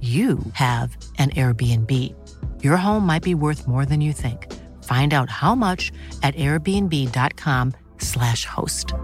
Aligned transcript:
you 0.00 0.38
have 0.52 0.96
an 1.18 1.30
Airbnb. 1.30 2.14
Your 2.62 2.76
home 2.76 3.04
might 3.04 3.24
be 3.24 3.34
worth 3.34 3.66
more 3.66 3.84
than 3.84 4.00
you 4.00 4.12
think. 4.12 4.46
Find 4.84 5.12
out 5.12 5.28
how 5.28 5.56
much 5.56 5.90
at 6.22 6.36
airbnb.com/slash 6.36 8.44
host. 8.44 8.94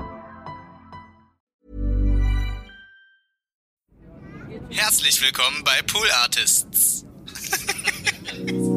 Herzlich 4.71 5.21
willkommen 5.21 5.65
bei 5.65 5.83
Pool 5.83 6.07
Artists. 6.23 7.05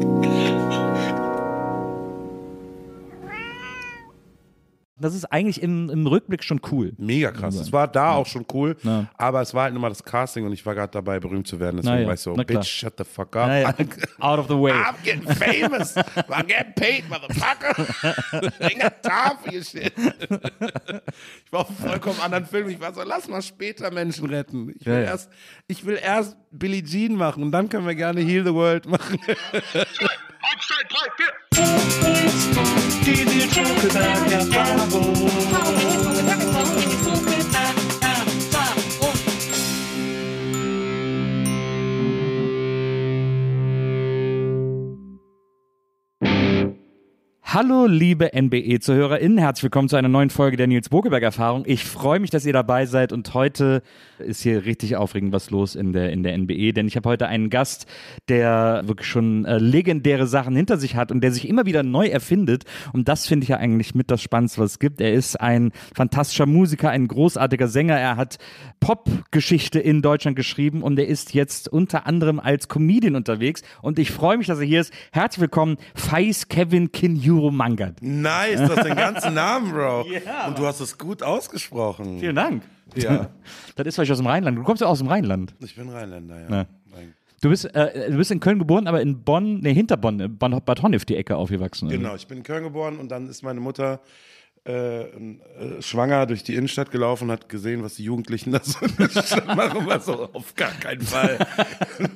Das 5.00 5.14
ist 5.14 5.24
eigentlich 5.26 5.62
im, 5.62 5.90
im 5.90 6.06
Rückblick 6.06 6.42
schon 6.42 6.60
cool. 6.72 6.92
Mega 6.98 7.30
krass. 7.30 7.54
Es 7.54 7.72
war 7.72 7.86
da 7.88 8.12
auch 8.12 8.26
schon 8.26 8.44
cool, 8.52 8.76
aber 9.16 9.40
es 9.42 9.54
war 9.54 9.64
halt 9.64 9.74
immer 9.76 9.88
das 9.88 10.02
Casting 10.02 10.44
und 10.44 10.52
ich 10.52 10.64
war 10.66 10.74
gerade 10.74 10.90
dabei, 10.92 11.20
berühmt 11.20 11.46
zu 11.46 11.60
werden. 11.60 11.76
Deswegen 11.76 12.00
ja, 12.02 12.06
war 12.06 12.14
ich 12.14 12.20
so, 12.20 12.34
bitch, 12.34 12.66
shut 12.66 12.94
the 12.98 13.04
fuck 13.04 13.36
up. 13.36 13.48
Ja, 13.48 13.74
out 14.20 14.38
of 14.38 14.46
the 14.48 14.54
way. 14.54 14.72
I'm 14.72 14.94
getting 15.04 15.22
famous. 15.22 15.96
I'm 15.96 16.46
getting 16.46 16.74
paid, 16.74 17.04
motherfucker. 17.08 17.74
Ain't 18.60 18.80
got 18.80 19.02
time 19.02 19.38
for 19.42 19.52
your 19.52 19.62
shit. 19.62 19.92
Ich 21.44 21.52
war 21.52 21.60
auf 21.60 21.68
einem 21.68 21.78
vollkommen 21.90 22.20
anderen 22.20 22.46
Film. 22.46 22.68
Ich 22.68 22.80
war 22.80 22.92
so, 22.92 23.02
lass 23.02 23.28
mal 23.28 23.42
später 23.42 23.90
Menschen 23.90 24.26
retten. 24.26 24.74
Ich 24.78 24.86
will, 24.86 24.94
Ja, 24.94 25.00
ja. 25.00 25.06
Erst, 25.06 25.30
ich 25.66 25.84
will 25.86 25.98
erst 26.02 26.36
Billie 26.50 26.82
Jean 26.82 27.14
machen 27.14 27.42
und 27.42 27.52
dann 27.52 27.68
können 27.68 27.86
wir 27.86 27.94
gerne 27.94 28.20
Heal 28.20 28.44
the 28.44 28.52
World 28.54 28.86
machen. 28.86 29.18
Kiedy 33.08 33.48
czokolada 33.48 34.46
prawo 34.50 35.00
Hallo, 47.50 47.86
liebe 47.86 48.34
NBE-ZuhörerInnen, 48.34 49.38
herzlich 49.38 49.62
willkommen 49.62 49.88
zu 49.88 49.96
einer 49.96 50.10
neuen 50.10 50.28
Folge 50.28 50.58
der 50.58 50.66
Nils 50.66 50.90
Bokelberg-Erfahrung. 50.90 51.62
Ich 51.64 51.82
freue 51.82 52.20
mich, 52.20 52.28
dass 52.28 52.44
ihr 52.44 52.52
dabei 52.52 52.84
seid. 52.84 53.10
Und 53.10 53.32
heute 53.32 53.80
ist 54.18 54.42
hier 54.42 54.66
richtig 54.66 54.96
aufregend 54.96 55.32
was 55.32 55.48
los 55.48 55.74
in 55.74 55.94
der, 55.94 56.12
in 56.12 56.22
der 56.22 56.36
NBE, 56.36 56.74
denn 56.74 56.86
ich 56.86 56.96
habe 56.96 57.08
heute 57.08 57.26
einen 57.26 57.48
Gast, 57.48 57.86
der 58.28 58.82
wirklich 58.84 59.08
schon 59.08 59.46
äh, 59.46 59.56
legendäre 59.56 60.26
Sachen 60.26 60.54
hinter 60.56 60.76
sich 60.76 60.94
hat 60.94 61.10
und 61.10 61.22
der 61.22 61.32
sich 61.32 61.48
immer 61.48 61.64
wieder 61.64 61.82
neu 61.82 62.08
erfindet. 62.08 62.64
Und 62.92 63.08
das 63.08 63.26
finde 63.26 63.44
ich 63.44 63.48
ja 63.48 63.56
eigentlich 63.56 63.94
mit 63.94 64.10
das 64.10 64.20
Spannendste, 64.20 64.60
was 64.60 64.72
es 64.72 64.78
gibt. 64.78 65.00
Er 65.00 65.14
ist 65.14 65.40
ein 65.40 65.72
fantastischer 65.94 66.44
Musiker, 66.44 66.90
ein 66.90 67.08
großartiger 67.08 67.68
Sänger, 67.68 67.96
er 67.96 68.16
hat 68.16 68.36
Popgeschichte 68.80 69.80
in 69.80 70.02
Deutschland 70.02 70.36
geschrieben 70.36 70.82
und 70.82 70.98
er 70.98 71.06
ist 71.06 71.32
jetzt 71.32 71.66
unter 71.68 72.06
anderem 72.06 72.40
als 72.40 72.68
Comedian 72.68 73.16
unterwegs. 73.16 73.62
Und 73.80 73.98
ich 73.98 74.10
freue 74.10 74.36
mich, 74.36 74.48
dass 74.48 74.58
er 74.58 74.66
hier 74.66 74.82
ist. 74.82 74.92
Herzlich 75.12 75.40
willkommen, 75.40 75.78
Faiz 75.94 76.48
Kevin 76.48 76.92
Kinjuro 77.38 77.50
Mangat. 77.50 78.02
Nice, 78.02 78.60
du 78.60 78.76
hast 78.76 78.84
den 78.84 78.96
ganzen 78.96 79.34
Namen, 79.34 79.70
Bro. 79.72 80.02
Und 80.48 80.58
du 80.58 80.66
hast 80.66 80.80
es 80.80 80.96
gut 80.98 81.22
ausgesprochen. 81.22 82.18
Vielen 82.18 82.36
Dank. 82.36 82.62
Ja. 82.94 83.30
Das 83.76 83.86
ist 83.86 83.94
vielleicht 83.94 84.10
aus 84.10 84.18
dem 84.18 84.26
Rheinland. 84.26 84.58
Du 84.58 84.64
kommst 84.64 84.82
ja 84.82 84.88
aus 84.88 84.98
dem 84.98 85.06
Rheinland. 85.06 85.54
Ich 85.60 85.76
bin 85.76 85.88
Rheinländer, 85.88 86.40
ja. 86.40 86.56
Ja. 86.56 86.66
Du 87.40 87.48
bist, 87.48 87.64
äh, 87.66 88.10
du 88.10 88.16
bist 88.16 88.32
in 88.32 88.40
Köln 88.40 88.58
geboren, 88.58 88.88
aber 88.88 89.00
in 89.00 89.22
Bonn, 89.22 89.60
nee, 89.60 89.72
hinter 89.72 89.96
Bonn, 89.96 90.18
äh, 90.18 90.26
Bad 90.26 90.64
Bad 90.66 90.82
Honnef 90.82 91.04
die 91.04 91.14
Ecke 91.14 91.36
aufgewachsen. 91.36 91.88
Genau, 91.88 92.16
ich 92.16 92.26
bin 92.26 92.38
in 92.38 92.42
Köln 92.42 92.64
geboren 92.64 92.98
und 92.98 93.08
dann 93.12 93.28
ist 93.28 93.44
meine 93.44 93.60
Mutter 93.60 94.00
äh, 94.66 95.02
äh, 95.02 95.06
schwanger 95.80 96.26
durch 96.26 96.42
die 96.42 96.56
Innenstadt 96.56 96.90
gelaufen 96.90 97.24
und 97.24 97.30
hat 97.30 97.48
gesehen, 97.48 97.84
was 97.84 97.94
die 97.94 98.02
Jugendlichen 98.02 98.50
da 98.52 98.60
so 98.64 98.84
in 98.84 98.96
der 98.96 99.08
Stadt 99.22 99.46
machen. 99.46 99.86
War 99.86 100.00
so, 100.00 100.28
auf 100.32 100.56
gar 100.56 100.72
keinen 100.72 101.02
Fall. 101.02 101.38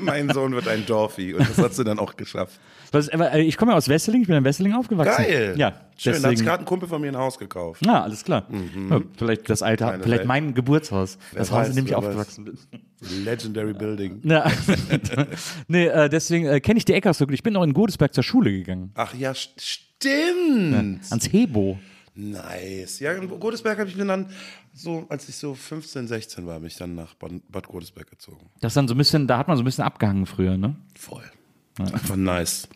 mein 0.00 0.28
Sohn 0.30 0.52
wird 0.52 0.66
ein 0.66 0.84
Dorfi 0.84 1.34
und 1.34 1.48
das 1.48 1.58
hat 1.58 1.74
sie 1.74 1.84
dann 1.84 2.00
auch 2.00 2.16
geschafft. 2.16 2.58
Was, 2.92 3.08
äh, 3.08 3.40
ich 3.40 3.56
komme 3.56 3.72
ja 3.72 3.76
aus 3.78 3.88
Wesseling, 3.88 4.22
ich 4.22 4.28
bin 4.28 4.36
in 4.36 4.44
Wesseling 4.44 4.74
aufgewachsen. 4.74 5.24
Geil. 5.24 5.54
Ja, 5.56 5.72
Schön, 5.96 6.12
da 6.12 6.18
hat 6.18 6.24
deswegen. 6.32 6.44
gerade 6.44 6.62
ein 6.62 6.66
Kumpel 6.66 6.88
von 6.88 7.00
mir 7.00 7.08
ein 7.08 7.16
Haus 7.16 7.38
gekauft. 7.38 7.84
Ja, 7.84 8.02
alles 8.02 8.22
klar. 8.22 8.46
Ja, 8.90 9.00
vielleicht 9.16 9.48
das 9.50 9.62
alte, 9.62 9.84
Kleine 9.84 10.02
vielleicht 10.02 10.18
Welt. 10.20 10.28
mein 10.28 10.54
Geburtshaus. 10.54 11.18
das 11.34 11.50
Haus, 11.50 11.58
weiß, 11.60 11.68
in 11.70 11.76
dem 11.76 11.84
ich 11.86 11.90
wer 11.92 11.98
weiß. 11.98 12.06
aufgewachsen 12.06 12.44
bin. 12.44 12.58
Legendary 13.24 13.72
Building. 13.74 14.20
Ja. 14.24 14.50
nee, 15.68 15.86
äh, 15.86 16.08
deswegen 16.08 16.46
äh, 16.46 16.60
kenne 16.60 16.78
ich 16.78 16.84
die 16.84 16.92
Ecke 16.94 17.10
auch 17.10 17.14
so 17.14 17.26
gut. 17.26 17.34
Ich 17.34 17.42
bin 17.42 17.56
auch 17.56 17.64
in 17.64 17.72
Godesberg 17.72 18.14
zur 18.14 18.22
Schule 18.22 18.52
gegangen. 18.52 18.90
Ach 18.94 19.14
ja, 19.14 19.32
st- 19.32 19.50
stimmt. 19.58 20.74
Ans 21.10 21.32
Hebo. 21.32 21.78
Nice. 22.14 23.00
Ja, 23.00 23.12
in 23.14 23.28
Godesberg 23.40 23.78
habe 23.78 23.88
ich 23.88 23.96
mir 23.96 24.04
dann 24.04 24.26
so, 24.74 25.06
als 25.08 25.28
ich 25.28 25.36
so 25.36 25.54
15, 25.54 26.06
16 26.08 26.46
war, 26.46 26.58
bin 26.58 26.66
ich 26.68 26.76
dann 26.76 26.94
nach 26.94 27.14
Bad, 27.14 27.32
Bad 27.48 27.66
Godesberg 27.68 28.08
gezogen. 28.10 28.50
Das 28.60 28.72
ist 28.72 28.76
dann 28.76 28.86
so 28.88 28.94
ein 28.94 28.98
bisschen, 28.98 29.26
da 29.26 29.38
hat 29.38 29.48
man 29.48 29.56
so 29.56 29.62
ein 29.62 29.64
bisschen 29.64 29.84
abgehangen 29.84 30.26
früher, 30.26 30.56
ne? 30.56 30.76
Voll. 30.98 31.22
Einfach 31.78 32.16
nice. 32.16 32.68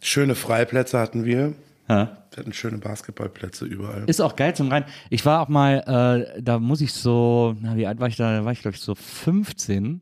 Schöne 0.00 0.34
Freiplätze 0.34 0.98
hatten 0.98 1.24
wir. 1.24 1.54
Ja. 1.88 2.16
Wir 2.30 2.38
hatten 2.38 2.52
schöne 2.52 2.78
Basketballplätze 2.78 3.64
überall. 3.66 4.04
Ist 4.06 4.20
auch 4.20 4.36
geil 4.36 4.54
zum 4.54 4.68
Rein. 4.68 4.84
Ich 5.10 5.26
war 5.26 5.40
auch 5.40 5.48
mal, 5.48 6.24
äh, 6.36 6.40
da 6.40 6.58
muss 6.58 6.80
ich 6.80 6.92
so, 6.92 7.54
na, 7.60 7.76
wie 7.76 7.86
alt 7.86 8.00
war 8.00 8.08
ich 8.08 8.16
da? 8.16 8.38
Da 8.38 8.44
war 8.44 8.52
ich, 8.52 8.62
glaube 8.62 8.76
ich, 8.76 8.82
so 8.82 8.94
15. 8.94 10.00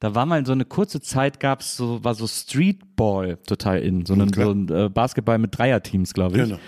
Da 0.00 0.14
war 0.14 0.24
mal 0.24 0.44
so 0.46 0.52
eine 0.52 0.64
kurze 0.64 1.02
Zeit, 1.02 1.40
gab's 1.40 1.76
so, 1.76 2.02
war 2.02 2.14
so 2.14 2.26
Streetball 2.26 3.36
total 3.46 3.80
in. 3.80 4.06
So, 4.06 4.14
ein, 4.14 4.30
klar. 4.30 4.46
so 4.46 4.52
ein 4.52 4.68
äh, 4.70 4.88
Basketball 4.88 5.36
mit 5.36 5.56
Dreierteams, 5.56 6.14
glaube 6.14 6.38
ich. 6.38 6.44
Genau. 6.44 6.58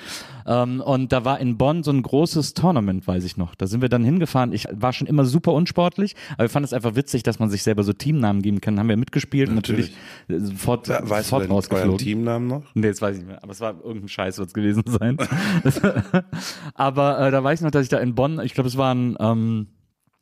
Ähm, 0.47 0.83
und 0.83 1.13
da 1.13 1.25
war 1.25 1.41
in 1.41 1.57
Bonn 1.57 1.83
so 1.83 1.93
ein 1.93 2.03
großes 2.03 2.53
Tournament, 2.53 3.07
weiß 3.07 3.25
ich 3.25 3.39
noch. 3.39 3.55
Da 3.55 3.67
sind 3.67 3.81
wir 3.81 3.89
dann 3.89 4.05
hingefahren. 4.05 4.53
Ich 4.53 4.69
war 4.71 4.93
schon 4.93 5.07
immer 5.07 5.25
super 5.25 5.55
unsportlich, 5.55 6.15
aber 6.35 6.43
wir 6.43 6.49
fanden 6.51 6.67
es 6.67 6.75
einfach 6.75 6.95
witzig, 6.95 7.23
dass 7.23 7.39
man 7.39 7.49
sich 7.49 7.63
selber 7.63 7.85
so 7.85 7.95
Teamnamen 7.95 8.43
geben 8.43 8.61
kann. 8.61 8.79
Haben 8.79 8.91
wir 8.91 8.99
mitgespielt 8.99 9.49
und 9.49 9.55
natürlich, 9.55 9.95
äh, 10.29 10.39
sofort, 10.39 10.89
Ja, 10.89 11.01
weißt 11.09 11.29
du 11.29 11.31
sofort 11.31 11.43
euren 11.43 11.53
rausgeflogen. 11.53 11.99
Teamnamen 11.99 12.49
noch? 12.49 12.65
Nee, 12.75 12.89
das 12.89 13.01
weiß 13.01 13.17
ich 13.17 13.23
nicht 13.23 13.29
mehr. 13.29 13.43
Aber 13.43 13.53
es 13.53 13.61
war 13.61 13.77
irgendein 13.83 14.09
Scheiß, 14.09 14.37
wird 14.37 14.49
es 14.49 14.55
gewesen 14.55 14.83
sein. 14.87 15.17
Aber 16.75 17.19
äh, 17.19 17.31
da 17.31 17.43
weiß 17.43 17.61
ich 17.61 17.65
noch, 17.65 17.71
dass 17.71 17.85
ich 17.85 17.89
da 17.89 17.99
in 17.99 18.15
Bonn, 18.15 18.41
ich 18.41 18.53
glaube, 18.53 18.69
es 18.69 18.77
war 18.77 18.95
ein 18.95 19.17
ähm, 19.21 19.69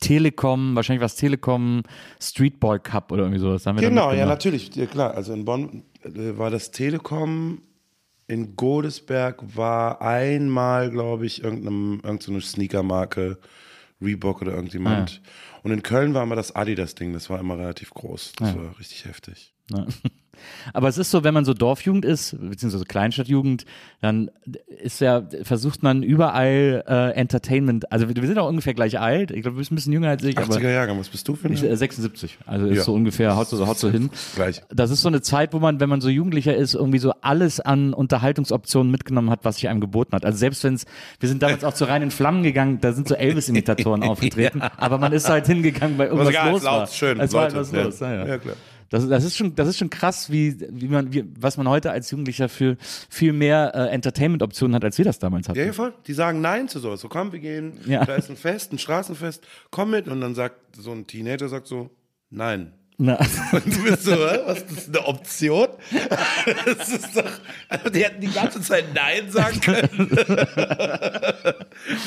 Telekom, 0.01 0.75
wahrscheinlich 0.75 0.99
war 0.99 1.05
es 1.05 1.15
Telekom 1.15 1.83
Streetball 2.19 2.79
Cup 2.79 3.11
oder 3.11 3.23
irgendwie 3.23 3.39
sowas. 3.39 3.63
Genau, 3.63 4.11
ja, 4.11 4.25
natürlich. 4.25 4.75
Ja, 4.75 4.87
klar. 4.87 5.15
Also 5.15 5.31
in 5.31 5.45
Bonn 5.45 5.83
äh, 6.03 6.37
war 6.37 6.49
das 6.49 6.71
Telekom. 6.71 7.61
In 8.27 8.55
Godesberg 8.55 9.41
war 9.55 10.01
einmal, 10.01 10.89
glaube 10.89 11.25
ich, 11.25 11.43
irgendeine, 11.43 11.99
irgendeine 12.03 12.41
Sneakermarke, 12.41 13.39
Reebok 14.01 14.41
oder 14.41 14.53
irgendjemand. 14.53 15.21
Und 15.63 15.71
in 15.71 15.83
Köln 15.83 16.13
war 16.13 16.23
immer 16.23 16.35
das 16.35 16.55
Adidas-Ding. 16.55 17.13
Das 17.13 17.29
war 17.29 17.39
immer 17.39 17.57
relativ 17.57 17.91
groß. 17.91 18.33
Das 18.37 18.55
war 18.55 18.79
richtig 18.79 19.05
heftig. 19.05 19.53
Ja. 19.73 19.85
Aber 20.73 20.87
es 20.87 20.97
ist 20.97 21.11
so, 21.11 21.23
wenn 21.23 21.35
man 21.35 21.45
so 21.45 21.53
Dorfjugend 21.53 22.03
ist, 22.03 22.35
beziehungsweise 22.39 22.85
Kleinstadtjugend, 22.85 23.65
dann 24.01 24.31
ist 24.83 24.99
ja, 24.99 25.21
versucht 25.43 25.83
man 25.83 26.01
überall 26.01 26.83
äh, 26.87 27.11
Entertainment, 27.11 27.91
also 27.91 28.07
wir, 28.07 28.15
wir 28.15 28.27
sind 28.27 28.39
auch 28.39 28.49
ungefähr 28.49 28.73
gleich 28.73 28.99
alt, 28.99 29.29
ich 29.29 29.43
glaube, 29.43 29.55
du 29.55 29.59
bist 29.59 29.71
ein 29.71 29.75
bisschen 29.75 29.93
jünger 29.93 30.09
als 30.09 30.23
ich, 30.23 30.35
aber 30.37 30.55
80er 30.55 30.71
Jahrgang, 30.71 30.99
was 30.99 31.09
bist 31.09 31.27
du 31.27 31.35
für 31.35 31.47
ich, 31.49 31.61
eine? 31.61 31.69
äh, 31.69 31.77
76, 31.77 32.39
also 32.47 32.65
ist 32.65 32.77
Ja. 32.77 32.83
so 32.83 32.93
ungefähr, 32.95 33.35
haut 33.35 33.49
so, 33.49 33.67
haut 33.67 33.77
so 33.77 33.89
hin. 33.91 34.09
Gleich. 34.35 34.61
Das 34.73 34.89
ist 34.89 35.01
so 35.03 35.09
eine 35.09 35.21
Zeit, 35.21 35.53
wo 35.53 35.59
man, 35.59 35.79
wenn 35.79 35.89
man 35.89 36.01
so 36.01 36.09
Jugendlicher 36.09 36.55
ist, 36.55 36.73
irgendwie 36.73 36.99
so 36.99 37.13
alles 37.21 37.59
an 37.59 37.93
Unterhaltungsoptionen 37.93 38.91
mitgenommen 38.91 39.29
hat, 39.29 39.41
was 39.45 39.55
sich 39.57 39.69
einem 39.69 39.79
geboten 39.81 40.13
hat. 40.15 40.25
Also 40.25 40.39
selbst 40.39 40.63
wenn 40.63 40.73
es, 40.73 40.85
wir 41.19 41.29
sind 41.29 41.43
damals 41.43 41.63
auch 41.63 41.73
zu 41.75 41.85
rein 41.85 42.01
in 42.01 42.09
Flammen 42.11 42.41
gegangen, 42.41 42.79
da 42.81 42.93
sind 42.93 43.07
so 43.07 43.13
Elvis-Imitatoren 43.15 44.01
aufgetreten, 44.09 44.61
aber 44.77 44.97
man 44.97 45.11
ist 45.13 45.29
halt 45.29 45.45
hingegangen, 45.45 45.97
weil 45.99 46.07
irgendwas 46.07 46.29
egal, 46.29 46.51
los 46.51 46.63
laut, 46.63 46.79
war. 46.79 46.87
schön, 46.87 47.19
Es 47.19 47.31
war 47.33 47.43
halt 47.43 47.55
was 47.55 47.71
ja. 47.71 47.83
los, 47.83 47.99
ja, 47.99 48.13
ja. 48.13 48.25
Ja, 48.25 48.37
klar. 48.39 48.55
Das, 48.91 49.07
das, 49.07 49.23
ist 49.23 49.37
schon, 49.37 49.55
das 49.55 49.69
ist 49.69 49.77
schon 49.77 49.89
krass, 49.89 50.29
wie, 50.31 50.59
wie 50.69 50.89
man, 50.89 51.13
wie, 51.13 51.23
was 51.39 51.55
man 51.55 51.67
heute 51.69 51.91
als 51.91 52.11
Jugendlicher 52.11 52.49
für 52.49 52.75
viel 53.09 53.31
mehr 53.31 53.71
äh, 53.73 53.87
Entertainment-Optionen 53.93 54.75
hat, 54.75 54.83
als 54.83 54.97
wir 54.97 55.05
das 55.05 55.17
damals 55.17 55.47
hatten. 55.47 55.57
Ja, 55.57 55.65
ja, 55.65 55.71
voll. 55.73 55.93
Die 56.07 56.13
sagen 56.13 56.41
Nein 56.41 56.67
zu 56.67 56.79
sowas. 56.79 56.99
So, 56.99 57.07
komm, 57.07 57.31
wir 57.31 57.39
gehen, 57.39 57.79
Ja. 57.85 58.03
da 58.03 58.15
ist 58.15 58.29
ein 58.29 58.35
Fest, 58.35 58.73
ein 58.73 58.79
Straßenfest, 58.79 59.47
komm 59.69 59.91
mit. 59.91 60.09
Und 60.09 60.19
dann 60.19 60.35
sagt 60.35 60.75
so 60.75 60.91
ein 60.91 61.07
Teenager, 61.07 61.47
sagt 61.47 61.67
so, 61.67 61.89
nein. 62.29 62.73
Na, 62.97 63.17
Und 63.53 63.65
du 63.65 63.83
bist 63.83 64.03
so, 64.03 64.11
hä? 64.11 64.39
was, 64.45 64.65
das 64.67 64.77
ist 64.79 64.89
eine 64.89 65.07
Option? 65.07 65.67
Das 66.65 66.89
ist 66.89 67.15
doch, 67.15 67.31
also 67.69 67.89
die 67.89 68.03
hätten 68.03 68.19
die 68.19 68.31
ganze 68.31 68.59
Zeit 68.61 68.93
Nein 68.93 69.31
sagen 69.31 69.59
können. 69.61 70.09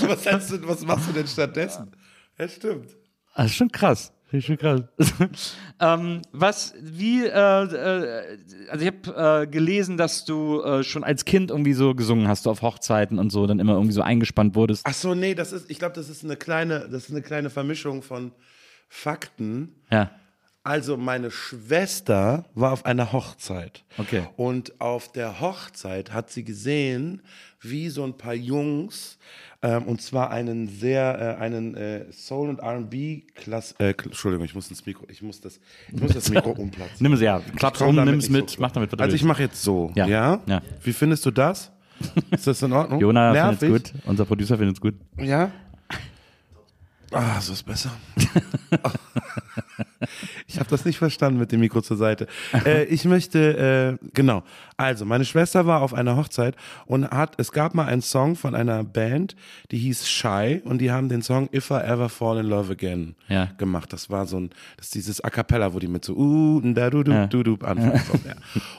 was, 0.01 0.49
du, 0.49 0.69
was 0.69 0.83
machst 0.85 1.09
du 1.09 1.13
denn 1.13 1.27
stattdessen? 1.27 1.91
Ja, 2.39 2.47
stimmt. 2.47 2.91
das 3.35 3.47
ist 3.47 3.55
schon 3.55 3.73
krass. 3.73 4.13
Schon 4.41 4.59
krass. 4.59 4.83
ähm, 5.81 6.23
was, 6.33 6.75
wie, 6.81 7.25
äh, 7.25 7.29
äh, 7.29 8.39
also 8.71 8.85
ich 8.85 8.93
habe 8.93 9.43
äh, 9.43 9.47
gelesen, 9.47 9.97
dass 9.97 10.25
du 10.25 10.63
äh, 10.63 10.83
schon 10.83 11.05
als 11.05 11.25
Kind 11.25 11.51
irgendwie 11.51 11.75
so 11.75 11.95
gesungen 11.95 12.29
hast, 12.29 12.47
du 12.47 12.51
auf 12.51 12.63
Hochzeiten 12.63 13.19
und 13.19 13.31
so, 13.31 13.47
dann 13.47 13.59
immer 13.59 13.75
irgendwie 13.75 13.93
so 13.93 14.03
eingespannt 14.03 14.55
wurdest. 14.55 14.83
Ach 14.87 14.95
so, 14.95 15.15
nee, 15.15 15.35
das 15.35 15.53
ist, 15.53 15.71
ich 15.71 15.79
glaube, 15.79 15.95
das 15.95 16.09
ist 16.09 16.25
eine 16.25 16.37
kleine, 16.37 16.89
das 16.91 17.05
ist 17.05 17.11
eine 17.11 17.23
kleine 17.23 17.51
Vermischung 17.51 18.03
von 18.03 18.33
Fakten. 18.89 19.75
Ja. 19.91 20.11
Also 20.67 20.97
meine 20.97 21.31
Schwester 21.31 22.47
war 22.55 22.73
auf 22.73 22.87
einer 22.87 23.13
Hochzeit. 23.13 23.85
Okay. 23.99 24.27
Und 24.37 24.81
auf 24.81 25.13
der 25.13 25.41
Hochzeit 25.41 26.13
hat 26.13 26.31
sie 26.31 26.43
gesehen, 26.43 27.21
wie 27.61 27.91
so 27.91 28.03
ein 28.03 28.17
paar 28.17 28.35
Jungs, 28.35 29.19
ähm, 29.65 29.85
und 29.85 30.03
zwar 30.03 30.31
einen 30.31 30.69
sehr, 30.69 31.37
äh, 31.39 31.43
einen 31.43 31.75
äh, 31.75 32.05
Soul- 32.13 32.51
und 32.51 32.59
R&B-Klasse, 32.61 33.75
äh, 33.79 33.95
Entschuldigung, 34.05 34.45
ich 34.45 34.55
muss 34.55 34.69
ins 34.71 34.85
Mikro, 34.87 35.07
ich 35.09 35.23
muss 35.23 35.41
das, 35.41 35.59
ich 35.93 36.01
muss 36.01 36.13
das 36.13 36.29
Mikro 36.31 36.51
umplatzen. 36.59 36.97
Nimm 37.01 37.15
es 37.15 37.21
ja, 37.21 37.41
klapp's 37.57 37.79
Komm 37.79 37.97
um, 37.99 38.05
nimm's 38.05 38.29
nicht 38.29 38.31
mit, 38.31 38.51
so. 38.51 38.61
mach 38.61 38.71
damit, 38.73 38.93
was 38.93 39.01
Also 39.01 39.17
ich 39.17 39.25
mache 39.25 39.43
jetzt 39.43 39.63
so, 39.63 39.91
Ja. 39.95 40.07
ja? 40.07 40.41
Ja. 40.47 40.63
Wie 40.83 40.93
findest 40.93 41.25
du 41.27 41.31
das? 41.31 41.73
Ist 42.31 42.47
das 42.47 42.61
in 42.63 42.73
Ordnung? 42.73 43.01
Jona 43.01 43.33
Nervig? 43.33 43.59
findet's 43.71 43.93
gut, 43.93 44.03
unser 44.07 44.25
Producer 44.25 44.59
findet's 44.59 44.81
gut. 44.81 44.95
Ja? 45.19 45.51
Ah, 47.15 47.41
so 47.41 47.53
ist 47.53 47.63
besser. 47.63 47.91
ich 50.47 50.59
habe 50.59 50.69
das 50.71 50.85
nicht 50.85 50.99
verstanden 50.99 51.39
mit 51.39 51.53
dem 51.53 51.61
Mikro 51.61 51.81
zur 51.81 51.97
Seite. 51.97 52.27
Äh, 52.65 52.85
ich 52.85 53.05
möchte, 53.05 53.99
äh, 54.03 54.07
genau. 54.13 54.43
Also, 54.77 55.05
meine 55.05 55.25
Schwester 55.25 55.67
war 55.67 55.81
auf 55.83 55.95
einer 55.95 56.17
Hochzeit 56.17 56.57
und 56.87 57.09
hat, 57.11 57.35
es 57.39 57.53
gab 57.53 57.75
mal 57.75 57.87
einen 57.87 58.03
Song 58.03 58.35
von 58.37 58.55
einer 58.55 58.83
Band, 58.85 59.37
die 59.71 59.79
hieß 59.79 60.09
Shy 60.09 60.61
und 60.65 60.79
die 60.79 60.91
haben 60.91 61.09
den 61.09 61.23
Song 61.23 61.49
If 61.55 61.71
I 61.71 61.75
Ever 61.75 62.09
Fall 62.09 62.39
in 62.39 62.47
Love 62.47 62.73
Again 62.73 63.15
Ja. 63.29 63.47
gemacht. 63.59 63.93
Das 63.93 64.11
war 64.11 64.27
so 64.27 64.39
ein, 64.41 64.51
das 64.77 64.87
ist 64.87 64.95
dieses 64.97 65.23
A 65.23 65.31
Cappella, 65.31 65.73
wo 65.73 65.79
die 65.79 65.89
mit 65.89 66.05
so 66.05 66.15
uh, 66.17 66.61
da 66.75 66.91
du 66.91 67.03
du 67.05 67.13
Ja. 67.13 67.27
du 67.27 67.43
du 67.43 67.55
anfangen. 67.65 68.03
Ja. 68.27 68.35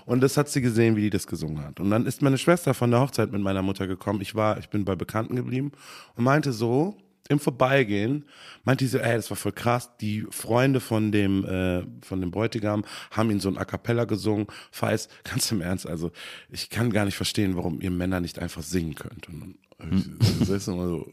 Und 0.06 0.22
das 0.22 0.36
hat 0.38 0.50
sie 0.50 0.62
gesehen, 0.62 0.96
wie 0.96 1.02
die 1.02 1.10
das 1.10 1.26
gesungen 1.28 1.64
hat. 1.64 1.80
Und 1.80 1.90
dann 1.90 2.06
ist 2.06 2.22
meine 2.22 2.38
Schwester 2.38 2.74
von 2.74 2.92
der 2.92 3.00
Hochzeit 3.00 3.32
mit 3.32 3.42
meiner 3.42 3.62
Mutter 3.62 3.88
gekommen. 3.88 4.20
Ich 4.22 4.36
war, 4.36 4.58
ich 4.58 4.70
bin 4.70 4.84
bei 4.86 4.96
Bekannten 4.96 5.36
geblieben 5.36 5.72
und 6.16 6.24
meinte 6.26 6.52
so, 6.52 6.98
im 7.28 7.40
Vorbeigehen, 7.40 8.26
meinte 8.64 8.86
sie 8.86 8.92
so, 8.92 8.98
ey, 9.00 9.16
das 9.16 9.30
war 9.30 9.38
voll 9.38 9.52
krass. 9.52 9.98
Die 9.98 10.26
Freunde 10.30 10.80
von 10.80 11.12
dem, 11.12 11.44
äh, 11.46 11.84
von 12.06 12.22
dem 12.22 12.32
Bräutigam 12.32 12.86
haben 13.12 13.32
ihn 13.32 13.40
so 13.40 13.50
ein 13.50 13.58
A 13.58 13.66
Cappella 13.66 14.06
gesungen. 14.06 14.48
Feist, 14.72 15.12
ganz 15.24 15.52
im 15.52 15.62
Ernst, 15.62 15.88
also 15.88 16.12
ich 16.50 16.70
kann 16.70 16.92
gar 16.92 17.06
nicht 17.06 17.16
verstehen, 17.16 17.56
warum 17.56 17.82
ihr 17.82 17.92
Männer 17.92 18.20
nicht 18.20 18.40
einfach 18.40 18.62
singen 18.62 18.96
könnt. 18.96 19.28
Und 19.28 19.58
dann 19.80 20.20
ich, 20.42 20.68
immer 20.68 20.88
so, 20.88 21.12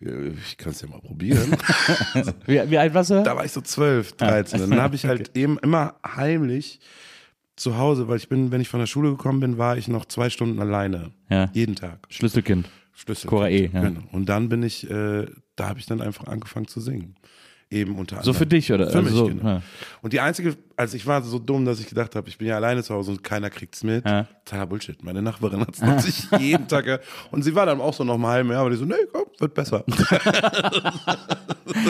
ja, 0.00 0.12
ich 0.22 0.56
kann 0.56 0.72
es 0.72 0.80
ja 0.80 0.88
mal 0.88 1.00
probieren. 1.00 1.56
Wie, 2.46 2.70
wie 2.70 2.78
alt 2.78 2.94
warst 2.94 3.10
du? 3.10 3.22
Da 3.22 3.36
war 3.36 3.44
ich 3.44 3.52
so 3.52 3.60
12, 3.60 4.16
13. 4.16 4.62
Und 4.62 4.70
dann 4.70 4.80
habe 4.80 4.94
ich 4.94 5.04
halt 5.04 5.36
eben 5.36 5.58
immer 5.58 5.96
heimlich 6.06 6.80
zu 7.56 7.76
Hause, 7.76 8.08
weil 8.08 8.16
ich 8.16 8.28
bin, 8.28 8.50
wenn 8.50 8.62
ich 8.62 8.68
von 8.68 8.80
der 8.80 8.86
Schule 8.86 9.10
gekommen 9.10 9.40
bin, 9.40 9.58
war 9.58 9.76
ich 9.76 9.88
noch 9.88 10.06
zwei 10.06 10.30
Stunden 10.30 10.58
alleine. 10.60 11.10
Ja. 11.28 11.50
Jeden 11.52 11.76
Tag. 11.76 12.06
Schlüsselkind. 12.08 12.70
Schlüssel. 13.00 13.28
Cora 13.28 13.48
E, 13.48 13.70
ja. 13.72 13.80
Genau. 13.82 14.00
Und 14.12 14.28
dann 14.28 14.48
bin 14.48 14.62
ich, 14.62 14.88
äh, 14.90 15.26
da 15.56 15.68
habe 15.68 15.78
ich 15.78 15.86
dann 15.86 16.00
einfach 16.02 16.26
angefangen 16.26 16.68
zu 16.68 16.80
singen. 16.80 17.14
Eben 17.72 17.96
unter 17.96 18.16
anderem. 18.16 18.32
So 18.34 18.36
für 18.36 18.46
dich, 18.46 18.72
oder? 18.72 18.90
Für 18.90 18.98
Also 18.98 19.02
mich, 19.02 19.12
so, 19.14 19.26
genau. 19.28 19.44
ja. 19.48 19.62
Und 20.02 20.12
die 20.12 20.18
einzige, 20.18 20.56
also 20.76 20.96
ich 20.96 21.06
war 21.06 21.22
so 21.22 21.38
dumm, 21.38 21.64
dass 21.64 21.78
ich 21.78 21.88
gedacht 21.88 22.16
habe, 22.16 22.28
ich 22.28 22.36
bin 22.36 22.48
ja 22.48 22.56
alleine 22.56 22.82
zu 22.82 22.92
Hause 22.92 23.12
und 23.12 23.22
keiner 23.22 23.48
kriegt's 23.48 23.84
mit. 23.84 24.04
Ja. 24.04 24.26
Totaler 24.44 24.66
Bullshit. 24.66 25.00
Meine 25.04 25.22
Nachbarin 25.22 25.60
hat 25.60 25.74
es 25.74 25.80
natürlich 25.80 26.26
jeden 26.40 26.66
Tag. 26.66 27.00
Und 27.30 27.42
sie 27.44 27.54
war 27.54 27.66
dann 27.66 27.80
auch 27.80 27.94
so 27.94 28.02
noch 28.02 28.18
mal 28.18 28.32
halb, 28.32 28.48
ja, 28.50 28.60
aber 28.60 28.70
die 28.70 28.76
so, 28.76 28.84
nee, 28.84 28.94
komm, 29.12 29.24
wird 29.38 29.54
besser. 29.54 29.84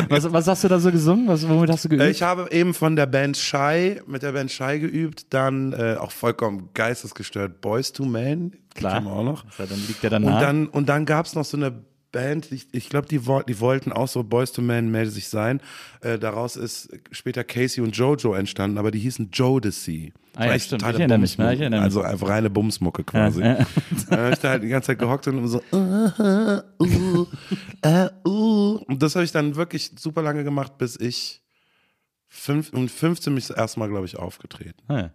Was, 0.09 0.31
was 0.31 0.47
hast 0.47 0.65
du 0.65 0.69
da 0.69 0.79
so 0.79 0.91
gesungen? 0.93 1.27
Was, 1.29 1.49
womit 1.49 1.71
hast 1.71 1.85
du 1.85 1.89
geübt? 1.89 2.03
Äh, 2.03 2.11
Ich 2.11 2.23
habe 2.23 2.49
eben 2.51 2.75
von 2.75 2.97
der 2.97 3.07
Band 3.07 3.37
Shy, 3.37 4.01
mit 4.07 4.23
der 4.23 4.33
Band 4.33 4.51
Shy 4.51 4.79
geübt, 4.79 5.27
dann 5.33 5.73
äh, 5.73 5.97
auch 5.99 6.11
vollkommen 6.11 6.69
geistesgestört 6.75 7.61
Boys 7.61 7.93
to 7.93 8.05
Men, 8.05 8.53
die 8.75 8.81
Klar. 8.81 8.95
kennen 8.95 9.07
wir 9.07 9.13
auch 9.13 9.25
noch. 9.25 9.45
Ja, 9.59 9.67
dann 9.67 9.87
liegt 9.87 10.03
der 10.03 10.11
danach. 10.11 10.35
Und 10.35 10.41
dann, 10.41 10.67
und 10.67 10.89
dann 10.89 11.07
gab 11.07 11.27
es 11.27 11.35
noch 11.35 11.45
so 11.45 11.57
eine 11.57 11.85
Band, 12.13 12.51
ich, 12.51 12.67
ich 12.73 12.89
glaube, 12.89 13.07
die, 13.07 13.21
die 13.21 13.61
wollten 13.61 13.93
auch 13.93 14.09
so 14.09 14.25
Boys 14.25 14.53
to 14.53 14.63
Men 14.63 14.91
mäßig 14.91 15.29
sein. 15.29 15.61
Äh, 16.01 16.19
daraus 16.19 16.57
ist 16.57 16.89
später 17.13 17.45
Casey 17.45 17.83
und 17.83 17.97
Jojo 17.97 18.35
entstanden, 18.35 18.79
aber 18.79 18.91
die 18.91 18.99
hießen 18.99 19.31
Jodeci. 19.33 20.13
Ah 20.35 20.47
ja, 20.47 20.59
stimmt. 20.59 20.83
Ich 20.83 20.89
erinnere 20.89 21.19
mich, 21.19 21.37
Bumsmucke. 21.37 21.49
ja, 21.49 21.55
ich 21.55 21.61
erinnere 21.61 21.81
mich. 21.81 21.85
Also 21.85 22.03
einfach 22.03 22.29
reine 22.29 22.51
Bumsmucke 22.51 23.05
quasi. 23.05 23.41
Ja, 23.41 23.59
ja. 23.59 23.67
Habe 24.11 24.31
ich 24.33 24.39
da 24.39 24.49
halt 24.51 24.63
die 24.63 24.69
ganze 24.69 24.89
Zeit 24.89 24.99
gehockt 24.99 25.27
und 25.29 25.47
so, 25.47 25.63
uh, 25.73 26.11
uh, 26.19 27.27
uh, 27.85 28.09
uh. 28.27 28.77
Und 28.87 29.03
das 29.03 29.15
habe 29.15 29.25
ich 29.25 29.33
dann 29.33 29.57
wirklich 29.57 29.93
super 29.99 30.23
lange 30.23 30.45
gemacht, 30.45 30.79
bis 30.79 30.99
ich 30.99 31.43
fünf, 32.29 32.73
um 32.73 32.89
15 32.89 33.35
mich 33.35 33.49
das 33.49 33.57
erste 33.57 33.81
Mal, 33.81 33.89
glaube 33.89 34.07
ich, 34.07 34.17
aufgetreten. 34.17 34.81
Ah, 34.89 34.99
ja. 34.99 35.11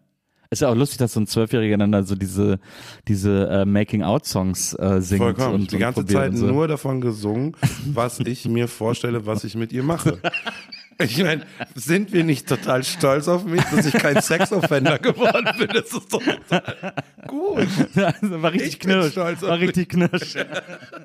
Ist 0.49 0.61
ja 0.61 0.69
auch 0.69 0.75
lustig, 0.75 0.99
dass 0.99 1.13
so 1.13 1.19
ein 1.19 1.27
Zwölfjähriger 1.27 1.77
dann 1.77 1.91
da 1.91 2.03
so 2.03 2.15
diese, 2.15 2.59
diese 3.07 3.47
äh, 3.49 3.65
Making-out-Songs 3.65 4.73
äh, 4.73 5.01
singt. 5.01 5.21
Vollkommen. 5.21 5.55
Und, 5.55 5.71
die 5.71 5.77
ganze 5.77 6.05
Zeit 6.05 6.37
so. 6.37 6.45
nur 6.45 6.67
davon 6.67 7.01
gesungen, 7.01 7.55
was 7.85 8.19
ich 8.19 8.47
mir 8.47 8.67
vorstelle, 8.67 9.25
was 9.25 9.43
ich 9.43 9.55
mit 9.55 9.73
ihr 9.73 9.83
mache. 9.83 10.19
Ich 11.03 11.21
meine, 11.21 11.45
sind 11.75 12.13
wir 12.13 12.23
nicht 12.23 12.47
total 12.47 12.83
stolz 12.83 13.27
auf 13.27 13.43
mich, 13.43 13.61
dass 13.63 13.85
ich 13.85 13.93
kein 13.93 14.21
Sexoffender 14.21 14.97
geworden 14.99 15.49
bin? 15.57 15.67
Das 15.67 15.91
ist 15.91 16.13
doch 16.13 16.21
total 16.23 16.93
gut. 17.27 17.67
Also 17.95 18.41
war 18.41 18.51
richtig 18.53 18.73
Ich 18.73 18.79
knirsch. 18.79 19.15
War 19.17 19.59
richtig 19.59 19.89
knirsch. 19.89 20.35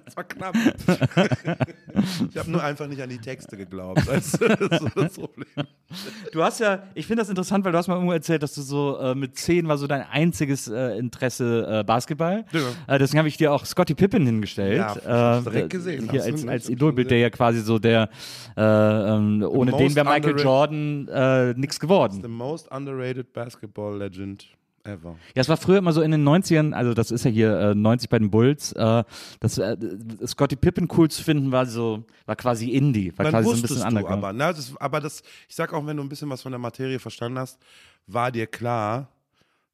Das 0.04 0.16
war 0.16 0.24
knapp. 0.24 0.54
Ich 2.30 2.36
habe 2.36 2.50
nur 2.50 2.62
einfach 2.62 2.86
nicht 2.86 3.00
an 3.00 3.08
die 3.08 3.18
Texte 3.18 3.56
geglaubt. 3.56 4.02
Das 4.06 4.34
ist 4.34 4.38
so 4.38 4.88
das 4.94 5.14
Problem. 5.14 5.46
Du 6.32 6.42
hast 6.42 6.60
ja, 6.60 6.82
ich 6.94 7.06
finde 7.06 7.22
das 7.22 7.28
interessant, 7.28 7.64
weil 7.64 7.72
du 7.72 7.78
hast 7.78 7.88
mal 7.88 7.94
irgendwo 7.94 8.12
erzählt, 8.12 8.42
dass 8.42 8.54
du 8.54 8.62
so 8.62 8.98
äh, 8.98 9.14
mit 9.14 9.36
zehn 9.36 9.68
war 9.68 9.78
so 9.78 9.86
dein 9.86 10.02
einziges 10.02 10.68
äh, 10.68 10.98
Interesse 10.98 11.80
äh, 11.80 11.84
Basketball. 11.84 12.44
Ja. 12.52 12.94
Äh, 12.94 12.98
deswegen 12.98 13.18
habe 13.18 13.28
ich 13.28 13.36
dir 13.36 13.52
auch 13.52 13.64
Scotty 13.64 13.94
Pippen 13.94 14.24
hingestellt. 14.26 14.78
Ja, 14.78 14.88
hab's 14.88 15.46
äh, 15.46 15.50
direkt 15.50 15.70
gesehen. 15.70 16.10
Hier 16.10 16.24
als, 16.24 16.46
als 16.46 16.68
Idolbild, 16.68 17.10
der 17.10 17.18
ja 17.18 17.30
quasi 17.30 17.60
so 17.60 17.78
der, 17.78 18.08
äh, 18.56 18.62
ähm, 18.62 19.44
ohne 19.48 19.72
den 19.88 19.96
wäre 19.96 20.08
Michael 20.08 20.38
Jordan 20.38 21.08
äh, 21.08 21.54
nichts 21.54 21.80
geworden. 21.80 22.20
The 22.22 22.28
most 22.28 22.70
underrated 22.70 23.32
basketball 23.32 23.96
legend 23.96 24.46
ever. 24.84 25.16
Ja, 25.34 25.42
es 25.42 25.48
war 25.48 25.56
früher 25.58 25.78
immer 25.78 25.92
so 25.92 26.00
in 26.00 26.10
den 26.10 26.26
90ern, 26.26 26.72
also 26.72 26.94
das 26.94 27.10
ist 27.10 27.24
ja 27.24 27.30
hier 27.30 27.58
äh, 27.58 27.74
90 27.74 28.08
bei 28.08 28.18
den 28.18 28.30
Bulls, 28.30 28.72
äh, 28.72 29.04
das, 29.40 29.58
äh, 29.58 29.76
Scotty 30.26 30.56
Pippen 30.56 30.88
cool 30.96 31.10
zu 31.10 31.22
finden 31.22 31.52
war 31.52 31.66
so, 31.66 32.04
war 32.26 32.36
quasi 32.36 32.70
Indie, 32.70 33.12
war 33.16 33.24
Dann 33.24 33.32
quasi 33.32 33.48
so 33.50 33.54
ein 33.56 33.62
bisschen 33.62 33.82
underground. 33.86 34.24
aber, 34.24 34.32
ne, 34.32 34.46
das, 34.54 34.74
aber 34.78 35.00
das, 35.00 35.22
ich 35.48 35.54
sag 35.54 35.72
auch, 35.74 35.84
wenn 35.86 35.96
du 35.98 36.02
ein 36.02 36.08
bisschen 36.08 36.30
was 36.30 36.40
von 36.42 36.52
der 36.52 36.58
Materie 36.58 36.98
verstanden 36.98 37.38
hast, 37.38 37.58
war 38.06 38.32
dir 38.32 38.46
klar, 38.46 39.08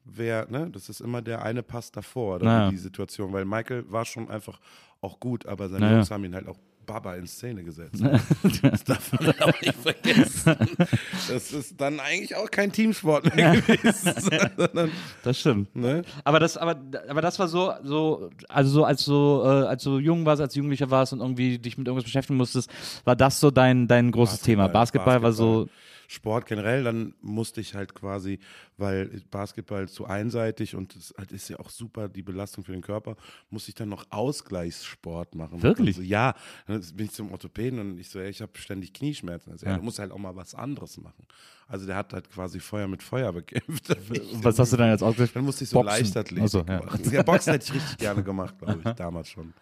wer, 0.04 0.50
ne, 0.50 0.68
das 0.72 0.88
ist 0.88 1.00
immer 1.00 1.22
der 1.22 1.42
eine 1.42 1.62
Pass 1.62 1.92
davor, 1.92 2.36
oder 2.36 2.44
Naja. 2.46 2.70
die 2.70 2.76
Situation, 2.76 3.32
weil 3.32 3.44
Michael 3.44 3.84
war 3.88 4.04
schon 4.04 4.28
einfach 4.28 4.58
auch 5.00 5.20
gut, 5.20 5.46
aber 5.46 5.68
seine 5.68 5.84
Naja. 5.84 5.96
Jungs 5.98 6.10
haben 6.10 6.24
ihn 6.24 6.34
halt 6.34 6.48
auch 6.48 6.58
Baba 6.86 7.14
in 7.16 7.26
Szene 7.26 7.64
gesetzt. 7.64 8.02
das 8.62 8.84
darf 8.84 9.12
man 9.12 9.34
auch 9.40 9.60
nicht 9.60 9.74
vergessen. 9.74 10.56
Das 11.28 11.52
ist 11.52 11.80
dann 11.80 12.00
eigentlich 12.00 12.36
auch 12.36 12.50
kein 12.50 12.70
Teamsport 12.72 13.34
mehr 13.34 13.56
gewesen, 13.60 14.90
Das 15.24 15.38
stimmt. 15.38 15.74
ne? 15.74 16.02
Aber 16.24 16.38
das, 16.38 16.56
aber, 16.56 16.76
aber 17.08 17.20
das 17.20 17.38
war 17.38 17.48
so, 17.48 17.72
so, 17.82 18.30
also 18.48 18.70
so, 18.70 18.84
als 18.84 19.04
du, 19.04 19.42
äh, 19.44 19.66
als 19.66 19.82
du 19.82 19.98
jung 19.98 20.24
warst, 20.24 20.40
als 20.40 20.54
du 20.54 20.60
Jugendlicher 20.60 20.90
warst 20.90 21.12
und 21.12 21.20
irgendwie 21.20 21.58
dich 21.58 21.76
mit 21.76 21.86
irgendwas 21.86 22.04
beschäftigen 22.04 22.36
musstest, 22.36 22.70
war 23.04 23.16
das 23.16 23.40
so 23.40 23.50
dein, 23.50 23.88
dein 23.88 24.10
großes 24.12 24.40
Thema. 24.40 24.68
Basketball, 24.68 25.22
war 25.22 25.32
so, 25.32 25.68
Sport 26.08 26.46
generell, 26.46 26.84
dann 26.84 27.14
musste 27.20 27.60
ich 27.60 27.74
halt 27.74 27.94
quasi, 27.94 28.38
weil 28.76 29.22
Basketball 29.30 29.88
zu 29.88 30.06
einseitig 30.06 30.74
und 30.74 30.94
es 30.96 31.14
halt 31.16 31.32
ist 31.32 31.48
ja 31.48 31.58
auch 31.58 31.70
super 31.70 32.08
die 32.08 32.22
Belastung 32.22 32.64
für 32.64 32.72
den 32.72 32.82
Körper, 32.82 33.16
musste 33.50 33.70
ich 33.70 33.74
dann 33.74 33.88
noch 33.88 34.06
Ausgleichssport 34.10 35.34
machen. 35.34 35.62
Wirklich? 35.62 35.96
Also, 35.96 36.02
ja, 36.02 36.34
dann 36.66 36.80
bin 36.94 37.06
ich 37.06 37.12
zum 37.12 37.32
Orthopäden 37.32 37.78
und 37.78 37.98
ich 37.98 38.08
so, 38.08 38.18
ey, 38.18 38.30
ich 38.30 38.40
habe 38.40 38.52
ständig 38.58 38.92
Knieschmerzen. 38.92 39.52
Also, 39.52 39.66
ja. 39.66 39.76
Du 39.76 39.82
musst 39.82 39.98
halt 39.98 40.12
auch 40.12 40.18
mal 40.18 40.36
was 40.36 40.54
anderes 40.54 40.98
machen. 40.98 41.26
Also 41.68 41.86
der 41.86 41.96
hat 41.96 42.12
halt 42.12 42.30
quasi 42.30 42.60
Feuer 42.60 42.86
mit 42.86 43.02
Feuer 43.02 43.32
bekämpft. 43.32 43.88
was 44.42 44.58
hast 44.58 44.72
du 44.72 44.76
dann 44.76 44.90
jetzt 44.90 45.02
ausgesucht? 45.02 45.34
Dann 45.34 45.44
musste 45.44 45.64
ich 45.64 45.70
so 45.70 45.80
Boxen. 45.82 46.04
Leichtathletik 46.04 46.48
so, 46.48 46.64
ja. 46.66 46.82
machen. 46.82 47.10
Ja, 47.12 47.22
Boxen 47.22 47.52
hätte 47.52 47.64
ich 47.66 47.74
richtig 47.74 47.98
gerne 47.98 48.22
gemacht, 48.22 48.58
glaube 48.58 48.80
ich, 48.84 48.92
damals 48.96 49.30
schon. 49.30 49.52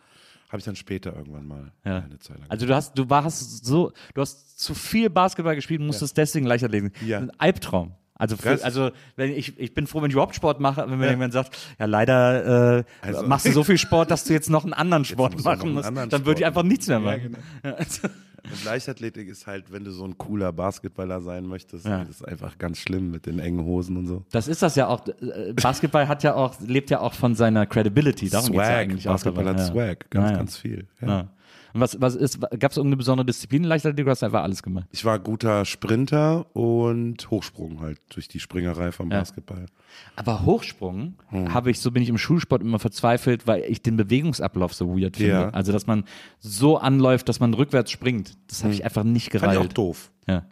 Habe 0.48 0.58
ich 0.58 0.64
dann 0.64 0.76
später 0.76 1.14
irgendwann 1.16 1.46
mal 1.46 1.72
Ja. 1.84 1.98
eine 1.98 2.18
Zeit 2.18 2.38
lang. 2.38 2.46
Also 2.50 2.66
du 2.66 2.74
hast, 2.74 2.96
du 2.96 3.10
warst 3.10 3.64
so, 3.64 3.92
du 4.14 4.20
hast 4.20 4.58
zu 4.60 4.74
viel 4.74 5.10
Basketball 5.10 5.54
gespielt 5.56 5.80
und 5.80 5.86
musstest 5.86 6.16
deswegen 6.16 6.46
Leichtathletik. 6.46 6.92
Ja. 7.02 7.18
Ein 7.18 7.32
Albtraum. 7.38 7.92
Also, 8.16 8.36
für, 8.36 8.62
also 8.64 8.92
wenn 9.16 9.32
ich, 9.32 9.58
ich 9.58 9.74
bin 9.74 9.88
froh, 9.88 10.00
wenn 10.00 10.08
ich 10.08 10.12
überhaupt 10.14 10.36
Sport 10.36 10.60
mache, 10.60 10.88
wenn 10.88 10.98
mir 10.98 11.10
jemand 11.10 11.32
sagt, 11.32 11.58
ja 11.80 11.86
leider 11.86 12.78
äh, 12.78 12.84
Also- 13.02 13.26
machst 13.26 13.46
du 13.46 13.50
so 13.50 13.64
viel 13.64 13.78
Sport, 13.78 14.12
dass 14.12 14.22
du 14.22 14.32
jetzt 14.32 14.48
noch 14.50 14.62
einen 14.62 14.72
anderen 14.72 15.04
Sport 15.04 15.42
machen 15.44 15.72
musst, 15.72 15.88
dann 15.92 16.24
würde 16.24 16.40
ich 16.40 16.46
einfach 16.46 16.62
nichts 16.62 16.86
mehr 16.86 16.98
Ja, 16.98 17.04
machen. 17.04 17.22
genau. 17.22 17.38
Ja, 17.64 17.72
also, 17.72 18.08
Und 18.50 18.64
Leichtathletik 18.64 19.28
ist 19.28 19.46
halt, 19.46 19.72
wenn 19.72 19.84
du 19.84 19.90
so 19.90 20.04
ein 20.04 20.18
cooler 20.18 20.52
Basketballer 20.52 21.20
sein 21.22 21.46
möchtest, 21.46 21.86
Ja. 21.86 22.00
das 22.00 22.16
ist 22.16 22.28
einfach 22.28 22.58
ganz 22.58 22.78
schlimm 22.78 23.10
mit 23.10 23.26
den 23.26 23.38
engen 23.38 23.64
Hosen 23.64 23.96
und 23.96 24.06
so. 24.06 24.22
das 24.30 24.48
ist 24.48 24.62
das 24.62 24.76
ja 24.76 24.86
auch. 24.88 25.06
äh, 25.08 25.52
Basketball 25.54 26.08
hat 26.08 26.22
ja 26.22 26.34
auch, 26.34 26.60
lebt 26.60 26.90
ja 26.90 27.00
auch 27.00 27.14
von 27.14 27.34
seiner 27.34 27.66
Credibility. 27.66 28.28
Darum 28.28 28.46
geht's 28.52 28.58
ja 28.58 28.64
Swag, 28.66 28.76
eigentlich 28.76 29.04
Basketball 29.04 29.46
hat 29.46 29.58
ja. 29.58 29.64
Swag, 29.66 30.10
ganz, 30.10 30.30
ja. 30.30 30.36
ganz 30.36 30.56
viel. 30.56 30.86
Ja. 31.00 31.28
Was, 31.76 32.00
was 32.00 32.14
ist, 32.14 32.40
gab 32.40 32.70
es 32.70 32.76
irgendeine 32.76 32.96
besondere 32.98 33.26
Disziplin 33.26 33.64
in 33.64 33.68
Leichtathletik? 33.68 34.04
Du 34.04 34.10
hast 34.10 34.22
einfach 34.22 34.42
alles 34.44 34.62
gemacht. 34.62 34.86
Ich 34.92 35.04
war 35.04 35.18
guter 35.18 35.64
Sprinter 35.64 36.46
und 36.54 37.28
Hochsprung 37.32 37.80
halt 37.80 38.00
durch 38.10 38.28
die 38.28 38.38
Springerei 38.38 38.92
vom 38.92 39.10
Ja. 39.10 39.18
Basketball. 39.18 39.66
Aber 40.14 40.44
Hochsprung 40.44 41.14
Hm. 41.30 41.52
habe 41.52 41.72
ich, 41.72 41.80
so 41.80 41.90
bin 41.90 42.02
ich 42.04 42.08
im 42.08 42.16
Schulsport 42.18 42.62
immer 42.62 42.78
verzweifelt, 42.78 43.48
weil 43.48 43.64
ich 43.64 43.82
den 43.82 43.96
Bewegungsablauf 43.96 44.72
so 44.72 44.96
weird 44.96 45.16
finde. 45.16 45.32
Ja. 45.32 45.48
Also, 45.50 45.72
dass 45.72 45.88
man 45.88 46.04
so 46.38 46.78
anläuft, 46.78 47.28
dass 47.28 47.40
man 47.40 47.52
rückwärts 47.54 47.90
springt. 47.90 48.36
Das 48.46 48.62
habe 48.62 48.72
ich 48.72 48.84
einfach 48.84 49.02
nicht 49.02 49.32
Fand 49.32 49.52
ich 49.52 49.58
auch 49.58 49.66
doof. 49.66 50.12
Ja. 50.28 50.44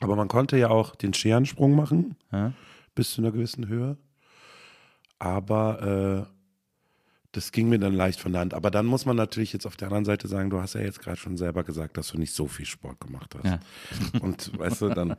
Aber 0.00 0.16
man 0.16 0.28
konnte 0.28 0.56
ja 0.56 0.70
auch 0.70 0.94
den 0.96 1.12
Scherennsprung 1.12 1.76
machen, 1.76 2.16
Ja. 2.32 2.52
bis 2.94 3.10
zu 3.12 3.20
einer 3.20 3.32
gewissen 3.32 3.68
Höhe. 3.68 3.98
Aber 5.18 6.26
äh, 6.30 6.33
das 7.34 7.50
ging 7.50 7.68
mir 7.68 7.78
dann 7.78 7.94
leicht 7.94 8.20
von 8.20 8.32
der 8.32 8.40
Hand. 8.40 8.54
Aber 8.54 8.70
dann 8.70 8.86
muss 8.86 9.06
man 9.06 9.16
natürlich 9.16 9.52
jetzt 9.52 9.66
auf 9.66 9.76
der 9.76 9.88
anderen 9.88 10.04
Seite 10.04 10.28
sagen, 10.28 10.50
du 10.50 10.60
hast 10.60 10.74
ja 10.74 10.80
jetzt 10.80 11.00
gerade 11.00 11.16
schon 11.16 11.36
selber 11.36 11.64
gesagt, 11.64 11.96
dass 11.96 12.08
du 12.08 12.18
nicht 12.18 12.32
so 12.32 12.46
viel 12.46 12.66
Sport 12.66 13.00
gemacht 13.00 13.34
hast. 13.34 13.44
Ja. 13.44 13.60
Und 14.20 14.56
weißt 14.56 14.82
du, 14.82 14.88
dann, 14.90 15.16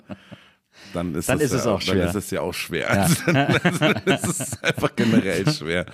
dann 0.94 1.14
ist, 1.14 1.28
Dann 1.28 1.38
es, 1.38 1.46
ist 1.46 1.52
es 1.52 1.66
ja, 1.66 1.72
auch 1.72 1.82
schwer. 1.82 1.96
Dann 1.96 2.10
ist 2.10 2.16
es 2.16 2.32
ja 2.32 2.42
auch 2.42 2.54
schwer. 2.54 2.90
Also, 2.90 3.16
dann 3.32 3.96
ist 4.06 4.28
es 4.28 4.64
einfach 4.64 4.96
generell 4.96 5.52
schwer. 5.52 5.86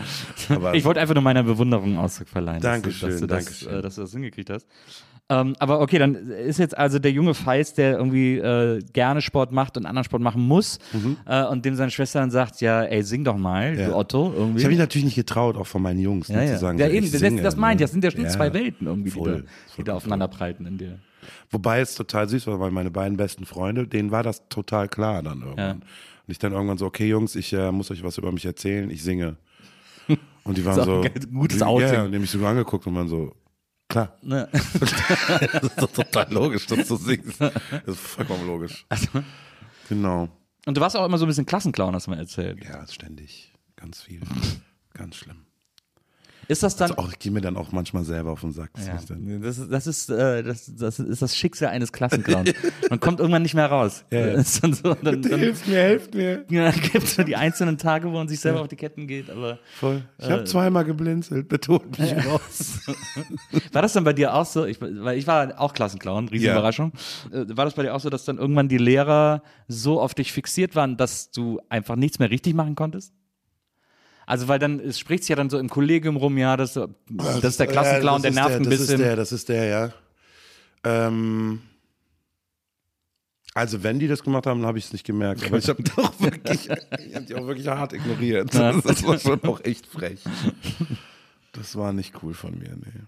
Aber 0.49 0.75
Ich 0.75 0.85
wollte 0.85 0.99
einfach 0.99 1.15
nur 1.15 1.23
meiner 1.23 1.43
Bewunderung 1.43 1.97
Ausdruck 1.97 2.27
verleihen, 2.27 2.61
Dankeschön, 2.61 3.09
dass, 3.09 3.19
du, 3.19 3.27
dass, 3.27 3.45
du 3.45 3.45
Dankeschön. 3.45 3.69
das, 3.69 3.79
äh, 3.79 3.81
dass 3.81 3.95
du 3.95 4.01
das 4.01 4.11
hingekriegt 4.11 4.49
hast. 4.51 4.67
Ähm, 5.33 5.55
aber 5.59 5.79
okay, 5.79 5.97
dann 5.97 6.15
ist 6.29 6.59
jetzt 6.59 6.77
also 6.77 6.99
der 6.99 7.11
junge 7.11 7.33
Feist, 7.33 7.77
der 7.77 7.93
irgendwie 7.97 8.37
äh, 8.37 8.81
gerne 8.91 9.21
Sport 9.21 9.53
macht 9.53 9.77
und 9.77 9.85
anderen 9.85 10.03
Sport 10.03 10.21
machen 10.21 10.41
muss 10.41 10.77
äh, 11.25 11.45
und 11.45 11.63
dem 11.63 11.75
seine 11.75 11.89
Schwester 11.89 12.19
dann 12.19 12.31
sagt, 12.31 12.59
ja, 12.59 12.83
ey, 12.83 13.01
sing 13.01 13.23
doch 13.23 13.37
mal, 13.37 13.71
Mhm. 13.73 13.79
Ja. 13.79 13.87
du 13.87 13.95
Otto, 13.95 14.33
irgendwie. 14.35 14.57
ich 14.59 14.65
habe 14.65 14.71
mich 14.73 14.79
natürlich 14.79 15.05
nicht 15.05 15.15
getraut, 15.15 15.55
auch 15.55 15.67
von 15.67 15.81
meinen 15.81 15.99
Jungs, 15.99 16.27
ja, 16.27 16.35
ne, 16.35 16.47
ja. 16.47 16.53
zu 16.55 16.59
sagen, 16.59 16.77
ja, 16.79 16.87
eben, 16.89 17.09
das, 17.09 17.21
singe, 17.21 17.41
das 17.41 17.55
meint 17.55 17.79
ne? 17.79 17.85
das 17.85 17.91
sind 17.91 18.03
ja 18.03 18.11
schon 18.11 18.23
Ja. 18.23 18.29
zwei 18.29 18.51
Welten 18.53 18.87
irgendwie, 18.87 19.09
die, 19.11 19.17
Voll, 19.19 19.31
da, 19.31 19.37
die 19.77 19.83
da 19.83 19.91
voll. 19.93 19.97
aufeinander 19.97 20.27
prallten 20.27 20.65
in 20.65 20.77
dir. 20.77 20.99
Wobei 21.49 21.79
es 21.79 21.95
total 21.95 22.27
süß 22.27 22.47
war, 22.47 22.59
weil 22.59 22.71
meine 22.71 22.91
beiden 22.91 23.15
besten 23.15 23.45
Freunde, 23.45 23.87
denen 23.87 24.11
war 24.11 24.23
das 24.23 24.47
total 24.49 24.89
klar 24.89 25.23
dann 25.23 25.41
irgendwann. 25.41 25.57
Ja. 25.57 25.71
Und 25.73 25.81
ich 26.27 26.39
dann 26.39 26.51
irgendwann 26.51 26.77
so, 26.77 26.85
okay 26.87 27.07
Jungs, 27.07 27.35
ich 27.35 27.53
äh, 27.53 27.71
muss 27.71 27.89
euch 27.89 28.03
was 28.03 28.17
über 28.17 28.31
mich 28.33 28.45
erzählen, 28.45 28.89
ich 28.89 29.01
singe. 29.03 29.37
Und 30.43 30.57
die 30.57 30.65
waren 30.65 30.83
so, 30.83 31.05
gutes 31.33 31.59
ja, 31.59 31.67
Outing. 31.67 31.93
ja, 31.93 32.03
und 32.03 32.11
die 32.11 32.15
haben 32.15 32.21
mich 32.21 32.31
so 32.31 32.43
angeguckt 32.45 32.87
und 32.87 32.95
waren 32.95 33.07
so, 33.07 33.31
klar, 33.91 34.17
Ne? 34.21 34.49
das 34.53 35.63
ist 35.63 35.81
doch 35.81 35.91
total 35.91 36.31
logisch, 36.33 36.65
dass 36.67 36.87
du 36.87 36.95
singst. 36.95 37.39
Das 37.39 37.51
ist 37.85 37.99
vollkommen 37.99 38.47
logisch. 38.47 38.85
Genau. 39.89 40.29
Und 40.65 40.77
du 40.77 40.81
warst 40.81 40.95
auch 40.95 41.05
immer 41.05 41.17
so 41.17 41.25
ein 41.25 41.27
bisschen 41.27 41.45
Klassenclown, 41.45 41.93
hast 41.95 42.07
du 42.07 42.11
mal 42.11 42.19
erzählt. 42.19 42.63
Ja, 42.63 42.85
ständig. 42.87 43.53
Ganz 43.75 44.01
viel. 44.01 44.21
Ganz 44.93 45.15
schlimm. 45.15 45.45
Ist 46.51 46.63
das 46.63 46.75
dann. 46.75 46.91
Also 46.91 47.01
auch, 47.01 47.11
ich 47.13 47.19
gehe 47.19 47.31
mir 47.31 47.39
dann 47.39 47.55
auch 47.55 47.71
manchmal 47.71 48.03
selber 48.03 48.31
auf 48.31 48.41
den 48.41 48.51
Sack. 48.51 48.71
Das 48.73 48.85
Ja, 48.85 48.95
das 49.39 49.57
ist, 49.57 49.71
das, 49.71 49.87
ist, 49.87 50.09
äh, 50.09 50.43
das, 50.43 50.69
das 50.75 50.99
ist 50.99 51.21
das 51.21 51.33
Schicksal 51.37 51.69
eines 51.69 51.93
Klassenclowns. 51.93 52.51
Man 52.89 52.99
kommt 52.99 53.21
irgendwann 53.21 53.41
nicht 53.43 53.53
mehr 53.53 53.67
raus. 53.67 54.03
Ja, 54.11 54.19
ja. 54.27 54.33
Dann 54.33 54.43
so, 54.73 54.93
dann, 54.95 55.21
dann, 55.21 55.39
hilft 55.39 55.65
mir, 55.67 55.81
hilft 55.81 56.13
mir. 56.13 56.43
ja, 56.49 56.71
gibt 56.91 57.05
es 57.05 57.15
so 57.15 57.23
die 57.23 57.37
einzelnen 57.37 57.77
Tage, 57.77 58.09
wo 58.09 58.11
man 58.11 58.27
sich 58.27 58.41
selber 58.41 58.59
auf 58.59 58.67
die 58.67 58.75
Ketten 58.75 59.07
geht. 59.07 59.29
Aber 59.29 59.59
Voll. 59.79 60.03
Ich 60.17 60.27
Äh. 60.27 60.31
habe 60.31 60.43
zweimal 60.43 60.83
geblinzelt, 60.83 61.47
betont 61.47 61.97
mich 61.97 62.13
raus. 62.25 62.81
war 63.71 63.81
das 63.81 63.93
dann 63.93 64.03
bei 64.03 64.11
dir 64.13 64.33
auch 64.33 64.45
so? 64.45 64.65
Ich, 64.65 64.81
weil 64.81 65.17
ich 65.17 65.27
war 65.27 65.57
auch 65.57 65.73
Klassenclown, 65.73 66.27
riesige 66.27 66.47
Ja. 66.47 66.53
Überraschung. 66.57 66.91
Äh, 67.31 67.45
War 67.55 67.63
das 67.63 67.75
bei 67.75 67.83
dir 67.83 67.95
auch 67.95 68.01
so, 68.01 68.09
dass 68.09 68.25
dann 68.25 68.37
irgendwann 68.37 68.67
die 68.67 68.77
Lehrer 68.77 69.41
so 69.69 70.01
auf 70.01 70.13
dich 70.13 70.33
fixiert 70.33 70.75
waren, 70.75 70.97
dass 70.97 71.31
du 71.31 71.61
einfach 71.69 71.95
nichts 71.95 72.19
mehr 72.19 72.29
richtig 72.29 72.55
machen 72.55 72.75
konntest? 72.75 73.13
Also, 74.31 74.47
weil 74.47 74.59
dann, 74.59 74.79
es 74.79 74.97
spricht 74.97 75.23
sich 75.23 75.29
ja 75.31 75.35
dann 75.35 75.49
so 75.49 75.59
im 75.59 75.67
Kollegium 75.67 76.15
rum, 76.15 76.37
ja, 76.37 76.55
das, 76.55 76.75
das 76.75 77.43
ist 77.43 77.59
der 77.59 77.67
Klassenclown, 77.67 78.23
Ja, 78.23 78.29
der 78.29 78.31
das 78.31 78.31
ist 78.31 78.35
nervt 78.35 78.55
ein 78.55 78.63
das 78.63 78.69
bisschen. 78.69 78.95
Ist 78.95 79.01
der, 79.01 79.15
das 79.17 79.31
ist 79.33 79.49
der, 79.49 79.65
ja. 79.65 79.93
Ähm, 80.85 81.61
also 83.53 83.83
wenn 83.83 83.99
die 83.99 84.07
das 84.07 84.23
gemacht 84.23 84.47
haben, 84.47 84.65
habe 84.65 84.77
ich 84.77 84.85
es 84.85 84.93
nicht 84.93 85.05
gemerkt. 85.05 85.45
Aber 85.45 85.57
ich 85.57 85.67
habe 85.67 85.83
ich 86.53 86.69
habe 86.69 87.25
die 87.25 87.35
auch 87.35 87.45
wirklich 87.45 87.67
hart 87.67 87.91
ignoriert. 87.91 88.53
Ja. 88.53 88.71
Das 88.81 89.05
war 89.05 89.19
schon 89.19 89.43
auch 89.43 89.59
echt 89.65 89.85
frech. 89.85 90.23
Das 91.51 91.75
war 91.75 91.91
nicht 91.91 92.23
cool 92.23 92.33
von 92.33 92.57
mir, 92.57 92.73
nee. 92.77 93.01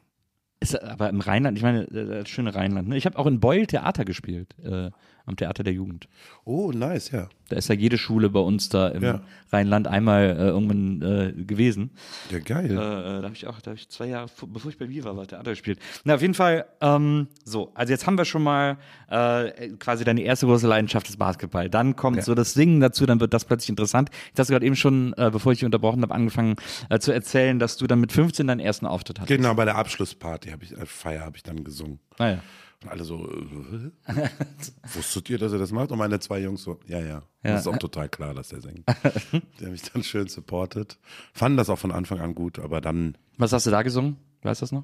Ist 0.60 0.84
aber 0.84 1.08
im 1.08 1.22
Rheinland, 1.22 1.58
ich 1.58 1.64
meine, 1.64 1.86
das 1.86 2.28
schöne 2.28 2.54
Rheinland. 2.54 2.90
Ne? 2.90 2.98
Ich 2.98 3.06
habe 3.06 3.18
auch 3.18 3.28
in 3.28 3.40
Beul 3.40 3.66
Theater 3.66 4.04
gespielt, 4.04 4.56
äh, 4.62 4.92
am 5.26 5.36
Theater 5.38 5.64
der 5.64 5.74
Jugend. 5.74 6.08
Oh, 6.44 6.72
nice, 6.74 7.12
ja. 7.12 7.30
Da 7.50 7.58
ist 7.58 7.68
ja 7.70 7.76
jede 7.76 7.98
Schule 7.98 8.30
bei 8.30 8.40
uns 8.40 8.70
da 8.70 8.88
im 8.90 9.04
Ja. 9.04 9.22
Rheinland 9.52 9.88
einmal 9.88 10.24
äh, 10.24 10.48
irgendwann 10.48 11.02
äh, 11.02 11.44
gewesen. 11.44 11.92
Ja, 12.32 12.40
geil. 12.40 12.72
Äh, 12.72 12.74
äh, 12.74 12.78
da 12.78 13.24
habe 13.24 13.34
ich 13.34 13.46
auch, 13.48 13.62
da 13.62 13.72
habe 13.72 13.78
ich 13.78 13.88
zwei 13.90 14.08
Jahre, 14.08 14.28
bevor 14.48 14.72
ich 14.72 14.78
bei 14.78 14.90
Viva 14.90 15.16
war, 15.16 15.28
Theater 15.28 15.52
gespielt. 15.52 15.80
Na, 16.04 16.16
auf 16.16 16.22
jeden 16.22 16.34
Fall, 16.34 16.66
ähm, 16.82 17.28
so, 17.46 17.72
also 17.76 17.92
jetzt 17.92 18.08
haben 18.08 18.18
wir 18.18 18.26
schon 18.26 18.44
mal 18.44 18.78
äh, 19.10 19.70
quasi 19.80 20.04
deine 20.04 20.22
erste 20.22 20.46
große 20.46 20.68
Leidenschaft 20.68 21.08
ist 21.10 21.18
Basketball. 21.18 21.70
Dann 21.70 21.96
kommt 21.96 22.18
Ja. 22.18 22.24
so 22.24 22.34
das 22.36 22.54
Singen 22.54 22.80
dazu, 22.82 23.06
dann 23.06 23.20
wird 23.20 23.34
das 23.34 23.46
plötzlich 23.46 23.70
interessant. 23.70 24.10
Jetzt 24.28 24.40
hast 24.40 24.50
du 24.50 24.54
gerade 24.54 24.66
eben 24.66 24.76
schon, 24.76 25.14
äh, 25.18 25.30
bevor 25.32 25.52
ich 25.52 25.60
dich 25.60 25.66
unterbrochen 25.66 26.02
habe, 26.02 26.14
angefangen 26.14 26.56
zu 27.00 27.12
erzählen, 27.14 27.60
dass 27.60 27.78
du 27.78 27.88
dann 27.88 28.00
mit 28.00 28.12
15 28.12 28.48
deinen 28.48 28.60
ersten 28.60 28.86
Auftritt 28.86 29.20
hattest. 29.20 29.38
Genau, 29.38 29.54
bei 29.54 29.66
der 29.66 29.76
Abschlussparty 29.78 30.50
habe 30.50 30.64
ich, 30.64 30.74
Feier 30.86 31.22
habe 31.22 31.38
ich 31.38 31.44
dann 31.44 31.64
gesungen. 31.64 32.00
Naja. 32.18 32.36
Und 32.36 32.42
alle 32.90 33.04
so, 33.04 33.30
äh, 33.30 33.92
wusstet 34.94 35.30
ihr, 35.30 35.38
dass 35.38 35.52
er 35.54 35.60
das 35.60 35.72
macht? 35.72 35.92
Und 35.92 35.98
meine 35.98 36.20
zwei 36.20 36.40
Jungs 36.40 36.64
so, 36.64 36.80
ja, 36.88 37.00
ja. 37.00 37.24
Das 37.42 37.62
ist 37.62 37.68
auch 37.68 37.78
total 37.78 38.10
klar, 38.10 38.34
dass 38.34 38.52
er 38.52 38.62
singt. 38.62 38.88
Die 39.60 39.66
haben 39.66 39.72
mich 39.72 39.84
dann 39.84 40.04
schön 40.04 40.28
supportet. 40.28 40.98
Fanden 41.34 41.58
das 41.58 41.70
auch 41.70 41.80
von 41.80 41.92
Anfang 41.92 42.20
an 42.20 42.36
gut, 42.36 42.60
aber 42.60 42.82
dann, 42.82 43.18
Was 43.38 43.52
hast 43.54 43.66
du 43.66 43.72
da 43.72 43.82
gesungen? 43.84 44.18
Weißt 44.42 44.62
du 44.62 44.64
das 44.64 44.72
noch? 44.72 44.84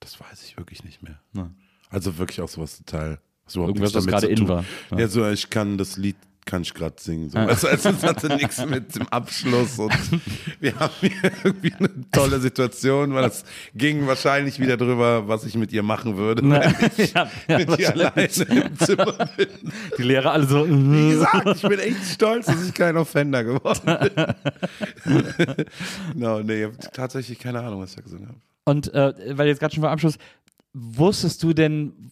das 0.00 0.20
weiß 0.20 0.44
ich 0.44 0.56
wirklich 0.56 0.84
nicht 0.84 1.02
mehr. 1.02 1.18
Na. 1.32 1.50
Also 1.90 2.18
wirklich 2.18 2.40
auch 2.40 2.48
sowas 2.48 2.78
total, 2.78 3.20
was 3.44 3.56
Irgendwas, 3.56 3.94
was 3.94 4.06
gerade 4.06 4.26
in 4.26 4.48
war. 4.48 4.64
Ja. 4.96 5.08
so, 5.08 5.28
ich 5.28 5.50
kann 5.50 5.78
das 5.78 5.96
Lied, 5.96 6.16
kann 6.44 6.62
ich 6.62 6.74
gerade 6.74 6.96
singen. 6.98 7.30
So. 7.30 7.38
Also, 7.38 7.68
also 7.68 7.90
es 7.90 8.02
hatte 8.02 8.28
nichts 8.28 8.64
mit 8.66 8.94
dem 8.96 9.08
Abschluss 9.08 9.78
und 9.78 9.92
wir 10.60 10.78
haben 10.78 10.92
hier 11.00 11.32
irgendwie 11.44 11.72
eine 11.74 11.88
tolle 12.10 12.40
Situation, 12.40 13.14
weil 13.14 13.24
es 13.26 13.44
ging 13.74 14.06
wahrscheinlich 14.06 14.58
wieder 14.58 14.76
drüber, 14.76 15.28
was 15.28 15.44
ich 15.44 15.54
mit 15.54 15.72
ihr 15.72 15.82
machen 15.82 16.16
würde, 16.16 16.42
wenn 16.42 16.90
ich 16.96 17.12
ja, 17.12 17.30
ja, 17.48 17.58
mit 17.58 17.78
ihr 17.78 17.90
alleine 17.90 18.24
im 18.24 18.78
Zimmer 18.78 19.28
bin. 19.36 19.48
Die 19.96 20.02
Lehrer 20.02 20.32
alle 20.32 20.46
so. 20.46 20.66
Wie 20.66 20.72
mhm. 20.72 21.10
gesagt, 21.10 21.56
ich 21.56 21.62
bin 21.62 21.78
echt 21.78 22.04
stolz, 22.14 22.46
dass 22.46 22.66
ich 22.66 22.74
kein 22.74 22.96
Offender 22.96 23.44
geworden 23.44 23.98
bin. 25.04 25.66
no, 26.14 26.40
nee, 26.40 26.64
ich 26.64 26.64
hab 26.64 26.92
tatsächlich 26.92 27.38
keine 27.38 27.60
Ahnung, 27.60 27.82
was 27.82 27.90
ich 27.90 27.96
da 27.96 28.02
gesungen 28.02 28.28
habe. 28.28 28.38
Und 28.64 28.92
äh, 28.94 29.36
weil 29.36 29.48
jetzt 29.48 29.60
gerade 29.60 29.74
schon 29.74 29.82
vor 29.82 29.90
Abschluss, 29.90 30.18
wusstest 30.72 31.42
du 31.42 31.52
denn, 31.52 32.10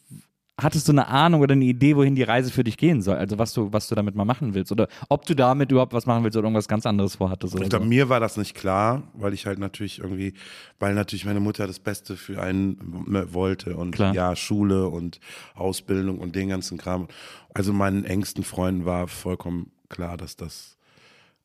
hattest 0.62 0.86
du 0.88 0.92
eine 0.92 1.08
Ahnung 1.08 1.40
oder 1.40 1.52
eine 1.54 1.64
Idee, 1.64 1.96
wohin 1.96 2.14
die 2.14 2.22
Reise 2.22 2.50
für 2.50 2.62
dich 2.64 2.76
gehen 2.76 3.02
soll? 3.02 3.16
Also 3.16 3.38
was 3.38 3.52
du, 3.52 3.72
was 3.72 3.88
du 3.88 3.94
damit 3.94 4.14
mal 4.14 4.24
machen 4.24 4.54
willst? 4.54 4.70
Oder 4.72 4.88
ob 5.08 5.26
du 5.26 5.34
damit 5.34 5.72
überhaupt 5.72 5.92
was 5.92 6.06
machen 6.06 6.22
willst 6.24 6.36
oder 6.36 6.46
irgendwas 6.46 6.68
ganz 6.68 6.86
anderes 6.86 7.16
vorhattest? 7.16 7.54
Oder 7.54 7.64
Ich 7.64 7.70
glaube, 7.70 7.84
so? 7.84 7.88
mir 7.88 8.08
war 8.08 8.20
das 8.20 8.36
nicht 8.36 8.54
klar, 8.54 9.02
weil 9.14 9.32
ich 9.34 9.46
halt 9.46 9.58
natürlich 9.58 9.98
irgendwie, 9.98 10.34
weil 10.78 10.94
natürlich 10.94 11.24
meine 11.24 11.40
Mutter 11.40 11.66
das 11.66 11.78
Beste 11.78 12.16
für 12.16 12.42
einen 12.42 12.76
w- 13.06 13.32
wollte 13.32 13.76
und 13.76 13.92
Klar. 13.92 14.14
ja, 14.14 14.36
Schule 14.36 14.88
und 14.88 15.20
Ausbildung 15.54 16.18
und 16.18 16.34
den 16.36 16.48
ganzen 16.48 16.78
Kram. 16.78 17.08
Also 17.54 17.72
meinen 17.72 18.04
engsten 18.04 18.44
Freunden 18.44 18.84
war 18.84 19.08
vollkommen 19.08 19.70
klar, 19.88 20.16
dass 20.16 20.36
das 20.36 20.76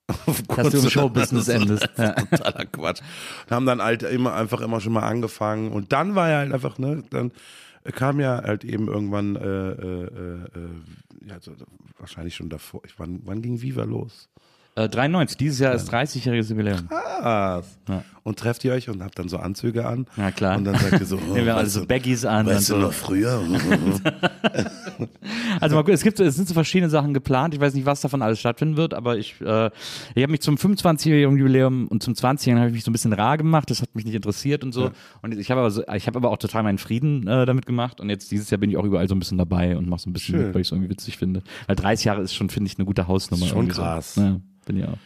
auf 0.28 0.42
Dass 0.44 0.70
du 0.70 0.78
im 0.80 0.90
Showbusiness 0.90 1.48
endest. 1.50 1.90
Ja. 1.98 2.12
Totaler 2.14 2.66
Quatsch. 2.66 3.02
Und 3.48 3.52
haben 3.56 3.66
dann 3.66 3.82
halt 3.82 4.04
immer 4.04 4.34
einfach 4.36 4.62
immer 4.62 4.80
schon 4.80 4.94
mal 4.94 5.02
angefangen 5.04 5.72
und 5.72 5.92
dann 5.94 6.14
war 6.16 6.30
ja 6.30 6.38
halt 6.40 6.54
einfach, 6.54 6.78
ne, 6.78 7.04
dann 7.10 7.32
kam 7.92 8.20
ja 8.20 8.42
halt 8.44 8.64
eben 8.64 8.88
irgendwann, 8.88 9.36
äh, 9.36 9.72
äh, 9.72 10.06
äh, 10.06 10.44
äh, 10.60 11.30
ja, 11.30 11.40
so, 11.40 11.54
wahrscheinlich 11.98 12.36
schon 12.36 12.50
davor. 12.50 12.82
Ich, 12.86 12.98
wann, 13.00 13.22
wann 13.26 13.42
ging 13.42 13.62
Viva 13.62 13.84
los? 13.84 14.30
Äh, 14.76 14.90
93, 14.90 15.38
dieses 15.38 15.60
Jahr 15.60 15.74
ist 15.74 15.92
30-jähriges 15.92 16.50
Jubiläum. 16.50 16.88
Krass. 16.90 17.80
Und 18.24 18.40
trefft 18.40 18.66
ihr 18.66 18.74
euch 18.74 18.90
und 18.90 19.02
habt 19.04 19.18
dann 19.18 19.30
so 19.30 19.38
Anzüge 19.38 19.86
an. 19.88 20.06
Ja, 20.18 20.32
klar. 20.32 20.58
Und 20.58 20.66
dann 20.66 20.78
sagt 20.78 21.00
ihr 21.00 21.06
so, 21.06 21.18
oh, 21.30 21.34
Nehmen 21.34 21.46
wir 21.46 21.56
weißt 21.56 21.74
so 21.74 21.86
Baggies 21.86 22.26
an 22.26 22.46
Weißt 22.46 22.70
du 22.70 22.74
so. 22.74 22.80
noch 22.80 22.94
früher? 22.94 23.42
Also 25.60 25.76
mal 25.76 25.84
gut, 25.84 25.94
es 25.94 26.04
gibt, 26.04 26.20
es 26.20 26.36
sind 26.36 26.48
so 26.48 26.54
verschiedene 26.54 26.90
Sachen 26.90 27.14
geplant. 27.14 27.54
Ich 27.54 27.60
weiß 27.60 27.74
nicht, 27.74 27.86
was 27.86 28.02
davon 28.02 28.22
alles 28.22 28.40
stattfinden 28.40 28.78
wird, 28.78 28.94
aber 28.94 29.18
ich, 29.18 29.40
äh, 29.42 29.68
ich 30.14 30.24
habe 30.24 30.32
mich 30.32 30.42
zum 30.42 30.56
25-jährigen 30.56 31.38
Jubiläum 31.38 31.88
und 31.88 32.04
zum 32.04 32.14
20-jährigen 32.14 32.60
habe 32.60 32.70
ich 32.70 32.76
mich 32.76 32.84
so 32.84 32.92
ein 32.92 32.94
bisschen 32.94 33.14
rar 33.14 33.38
gemacht. 33.38 33.70
Das 33.70 33.82
hat 33.82 33.96
mich 33.96 34.06
nicht 34.06 34.16
interessiert 34.16 34.64
und 34.64 34.74
so. 34.74 34.92
Und 35.22 35.38
ich 35.38 35.52
habe 35.52 35.62
aber, 35.62 35.72
so, 35.72 35.84
ich 35.94 36.08
habe 36.08 36.18
aber 36.18 36.32
auch 36.32 36.38
total 36.38 36.64
meinen 36.64 36.78
Frieden 36.78 37.28
äh, 37.28 37.46
damit 37.46 37.66
gemacht. 37.66 38.00
Und 38.02 38.10
jetzt 38.10 38.32
dieses 38.32 38.50
Jahr 38.50 38.60
bin 38.60 38.70
ich 38.70 38.78
auch 38.78 38.86
überall 38.86 39.08
so 39.08 39.16
ein 39.16 39.20
bisschen 39.20 39.38
dabei 39.38 39.78
und 39.78 39.88
mache 39.88 40.02
so 40.02 40.10
ein 40.10 40.14
bisschen 40.14 40.36
Schön. 40.36 40.46
mit, 40.48 40.54
weil 40.54 40.62
ich 40.62 40.68
es 40.68 40.72
irgendwie 40.72 40.90
witzig 40.90 41.18
finde. 41.18 41.42
Weil 41.68 41.76
30 41.76 42.06
Jahre 42.06 42.22
ist 42.22 42.34
schon, 42.34 42.50
finde 42.50 42.70
ich, 42.70 42.78
eine 42.78 42.86
gute 42.86 43.08
Hausnummer. 43.08 43.46
Schon 43.46 43.68
krass. 43.68 44.16
So. 44.16 44.22
Ja, 44.22 44.40
bin 44.66 44.84
auch. 44.84 44.98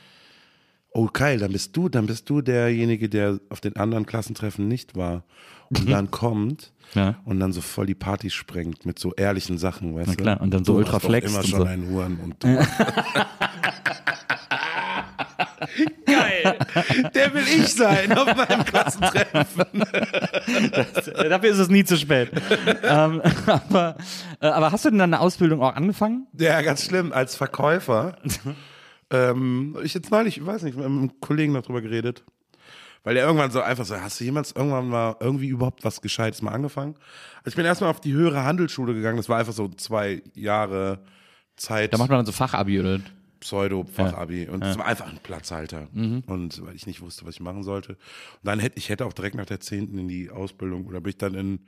Oh, 0.92 1.06
Kyle, 1.08 1.38
dann 1.38 1.52
bist 1.52 1.78
du, 1.78 1.88
dann 1.88 2.08
bist 2.08 2.28
du 2.30 2.42
derjenige, 2.42 3.10
der 3.10 3.40
auf 3.50 3.62
den 3.62 3.76
anderen 3.76 4.06
Klassentreffen 4.08 4.68
nicht 4.68 4.96
war 4.96 5.24
und 5.70 5.88
dann 5.90 6.10
kommt 6.12 6.72
Mhm. 6.96 7.00
Ja. 7.00 7.16
und 7.26 7.40
dann 7.40 7.54
so 7.54 7.62
voll 7.62 7.86
die 7.86 7.94
Party 7.94 8.32
sprengt 8.32 8.84
mit 8.88 8.98
so 8.98 9.14
ehrlichen 9.14 9.60
Sachen, 9.60 9.94
weißt 9.94 10.08
Na 10.08 10.16
du? 10.16 10.24
klar, 10.24 10.42
und 10.42 10.52
dann 10.52 10.66
so 10.66 10.72
du 10.74 10.80
ultra 10.80 10.98
flext 11.00 11.30
immer 11.30 11.42
und 11.42 11.48
schon 11.48 11.60
so. 11.60 11.66
ein 11.68 11.88
Huren 11.88 12.18
und 12.24 12.44
du. 12.44 12.48
Geil! 16.06 16.58
Der 17.14 17.34
will 17.34 17.44
ich 17.48 17.74
sein 17.74 18.12
auf 18.18 18.36
meinem 18.36 18.66
Klassentreffen. 18.66 19.82
Äh, 19.84 21.30
Dafür 21.30 21.50
ist 21.52 21.60
es 21.60 21.70
nie 21.70 21.84
zu 21.84 21.98
spät. 21.98 22.32
ähm, 22.84 23.22
aber, 23.46 23.98
äh, 24.42 24.48
aber 24.48 24.72
hast 24.72 24.86
du 24.86 24.90
denn 24.90 25.00
deine 25.00 25.20
Ausbildung 25.20 25.62
auch 25.62 25.76
angefangen? 25.76 26.28
Ja, 26.38 26.62
ganz 26.62 26.84
schlimm. 26.86 27.12
Als 27.14 27.36
Verkäufer. 27.36 28.18
ähm, 29.12 29.78
ich 29.84 29.94
jetzt 29.94 30.12
neulich, 30.12 30.38
ich 30.38 30.46
weiß 30.46 30.64
nicht, 30.64 30.78
mit 30.78 30.86
einem 30.86 31.20
Kollegen 31.20 31.54
darüber 31.54 31.82
geredet. 31.82 32.24
Weil 33.04 33.14
der 33.14 33.26
irgendwann 33.26 33.50
so 33.50 33.62
einfach 33.62 33.86
so, 33.86 33.96
hast 33.96 34.20
du 34.20 34.26
jemals 34.26 34.52
irgendwann 34.52 34.90
mal 34.90 35.16
irgendwie 35.22 35.48
überhaupt 35.48 35.86
was 35.86 36.02
Gescheites 36.02 36.42
mal 36.42 36.52
angefangen? 36.52 36.96
Also 37.38 37.50
ich 37.50 37.56
bin 37.56 37.66
erstmal 37.66 37.90
auf 37.90 38.02
die 38.02 38.12
höhere 38.12 38.44
Handelsschule 38.44 38.94
gegangen. 38.94 39.18
Das 39.18 39.30
war 39.30 39.40
einfach 39.40 39.54
so 39.54 39.70
zwei 39.70 40.22
Jahre 40.36 41.00
Zeit. 41.56 41.94
Da 41.94 41.98
macht 41.98 42.10
man 42.10 42.20
dann 42.20 42.26
so 42.26 42.34
Fachabi 42.34 42.80
oder? 42.80 43.00
Pseudo-Fachabi. 43.40 44.50
Und 44.50 44.62
das 44.62 44.78
war 44.78 44.86
einfach 44.86 45.08
ein 45.08 45.20
Platzhalter. 45.24 45.88
Mhm. 45.94 46.24
Und 46.28 46.66
weil 46.66 46.76
ich 46.76 46.88
nicht 46.88 47.02
wusste, 47.02 47.26
was 47.26 47.36
ich 47.36 47.40
machen 47.40 47.64
sollte. 47.64 47.94
Und 47.94 48.00
dann 48.44 48.60
hätte 48.60 48.78
ich 48.78 48.90
hätte 48.90 49.06
auch 49.06 49.14
direkt 49.14 49.36
nach 49.36 49.46
der 49.46 49.62
10. 49.62 49.98
in 49.98 50.08
die 50.10 50.30
Ausbildung 50.30 50.86
oder 50.86 51.00
bin 51.00 51.12
ich 51.12 51.18
dann 51.18 51.36
in, 51.36 51.60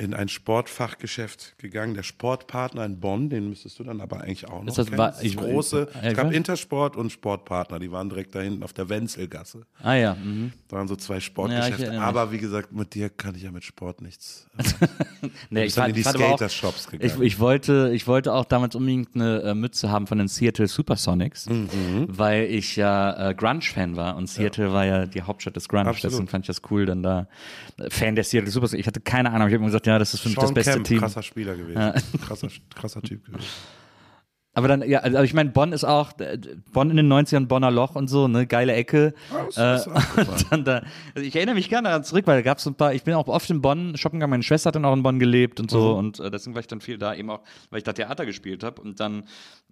in 0.00 0.14
ein 0.14 0.28
Sportfachgeschäft 0.28 1.58
gegangen. 1.58 1.94
Der 1.94 2.02
Sportpartner 2.02 2.84
in 2.84 3.00
Bonn, 3.00 3.28
den 3.28 3.50
müsstest 3.50 3.78
du 3.78 3.84
dann 3.84 4.00
aber 4.00 4.20
eigentlich 4.22 4.46
auch 4.48 4.62
noch 4.62 4.68
Ist 4.68 4.78
das 4.78 4.86
kennen. 4.86 4.96
Das 4.98 5.22
ich- 5.22 5.36
große. 5.36 5.88
ja, 5.94 6.00
Es 6.10 6.16
gab. 6.16 6.32
Intersport 6.32 6.96
und 6.96 7.10
Sportpartner. 7.12 7.78
Die 7.78 7.92
waren 7.92 8.08
direkt 8.08 8.34
da 8.34 8.40
hinten 8.40 8.62
auf 8.62 8.72
der 8.72 8.88
Wenzelgasse. 8.88 9.66
Ah 9.82 9.94
ja. 9.94 10.14
Mhm. 10.14 10.52
Da 10.68 10.76
waren 10.76 10.88
so 10.88 10.96
zwei 10.96 11.14
Ja, 11.14 11.18
ich 11.18 11.24
Sportgeschäfte. 11.26 11.90
mich. 11.90 12.00
aber 12.00 12.32
wie 12.32 12.38
gesagt, 12.38 12.72
mit 12.72 12.94
dir 12.94 13.10
kann 13.10 13.34
ich 13.34 13.42
ja 13.42 13.50
mit 13.50 13.64
Sport 13.64 14.00
nichts. 14.02 14.46
Nee, 15.50 15.64
bist 15.64 15.76
dann 15.76 15.90
in 15.90 15.96
die 15.96 16.02
Skater-Shops 16.02 16.84
Ich, 16.86 16.90
gegangen. 17.00 17.22
ich, 17.22 17.38
wollte, 17.40 17.90
ich 17.92 18.06
wollte 18.06 18.32
auch 18.32 18.44
damals 18.46 18.74
unbedingt 18.74 19.14
eine 19.14 19.42
äh, 19.42 19.54
Mütze 19.54 19.90
haben 19.90 20.06
von 20.06 20.16
den 20.18 20.28
Seattle 20.28 20.66
Supersonics, 20.66 21.46
Mhm. 21.46 22.06
weil 22.08 22.44
ich 22.44 22.76
ja 22.76 23.30
äh, 23.30 23.34
Grunge-Fan 23.34 23.96
war 23.96 24.16
und 24.16 24.28
Seattle 24.28 24.72
war 24.72 24.86
ja 24.86 25.04
die 25.06 25.20
Hauptstadt 25.22 25.56
des 25.56 25.68
Grunge. 25.68 25.86
Absolut. 25.90 26.12
Deswegen 26.12 26.28
fand 26.28 26.44
ich 26.44 26.46
das 26.46 26.62
cool, 26.70 26.86
dann 26.86 27.02
da 27.02 27.26
äh, 27.78 27.90
Fan 27.90 28.14
der 28.14 28.24
Seattle 28.24 28.50
Supersonics. 28.50 28.80
Ich 28.80 28.86
hatte 28.86 29.00
keine 29.00 29.30
Ahnung, 29.32 29.48
ich 29.48 29.54
habe 29.54 29.60
mir 29.60 29.66
gesagt, 29.66 29.86
ja, 29.90 29.98
das 29.98 30.14
ist 30.14 30.20
für 30.20 30.28
mich 30.28 30.38
das 30.38 30.54
beste 30.54 30.72
Kemp, 30.72 30.86
Team. 30.86 30.98
krasser 31.00 31.22
Spieler 31.22 31.56
gewesen. 31.56 31.92
Krasser, 32.24 32.48
krasser 32.74 33.02
Typ 33.02 33.24
gewesen. 33.24 33.44
Aber 34.52 34.66
dann, 34.66 34.88
ja, 34.88 34.98
also 35.00 35.22
ich 35.22 35.32
meine, 35.32 35.50
Bonn 35.50 35.72
ist 35.72 35.84
auch, 35.84 36.12
Bonn 36.72 36.90
in 36.90 36.96
den 36.96 37.12
90ern, 37.12 37.46
Bonner 37.46 37.70
Loch 37.70 37.94
und 37.94 38.08
so, 38.08 38.26
ne, 38.26 38.46
geile 38.46 38.72
Ecke. 38.72 39.14
das 39.54 39.86
ist 39.86 39.86
äh, 39.86 40.24
dann 40.50 40.64
da, 40.64 40.82
also 41.14 41.26
ich 41.26 41.36
erinnere 41.36 41.54
mich 41.54 41.68
gerne 41.68 41.88
daran 41.88 42.02
zurück, 42.02 42.26
weil 42.26 42.36
da 42.36 42.42
gab 42.42 42.58
es 42.58 42.66
ein 42.66 42.74
paar, 42.74 42.92
ich 42.92 43.04
bin 43.04 43.14
auch 43.14 43.28
oft 43.28 43.48
in 43.50 43.62
Bonn 43.62 43.96
shoppen 43.96 44.18
gegangen, 44.18 44.30
meine 44.30 44.42
Schwester 44.42 44.68
hat 44.68 44.74
dann 44.74 44.84
auch 44.84 44.92
in 44.92 45.04
Bonn 45.04 45.20
gelebt 45.20 45.60
und 45.60 45.70
so 45.70 45.92
und 45.96 46.18
äh, 46.18 46.32
deswegen 46.32 46.54
war 46.54 46.60
ich 46.60 46.66
dann 46.66 46.80
viel 46.80 46.98
da, 46.98 47.14
eben 47.14 47.30
auch, 47.30 47.42
weil 47.70 47.78
ich 47.78 47.84
da 47.84 47.92
Theater 47.92 48.26
gespielt 48.26 48.64
habe 48.64 48.82
und 48.82 48.98
dann 48.98 49.22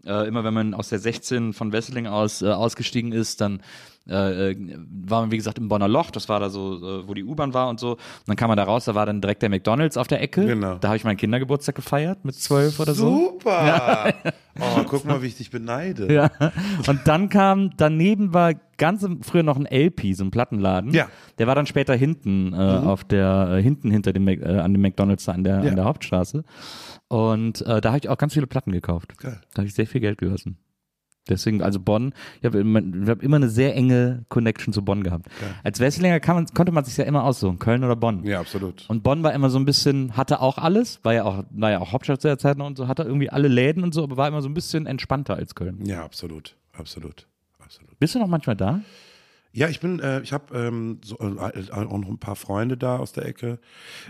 äh, 0.07 0.27
immer, 0.29 0.45
wenn 0.45 0.55
man 0.55 0.75
aus 0.75 0.89
der 0.89 0.99
16 0.99 1.53
von 1.53 1.73
Wesseling 1.73 2.07
aus 2.07 2.43
äh, 2.43 2.47
ausgestiegen 2.49 3.13
ist, 3.13 3.41
dann 3.41 3.61
äh, 4.09 4.53
äh, 4.53 4.57
war 5.05 5.21
man, 5.21 5.31
wie 5.31 5.37
gesagt, 5.37 5.59
im 5.59 5.69
Bonner 5.69 5.87
Loch, 5.89 6.11
das 6.11 6.31
war 6.31 6.41
da 6.41 6.49
so, 6.49 6.77
äh, 7.03 7.07
wo 7.09 7.13
die 7.13 7.25
U-Bahn 7.25 7.53
war 7.53 7.69
und 7.69 7.79
so. 7.79 7.93
Und 7.93 7.99
dann 8.27 8.37
kam 8.37 8.49
man 8.49 8.57
da 8.57 8.65
raus, 8.65 8.87
da 8.87 8.95
war 8.95 9.05
dann 9.05 9.21
direkt 9.21 9.43
der 9.43 9.51
McDonalds 9.51 9.99
auf 9.99 10.09
der 10.09 10.23
Ecke. 10.23 10.47
Genau. 10.47 10.77
Da 10.77 10.89
habe 10.89 10.97
ich 10.97 11.05
meinen 11.05 11.19
Kindergeburtstag 11.19 11.75
gefeiert 11.75 12.25
mit 12.25 12.35
zwölf 12.35 12.81
oder 12.81 12.95
so. 12.95 13.33
Super! 13.35 14.15
Oh, 14.61 14.83
guck 14.89 15.05
mal, 15.05 15.23
wie 15.23 15.29
ich 15.29 15.37
dich 15.37 15.53
beneide. 15.53 16.13
Ja. 16.13 16.33
Und 16.89 17.03
dann 17.07 17.29
kam, 17.29 17.71
daneben 17.77 18.35
war 18.35 18.55
ganz 18.77 19.05
im- 19.05 19.23
früher 19.23 19.45
noch 19.45 19.57
ein 19.57 19.67
LP, 19.67 20.15
so 20.17 20.25
ein 20.25 20.33
Plattenladen. 20.33 20.93
Ja. 20.93 21.05
Mhm. 21.05 21.09
Der 21.39 21.47
war 21.47 21.55
dann 21.55 21.67
später 21.67 21.95
hinten, 21.95 22.53
äh, 22.55 22.57
auf 22.57 23.05
der, 23.05 23.51
äh, 23.59 23.63
hinten 23.63 23.93
hinter 23.93 24.13
dem, 24.13 24.27
äh, 24.27 24.43
an 24.45 24.73
dem 24.75 24.83
McDonalds 24.83 25.27
da 25.27 25.33
an 25.33 25.45
der, 25.45 25.63
Ja. 25.63 25.71
an 25.71 25.77
der 25.77 25.85
Hauptstraße. 25.85 26.43
Und 27.09 27.63
äh, 27.63 27.81
da 27.81 27.91
habe 27.91 27.99
ich 27.99 28.09
auch 28.09 28.19
ganz 28.19 28.35
viele 28.35 28.47
Platten 28.47 28.73
gekauft. 28.73 29.19
Geil. 29.19 29.41
Da 29.55 29.59
habe 29.59 29.67
ich 29.67 29.75
sehr 29.75 29.87
viel 29.87 30.01
Geld 30.01 30.19
gelassen. 30.19 30.59
Deswegen, 31.29 31.63
also 31.63 31.79
Bonn, 31.79 32.15
ich 32.41 32.47
habe 32.47 32.59
immer, 32.59 32.81
ich 32.81 33.09
hab 33.09 33.23
immer 33.23 33.37
eine 33.37 33.49
sehr 33.49 33.75
enge 33.77 34.25
Connection 34.29 34.73
zu 34.73 34.83
Bonn 34.83 35.03
gehabt. 35.03 35.27
Als 35.63 35.79
Wesslinger 35.79 36.21
man, 36.29 36.47
konnte 36.47 36.73
man 36.73 36.85
sich 36.85 36.97
ja 36.97 37.05
immer 37.05 37.25
aussuchen, 37.25 37.59
Köln 37.59 37.85
oder 37.85 37.97
Bonn. 37.97 38.25
Ja, 38.25 38.41
absolut. 38.41 38.89
Und 38.89 39.03
Bonn 39.03 39.23
war 39.23 39.35
immer 39.35 39.51
so 39.51 39.59
ein 39.59 39.65
bisschen, 39.65 40.17
hatte 40.17 40.41
auch 40.41 40.59
alles, 40.59 41.01
war 41.03 41.13
ja 41.15 41.25
auch, 41.25 41.45
war 41.51 41.71
ja 41.71 41.81
auch 41.81 41.93
Hauptstadt 41.93 42.23
zu 42.23 42.29
der 42.29 42.39
Zeit 42.39 42.57
noch 42.57 42.67
und 42.67 42.79
so, 42.79 42.89
hatte 42.89 43.03
irgendwie 43.03 43.31
alle 43.31 43.49
Läden 43.49 43.83
und 43.83 43.93
so, 43.93 44.03
aber 44.03 44.17
war 44.17 44.29
immer 44.29 44.41
so 44.41 44.49
ein 44.49 44.55
bisschen 44.55 44.87
entspannter 44.87 45.37
als 45.37 45.55
Köln. 45.55 45.85
Ja, 45.85 46.03
absolut. 46.03 46.57
Absolut. 46.73 47.27
Absolut. 47.59 47.99
Bist 47.99 48.15
du 48.15 48.19
noch 48.19 48.29
manchmal 48.29 48.57
da? 48.57 48.81
Ja, 49.53 49.69
ich 49.69 49.81
bin, 49.81 49.99
äh, 50.01 50.21
ich 50.21 50.33
habe 50.33 50.57
ähm, 50.57 51.01
so, 51.03 51.17
äh, 51.19 51.71
auch 51.73 51.99
noch 51.99 52.09
ein 52.09 52.19
paar 52.19 52.37
Freunde 52.37 52.77
da 52.77 52.99
aus 52.99 53.13
der 53.13 53.25
Ecke. 53.27 53.59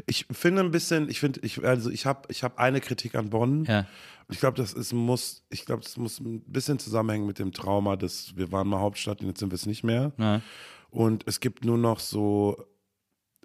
Ich 0.06 0.26
finde 0.30 0.62
ein 0.62 0.70
bisschen, 0.70 1.08
ich 1.08 1.20
finde, 1.20 1.40
ich, 1.42 1.64
also 1.64 1.90
ich 1.90 2.06
habe 2.06 2.22
ich 2.28 2.42
hab 2.42 2.58
eine 2.58 2.80
Kritik 2.80 3.14
an 3.14 3.30
Bonn. 3.30 3.64
Ja. 3.64 3.86
Ich 4.30 4.40
glaube, 4.40 4.56
das 4.56 4.74
ist, 4.74 4.92
muss, 4.92 5.42
ich 5.48 5.64
glaube, 5.64 5.82
das 5.82 5.96
muss 5.96 6.20
ein 6.20 6.40
bisschen 6.42 6.78
zusammenhängen 6.78 7.26
mit 7.26 7.38
dem 7.38 7.52
Trauma, 7.52 7.96
dass 7.96 8.36
wir 8.36 8.52
waren 8.52 8.68
mal 8.68 8.80
Hauptstadt 8.80 9.20
und 9.20 9.28
jetzt 9.28 9.40
sind 9.40 9.50
wir 9.50 9.56
es 9.56 9.66
nicht 9.66 9.84
mehr. 9.84 10.12
Ja. 10.18 10.42
Und 10.90 11.24
es 11.26 11.40
gibt 11.40 11.64
nur 11.64 11.78
noch 11.78 12.00
so, 12.00 12.66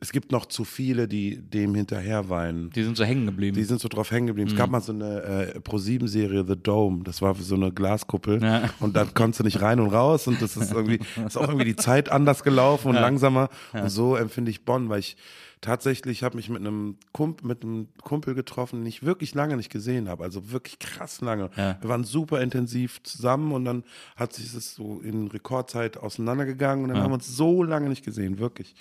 es 0.02 0.12
gibt 0.12 0.34
noch 0.34 0.48
zu 0.48 0.66
viele, 0.66 1.08
die 1.08 1.38
dem 1.38 1.76
hinterher 1.76 2.28
weinen. 2.28 2.70
Die 2.72 2.84
sind 2.84 2.98
so 2.98 3.06
hängen 3.06 3.26
geblieben. 3.26 3.56
Die 3.56 3.64
sind 3.64 3.80
so 3.80 3.88
drauf 3.88 4.12
hängen 4.12 4.28
geblieben. 4.28 4.50
Es 4.50 4.56
gab 4.58 4.70
mal 4.70 4.82
so 4.82 4.92
eine 4.92 5.22
äh, 5.22 5.60
Pro-7-Serie, 5.62 6.44
The 6.46 6.58
Dome. 6.58 7.04
Das 7.04 7.22
war 7.22 7.36
so 7.36 7.56
eine 7.56 7.72
Glaskuppel. 7.72 8.44
Ja. 8.44 8.70
Und 8.82 8.98
da 8.98 9.06
konntest 9.06 9.40
du 9.40 9.44
nicht 9.46 9.62
rein 9.62 9.80
und 9.80 9.94
raus. 9.94 10.28
Und 10.28 10.42
das 10.42 10.58
ist 10.58 10.74
irgendwie, 10.74 11.00
ist 11.26 11.38
auch 11.38 11.48
irgendwie 11.48 11.66
die 11.66 11.78
Zeit 11.78 12.10
anders 12.10 12.44
gelaufen 12.44 12.90
und 12.90 12.96
langsamer. 12.96 13.50
Und 13.72 13.90
so 13.90 14.18
empfinde 14.18 14.52
ich 14.52 14.66
Bonn, 14.66 14.90
weil 14.90 15.00
ich 15.00 15.16
tatsächlich 15.62 16.24
habe 16.24 16.36
mich 16.36 16.50
mit 16.50 16.60
einem, 16.60 16.98
Kump 17.14 17.44
mit 17.44 17.64
einem 17.64 17.88
Kumpel 18.02 18.36
getroffen, 18.36 18.82
den 18.82 18.88
ich 18.88 19.04
wirklich 19.04 19.34
lange 19.34 19.56
nicht 19.56 19.72
gesehen 19.72 20.10
habe. 20.10 20.26
Also 20.26 20.52
wirklich 20.52 20.80
krass 20.80 21.22
lange. 21.22 21.50
Ja. 21.56 21.78
Wir 21.80 21.90
waren 21.90 22.04
super 22.04 22.42
intensiv 22.42 23.02
zusammen 23.04 23.54
und 23.54 23.64
dann 23.64 23.86
hat 24.18 24.34
sich 24.34 24.54
das 24.54 24.76
so 24.76 25.00
in 25.00 25.30
Rekordzeit 25.30 25.96
auseinandergegangen 25.96 26.84
und 26.84 26.90
dann 26.90 27.02
haben 27.02 27.12
wir 27.12 27.16
uns 27.16 27.34
so 27.34 27.64
lange 27.64 27.88
nicht 27.88 28.04
gesehen, 28.04 28.40
wirklich 28.40 28.76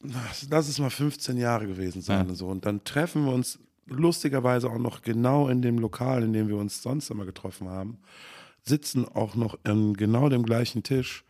lass 0.00 0.68
es 0.68 0.78
mal 0.78 0.90
15 0.90 1.36
Jahre 1.36 1.66
gewesen 1.66 2.02
sein. 2.02 2.28
Ja. 2.28 2.34
So. 2.34 2.48
Und 2.48 2.66
dann 2.66 2.84
treffen 2.84 3.24
wir 3.24 3.32
uns 3.32 3.58
lustigerweise 3.86 4.70
auch 4.70 4.78
noch 4.78 5.02
genau 5.02 5.48
in 5.48 5.62
dem 5.62 5.78
Lokal, 5.78 6.22
in 6.22 6.32
dem 6.32 6.48
wir 6.48 6.56
uns 6.56 6.82
sonst 6.82 7.10
immer 7.10 7.24
getroffen 7.24 7.68
haben, 7.68 7.98
sitzen 8.62 9.06
auch 9.06 9.34
noch 9.34 9.58
an 9.64 9.94
genau 9.94 10.28
dem 10.28 10.44
gleichen 10.44 10.82
Tisch. 10.82 11.24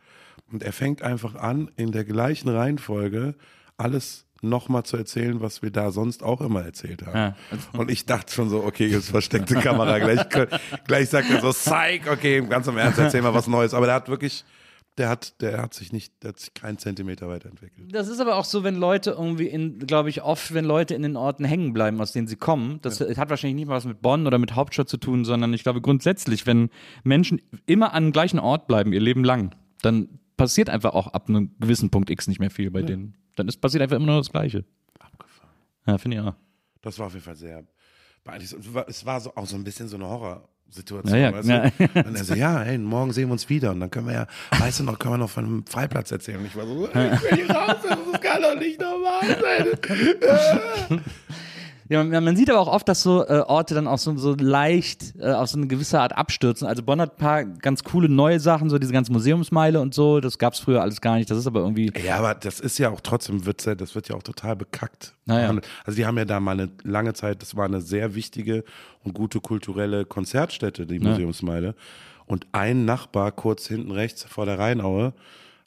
Und 0.51 0.63
er 0.63 0.73
fängt 0.73 1.01
einfach 1.01 1.35
an, 1.35 1.71
in 1.77 1.91
der 1.91 2.03
gleichen 2.03 2.49
Reihenfolge 2.49 3.35
alles 3.77 4.25
nochmal 4.41 4.83
zu 4.83 4.97
erzählen, 4.97 5.41
was 5.41 5.61
wir 5.61 5.71
da 5.71 5.91
sonst 5.91 6.23
auch 6.23 6.41
immer 6.41 6.63
erzählt 6.63 7.05
haben. 7.05 7.17
Ja. 7.17 7.35
Und 7.73 7.91
ich 7.91 8.05
dachte 8.05 8.33
schon 8.33 8.49
so, 8.49 8.63
okay, 8.63 8.87
jetzt 8.87 9.09
versteckte 9.09 9.55
Kamera. 9.55 9.99
Gleich, 9.99 10.21
gleich 10.87 11.09
sagt 11.09 11.29
er 11.29 11.41
so, 11.41 11.49
Psych, 11.49 12.09
okay, 12.09 12.41
ganz 12.41 12.67
im 12.67 12.77
Ernst, 12.77 12.99
erzähl 12.99 13.21
mal 13.21 13.33
was 13.33 13.47
Neues. 13.47 13.73
Aber 13.73 13.85
der 13.85 13.95
hat 13.95 14.07
wirklich, 14.09 14.45
der 14.99 15.09
hat, 15.09 15.41
der 15.41 15.61
hat 15.61 15.73
sich 15.73 15.91
nicht, 15.91 16.21
der 16.21 16.29
hat 16.29 16.39
sich 16.39 16.53
keinen 16.53 16.77
Zentimeter 16.77 17.27
weiterentwickelt. 17.27 17.93
Das 17.95 18.07
ist 18.07 18.19
aber 18.19 18.35
auch 18.35 18.45
so, 18.45 18.63
wenn 18.63 18.75
Leute 18.75 19.11
irgendwie 19.11 19.47
in, 19.47 19.79
glaube 19.79 20.09
ich, 20.09 20.21
oft, 20.21 20.53
wenn 20.53 20.65
Leute 20.65 20.93
in 20.93 21.01
den 21.01 21.15
Orten 21.15 21.45
hängen 21.45 21.73
bleiben, 21.73 21.99
aus 22.01 22.11
denen 22.11 22.27
sie 22.27 22.35
kommen. 22.35 22.79
Das 22.81 22.99
hat 22.99 23.29
wahrscheinlich 23.29 23.55
nicht 23.55 23.67
mal 23.67 23.75
was 23.75 23.85
mit 23.85 24.01
Bonn 24.01 24.27
oder 24.27 24.37
mit 24.37 24.55
Hauptstadt 24.55 24.89
zu 24.89 24.97
tun, 24.97 25.25
sondern 25.25 25.53
ich 25.53 25.63
glaube 25.63 25.81
grundsätzlich, 25.81 26.45
wenn 26.45 26.69
Menschen 27.03 27.41
immer 27.65 27.93
an 27.93 28.05
dem 28.07 28.11
gleichen 28.11 28.39
Ort 28.39 28.67
bleiben, 28.67 28.93
ihr 28.93 28.99
Leben 29.01 29.23
lang, 29.23 29.55
dann 29.81 30.19
passiert 30.37 30.69
einfach 30.69 30.93
auch 30.93 31.07
ab 31.07 31.29
einem 31.29 31.55
gewissen 31.59 31.89
Punkt 31.89 32.09
X 32.09 32.27
nicht 32.27 32.39
mehr 32.39 32.51
viel 32.51 32.69
bei 32.69 32.81
denen. 32.81 33.15
Dann 33.35 33.47
ist 33.47 33.57
passiert 33.57 33.81
einfach 33.81 33.95
immer 33.95 34.05
nur 34.07 34.17
das 34.17 34.29
Gleiche. 34.29 34.65
Abgefahren. 34.99 35.49
Ja, 35.87 35.97
finde 35.97 36.17
ich 36.17 36.23
auch. 36.23 36.35
Das 36.81 36.99
war 36.99 37.07
auf 37.07 37.13
jeden 37.13 37.23
Fall 37.25 37.35
sehr 37.35 37.65
beeindruckend. 38.23 38.65
Es 38.87 39.05
war- 39.05 39.19
so, 39.21 39.33
auch 39.35 39.45
so 39.45 39.55
ein 39.55 39.63
bisschen 39.63 39.87
so 39.87 39.95
eine 39.95 40.05
Horrorsituation. 40.69 41.19
Ja, 41.19 41.29
ja, 41.29 41.33
weißt 41.33 41.49
ja. 41.49 41.69
du? 41.69 42.07
Und 42.07 42.15
er 42.15 42.23
so, 42.23 42.33
ja, 42.35 42.59
hey, 42.61 42.77
morgen 42.77 43.11
sehen 43.11 43.27
wir 43.27 43.33
uns 43.33 43.49
wieder. 43.49 43.71
Und 43.71 43.79
dann 43.79 43.91
können 43.91 44.07
wir 44.07 44.13
ja, 44.13 44.27
weißt 44.51 44.79
du 44.79 44.83
noch, 44.83 44.99
können 44.99 45.15
wir 45.15 45.17
noch 45.17 45.29
von 45.29 45.45
einem 45.45 45.65
Freiplatz 45.65 46.11
erzählen. 46.11 46.39
Und 46.39 46.45
ich 46.45 46.55
war 46.55 46.65
so, 46.65 46.87
ich 46.87 46.95
will 46.95 47.35
hier 47.35 47.49
raus, 47.49 47.75
das 47.83 48.21
kann 48.21 48.41
doch 48.41 48.55
nicht 48.55 48.79
normal 48.79 49.21
sein. 49.41 51.01
Ja, 51.89 52.03
man, 52.03 52.23
man 52.23 52.35
sieht 52.37 52.51
aber 52.51 52.59
auch 52.59 52.67
oft, 52.67 52.87
dass 52.87 53.01
so 53.01 53.25
äh, 53.25 53.39
Orte 53.47 53.73
dann 53.73 53.87
auch 53.87 53.97
so, 53.97 54.15
so 54.15 54.35
leicht 54.35 55.15
äh, 55.19 55.31
auf 55.31 55.49
so 55.49 55.57
eine 55.57 55.65
gewisse 55.65 55.99
Art 55.99 56.15
abstürzen. 56.15 56.67
Also 56.67 56.83
Bonn 56.83 57.01
hat 57.01 57.13
ein 57.13 57.17
paar 57.17 57.43
ganz 57.43 57.83
coole 57.83 58.07
neue 58.07 58.39
Sachen, 58.39 58.69
so 58.69 58.77
diese 58.77 58.93
ganze 58.93 59.11
Museumsmeile 59.11 59.81
und 59.81 59.95
so. 59.95 60.19
Das 60.19 60.37
gab's 60.37 60.59
früher 60.59 60.83
alles 60.83 61.01
gar 61.01 61.15
nicht. 61.15 61.31
Das 61.31 61.37
ist 61.39 61.47
aber 61.47 61.61
irgendwie. 61.61 61.91
Ja, 62.05 62.17
aber 62.17 62.35
das 62.35 62.59
ist 62.59 62.77
ja 62.77 62.91
auch 62.91 63.01
trotzdem, 63.01 63.45
wird's 63.47 63.65
ja, 63.65 63.73
das 63.73 63.95
wird 63.95 64.07
ja 64.07 64.15
auch 64.15 64.21
total 64.21 64.55
bekackt. 64.55 65.15
Naja. 65.25 65.53
Also 65.83 65.97
die 65.97 66.05
haben 66.05 66.17
ja 66.17 66.25
da 66.25 66.39
mal 66.39 66.51
eine 66.51 66.69
lange 66.83 67.13
Zeit, 67.13 67.41
das 67.41 67.55
war 67.55 67.65
eine 67.65 67.81
sehr 67.81 68.13
wichtige 68.13 68.63
und 69.03 69.13
gute 69.13 69.41
kulturelle 69.41 70.05
Konzertstätte, 70.05 70.85
die 70.85 70.99
Museumsmeile. 70.99 71.73
Und 72.27 72.45
ein 72.51 72.85
Nachbar 72.85 73.31
kurz 73.31 73.65
hinten 73.65 73.89
rechts 73.89 74.23
vor 74.23 74.45
der 74.45 74.59
Rheinaue 74.59 75.13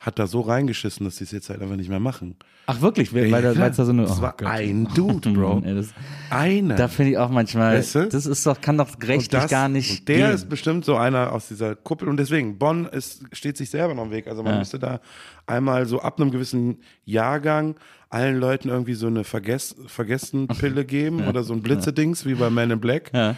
hat 0.05 0.19
da 0.19 0.27
so 0.27 0.41
reingeschissen, 0.41 1.05
dass 1.05 1.17
sie 1.17 1.25
es 1.25 1.31
jetzt 1.31 1.49
halt 1.49 1.63
einfach 1.63 1.77
nicht 1.77 1.89
mehr 1.89 2.01
machen. 2.01 2.35
Ach 2.67 2.81
wirklich, 2.81 3.13
weil, 3.15 3.31
da- 3.31 3.57
weil 3.59 3.71
da 3.71 3.85
so 3.85 3.91
eine. 3.91 4.03
das 4.03 4.19
oh 4.19 4.23
war 4.23 4.35
Gott. 4.37 4.47
ein 4.49 4.87
Dude, 4.95 5.31
Bro. 5.33 5.63
Ey, 5.65 5.75
das, 5.75 5.89
Einer. 6.31 6.75
da 6.77 6.89
finde 6.89 7.13
ich 7.13 7.19
auch 7.19 7.29
manchmal, 7.31 7.77
Weißt 7.79 7.95
du? 7.95 8.09
das 8.09 8.27
ist 8.27 8.45
doch, 8.47 8.61
kann 8.61 8.79
doch 8.79 8.89
rechtlich 9.01 9.29
das- 9.29 9.51
gar 9.51 9.69
nicht. 9.69 10.01
Und 10.01 10.09
der 10.09 10.17
gehen. 10.29 10.31
ist 10.35 10.49
bestimmt 10.49 10.85
so 10.85 10.97
einer 10.97 11.33
aus 11.33 11.49
dieser 11.49 11.75
Kuppel. 11.77 12.09
Und 12.09 12.17
deswegen, 12.19 12.59
Bonn 12.59 12.87
ist, 12.87 13.23
steht 13.33 13.57
sich 13.57 13.71
selber 13.71 13.95
noch 13.95 14.05
im 14.05 14.11
Weg. 14.11 14.27
Also 14.29 14.43
man 14.43 14.55
Ja. 14.55 14.59
müsste 14.59 14.79
da 14.79 15.01
einmal 15.47 15.87
so 15.87 16.01
ab 16.01 16.21
einem 16.21 16.31
gewissen 16.31 16.79
Jahrgang 17.05 17.77
allen 18.11 18.39
Leuten 18.39 18.69
irgendwie 18.69 18.95
so 18.95 19.07
eine 19.07 19.25
Vergess 19.25 19.75
Vergessenpille 19.87 20.85
geben 20.85 21.27
oder 21.29 21.43
so 21.45 21.53
ein 21.55 21.63
Blitzedings 21.63 22.27
wie 22.27 22.35
bei 22.35 22.51
Man 22.51 22.71
in 22.71 22.81
Black. 22.81 23.11
Ja. 23.15 23.37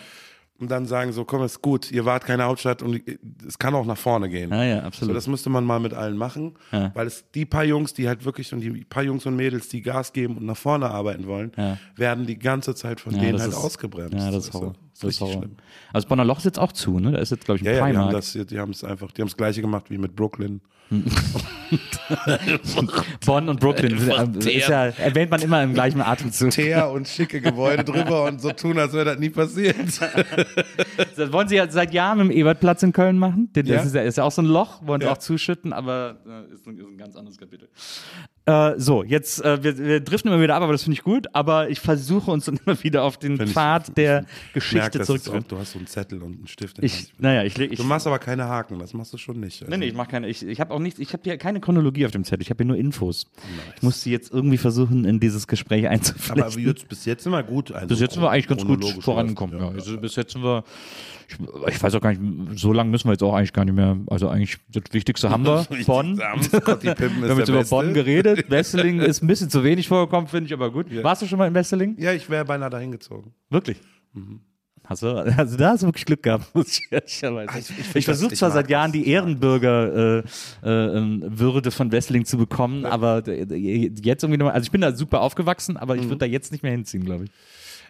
Und 0.60 0.70
dann 0.70 0.86
sagen 0.86 1.12
so, 1.12 1.24
komm, 1.24 1.42
ist 1.42 1.60
gut, 1.62 1.90
ihr 1.90 2.04
wart 2.04 2.24
keine 2.24 2.44
Hauptstadt 2.44 2.80
und 2.80 3.02
es 3.46 3.58
kann 3.58 3.74
auch 3.74 3.84
nach 3.84 3.96
vorne 3.98 4.28
gehen. 4.28 4.50
Ja, 4.50 4.62
ja, 4.62 4.80
So, 4.82 4.86
absolut. 4.86 5.16
das 5.16 5.26
müsste 5.26 5.50
man 5.50 5.64
mal 5.64 5.80
mit 5.80 5.92
allen 5.94 6.16
machen, 6.16 6.54
Ja. 6.70 6.92
weil 6.94 7.08
es 7.08 7.24
die 7.34 7.44
paar 7.44 7.64
Jungs, 7.64 7.92
die 7.92 8.06
halt 8.06 8.24
wirklich 8.24 8.52
und 8.52 8.60
die 8.60 8.70
paar 8.84 9.02
Jungs 9.02 9.26
und 9.26 9.34
Mädels, 9.34 9.68
die 9.68 9.82
Gas 9.82 10.12
geben 10.12 10.36
und 10.36 10.46
nach 10.46 10.56
vorne 10.56 10.88
arbeiten 10.90 11.26
wollen, 11.26 11.50
Ja. 11.56 11.76
werden 11.96 12.24
die 12.26 12.38
ganze 12.38 12.76
Zeit 12.76 13.00
von 13.00 13.12
denen 13.18 13.40
halt 13.40 13.50
ist, 13.50 13.56
ausgebremst. 13.56 14.14
Ja, 14.14 14.30
das 14.30 14.44
ist? 14.46 14.54
Horror. 14.54 14.74
Das 14.74 14.78
ist 14.78 15.02
Das 15.02 15.10
ist 15.14 15.20
Horror. 15.22 15.32
schlimm. 15.38 15.56
Also 15.92 16.06
Bonner 16.08 16.24
Loch 16.24 16.38
ist 16.38 16.44
jetzt 16.44 16.60
auch 16.60 16.70
zu, 16.72 17.00
ne? 17.00 17.10
Da 17.10 17.18
ist 17.18 17.30
jetzt, 17.32 17.44
glaube 17.44 17.56
ich, 17.60 17.62
ein 17.62 17.66
Ja, 17.66 17.72
ja, 17.72 17.78
die 17.78 17.96
haben 17.98 18.06
Primark. 18.10 18.12
das, 18.12 18.32
die 18.48 18.58
haben 18.60 18.70
es 18.70 18.84
einfach, 18.84 19.10
die 19.10 19.22
haben 19.22 19.28
das 19.28 19.36
gleiche 19.36 19.60
gemacht 19.60 19.90
wie 19.90 19.98
mit 19.98 20.14
Brooklyn. 20.14 20.60
Bonn 23.26 23.48
und 23.48 23.60
Brooklyn. 23.60 23.96
Ist 24.38 24.68
ja, 24.68 24.86
erwähnt 24.86 25.30
man 25.30 25.40
immer 25.42 25.62
im 25.62 25.74
gleichen 25.74 26.00
Atemzug. 26.00 26.50
Teer 26.50 26.90
und 26.90 27.08
schicke 27.08 27.40
Gebäude 27.40 27.84
drüber 27.84 28.24
und 28.24 28.40
so 28.40 28.50
tun, 28.52 28.78
als 28.78 28.92
wäre 28.92 29.04
das 29.06 29.18
nie 29.18 29.30
passiert. 29.30 29.76
Das 31.16 31.32
wollen 31.32 31.48
sie 31.48 31.56
ja 31.56 31.68
seit 31.70 31.92
Jahren 31.94 32.20
im 32.20 32.30
Ebertplatz 32.30 32.82
in 32.82 32.92
Köln 32.92 33.18
machen. 33.18 33.48
Das 33.54 33.66
Ja. 33.66 33.80
ist, 33.82 33.94
ja, 33.94 34.02
ist 34.02 34.18
ja 34.18 34.24
auch 34.24 34.32
so 34.32 34.42
ein 34.42 34.46
Loch, 34.46 34.86
wollen 34.86 35.00
sie 35.00 35.06
Ja. 35.06 35.12
auch 35.12 35.18
zuschütten, 35.18 35.72
aber 35.72 36.18
äh, 36.26 36.54
ist, 36.54 36.66
ein, 36.66 36.78
ist 36.78 36.86
ein 36.86 36.98
ganz 36.98 37.16
anderes 37.16 37.38
Kapitel. 37.38 37.68
Äh, 38.46 38.74
so, 38.78 39.02
jetzt, 39.02 39.42
äh, 39.42 39.62
wir, 39.64 39.78
wir 39.78 40.00
driften 40.00 40.30
immer 40.30 40.42
wieder 40.42 40.54
ab, 40.54 40.62
aber 40.62 40.72
das 40.72 40.82
finde 40.82 40.94
ich 40.98 41.02
gut, 41.02 41.28
aber 41.32 41.70
ich 41.70 41.80
versuche 41.80 42.30
uns 42.30 42.44
dann 42.44 42.60
immer 42.66 42.82
wieder 42.82 43.02
auf 43.02 43.16
den 43.16 43.40
ich- 43.40 43.50
Pfad 43.52 43.96
der 43.96 44.26
Geschichte 44.52 45.00
zurückzuführen. 45.00 45.46
du 45.48 45.56
hast 45.56 45.72
so 45.72 45.78
einen 45.78 45.86
Zettel 45.86 46.22
und 46.22 46.36
einen 46.36 46.46
Stift. 46.46 46.78
in 46.78 46.84
Ich, 46.84 47.14
naja, 47.18 47.42
ich, 47.44 47.58
ich, 47.58 47.78
du 47.78 47.84
machst 47.84 48.06
aber 48.06 48.18
keine 48.18 48.44
Haken, 48.46 48.78
das 48.78 48.92
machst 48.92 49.14
du 49.14 49.16
schon 49.16 49.40
nicht. 49.40 49.62
Also. 49.62 49.70
Nee, 49.70 49.78
nee, 49.78 49.86
ich 49.86 49.94
mache 49.94 50.10
keine. 50.10 50.28
Ich, 50.28 50.46
ich 50.46 50.60
habe 50.60 50.74
auch 50.74 50.78
nichts, 50.78 50.98
ich 51.00 51.14
habe 51.14 51.22
hier 51.24 51.38
keine 51.38 51.58
Chronologie 51.60 52.04
auf 52.04 52.12
dem 52.12 52.24
Zettel, 52.24 52.42
ich 52.42 52.50
habe 52.50 52.58
hier 52.62 52.66
nur 52.66 52.76
Infos. 52.76 53.26
Ich 53.76 53.82
muss 53.82 54.02
sie 54.02 54.10
jetzt 54.12 54.30
irgendwie 54.30 54.58
versuchen, 54.58 55.06
in 55.06 55.20
dieses 55.20 55.46
Gespräch 55.46 55.88
einzuflechten. 55.88 56.42
aber 56.42 56.58
jetzt, 56.60 56.86
bis 56.86 57.06
jetzt 57.06 57.22
sind 57.22 57.32
wir 57.32 57.42
gut. 57.44 57.72
Also 57.72 57.86
bis 57.86 58.00
jetzt 58.00 58.12
sind 58.12 58.22
wir 58.22 58.30
eigentlich 58.30 58.48
ganz 58.48 58.64
gut 58.66 58.84
vorangekommen. 59.02 59.56
Ja. 59.58 59.64
läuft, 59.70 59.76
Also 59.86 59.96
bis 59.98 60.16
jetzt 60.16 60.32
sind 60.34 60.42
wir, 60.42 60.64
ich, 61.28 61.36
ich 61.74 61.82
weiß 61.82 61.94
auch 61.94 62.00
gar 62.00 62.12
nicht, 62.14 62.58
so 62.60 62.72
lange 62.72 62.90
müssen 62.90 63.08
wir 63.08 63.12
jetzt 63.12 63.22
auch 63.22 63.34
eigentlich 63.34 63.52
gar 63.52 63.64
nicht 63.64 63.74
mehr. 63.74 63.96
Also 64.08 64.28
eigentlich 64.28 64.58
das 64.70 64.84
Wichtigste 64.92 65.30
haben 65.30 65.44
wir. 65.44 65.66
Bonn. 65.86 66.18
Wir 66.18 66.26
haben 66.28 67.38
jetzt 67.38 67.48
über. 67.48 67.64
Bonn 67.64 67.94
geredet. 67.94 68.50
Wesseling 68.50 69.00
ist 69.00 69.22
ein 69.22 69.26
bisschen 69.26 69.50
zu 69.50 69.64
wenig 69.64 69.88
vorgekommen, 69.88 70.28
finde 70.28 70.46
ich 70.46 70.52
aber 70.52 70.70
gut. 70.70 70.86
Warst 71.02 71.22
du 71.22 71.26
schon 71.26 71.38
mal 71.38 71.46
in 71.48 71.54
Wesseling? 71.54 71.96
Ja, 71.98 72.12
ich 72.12 72.28
wäre 72.30 72.44
beinahe 72.44 72.70
dahin 72.70 72.92
gezogen. 72.92 73.32
Wirklich? 73.50 73.78
Hast 74.86 75.02
du, 75.02 75.08
also 75.16 75.56
da 75.56 75.70
hast 75.70 75.82
du 75.82 75.86
wirklich 75.86 76.04
Glück 76.04 76.22
gehabt, 76.22 76.46
muss 76.54 76.78
ich 76.78 76.86
ehrlicherweise. 76.90 77.50
Ah, 77.50 77.58
ich- 77.58 77.70
ich 77.70 77.96
ich 77.96 78.04
versuche 78.04 78.34
ich 78.34 78.38
zwar 78.38 78.50
seit 78.50 78.68
Jahren 78.68 78.92
die 78.92 79.08
Ehrenbürger-Würde 79.08 80.24
äh, 80.62 80.68
äh, 80.68 80.98
ähm, 80.98 81.70
von 81.70 81.90
Wesseling 81.90 82.26
zu 82.26 82.36
bekommen, 82.36 82.84
aber 82.84 83.26
äh, 83.26 83.44
jetzt 83.56 84.22
irgendwie 84.22 84.36
nochmal, 84.36 84.52
also 84.52 84.64
ich 84.66 84.70
bin 84.70 84.82
da 84.82 84.94
super 84.94 85.22
aufgewachsen, 85.22 85.78
aber 85.78 85.96
ich 85.96 86.02
Mhm. 86.02 86.08
würde 86.10 86.18
da 86.18 86.26
jetzt 86.26 86.52
nicht 86.52 86.62
mehr 86.62 86.72
hinziehen, 86.72 87.02
glaube 87.04 87.24
ich. 87.24 87.30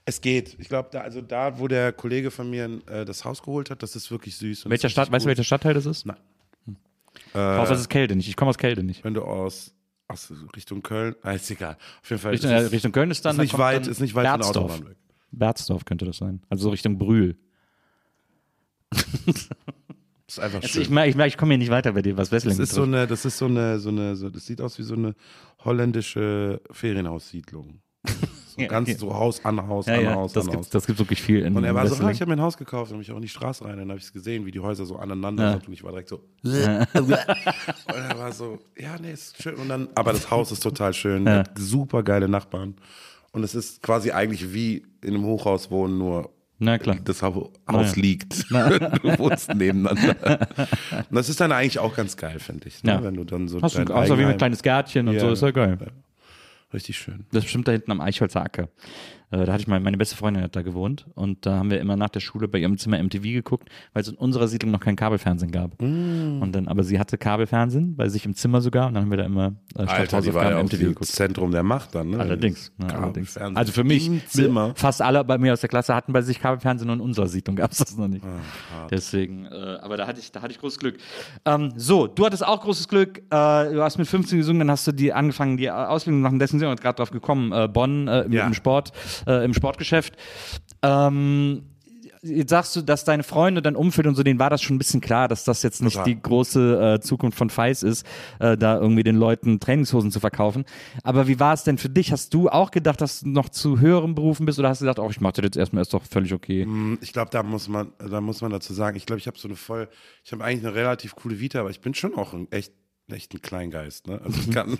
Es 0.06 0.20
geht. 0.20 0.56
Ich 0.58 0.68
glaube, 0.68 0.90
da, 0.92 1.00
also 1.00 1.22
da, 1.22 1.58
wo 1.58 1.66
der 1.66 1.92
Kollege 1.92 2.30
von 2.30 2.50
mir 2.50 2.80
äh, 2.86 3.04
das 3.04 3.24
Haus 3.24 3.42
geholt 3.42 3.70
hat, 3.70 3.82
das 3.82 3.96
ist 3.96 4.10
wirklich 4.10 4.36
süß. 4.36 4.68
Welcher 4.68 4.82
das 4.82 4.92
Stadt, 4.92 5.10
weißt 5.10 5.24
du, 5.24 5.28
welcher 5.28 5.44
Stadtteil 5.44 5.74
das 5.74 5.86
ist? 5.86 6.04
Nein. 6.04 6.18
Äh, 7.34 7.38
Außer 7.38 7.72
es 7.72 7.80
ist 7.80 7.88
Kälte 7.88 8.14
nicht. 8.14 8.28
Ich 8.28 8.36
komme 8.36 8.50
aus 8.50 8.58
Kälte 8.58 8.82
nicht. 8.82 9.02
Wenn 9.02 9.14
du 9.14 9.22
aus, 9.22 9.74
aus 10.08 10.32
Richtung 10.54 10.82
Köln, 10.82 11.14
ah, 11.22 11.32
ist 11.32 11.50
egal. 11.50 11.76
Auf 12.02 12.10
jeden 12.10 12.20
Fall. 12.20 12.32
Richtung, 12.32 12.50
ist 12.50 12.62
äh, 12.62 12.66
Richtung 12.66 12.92
Köln 12.92 13.10
ist 13.10 13.24
dann. 13.24 13.36
ist 13.36 13.42
nicht 13.42 13.58
weit, 13.58 13.84
dann 13.84 13.90
ist 13.90 14.00
nicht 14.00 14.14
weit 14.14 14.26
von 14.26 14.40
der 14.40 14.46
Berzdorf. 14.46 14.72
Autobahn 14.72 14.90
weg. 14.90 14.96
Berzdorf 15.32 15.84
könnte 15.84 16.04
das 16.04 16.18
sein. 16.18 16.42
Also 16.50 16.64
so 16.64 16.70
Richtung 16.70 16.98
Brühl. 16.98 17.36
Das 18.90 19.08
ist 20.28 20.38
einfach 20.38 20.62
schön. 20.62 20.82
ich 20.82 20.90
merke, 20.90 21.10
ich, 21.10 21.26
ich 21.26 21.36
komme 21.36 21.52
hier 21.52 21.58
nicht 21.58 21.70
weiter 21.70 21.92
bei 21.92 22.02
dir, 22.02 22.16
was 22.16 22.30
Wesseling 22.30 22.58
das 22.58 22.68
ist 22.68 22.74
so 22.74 22.82
eine, 22.82 23.06
das 23.06 23.24
ist 23.24 23.38
so 23.38 23.46
eine, 23.46 23.80
so 23.80 23.88
eine, 23.88 24.14
so, 24.16 24.30
das 24.30 24.46
sieht 24.46 24.60
aus 24.60 24.78
wie 24.78 24.82
so 24.82 24.94
eine 24.94 25.14
holländische 25.64 26.60
Ferienhaussiedlung. 26.70 27.80
So 28.54 28.60
Ja, 28.62 28.68
ganz 28.68 28.88
ja. 28.88 28.96
so 28.96 29.12
Haus 29.12 29.44
an 29.44 29.66
Haus 29.66 29.86
ja, 29.86 29.94
an 29.94 30.04
ja, 30.04 30.14
Haus 30.14 30.32
das 30.32 30.44
an 30.46 30.50
gibt 30.52 30.64
Haus. 30.64 30.70
das 30.70 30.86
gibt's 30.86 31.00
wirklich 31.00 31.20
viel 31.20 31.40
in 31.40 31.56
Und 31.56 31.64
er 31.64 31.74
war 31.74 31.86
so, 31.88 32.02
ah, 32.04 32.10
ich 32.10 32.20
habe 32.20 32.30
mir 32.30 32.36
ein 32.36 32.42
Haus 32.42 32.56
gekauft, 32.56 32.90
dann 32.92 32.98
bin 32.98 33.02
ich 33.02 33.10
auch 33.10 33.16
in 33.16 33.22
die 33.22 33.28
Straße 33.28 33.64
rein, 33.64 33.76
dann 33.78 33.88
habe 33.88 33.98
ich 33.98 34.04
es 34.04 34.12
gesehen, 34.12 34.46
wie 34.46 34.52
die 34.52 34.60
Häuser 34.60 34.86
so 34.86 34.96
aneinander 34.96 35.42
Ja. 35.44 35.52
sind 35.52 35.66
und 35.66 35.72
ich 35.74 35.82
war 35.82 35.90
direkt 35.90 36.08
so. 36.08 36.20
und 36.44 37.10
er 37.10 38.18
war 38.18 38.32
so, 38.32 38.58
ja, 38.78 38.96
nee, 39.00 39.12
ist 39.12 39.42
schön. 39.42 39.54
Und 39.56 39.68
dann, 39.68 39.88
aber 39.94 40.12
das 40.12 40.30
Haus 40.30 40.52
ist 40.52 40.62
total 40.62 40.94
schön, 40.94 41.26
Ja. 41.26 41.42
super 41.56 42.02
geile 42.02 42.28
Nachbarn. 42.28 42.74
Und 43.32 43.42
es 43.42 43.54
ist 43.56 43.82
quasi 43.82 44.12
eigentlich 44.12 44.54
wie 44.54 44.86
in 45.02 45.14
einem 45.14 45.24
Hochhaus 45.24 45.68
wohnen, 45.72 45.98
nur 45.98 46.30
Na 46.60 46.78
klar. 46.78 46.96
das 47.02 47.20
Haus 47.22 47.50
ja. 47.68 47.92
liegt. 47.96 48.48
du 48.50 49.18
wohnst 49.18 49.52
nebeneinander. 49.52 50.38
Und 51.10 51.16
das 51.16 51.28
ist 51.28 51.40
dann 51.40 51.50
eigentlich 51.50 51.80
auch 51.80 51.96
ganz 51.96 52.16
geil, 52.16 52.38
finde 52.38 52.68
ich. 52.68 52.84
Ne? 52.84 52.92
Ja. 52.92 53.02
Wenn 53.02 53.14
du 53.14 53.24
dann 53.24 53.48
so 53.48 53.60
Hast 53.60 53.76
du 53.76 53.82
außer 53.92 54.16
wie 54.18 54.24
ein 54.24 54.36
kleines 54.36 54.62
Gärtchen 54.62 55.08
und 55.08 55.14
Ja, 55.14 55.20
so, 55.20 55.32
ist 55.32 55.42
ja 55.42 55.50
geil. 55.50 55.78
Richtig 56.74 56.98
schön. 56.98 57.24
Das 57.30 57.38
ist 57.38 57.44
bestimmt 57.44 57.68
da 57.68 57.72
hinten 57.72 57.92
am 57.92 58.00
Eichholzer 58.00 58.42
Acker. 58.42 58.68
Äh, 59.34 59.44
Da 59.46 59.52
hatte 59.52 59.62
ich 59.62 59.66
mal, 59.66 59.80
meine 59.80 59.96
beste 59.96 60.16
Freundin 60.16 60.42
hat 60.42 60.54
da 60.56 60.62
gewohnt 60.62 61.06
und 61.14 61.44
da 61.46 61.56
haben 61.58 61.70
wir 61.70 61.80
immer 61.80 61.96
nach 61.96 62.08
der 62.10 62.20
Schule 62.20 62.46
bei 62.48 62.58
ihrem 62.58 62.78
Zimmer 62.78 63.02
MTV 63.02 63.22
geguckt, 63.22 63.68
weil 63.92 64.02
es 64.02 64.08
in 64.08 64.14
unserer 64.14 64.48
Siedlung 64.48 64.70
noch 64.72 64.80
kein 64.80 64.96
Kabelfernsehen 64.96 65.50
gab. 65.50 65.80
Mm. 65.82 66.40
Und 66.42 66.52
dann, 66.54 66.68
aber 66.68 66.84
sie 66.84 66.98
hatte 66.98 67.18
Kabelfernsehen 67.18 67.96
bei 67.96 68.08
sich 68.08 68.24
im 68.26 68.34
Zimmer 68.34 68.60
sogar 68.60 68.86
und 68.88 68.94
dann 68.94 69.04
haben 69.04 69.10
wir 69.10 69.18
da 69.18 69.24
immer 69.24 69.54
äh, 69.76 69.82
Alter, 69.86 70.20
die 70.20 70.32
war 70.34 70.50
ja 70.50 70.62
MTV 70.62 70.78
geguckt. 70.78 71.06
Zentrum 71.06 71.50
der 71.50 71.62
Macht 71.62 71.94
dann, 71.94 72.10
ne? 72.10 72.18
Allerdings. 72.20 72.72
Ja, 72.80 72.86
Kabel- 72.86 73.02
allerdings. 73.04 73.36
Also 73.36 73.72
für 73.72 73.84
mich, 73.84 74.10
fast 74.76 75.02
alle 75.02 75.24
bei 75.24 75.38
mir 75.38 75.52
aus 75.52 75.60
der 75.60 75.68
Klasse 75.68 75.94
hatten 75.94 76.12
bei 76.12 76.22
sich 76.22 76.40
Kabelfernsehen 76.40 76.90
und 76.90 76.98
in 76.98 77.04
unserer 77.04 77.26
Siedlung 77.26 77.56
gab 77.56 77.72
es 77.72 77.78
das 77.78 77.96
noch 77.96 78.08
nicht. 78.08 78.24
Ah, 78.24 78.86
Deswegen, 78.90 79.46
äh, 79.46 79.78
aber 79.82 79.96
da 79.96 80.06
hatte 80.06 80.20
ich, 80.20 80.30
da 80.32 80.42
hatte 80.42 80.52
ich 80.52 80.58
großes 80.60 80.78
Glück. 80.78 80.98
Ähm, 81.44 81.72
so, 81.76 82.06
du 82.06 82.24
hattest 82.24 82.46
auch 82.46 82.60
großes 82.62 82.88
Glück. 82.88 83.18
Äh, 83.18 83.22
du 83.30 83.82
hast 83.82 83.98
mit 83.98 84.06
15 84.06 84.38
gesungen, 84.38 84.60
dann 84.60 84.70
hast 84.70 84.86
du 84.86 84.92
die 84.92 85.12
angefangen, 85.12 85.56
die 85.56 85.70
Ausbildung 85.70 86.20
zu 86.20 86.22
machen. 86.24 86.38
Deswegen 86.38 86.60
sind 86.60 86.68
wir 86.68 86.76
gerade 86.76 86.96
drauf 86.96 87.10
gekommen. 87.10 87.52
Äh, 87.52 87.68
Bonn 87.68 88.08
äh, 88.08 88.26
Ja. 88.30 88.46
im 88.46 88.54
Sport, 88.54 88.92
äh, 89.26 89.44
im 89.44 89.54
Sportgeschäft. 89.54 90.14
Ähm, 90.82 91.62
Jetzt 92.26 92.50
sagst 92.50 92.74
du, 92.74 92.80
dass 92.80 93.04
deine 93.04 93.22
Freunde, 93.22 93.60
dein 93.60 93.76
Umfeld 93.76 94.06
und 94.06 94.14
so, 94.14 94.22
denen 94.22 94.38
war 94.38 94.48
das 94.48 94.62
schon 94.62 94.76
ein 94.76 94.78
bisschen 94.78 95.02
klar, 95.02 95.28
dass 95.28 95.44
das 95.44 95.62
jetzt 95.62 95.82
nicht 95.82 95.92
Total. 95.92 96.04
die 96.06 96.22
große 96.22 96.94
äh, 96.94 97.00
Zukunft 97.00 97.36
von 97.36 97.50
Feis 97.50 97.82
ist, 97.82 98.06
äh, 98.38 98.56
da 98.56 98.80
irgendwie 98.80 99.02
den 99.02 99.16
Leuten 99.16 99.60
Trainingshosen 99.60 100.10
zu 100.10 100.20
verkaufen. 100.20 100.64
Aber 101.02 101.28
wie 101.28 101.38
war 101.38 101.52
es 101.52 101.64
denn 101.64 101.76
für 101.76 101.90
dich? 101.90 102.12
Hast 102.12 102.32
du 102.32 102.48
auch 102.48 102.70
gedacht, 102.70 103.02
dass 103.02 103.20
du 103.20 103.28
noch 103.28 103.50
zu 103.50 103.78
höheren 103.78 104.14
Berufen 104.14 104.46
bist 104.46 104.58
oder 104.58 104.70
hast 104.70 104.80
du 104.80 104.86
gedacht, 104.86 105.00
oh, 105.00 105.10
ich 105.10 105.20
mache 105.20 105.34
das 105.34 105.44
jetzt 105.44 105.56
erstmal, 105.58 105.82
ist 105.82 105.92
doch 105.92 106.02
völlig 106.02 106.32
okay? 106.32 106.66
Ich 107.02 107.12
glaube, 107.12 107.30
da 107.30 107.42
muss 107.42 107.68
man, 107.68 107.92
da 107.98 108.22
muss 108.22 108.40
man 108.40 108.50
dazu 108.50 108.72
sagen, 108.72 108.96
ich 108.96 109.04
glaube, 109.04 109.20
ich 109.20 109.26
habe 109.26 109.38
so 109.38 109.46
eine 109.46 109.56
voll, 109.56 109.90
ich 110.24 110.32
habe 110.32 110.42
eigentlich 110.44 110.64
eine 110.64 110.74
relativ 110.74 111.16
coole 111.16 111.40
Vita, 111.40 111.60
aber 111.60 111.70
ich 111.70 111.82
bin 111.82 111.92
schon 111.92 112.14
auch 112.14 112.32
ein 112.32 112.50
echt, 112.50 112.72
echt 113.12 113.34
ein 113.34 113.42
Kleingeist. 113.42 114.06
Ne? 114.06 114.20
Also 114.24 114.40
ich 114.48 114.50
kann 114.50 114.78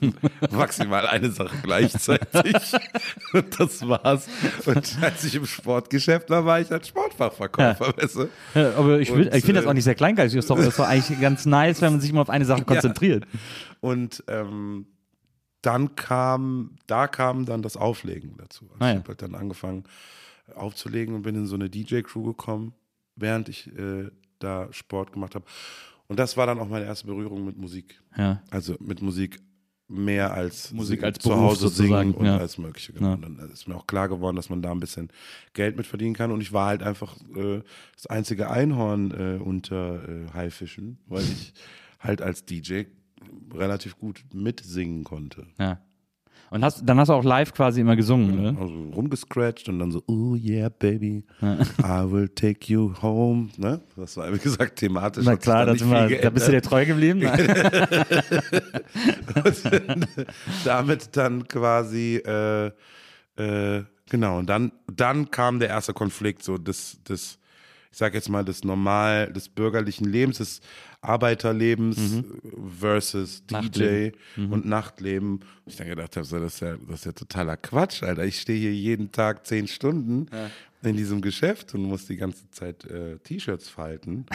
maximal 0.51 1.07
eine 1.07 1.31
Sache 1.31 1.57
gleichzeitig. 1.63 2.55
Und 3.33 3.61
das 3.61 3.87
war's. 3.87 4.29
Und 4.67 4.99
als 5.03 5.25
ich 5.25 5.35
im 5.35 5.47
Sportgeschäft 5.47 6.31
war, 6.31 6.45
war 6.45 6.61
ich 6.61 6.71
halt 6.71 6.87
Sportfachverkäufer, 6.87 7.95
weißt 7.97 8.17
du? 8.17 8.29
Ja, 8.55 8.75
aber 8.77 9.01
ich, 9.01 9.11
ich 9.11 9.45
finde 9.45 9.55
das 9.55 9.65
äh, 9.65 9.69
auch 9.69 9.75
nicht 9.75 9.85
sehr 9.85 9.95
kleingeistig. 9.95 10.39
Ist 10.39 10.51
doch 10.51 10.59
eigentlich 10.59 11.21
ganz 11.21 11.47
nice, 11.47 11.81
wenn 11.83 11.93
man 11.93 12.01
sich 12.01 12.11
immer 12.11 12.23
auf 12.23 12.31
eine 12.31 12.45
Sache 12.45 12.65
konzentriert. 12.65 13.27
Und 13.81 14.25
ähm, 14.29 14.87
dann 15.61 15.97
kam, 15.97 16.77
da 16.87 17.09
kam 17.09 17.47
dann 17.47 17.63
das 17.63 17.77
Auflegen 17.77 18.37
dazu. 18.39 18.67
Also 18.73 18.85
Ah, 18.85 18.87
ja. 18.87 18.93
Ich 18.93 18.99
habe 18.99 19.09
halt 19.09 19.23
dann 19.23 19.35
angefangen 19.35 19.85
aufzulegen 20.55 21.15
und 21.15 21.23
bin 21.23 21.35
in 21.35 21.47
so 21.47 21.55
eine 21.55 21.71
DJ-Crew 21.71 22.23
gekommen, 22.23 22.75
während 23.17 23.49
ich 23.49 23.67
äh, 23.79 24.11
da 24.39 24.69
Sport 24.73 25.13
gemacht 25.13 25.35
habe. 25.35 25.47
Und 26.09 26.19
das 26.19 26.37
war 26.37 26.47
dann 26.47 26.59
auch 26.59 26.69
meine 26.69 26.85
erste 26.85 27.07
Berührung 27.07 27.45
mit 27.45 27.57
Musik. 27.57 28.01
Ja. 28.17 28.43
Also 28.51 28.77
mit 28.81 29.01
Musik 29.01 29.41
mehr 29.89 30.33
als 30.33 30.73
Musik 30.73 31.01
singen, 31.01 31.05
als 31.05 31.19
zu 31.19 31.29
Beruf 31.29 31.43
Hause 31.43 31.61
sozusagen, 31.69 32.11
singen 32.11 32.15
und 32.15 32.27
ja. 32.27 32.39
alles 32.39 32.59
Mögliche. 32.59 32.93
Genau. 32.93 33.09
Ja. 33.09 33.15
Und 33.15 33.23
dann 33.39 33.51
ist 33.51 33.69
mir 33.69 33.77
auch 33.77 33.87
klar 33.87 34.09
geworden, 34.09 34.37
dass 34.37 34.51
man 34.51 34.63
da 34.63 34.71
ein 34.71 34.81
bisschen 34.81 35.11
Geld 35.53 35.77
mit 35.77 35.87
verdienen 35.87 36.15
kann. 36.15 36.31
Und 36.31 36.41
ich 36.41 36.53
war 36.53 36.69
halt 36.69 36.83
einfach 36.83 37.17
äh, 37.35 37.63
das 37.95 38.07
einzige 38.07 38.51
Einhorn 38.51 39.11
äh, 39.11 39.43
unter 39.43 40.09
äh, 40.09 40.33
Haifischen, 40.33 40.99
weil 41.07 41.23
ich 41.23 41.53
halt 42.01 42.23
als 42.23 42.45
DJ 42.45 42.85
relativ 43.53 43.99
gut 43.99 44.25
mitsingen 44.33 45.05
konnte. 45.05 45.47
Ja. 45.59 45.81
Und 46.51 46.65
hast, 46.65 46.83
dann 46.85 46.99
hast 47.01 47.09
du 47.09 47.15
auch 47.15 47.25
live 47.25 47.53
quasi 47.53 47.81
immer 47.81 47.97
gesungen, 47.97 48.41
ne? 48.41 48.57
Also 48.61 48.75
rumgescratcht 48.95 49.69
und 49.69 49.79
dann 49.79 49.91
so, 49.91 50.03
oh 50.07 50.37
yeah, 50.37 50.69
baby, 50.69 51.25
I 51.41 52.11
will 52.11 52.29
take 52.29 52.73
you 52.73 52.93
home. 53.03 53.49
Ne? 53.57 53.81
Das 53.97 54.17
war, 54.17 54.33
wie 54.33 54.39
gesagt, 54.39 54.77
thematisch. 54.77 55.25
Na 55.25 55.37
klar, 55.37 55.67
da 55.67 55.73
das 55.73 55.83
immer, 55.83 56.09
da 56.09 56.31
bist 56.31 56.47
du 56.49 56.53
dir 56.53 56.63
treu 56.63 56.87
geblieben. 56.87 57.23
Und 59.45 60.07
damit 60.65 61.17
dann 61.17 61.49
quasi, 61.49 62.23
äh, 62.25 62.71
äh, 63.37 63.85
genau, 64.09 64.39
und 64.39 64.47
dann, 64.49 64.73
dann 64.93 65.31
kam 65.31 65.59
der 65.59 65.69
erste 65.69 65.93
Konflikt, 65.93 66.43
so 66.43 66.59
des, 66.59 67.03
des, 67.05 67.39
ich 67.95 67.99
sag 67.99 68.13
jetzt 68.13 68.29
mal, 68.29 68.45
des 68.45 68.65
normal, 68.65 69.33
des 69.33 69.49
bürgerlichen 69.49 70.05
Lebens, 70.09 70.39
des 70.39 70.61
Arbeiterlebens 71.01 72.25
versus 72.81 73.45
DJ 73.47 74.11
Mhm. 74.35 74.53
Und 74.53 74.67
Nachtleben. 74.67 75.39
Ich 75.65 75.77
dann 75.77 75.87
gedacht 75.87 76.17
habe, 76.17 76.27
so, 76.27 76.41
das, 76.41 76.55
ist 76.55 76.61
ja, 76.61 76.77
das 76.89 76.99
ist 77.01 77.05
ja 77.07 77.13
totaler 77.13 77.57
Quatsch, 77.57 78.03
Alter. 78.03 78.25
Ich 78.25 78.41
stehe 78.41 78.59
hier 78.59 78.75
jeden 78.75 79.13
Tag 79.13 79.47
zehn 79.47 79.69
Stunden 79.69 80.27
in 80.83 80.97
diesem 80.97 81.21
Geschäft 81.21 81.73
und 81.75 81.83
muss 81.83 82.07
die 82.07 82.17
ganze 82.17 82.51
Zeit 82.51 82.85
äh, 82.85 83.19
T-Shirts 83.21 83.69
falten. 83.69 84.27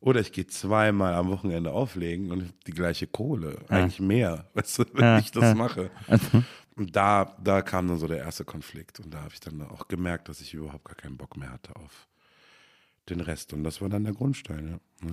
Oder 0.00 0.20
ich 0.20 0.30
gehe 0.30 0.46
zweimal 0.46 1.14
am 1.14 1.30
Wochenende 1.30 1.72
auflegen 1.72 2.30
und 2.30 2.52
die 2.66 2.72
gleiche 2.72 3.06
Kohle. 3.06 3.56
Eigentlich 3.68 4.00
mehr, 4.00 4.44
weißt 4.54 4.80
du, 4.80 4.84
wenn 4.92 5.02
Ja, 5.02 5.18
ich 5.18 5.30
das 5.32 5.44
ja. 5.44 5.54
mache. 5.54 5.90
Und 6.76 6.94
da, 6.94 7.34
da 7.42 7.60
kam 7.62 7.88
dann 7.88 7.98
so 7.98 8.06
der 8.06 8.18
erste 8.18 8.44
Konflikt. 8.44 9.00
Und 9.00 9.12
da 9.12 9.22
habe 9.22 9.30
ich 9.32 9.40
dann 9.40 9.62
auch 9.62 9.88
gemerkt, 9.88 10.28
dass 10.28 10.40
ich 10.40 10.54
überhaupt 10.54 10.84
gar 10.84 10.94
keinen 10.94 11.16
Bock 11.16 11.36
mehr 11.36 11.50
hatte 11.50 11.74
auf 11.74 12.06
den 13.10 13.20
Rest. 13.20 13.52
Und 13.52 13.64
das 13.64 13.80
war 13.80 13.88
dann 13.88 14.04
der 14.04 14.12
Grundstein, 14.14 14.68
ja. 14.68 15.10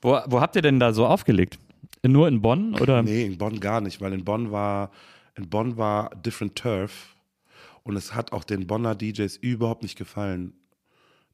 Wo, 0.00 0.18
wo 0.26 0.40
habt 0.40 0.56
ihr 0.56 0.62
denn 0.62 0.80
da 0.80 0.92
so 0.92 1.06
aufgelegt? 1.06 1.58
Nur 2.04 2.28
in 2.28 2.42
Bonn 2.42 2.74
oder? 2.80 3.02
Nee, 3.02 3.24
in 3.26 3.38
Bonn 3.38 3.60
gar 3.60 3.80
nicht, 3.80 4.00
weil 4.00 4.12
in 4.12 4.24
Bonn 4.24 4.50
war, 4.50 4.90
in 5.36 5.48
Bonn 5.48 5.76
war 5.76 6.10
Different 6.16 6.56
Turf. 6.56 7.14
Und 7.84 7.96
es 7.96 8.14
hat 8.14 8.32
auch 8.32 8.44
den 8.44 8.66
Bonner 8.66 8.94
DJs 8.94 9.36
überhaupt 9.38 9.82
nicht 9.82 9.96
gefallen, 9.98 10.52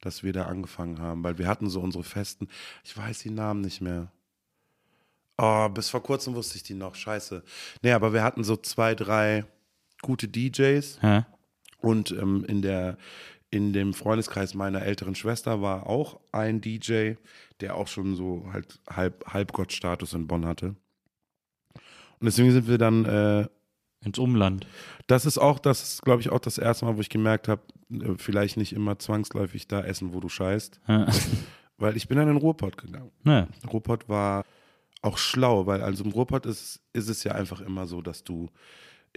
dass 0.00 0.22
wir 0.22 0.32
da 0.32 0.44
angefangen 0.44 0.98
haben, 0.98 1.22
weil 1.24 1.36
wir 1.38 1.46
hatten 1.46 1.68
so 1.68 1.80
unsere 1.80 2.04
Festen, 2.04 2.48
ich 2.84 2.96
weiß 2.96 3.18
die 3.20 3.30
Namen 3.30 3.60
nicht 3.60 3.80
mehr. 3.80 4.10
Oh, 5.36 5.68
bis 5.68 5.88
vor 5.90 6.02
kurzem 6.02 6.34
wusste 6.34 6.56
ich 6.56 6.62
die 6.62 6.74
noch, 6.74 6.94
scheiße. 6.94 7.42
Nee, 7.82 7.92
aber 7.92 8.12
wir 8.12 8.22
hatten 8.22 8.44
so 8.44 8.56
zwei, 8.56 8.94
drei 8.94 9.44
gute 10.02 10.26
DJs 10.28 10.98
Ja. 11.02 11.26
und 11.80 12.10
ähm, 12.12 12.44
in 12.48 12.62
der 12.62 12.96
in 13.50 13.72
dem 13.72 13.94
Freundeskreis 13.94 14.54
meiner 14.54 14.82
älteren 14.82 15.14
Schwester 15.14 15.62
war 15.62 15.86
auch 15.86 16.20
ein 16.32 16.60
DJ, 16.60 17.14
der 17.60 17.76
auch 17.76 17.88
schon 17.88 18.14
so 18.14 18.48
halt 18.52 18.80
halb 18.88 19.24
Halbgottstatus 19.26 20.12
in 20.12 20.26
Bonn 20.26 20.46
hatte. 20.46 20.76
Und 22.20 22.26
deswegen 22.26 22.50
sind 22.50 22.68
wir 22.68 22.78
dann 22.78 23.04
äh, 23.04 23.46
Ins 24.04 24.18
Umland. 24.18 24.64
das 25.08 25.26
ist 25.26 25.38
auch, 25.38 25.58
das 25.58 25.82
ist, 25.82 26.02
glaube 26.02 26.20
ich, 26.20 26.30
auch 26.30 26.38
das 26.38 26.56
erste 26.56 26.84
Mal, 26.84 26.96
wo 26.96 27.00
ich 27.00 27.08
gemerkt 27.08 27.48
habe, 27.48 27.62
äh, 27.90 28.14
vielleicht 28.16 28.56
nicht 28.56 28.72
immer 28.72 28.98
zwangsläufig 28.98 29.66
da 29.66 29.82
essen, 29.82 30.14
wo 30.14 30.20
du 30.20 30.28
scheißt. 30.28 30.80
Weil 31.78 31.96
ich 31.96 32.06
bin 32.06 32.16
dann 32.16 32.28
in 32.28 32.34
den 32.34 32.40
Ruhrpott 32.40 32.76
gegangen. 32.76 33.10
Ja. 33.24 33.48
Ruhrpott 33.70 34.08
war 34.08 34.44
auch 35.02 35.18
schlau, 35.18 35.66
weil 35.66 35.80
also 35.80 36.02
im 36.02 36.10
Ruhrpott 36.10 36.44
ist, 36.44 36.80
ist 36.92 37.08
es 37.08 37.22
ja 37.22 37.32
einfach 37.32 37.60
immer 37.60 37.86
so, 37.86 38.02
dass 38.02 38.24
du 38.24 38.50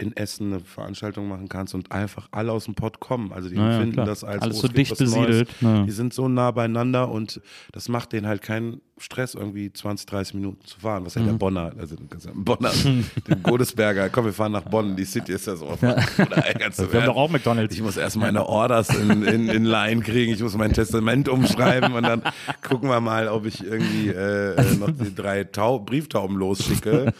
in 0.02 0.16
Essen 0.16 0.52
eine 0.52 0.60
Veranstaltung 0.60 1.28
machen 1.28 1.48
kannst 1.48 1.74
und 1.74 1.92
einfach 1.92 2.28
alle 2.32 2.52
aus 2.52 2.64
dem 2.66 2.74
Pott 2.74 3.00
kommen. 3.00 3.32
Also 3.32 3.48
die 3.48 3.54
Na 3.56 3.62
ja, 3.68 3.72
empfinden 3.74 3.94
klar. 3.94 4.06
das 4.06 4.24
als 4.24 4.42
Alles 4.42 4.58
oh, 4.58 4.62
so 4.62 4.68
dicht 4.68 4.96
besiedelt. 4.98 5.48
Ja. 5.60 5.84
Die 5.84 5.90
sind 5.90 6.12
so 6.12 6.28
nah 6.28 6.50
beieinander 6.50 7.10
und 7.10 7.40
das 7.72 7.88
macht 7.88 8.12
denen 8.12 8.26
halt 8.26 8.42
keinen 8.42 8.80
Stress, 8.98 9.34
irgendwie 9.34 9.72
20, 9.72 10.06
30 10.06 10.34
Minuten 10.34 10.64
zu 10.64 10.78
fahren. 10.78 11.04
Was 11.04 11.14
ja 11.14 11.22
Mhm. 11.22 11.26
der 11.26 11.32
Bonner, 11.32 11.72
also 11.78 11.96
der 11.96 12.30
Bonner, 12.34 12.70
den 13.28 13.42
Godesberger, 13.42 14.08
komm, 14.10 14.26
wir 14.26 14.32
fahren 14.32 14.52
nach 14.52 14.62
Bonn, 14.62 14.94
die 14.96 15.04
City 15.04 15.32
ist 15.32 15.46
ja 15.46 15.56
so. 15.56 15.66
Im 15.66 15.78
Wir 15.80 17.00
haben 17.00 17.06
doch 17.06 17.16
auch 17.16 17.30
McDonalds. 17.30 17.74
Ich 17.74 17.82
muss 17.82 17.96
erst 17.96 18.16
meine 18.16 18.46
Orders 18.46 18.90
in, 18.90 19.22
in, 19.22 19.48
in 19.48 19.64
Line 19.64 20.02
kriegen, 20.02 20.32
ich 20.32 20.40
muss 20.42 20.56
mein 20.56 20.72
Testament 20.72 21.28
umschreiben 21.28 21.94
und 21.94 22.04
dann 22.04 22.22
gucken 22.66 22.88
wir 22.90 23.00
mal, 23.00 23.28
ob 23.28 23.46
ich 23.46 23.64
irgendwie 23.64 24.08
äh, 24.08 24.54
äh, 24.54 24.76
noch 24.76 24.90
die 24.90 25.14
drei 25.14 25.44
Tau 25.44 25.78
Brieftauben 25.80 26.36
losschicke 26.36 27.12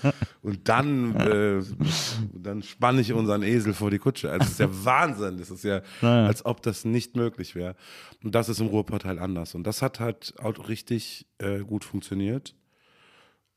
und 0.43 0.69
dann, 0.69 1.17
äh, 1.17 1.63
dann 2.35 2.63
spanne 2.73 3.01
ich 3.01 3.13
unseren 3.13 3.43
Esel 3.43 3.75
vor 3.75 3.91
die 3.91 3.99
Kutsche. 3.99 4.29
Also 4.31 4.41
das 4.41 4.51
ist 4.53 4.61
ja 4.61 4.69
Wahnsinn, 4.85 5.39
das 5.39 5.51
ist 5.51 5.65
ja, 5.65 5.83
Naja. 6.01 6.27
als 6.27 6.45
ob 6.45 6.63
das 6.63 6.85
nicht 6.85 7.17
möglich 7.17 7.55
wäre. 7.55 7.77
Und 8.25 8.35
das 8.35 8.49
ist 8.49 8.61
im 8.61 8.67
Ruhrpott 8.69 9.05
halt 9.05 9.19
anders 9.19 9.55
und 9.55 9.65
das 9.65 9.83
hat 9.83 10.01
halt 10.01 10.35
auch 10.39 10.69
richtig 10.69 11.27
äh, 11.39 11.61
gut 11.61 11.85
funktioniert. 11.85 12.55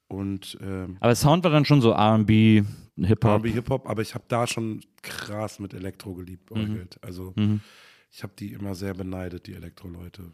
Und 0.08 0.58
ähm, 0.62 0.98
Aber 1.00 1.16
Sound 1.16 1.44
war 1.44 1.52
dann 1.52 1.66
schon 1.66 1.82
so 1.82 1.92
R&B, 1.92 2.64
Hip-Hop. 2.98 3.32
R&B 3.32 3.52
Hip-Hop, 3.52 3.90
aber 3.90 4.02
ich 4.04 4.14
habe 4.14 4.24
da 4.28 4.46
schon 4.46 4.82
krass 5.02 5.60
mit 5.60 5.74
Elektro 5.74 6.14
geliebt, 6.14 6.52
orgelt. 6.52 7.00
Also 7.04 7.34
Mhm. 7.36 7.62
ich 8.12 8.22
habe 8.24 8.34
die 8.38 8.54
immer 8.54 8.76
sehr 8.76 8.94
beneidet, 8.94 9.48
die 9.48 9.54
Elektro-Leute, 9.56 10.32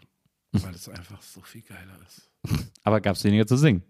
weil 0.52 0.76
es 0.76 0.90
einfach 0.90 1.22
so 1.22 1.42
viel 1.42 1.62
geiler 1.62 1.98
ist. 2.06 2.30
Aber 2.84 3.00
gab 3.00 3.16
es 3.16 3.24
weniger 3.24 3.48
zu 3.48 3.56
singen. 3.56 3.82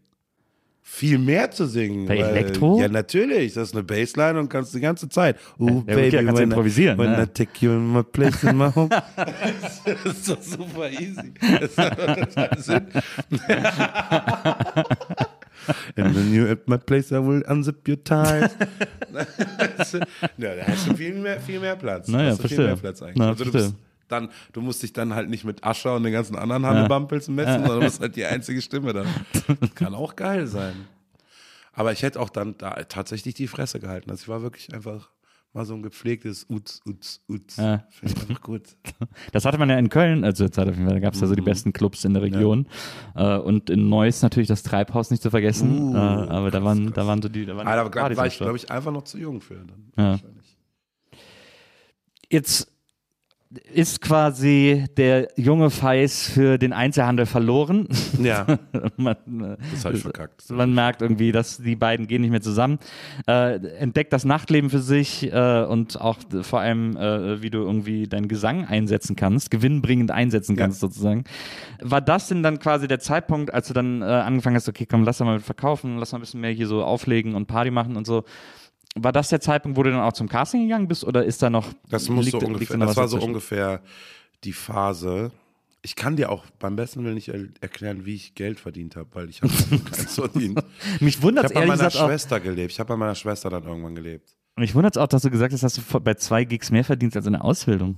Viel 0.83 1.17
mehr 1.19 1.51
zu 1.51 1.67
singen. 1.67 2.07
Bei 2.07 2.17
weil- 2.17 2.37
Elektro? 2.37 2.79
Ja, 2.79 2.87
natürlich. 2.87 3.53
Das 3.53 3.69
ist 3.69 3.75
eine 3.75 3.83
Bassline 3.83 4.39
und 4.39 4.49
kannst 4.49 4.73
die 4.73 4.79
ganze 4.79 5.07
Zeit. 5.09 5.37
Oh, 5.57 5.83
Ja, 5.87 5.95
wirklich, 5.95 6.11
da 6.11 6.23
kannst 6.23 6.41
when 6.41 6.49
improvisieren, 6.49 6.97
When 6.97 7.11
ne? 7.11 7.23
I 7.23 7.27
take 7.27 7.51
you 7.65 7.71
in 7.71 7.93
my 7.93 8.03
place 8.03 8.43
in 8.43 8.57
my 8.57 8.71
home. 8.73 8.89
das 9.15 10.05
ist 10.05 10.29
doch 10.29 10.41
super 10.41 10.89
easy. 10.89 11.33
Das 11.59 11.75
total 11.75 12.57
Sinn. 12.57 12.87
And 15.95 16.15
when 16.15 16.33
you're 16.33 16.49
at 16.49 16.67
my 16.67 16.77
place, 16.77 17.11
I 17.11 17.19
will 17.19 17.43
unzip 17.47 17.87
your 17.87 18.03
ties. 18.03 18.51
ja, 20.37 20.55
da 20.55 20.67
hast 20.67 20.87
du 20.87 20.95
viel 20.95 21.13
mehr, 21.13 21.39
viel 21.39 21.59
mehr 21.59 21.75
Platz. 21.75 22.07
Naja, 22.07 22.31
hast 22.31 22.43
du 22.43 22.47
viel 22.47 22.57
mehr 22.57 22.75
Platz 22.75 23.01
eigentlich. 23.01 23.17
Na, 23.17 23.29
also 23.29 23.73
dann, 24.11 24.29
du 24.53 24.61
musst 24.61 24.83
dich 24.83 24.93
dann 24.93 25.13
halt 25.13 25.29
nicht 25.29 25.43
mit 25.43 25.63
Ascher 25.63 25.95
und 25.95 26.03
den 26.03 26.13
ganzen 26.13 26.35
anderen 26.35 26.65
Hannebampels 26.65 27.27
messen, 27.27 27.61
sondern 27.61 27.79
du 27.79 27.85
bist 27.85 28.01
halt 28.01 28.15
die 28.15 28.25
einzige 28.25 28.61
Stimme 28.61 28.93
dann. 28.93 29.07
Kann 29.75 29.93
auch 29.93 30.15
geil 30.15 30.47
sein. 30.47 30.87
Aber 31.73 31.91
ich 31.91 32.03
hätte 32.03 32.19
auch 32.19 32.29
dann 32.29 32.57
da 32.57 32.71
tatsächlich 32.83 33.33
die 33.33 33.47
Fresse 33.47 33.79
gehalten. 33.79 34.11
Also 34.11 34.23
ich 34.23 34.27
war 34.27 34.41
wirklich 34.41 34.73
einfach 34.73 35.09
mal 35.53 35.65
so 35.65 35.73
ein 35.73 35.83
gepflegtes 35.83 36.45
Uts, 36.49 36.81
Uts, 36.85 37.23
Uts. 37.27 37.57
Ja. 37.57 37.85
Finde 37.89 38.15
ich 38.15 38.21
einfach 38.21 38.41
gut. 38.41 38.63
Das 39.31 39.45
hatte 39.45 39.57
man 39.57 39.69
ja 39.69 39.77
in 39.77 39.89
Köln, 39.89 40.23
also 40.23 40.45
zur 40.45 40.51
Zeit 40.51 40.67
auf 40.67 40.75
jeden 40.75 40.85
Fall, 40.85 40.95
da 40.95 40.99
gab 40.99 41.13
es 41.13 41.21
ja 41.21 41.27
so 41.27 41.35
die 41.35 41.41
besten 41.41 41.73
Clubs 41.73 42.05
in 42.05 42.13
der 42.13 42.23
Region. 42.23 42.67
Äh, 43.15 43.37
und 43.37 43.69
in 43.69 43.89
Neuss 43.89 44.21
natürlich 44.21 44.47
das 44.47 44.63
Treibhaus 44.63 45.11
nicht 45.11 45.21
zu 45.21 45.29
vergessen. 45.29 45.93
Uh, 45.93 45.95
äh, 45.95 45.97
aber 45.97 46.51
da 46.51 46.59
krass, 46.59 46.65
waren, 46.65 46.85
krass. 46.85 46.93
da 46.95 47.07
waren 47.07 47.21
so 47.21 47.29
die, 47.29 47.45
da 47.45 47.55
waren 47.55 47.67
Aber 47.67 47.75
die 47.75 47.83
da 47.83 47.89
glaub, 47.89 48.03
Partys 48.03 48.17
war 48.17 48.27
ich, 48.27 48.37
glaube 48.37 48.57
ich, 48.57 48.71
einfach 48.71 48.91
noch 48.91 49.03
zu 49.03 49.17
jung 49.17 49.41
für 49.41 49.55
dann. 49.55 49.91
Ja. 49.97 50.19
Jetzt 52.29 52.71
ist 53.73 53.99
quasi 53.99 54.85
der 54.95 55.27
junge 55.35 55.69
Feis 55.69 56.29
für 56.29 56.57
den 56.57 56.71
Einzelhandel 56.71 57.25
verloren. 57.25 57.87
Ja, 58.21 58.45
man, 58.97 59.57
das 59.73 59.83
habe 59.83 59.95
ich 59.97 60.01
verkackt. 60.03 60.49
man 60.49 60.73
merkt 60.73 61.01
irgendwie, 61.01 61.31
dass 61.33 61.57
die 61.57 61.75
beiden 61.75 62.07
gehen 62.07 62.21
nicht 62.21 62.31
mehr 62.31 62.41
zusammen. 62.41 62.79
Äh, 63.27 63.55
entdeckt 63.77 64.13
das 64.13 64.23
Nachtleben 64.23 64.69
für 64.69 64.79
sich 64.79 65.31
äh, 65.33 65.65
und 65.67 65.99
auch 65.99 66.17
äh, 66.33 66.43
vor 66.43 66.61
allem, 66.61 66.95
äh, 66.95 67.41
wie 67.41 67.49
du 67.49 67.59
irgendwie 67.59 68.07
deinen 68.07 68.29
Gesang 68.29 68.65
einsetzen 68.65 69.15
kannst, 69.17 69.51
gewinnbringend 69.51 70.11
einsetzen 70.11 70.55
Ja. 70.55 70.63
kannst 70.63 70.79
sozusagen. 70.79 71.25
War 71.81 71.99
das 72.01 72.29
denn 72.29 72.43
dann 72.43 72.59
quasi 72.59 72.87
der 72.87 72.99
Zeitpunkt, 72.99 73.53
als 73.53 73.67
du 73.67 73.73
dann 73.73 74.01
äh, 74.01 74.05
angefangen 74.05 74.55
hast, 74.55 74.69
okay, 74.69 74.85
komm, 74.89 75.03
lass 75.03 75.19
mal 75.19 75.39
verkaufen, 75.41 75.97
lass 75.97 76.13
mal 76.13 76.19
ein 76.19 76.21
bisschen 76.21 76.39
mehr 76.41 76.51
hier 76.51 76.67
so 76.67 76.83
auflegen 76.83 77.35
und 77.35 77.47
Party 77.47 77.71
machen 77.71 77.97
und 77.97 78.07
so. 78.07 78.23
War 78.95 79.11
das 79.13 79.29
der 79.29 79.39
Zeitpunkt, 79.39 79.77
wo 79.77 79.83
du 79.83 79.91
dann 79.91 80.01
auch 80.01 80.13
zum 80.13 80.27
Casting 80.27 80.63
gegangen 80.63 80.87
bist 80.87 81.03
oder 81.05 81.23
ist 81.23 81.41
da 81.41 81.49
noch 81.49 81.67
Das 81.89 82.09
muss 82.09 82.25
liegt- 82.25 82.39
so 82.41 82.45
ungefähr, 82.45 82.77
das 82.77 82.97
war 82.97 83.07
so 83.07 83.15
dazwischen? 83.17 83.29
ungefähr 83.29 83.81
die 84.43 84.53
Phase. 84.53 85.31
Ich 85.83 85.95
kann 85.95 86.15
dir 86.15 86.29
auch 86.29 86.45
beim 86.59 86.75
besten 86.75 87.03
Willen 87.03 87.15
nicht 87.15 87.29
er 87.29 87.45
erklären, 87.61 88.05
wie 88.05 88.13
ich 88.15 88.35
Geld 88.35 88.59
verdient 88.59 88.95
habe, 88.95 89.09
weil 89.13 89.29
ich 89.29 89.41
habe 89.41 89.51
keins 89.79 90.15
verdient. 90.15 90.61
Mich 90.99 91.17
Ich 91.17 91.21
wundert 91.23 91.45
habe 91.45 91.47
es 91.47 91.53
bei 91.53 91.61
ehrlich 91.61 91.77
meiner 91.77 91.87
gesagt 91.89 92.03
auch, 92.03 92.07
Schwester 92.09 92.39
gelebt. 92.39 92.71
Ich 92.73 92.79
habe 92.79 92.89
bei 92.89 92.97
meiner 92.97 93.15
Schwester 93.15 93.49
dann 93.49 93.63
irgendwann 93.63 93.95
gelebt. 93.95 94.35
mich 94.57 94.75
wundert's 94.75 94.97
auch, 94.97 95.07
dass 95.07 95.21
du 95.23 95.31
gesagt 95.31 95.53
hast, 95.53 95.63
dass 95.63 95.75
du 95.75 95.99
bei 96.01 96.13
zwei 96.15 96.43
Gigs 96.43 96.69
mehr 96.69 96.83
verdienst 96.83 97.15
als 97.17 97.25
in 97.25 97.33
der 97.33 97.43
Ausbildung. 97.45 97.95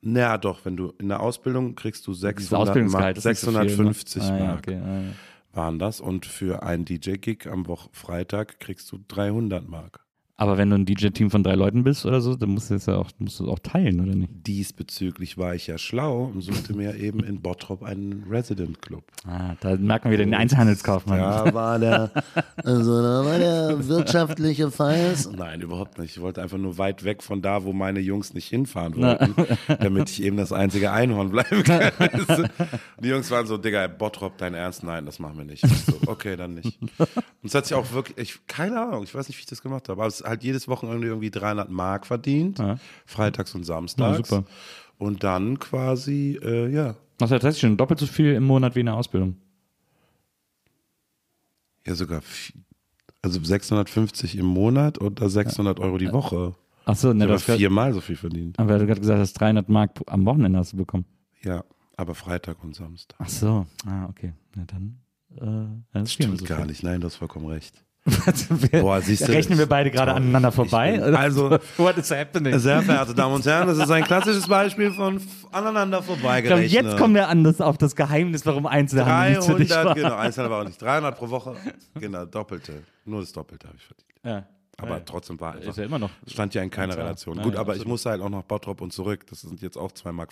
Naja, 0.00 0.36
doch, 0.38 0.64
wenn 0.64 0.76
du 0.76 0.94
in 0.98 1.10
der 1.10 1.20
Ausbildung 1.20 1.76
kriegst 1.76 2.04
du 2.08 2.10
Dieses 2.12 2.22
600 2.22 2.68
Ausbildungsgehalt 2.70 3.16
Mark, 3.16 3.18
ist 3.18 3.24
nicht 3.24 3.38
so 3.38 3.50
viel, 3.52 3.60
ne? 3.60 3.68
650 3.68 4.22
Ah, 4.24 4.36
ja, 4.38 4.44
Mark 4.46 4.58
okay, 4.66 4.80
ah, 4.84 5.00
ja. 5.02 5.12
waren 5.52 5.78
das 5.78 6.00
und 6.00 6.26
für 6.26 6.64
einen 6.64 6.84
DJ-Gig 6.84 7.46
am 7.46 7.68
Woch 7.68 7.88
Freitag 7.92 8.58
kriegst 8.58 8.90
du 8.90 8.98
300 9.06 9.68
Mark. 9.68 10.00
Aber 10.42 10.58
wenn 10.58 10.70
du 10.70 10.74
ein 10.74 10.84
DJ-Team 10.84 11.30
von 11.30 11.44
drei 11.44 11.54
Leuten 11.54 11.84
bist 11.84 12.04
oder 12.04 12.20
so, 12.20 12.34
dann 12.34 12.48
musst 12.48 12.68
du 12.68 12.74
es 12.74 12.86
ja 12.86 12.96
auch, 12.96 13.08
musst 13.18 13.38
du 13.38 13.48
auch 13.48 13.60
teilen, 13.60 14.00
oder 14.00 14.16
nicht? 14.16 14.28
Diesbezüglich 14.44 15.38
war 15.38 15.54
ich 15.54 15.68
ja 15.68 15.78
schlau 15.78 16.32
und 16.34 16.40
suchte 16.40 16.74
mir 16.74 16.96
eben 16.96 17.20
in 17.22 17.40
Bottrop 17.40 17.84
einen 17.84 18.24
Resident 18.28 18.82
Club. 18.82 19.04
Ah, 19.24 19.54
da 19.60 19.76
merkt 19.76 20.04
man 20.04 20.12
wieder 20.12 20.24
den 20.24 20.34
Einzelhandelskaufmann. 20.34 21.20
Da 21.20 21.54
war 21.54 21.78
der 21.78 22.10
Also 22.56 23.00
da 23.02 23.24
war 23.24 23.38
der 23.38 23.86
wirtschaftliche 23.88 24.72
Feis. 24.72 25.30
Nein, 25.30 25.60
überhaupt 25.60 26.00
nicht. 26.00 26.16
Ich 26.16 26.20
wollte 26.20 26.42
einfach 26.42 26.58
nur 26.58 26.76
weit 26.76 27.04
weg 27.04 27.22
von 27.22 27.40
da, 27.40 27.62
wo 27.62 27.72
meine 27.72 28.00
Jungs 28.00 28.34
nicht 28.34 28.48
hinfahren 28.48 28.96
wollten, 28.96 29.36
damit 29.68 30.10
ich 30.10 30.24
eben 30.24 30.36
das 30.36 30.50
einzige 30.52 30.90
Einhorn 30.90 31.30
bleiben 31.30 31.62
kann. 31.62 31.92
die 33.00 33.08
Jungs 33.08 33.30
waren 33.30 33.46
so, 33.46 33.58
Digga, 33.58 33.86
Bottrop, 33.86 34.38
dein 34.38 34.54
Ernst? 34.54 34.82
Nein, 34.82 35.06
das 35.06 35.20
machen 35.20 35.38
wir 35.38 35.44
nicht. 35.44 35.62
Ich 35.62 35.84
so, 35.84 36.00
okay, 36.06 36.34
dann 36.34 36.54
nicht. 36.54 36.80
Und 36.80 36.98
es 37.44 37.54
hat 37.54 37.66
sich 37.66 37.76
auch 37.76 37.92
wirklich, 37.92 38.18
ich, 38.18 38.46
keine 38.48 38.80
Ahnung, 38.80 39.04
ich 39.04 39.14
weiß 39.14 39.28
nicht, 39.28 39.36
wie 39.36 39.42
ich 39.42 39.46
das 39.46 39.62
gemacht 39.62 39.88
habe, 39.88 40.00
aber 40.00 40.08
es 40.08 40.20
halt 40.32 40.42
jedes 40.44 40.66
Wochenende 40.68 41.06
irgendwie 41.06 41.30
300 41.30 41.70
Mark 41.70 42.06
verdient, 42.06 42.58
Ja. 42.58 42.76
freitags 43.06 43.54
und 43.54 43.64
samstags. 43.64 44.18
Ja, 44.18 44.24
super. 44.24 44.44
Und 44.98 45.22
dann 45.24 45.58
quasi, 45.58 46.38
äh, 46.42 46.68
ja, 46.72 46.96
Das 47.18 47.30
heißt, 47.30 47.44
das 47.44 47.54
ist 47.54 47.60
schon 47.60 47.76
doppelt 47.76 48.00
so 48.00 48.06
viel 48.06 48.34
im 48.34 48.44
Monat 48.44 48.74
wie 48.74 48.80
in 48.80 48.86
der 48.86 48.94
Ausbildung. 48.96 49.36
ja 51.86 51.94
sogar, 51.94 52.22
also 53.22 53.40
650 53.42 54.36
im 54.36 54.46
Monat 54.46 55.00
oder 55.00 55.28
600 55.28 55.80
Euro 55.80 55.98
die 55.98 56.12
Woche. 56.12 56.54
Achso, 56.84 57.12
ne, 57.12 57.26
das 57.26 57.46
grad- 57.46 57.58
viermal 57.58 57.92
so 57.92 58.00
viel 58.00 58.16
verdient. 58.16 58.58
Aber 58.58 58.78
du 58.78 58.86
gerade 58.86 59.00
gesagt 59.00 59.18
hast, 59.20 59.34
300 59.34 59.68
Mark 59.68 60.00
am 60.06 60.24
Wochenende 60.24 60.58
hast 60.58 60.72
du 60.72 60.76
bekommen. 60.76 61.04
Ja, 61.42 61.64
aber 61.96 62.14
Freitag 62.14 62.62
und 62.64 62.74
Samstag. 62.74 63.16
Ach 63.20 63.28
so, 63.28 63.66
ah, 63.86 64.06
okay. 64.08 64.32
Na 64.56 64.64
dann, 64.64 64.98
äh, 65.36 65.98
das 65.98 66.12
Stimmt 66.12 66.38
so 66.38 66.44
gar 66.44 66.58
viel. 66.58 66.66
nicht, 66.66 66.82
nein, 66.82 67.00
du 67.00 67.06
hast 67.06 67.16
vollkommen 67.16 67.46
recht. 67.46 67.84
Wir, 68.04 68.80
Boah, 68.80 69.00
siehst 69.00 69.28
du, 69.28 69.32
rechnen 69.32 69.58
wir 69.58 69.66
beide 69.66 69.90
gerade 69.90 70.12
aneinander 70.12 70.48
Ich 70.48 70.54
vorbei? 70.56 71.00
also- 71.00 71.50
what 71.76 71.96
is 71.98 72.10
happening? 72.10 72.58
Sehr 72.58 72.82
verehrte 72.82 73.14
Damen 73.14 73.34
und 73.36 73.46
Herren, 73.46 73.68
das 73.68 73.78
ist 73.78 73.90
ein 73.90 74.02
klassisches 74.04 74.48
Beispiel 74.48 74.90
von 74.92 75.20
aneinander 75.52 76.00
Ich 76.08 76.44
glaube, 76.44 76.62
jetzt 76.62 76.96
kommen 76.96 77.14
wir 77.14 77.28
an 77.28 77.44
das, 77.44 77.60
auf 77.60 77.78
das 77.78 77.94
Geheimnis, 77.94 78.44
warum 78.44 78.66
Einzelhandel 78.66 79.30
nichts 79.38 79.46
für 79.46 79.54
dich 79.54 79.68
300, 79.68 79.86
war. 79.86 79.94
genau, 79.94 80.14
Einzelhandel 80.16 80.50
war 80.56 80.62
auch 80.62 80.66
nicht. 80.66 80.82
300 80.82 81.16
pro 81.16 81.30
Woche, 81.30 81.54
genau, 81.94 82.24
doppelte. 82.24 82.82
Nur 83.04 83.20
das 83.20 83.32
Doppelte 83.32 83.68
habe 83.68 83.76
ich 83.76 83.84
verdient. 83.84 84.08
Ja. 84.24 84.46
Aber 84.78 84.96
Ja. 84.96 85.02
trotzdem 85.04 85.38
war 85.40 85.52
einfach, 85.54 85.68
Ist 85.68 85.78
ja 85.78 85.84
immer 85.84 85.98
noch. 85.98 86.10
stand 86.26 86.54
ja 86.54 86.62
in 86.62 86.70
keiner. 86.70 86.96
Relation. 86.96 87.36
Ja, 87.36 87.42
Gut, 87.44 87.54
aber 87.56 87.72
ich 87.74 87.80
absolut. 87.80 87.88
musste 87.88 88.10
halt 88.10 88.20
auch 88.22 88.30
nach 88.30 88.42
Bottrop 88.42 88.80
und 88.80 88.92
zurück. 88.92 89.26
Das 89.28 89.42
sind 89.42 89.60
jetzt 89.62 89.76
auch 89.76 89.92
2,50 89.92 90.12
Mark. 90.12 90.30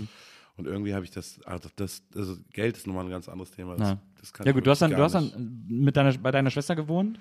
Mhm. 0.00 0.08
Und 0.56 0.66
irgendwie 0.66 0.94
habe 0.94 1.04
ich 1.04 1.10
das, 1.10 1.40
also 1.44 1.68
das, 1.76 2.02
also 2.14 2.36
Geld 2.52 2.76
ist 2.76 2.86
nochmal 2.86 3.04
ein 3.04 3.10
ganz 3.10 3.28
anderes 3.28 3.50
Thema. 3.50 3.76
Das, 3.76 3.88
Ja, 3.88 3.98
das 4.20 4.32
kann 4.32 4.46
ja 4.46 4.52
gut, 4.52 4.66
du 4.66 4.70
hast 4.70 4.82
dann, 4.82 4.92
du 4.92 5.02
hast 5.02 5.14
dann 5.14 5.64
mit 5.68 5.96
deiner, 5.96 6.16
bei 6.18 6.30
deiner 6.30 6.50
Schwester 6.50 6.76
gewohnt? 6.76 7.18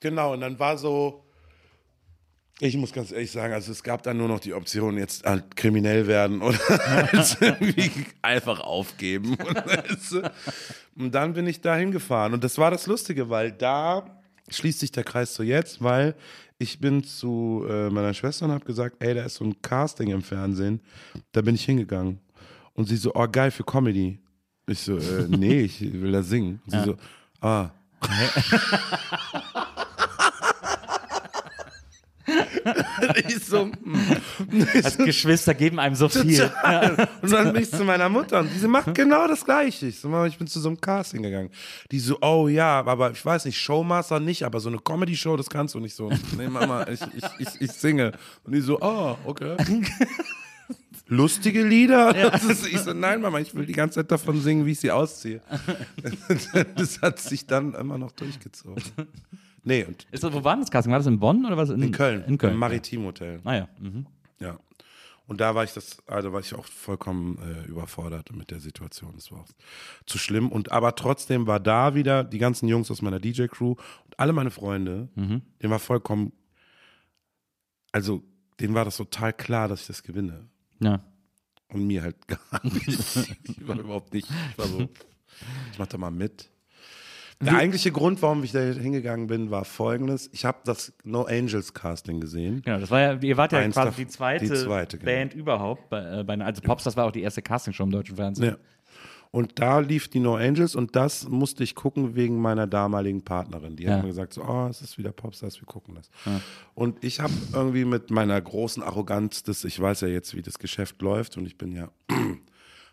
Genau, 0.00 0.34
und 0.34 0.40
dann 0.40 0.58
war 0.58 0.76
so, 0.76 1.24
ich 2.60 2.76
muss 2.76 2.92
ganz 2.92 3.10
ehrlich 3.10 3.30
sagen, 3.30 3.54
also 3.54 3.72
es 3.72 3.82
gab 3.82 4.02
dann 4.02 4.18
nur 4.18 4.28
noch 4.28 4.40
die 4.40 4.52
Option, 4.52 4.98
jetzt 4.98 5.24
halt 5.24 5.56
kriminell 5.56 6.06
werden 6.06 6.42
oder 6.42 6.58
halt 6.68 7.38
irgendwie 7.40 7.90
einfach 8.20 8.60
aufgeben. 8.60 9.36
Und 10.96 11.14
dann 11.14 11.32
bin 11.32 11.46
ich 11.46 11.62
da 11.62 11.74
hingefahren. 11.76 12.34
Und 12.34 12.44
das 12.44 12.58
war 12.58 12.70
das 12.70 12.86
Lustige, 12.86 13.30
weil 13.30 13.52
da 13.52 14.20
schließt 14.50 14.80
sich 14.80 14.92
der 14.92 15.04
Kreis 15.04 15.32
zu 15.32 15.42
jetzt, 15.42 15.82
weil 15.82 16.14
ich 16.58 16.78
bin 16.78 17.02
zu 17.02 17.64
äh, 17.66 17.88
meiner 17.88 18.12
Schwester 18.12 18.44
und 18.44 18.52
habe 18.52 18.66
gesagt, 18.66 18.96
ey, 18.98 19.14
da 19.14 19.24
ist 19.24 19.36
so 19.36 19.44
ein 19.44 19.62
Casting 19.62 20.10
im 20.10 20.22
Fernsehen. 20.22 20.82
Da 21.32 21.40
bin 21.40 21.54
ich 21.54 21.64
hingegangen. 21.64 22.18
Und 22.80 22.86
sie 22.86 22.96
so, 22.96 23.12
oh 23.14 23.28
geil, 23.30 23.50
für 23.50 23.62
Comedy. 23.62 24.18
Ich 24.66 24.78
so, 24.78 24.96
äh, 24.96 25.26
nee, 25.28 25.60
ich 25.60 25.82
will 25.82 26.12
da 26.12 26.22
singen. 26.22 26.62
Und 26.64 26.70
sie 26.70 26.82
so, 26.82 26.96
ah. 27.42 27.68
ich 33.28 33.44
so, 33.44 33.66
hm. 33.66 33.76
Als 34.82 34.96
Geschwister 34.96 35.52
geben 35.52 35.78
einem 35.78 35.94
so 35.94 36.08
viel. 36.08 36.50
Und 37.20 37.30
dann 37.30 37.52
bin 37.52 37.64
ich 37.64 37.70
zu 37.70 37.84
meiner 37.84 38.08
Mutter 38.08 38.40
und 38.40 38.48
diese 38.54 38.66
macht 38.66 38.94
genau 38.94 39.28
das 39.28 39.44
Gleiche. 39.44 39.88
Ich, 39.88 40.00
so, 40.00 40.08
Mama, 40.08 40.24
ich 40.24 40.38
bin 40.38 40.46
zu 40.46 40.58
so 40.58 40.70
einem 40.70 40.80
Casting 40.80 41.22
gegangen. 41.22 41.50
Die 41.90 41.98
so, 41.98 42.16
oh 42.22 42.48
ja, 42.48 42.80
aber 42.80 43.10
ich 43.10 43.22
weiß 43.22 43.44
nicht, 43.44 43.60
Showmaster 43.60 44.20
nicht, 44.20 44.44
aber 44.44 44.58
so 44.58 44.70
eine 44.70 44.78
Comedy-Show, 44.78 45.36
das 45.36 45.50
kannst 45.50 45.74
du 45.74 45.80
nicht 45.80 45.94
so. 45.94 46.10
Nee, 46.38 46.48
Mama, 46.48 46.86
ich, 46.88 47.02
ich, 47.14 47.24
ich, 47.40 47.60
ich 47.60 47.72
singe. 47.72 48.12
Und 48.44 48.54
die 48.54 48.62
so, 48.62 48.78
oh, 48.80 49.18
okay. 49.26 49.54
Lustige 51.10 51.62
Lieder? 51.66 52.12
Das 52.14 52.44
ist, 52.48 52.66
ich 52.66 52.78
so, 52.78 52.92
nein, 52.94 53.20
Mama, 53.20 53.38
ich 53.40 53.54
will 53.54 53.66
die 53.66 53.72
ganze 53.72 53.96
Zeit 53.96 54.10
davon 54.10 54.40
singen, 54.40 54.64
wie 54.64 54.70
ich 54.72 54.80
sie 54.80 54.90
ausziehe. 54.90 55.40
Das 56.76 57.02
hat 57.02 57.18
sich 57.18 57.46
dann 57.46 57.74
immer 57.74 57.98
noch 57.98 58.12
durchgezogen. 58.12 58.82
Nee, 59.62 59.84
und 59.84 60.06
Ist 60.10 60.24
das, 60.24 60.32
wo 60.32 60.42
war 60.42 60.56
das 60.56 60.70
Casting? 60.70 60.90
War 60.92 60.98
das 61.00 61.06
in 61.06 61.18
Bonn 61.20 61.44
oder 61.44 61.56
was? 61.56 61.68
in 61.70 61.92
Köln, 61.92 62.24
In 62.26 62.38
Köln. 62.38 62.54
im 62.54 62.58
Maritim-Hotel. 62.58 63.40
Ah 63.44 63.54
ja. 63.54 63.68
Mhm. 63.78 64.06
Ja. 64.38 64.58
Und 65.26 65.40
da 65.40 65.54
war 65.54 65.62
ich 65.64 65.72
das, 65.74 65.98
also 66.06 66.32
war 66.32 66.40
ich 66.40 66.54
auch 66.54 66.64
vollkommen 66.64 67.38
äh, 67.38 67.68
überfordert 67.68 68.34
mit 68.34 68.50
der 68.50 68.58
Situation. 68.60 69.12
Das 69.14 69.30
war 69.30 69.40
auch 69.40 69.48
zu 70.06 70.18
schlimm. 70.18 70.48
Und 70.50 70.72
aber 70.72 70.94
trotzdem 70.96 71.46
war 71.46 71.60
da 71.60 71.94
wieder 71.94 72.24
die 72.24 72.38
ganzen 72.38 72.68
Jungs 72.68 72.90
aus 72.90 73.00
meiner 73.02 73.20
DJ-Crew 73.20 73.72
und 74.04 74.18
alle 74.18 74.32
meine 74.32 74.50
Freunde, 74.50 75.08
Mhm. 75.14 75.42
denen 75.62 75.70
war 75.70 75.78
vollkommen, 75.78 76.32
also 77.92 78.22
denen 78.60 78.74
war 78.74 78.84
das 78.84 78.96
total 78.96 79.32
klar, 79.32 79.68
dass 79.68 79.82
ich 79.82 79.86
das 79.86 80.02
gewinne. 80.02 80.48
Ja. 80.80 81.00
Und 81.68 81.86
mir 81.86 82.02
halt 82.02 82.16
gar 82.26 82.64
nicht. 82.64 82.88
Ich 82.88 83.68
war 83.68 83.78
überhaupt 83.78 84.12
nicht. 84.12 84.28
Ich 84.50 84.58
war 84.58 84.66
so, 84.66 84.88
ich 85.72 85.78
mach 85.78 85.86
da 85.86 85.98
mal 85.98 86.10
mit. 86.10 86.50
Der 87.42 87.56
eigentliche 87.56 87.90
Grund, 87.90 88.20
warum 88.20 88.44
ich 88.44 88.52
da 88.52 88.60
hingegangen 88.60 89.26
bin, 89.26 89.50
war 89.50 89.64
folgendes. 89.64 90.28
Ich 90.32 90.44
habe 90.44 90.58
das 90.64 90.92
No 91.04 91.22
Angels 91.24 91.72
Casting 91.72 92.20
gesehen. 92.20 92.60
Genau, 92.62 92.78
das 92.78 92.90
war 92.90 93.00
ja, 93.00 93.14
ihr 93.14 93.36
wart 93.38 93.52
ja 93.52 93.60
Eins 93.60 93.74
quasi 93.74 94.04
die 94.04 94.08
zweite, 94.08 94.44
die 94.44 94.52
zweite, 94.52 94.98
genau. 94.98 95.10
Band 95.10 95.32
überhaupt. 95.32 95.88
Bei, 95.88 96.20
äh, 96.20 96.24
bei, 96.24 96.38
also 96.38 96.60
Pops, 96.60 96.84
das 96.84 96.98
war 96.98 97.06
auch 97.06 97.12
die 97.12 97.22
erste 97.22 97.40
Castingshow 97.40 97.84
im 97.84 97.92
deutschen 97.92 98.16
Fernsehen. 98.16 98.50
Ja. 98.50 98.56
Und 99.32 99.60
da 99.60 99.78
lief 99.78 100.08
die 100.08 100.18
No 100.18 100.34
Angels 100.34 100.74
und 100.74 100.96
das 100.96 101.28
musste 101.28 101.62
ich 101.62 101.76
gucken 101.76 102.16
wegen 102.16 102.40
meiner 102.40 102.66
damaligen 102.66 103.22
Partnerin. 103.22 103.76
Die 103.76 103.84
Ja. 103.84 103.92
hat 103.94 104.02
mir 104.02 104.08
gesagt, 104.08 104.32
so, 104.34 104.42
oh, 104.42 104.66
es 104.68 104.82
ist 104.82 104.98
wieder 104.98 105.12
Popstars, 105.12 105.60
wir 105.60 105.66
gucken 105.66 105.94
das. 105.94 106.10
Und 106.74 107.04
ich 107.04 107.20
habe 107.20 107.32
irgendwie 107.52 107.84
mit 107.84 108.10
meiner 108.10 108.40
großen 108.40 108.82
Arroganz, 108.82 109.44
das, 109.44 109.62
ich 109.64 109.78
weiß 109.78 110.00
ja 110.00 110.08
jetzt, 110.08 110.34
wie 110.34 110.42
das 110.42 110.58
Geschäft 110.58 111.00
läuft 111.00 111.36
und 111.36 111.46
ich 111.46 111.56
bin 111.56 111.70
ja 111.72 111.90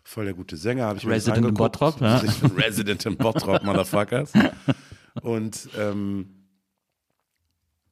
voll 0.04 0.26
der 0.26 0.34
gute 0.34 0.56
Sänger, 0.56 0.86
habe 0.86 0.98
ich 0.98 1.04
mir 1.04 1.14
das 1.14 1.26
Resident 1.26 1.48
in. 1.48 1.54
Bottrop, 1.54 2.00
ja. 2.00 2.22
Ich 2.22 2.36
bin 2.40 2.52
Resident 2.52 3.04
in 3.06 3.16
Bottrop, 3.16 3.64
Motherfuckers. 3.64 4.32
Und 5.22 5.68
ähm, 5.76 6.26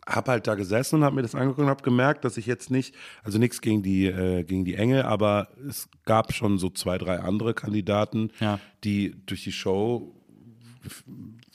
habe 0.06 0.30
halt 0.30 0.46
da 0.46 0.54
gesessen 0.54 0.96
und 0.96 1.04
habe 1.04 1.16
mir 1.16 1.22
das 1.22 1.34
angeguckt 1.34 1.58
und 1.60 1.68
habe 1.68 1.82
gemerkt, 1.82 2.24
dass 2.24 2.36
ich 2.36 2.46
jetzt 2.46 2.70
nicht, 2.70 2.94
also 3.24 3.38
nichts 3.38 3.60
gegen 3.60 3.82
die 3.82 4.06
äh, 4.06 4.44
gegen 4.44 4.64
die 4.64 4.74
Engel, 4.76 5.02
aber 5.02 5.48
es 5.68 5.88
gab 6.04 6.32
schon 6.32 6.58
so 6.58 6.70
zwei, 6.70 6.96
drei 6.98 7.18
andere 7.20 7.54
Kandidaten, 7.54 8.30
Ja. 8.40 8.60
die 8.84 9.16
durch 9.26 9.42
die 9.44 9.52
Show 9.52 10.12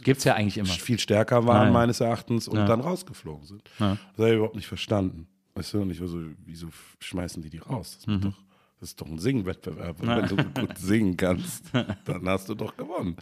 Gibt's 0.04 0.26
ja 0.26 0.34
eigentlich 0.36 0.58
immer. 0.58 0.68
viel 0.68 1.00
stärker 1.00 1.46
waren 1.46 1.68
ja. 1.68 1.72
meines 1.74 2.02
Erachtens 2.02 2.50
und 2.50 2.58
Ja. 2.58 2.66
dann 2.66 2.82
rausgeflogen 2.82 3.46
sind. 3.46 3.64
Ja. 3.80 3.92
Das 4.16 4.18
habe 4.18 4.30
ich 4.30 4.36
überhaupt 4.36 4.56
nicht 4.56 4.68
verstanden. 4.68 5.28
Weißt 5.56 5.74
du, 5.74 5.82
und 5.82 5.90
ich 5.92 6.02
war 6.02 6.08
so, 6.10 6.20
wieso 6.44 6.68
schmeißen 7.00 7.42
die 7.42 7.50
die 7.50 7.60
raus? 7.60 8.00
Das, 8.00 8.08
Mhm. 8.08 8.16
ist, 8.16 8.26
doch, 8.26 8.44
das 8.82 8.90
ist 8.90 9.02
doch 9.02 9.08
ein 9.08 9.20
Singwettbewerb. 9.20 10.02
Und 10.02 10.10
wenn 10.10 10.28
du 10.28 10.36
gut 10.36 10.78
singen 10.78 11.16
kannst, 11.16 11.64
dann 12.04 12.28
hast 12.28 12.50
du 12.50 12.56
doch 12.56 12.76
gewonnen. 12.76 13.16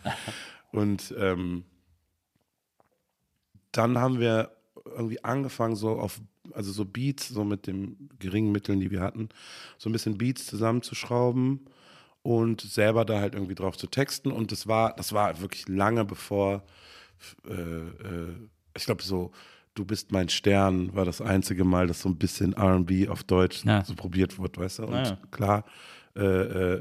Und 0.71 1.13
ähm, 1.19 1.65
dann 3.71 3.97
haben 3.99 4.19
wir 4.19 4.51
irgendwie 4.95 5.23
angefangen, 5.23 5.75
so 5.75 5.91
auf, 5.91 6.19
also 6.53 6.71
so 6.71 6.85
Beats, 6.85 7.29
so 7.29 7.43
mit 7.43 7.67
den 7.67 8.09
geringen 8.19 8.51
Mitteln, 8.51 8.79
die 8.79 8.91
wir 8.91 9.01
hatten, 9.01 9.29
so 9.77 9.89
ein 9.89 9.93
bisschen 9.93 10.17
Beats 10.17 10.45
zusammenzuschrauben 10.47 11.61
und 12.21 12.61
selber 12.61 13.05
da 13.05 13.19
halt 13.19 13.33
irgendwie 13.35 13.55
drauf 13.55 13.77
zu 13.77 13.87
texten. 13.87 14.31
Und 14.31 14.51
das 14.51 14.67
war, 14.67 14.95
das 14.95 15.13
war 15.13 15.39
wirklich 15.41 15.67
lange 15.67 16.05
bevor, 16.05 16.63
äh, 17.47 17.51
äh, 17.53 18.35
ich 18.75 18.85
glaube 18.85 19.03
so, 19.03 19.31
Du 19.75 19.85
bist 19.85 20.11
mein 20.11 20.27
Stern 20.27 20.93
war 20.93 21.05
das 21.05 21.21
einzige 21.21 21.63
Mal, 21.63 21.87
dass 21.87 22.01
so 22.01 22.09
ein 22.09 22.17
bisschen 22.17 22.51
R&B 22.51 23.07
auf 23.07 23.23
Deutsch 23.23 23.63
Ja. 23.63 23.85
so 23.85 23.95
probiert 23.95 24.37
wurde, 24.37 24.59
weißt 24.59 24.79
du? 24.79 24.83
Und 24.83 24.93
Ah, 24.93 25.03
ja. 25.03 25.17
klar, 25.31 25.65
äh, 26.17 26.21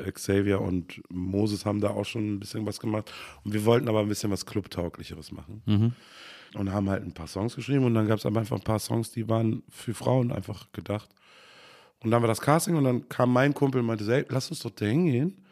äh, 0.09 0.11
Xavier 0.11 0.61
und 0.61 1.01
Moses 1.09 1.64
haben 1.64 1.81
da 1.81 1.90
auch 1.90 2.05
schon 2.05 2.35
ein 2.35 2.40
bisschen 2.40 2.66
was 2.66 2.81
gemacht. 2.81 3.12
Und 3.44 3.53
wir 3.53 3.64
wollten 3.64 3.88
aber 3.88 4.01
ein 4.01 4.09
bisschen 4.09 4.33
was 4.33 4.47
Clubtauglicheres 4.47 5.31
machen. 5.31 5.62
Mhm. 5.66 5.92
Und 6.54 6.72
haben 6.72 6.88
halt 6.88 7.04
ein 7.04 7.12
paar 7.12 7.26
Songs 7.26 7.54
geschrieben 7.54 7.84
und 7.84 7.94
dann 7.94 8.06
gab 8.06 8.18
es 8.18 8.26
aber 8.26 8.40
einfach 8.40 8.56
ein 8.56 8.64
paar 8.64 8.78
Songs, 8.78 9.11
die 9.11 9.28
waren 9.28 9.62
für 9.68 9.92
Frauen 9.92 10.32
einfach 10.32 10.72
gedacht. 10.72 11.11
Und 12.00 12.11
dann 12.11 12.22
war 12.22 12.28
das 12.28 12.40
Casting 12.40 12.76
und 12.76 12.84
dann 12.84 13.08
kam 13.08 13.32
mein 13.32 13.52
Kumpel 13.52 13.80
und 13.80 13.87
meinte, 13.87 14.06
hey, 14.06 14.24
lass 14.28 14.50
uns 14.50 14.61
doch 14.61 14.70
da 14.70 14.87
hingehen. 14.87 15.44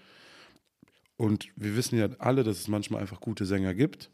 Und 1.16 1.48
wir 1.56 1.76
wissen 1.76 1.98
ja 1.98 2.08
alle, 2.18 2.44
dass 2.44 2.58
es 2.58 2.68
manchmal 2.68 3.00
einfach 3.00 3.20
gute 3.20 3.44
Sänger 3.44 3.74
gibt 3.74 4.10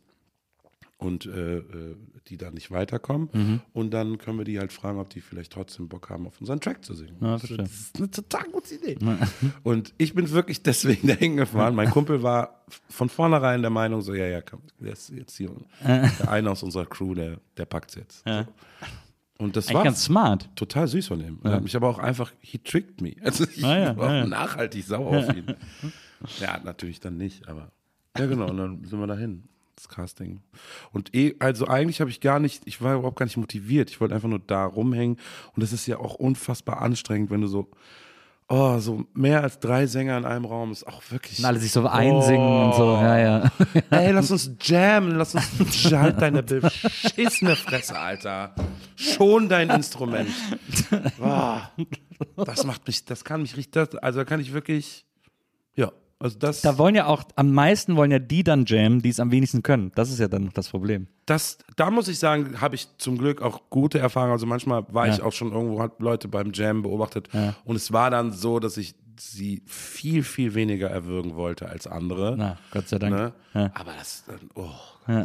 und 1.02 1.26
äh, 1.26 1.58
äh, 1.58 1.96
die 2.28 2.36
da 2.36 2.50
nicht 2.50 2.70
weiterkommen. 2.70 3.28
Mhm. 3.32 3.60
Und 3.72 3.90
dann 3.92 4.18
können 4.18 4.38
wir 4.38 4.44
die 4.44 4.58
halt 4.58 4.72
fragen, 4.72 4.98
ob 5.00 5.10
die 5.10 5.20
vielleicht 5.20 5.52
trotzdem 5.52 5.88
Bock 5.88 6.08
haben, 6.10 6.26
auf 6.26 6.40
unseren 6.40 6.60
Track 6.60 6.84
zu 6.84 6.94
singen. 6.94 7.16
Ja, 7.20 7.32
das, 7.32 7.46
verstehe. 7.46 7.64
ist 7.64 7.96
eine 7.98 8.10
total 8.10 8.44
gute 8.50 8.74
Idee. 8.76 8.96
Und 9.62 9.92
ich 9.98 10.14
bin 10.14 10.30
wirklich 10.30 10.62
deswegen 10.62 11.08
dahin 11.08 11.36
gefahren. 11.36 11.74
Mein 11.74 11.90
Kumpel 11.90 12.22
war 12.22 12.64
von 12.88 13.08
vornherein 13.08 13.60
der 13.62 13.70
Meinung, 13.70 14.02
so, 14.02 14.14
ja, 14.14 14.26
ja, 14.26 14.40
komm, 14.40 14.60
der 14.78 14.92
ist 14.92 15.10
jetzt 15.10 15.36
hier. 15.36 15.50
Der 15.84 16.30
eine 16.30 16.50
aus 16.50 16.62
unserer 16.62 16.86
Crew, 16.86 17.14
der, 17.14 17.38
der 17.56 17.64
packt 17.66 17.96
jetzt. 17.96 18.26
Ja. 18.26 18.46
Und 19.38 19.56
das 19.56 19.66
Eigentlich 19.66 19.76
war 19.76 19.84
ganz 19.84 20.04
smart. 20.04 20.48
total 20.54 20.86
süß 20.86 21.08
von 21.08 21.20
ihm. 21.20 21.40
Er 21.42 21.54
hat 21.54 21.62
mich 21.64 21.74
aber 21.74 21.88
auch 21.88 21.98
einfach, 21.98 22.32
he 22.40 22.58
tricked 22.58 23.00
me. 23.00 23.16
Also 23.22 23.44
ich 23.44 23.64
Ah, 23.64 23.78
ja, 23.78 23.96
war 23.96 24.08
ah, 24.10 24.16
ja. 24.18 24.26
nachhaltig 24.26 24.84
sauer 24.84 25.18
auf 25.18 25.36
ihn. 25.36 25.46
Ja, 26.40 26.60
natürlich 26.62 27.00
dann 27.00 27.16
nicht, 27.16 27.48
aber. 27.48 27.72
Ja, 28.16 28.26
genau, 28.26 28.48
und 28.48 28.56
dann 28.58 28.84
sind 28.84 29.00
wir 29.00 29.06
dahin. 29.08 29.42
Das 29.82 29.88
Casting. 29.88 30.42
Und 30.92 31.14
eh, 31.14 31.34
also 31.40 31.66
eigentlich 31.66 32.00
habe 32.00 32.10
ich 32.10 32.20
gar 32.20 32.38
nicht, 32.38 32.62
ich 32.66 32.80
war 32.82 32.94
überhaupt 32.94 33.18
gar 33.18 33.26
nicht 33.26 33.36
motiviert. 33.36 33.90
Ich 33.90 34.00
wollte 34.00 34.14
einfach 34.14 34.28
nur 34.28 34.38
da 34.38 34.64
rumhängen. 34.64 35.16
Und 35.54 35.62
das 35.62 35.72
ist 35.72 35.86
ja 35.86 35.98
auch 35.98 36.14
unfassbar 36.14 36.82
anstrengend, 36.82 37.30
wenn 37.30 37.40
du 37.40 37.48
so 37.48 37.68
oh, 38.48 38.78
so 38.78 39.04
mehr 39.14 39.42
als 39.42 39.58
drei 39.58 39.86
Sänger 39.86 40.18
in 40.18 40.24
einem 40.24 40.44
Raum 40.44 40.72
ist 40.72 40.86
auch 40.86 41.02
wirklich. 41.10 41.38
Und 41.38 41.46
alle 41.46 41.58
sich 41.58 41.72
so 41.72 41.86
einsingen 41.86 42.64
und 42.64 42.74
so. 42.74 42.94
Ja, 42.94 43.18
ja. 43.18 43.52
Ey, 43.90 44.12
lass 44.12 44.30
uns 44.30 44.52
jammen, 44.60 45.16
lass 45.16 45.34
uns 45.34 45.90
halt 45.90 46.20
deine 46.20 46.42
beschissene 46.42 47.56
Fresse, 47.56 47.98
Alter. 47.98 48.54
Schon 48.94 49.48
dein 49.48 49.70
Instrument. 49.70 50.28
Oh, 51.20 51.56
das 52.44 52.64
macht 52.64 52.86
mich, 52.86 53.04
das 53.04 53.24
kann 53.24 53.42
mich 53.42 53.56
richtig, 53.56 54.02
also 54.02 54.20
da 54.20 54.24
kann 54.24 54.38
ich 54.38 54.52
wirklich, 54.52 55.06
also 56.22 56.38
das, 56.38 56.60
Da 56.62 56.78
wollen 56.78 56.94
ja 56.94 57.06
auch, 57.06 57.24
am 57.36 57.52
meisten 57.52 57.96
wollen 57.96 58.10
ja 58.10 58.18
die 58.18 58.42
dann 58.44 58.64
jammen, 58.66 59.02
die 59.02 59.08
es 59.10 59.20
am 59.20 59.30
wenigsten 59.30 59.62
können. 59.62 59.92
Das 59.94 60.10
ist 60.10 60.18
ja 60.20 60.28
dann 60.28 60.44
noch 60.44 60.52
das 60.52 60.68
Problem. 60.68 61.06
das, 61.26 61.58
da 61.76 61.90
muss 61.90 62.08
ich 62.08 62.18
sagen, 62.18 62.60
habe 62.60 62.74
ich 62.74 62.88
zum 62.98 63.18
Glück 63.18 63.42
auch 63.42 63.62
gute 63.70 63.98
Erfahrungen. 63.98 64.32
Also 64.32 64.46
manchmal 64.46 64.84
war 64.88 65.08
ich 65.08 65.18
Ja. 65.18 65.24
auch 65.24 65.32
schon 65.32 65.52
irgendwo, 65.52 65.80
hat 65.82 66.00
Leute 66.00 66.28
beim 66.28 66.52
Jam 66.52 66.82
beobachtet 66.82 67.28
und 67.64 67.76
es 67.76 67.92
war 67.92 68.10
dann 68.10 68.32
so, 68.32 68.58
dass 68.60 68.76
ich 68.76 68.94
sie 69.18 69.62
viel, 69.66 70.22
viel 70.24 70.54
weniger 70.54 70.88
erwürgen 70.90 71.36
wollte 71.36 71.68
als 71.68 71.86
andere. 71.86 72.34
Na, 72.36 72.56
Gott 72.72 72.88
sei 72.88 72.98
Dank. 72.98 73.14
Ne? 73.14 73.32
Ja. 73.54 73.70
Aber 73.74 73.92
das 73.98 74.24
dann, 74.26 74.50
oh. 74.54 74.70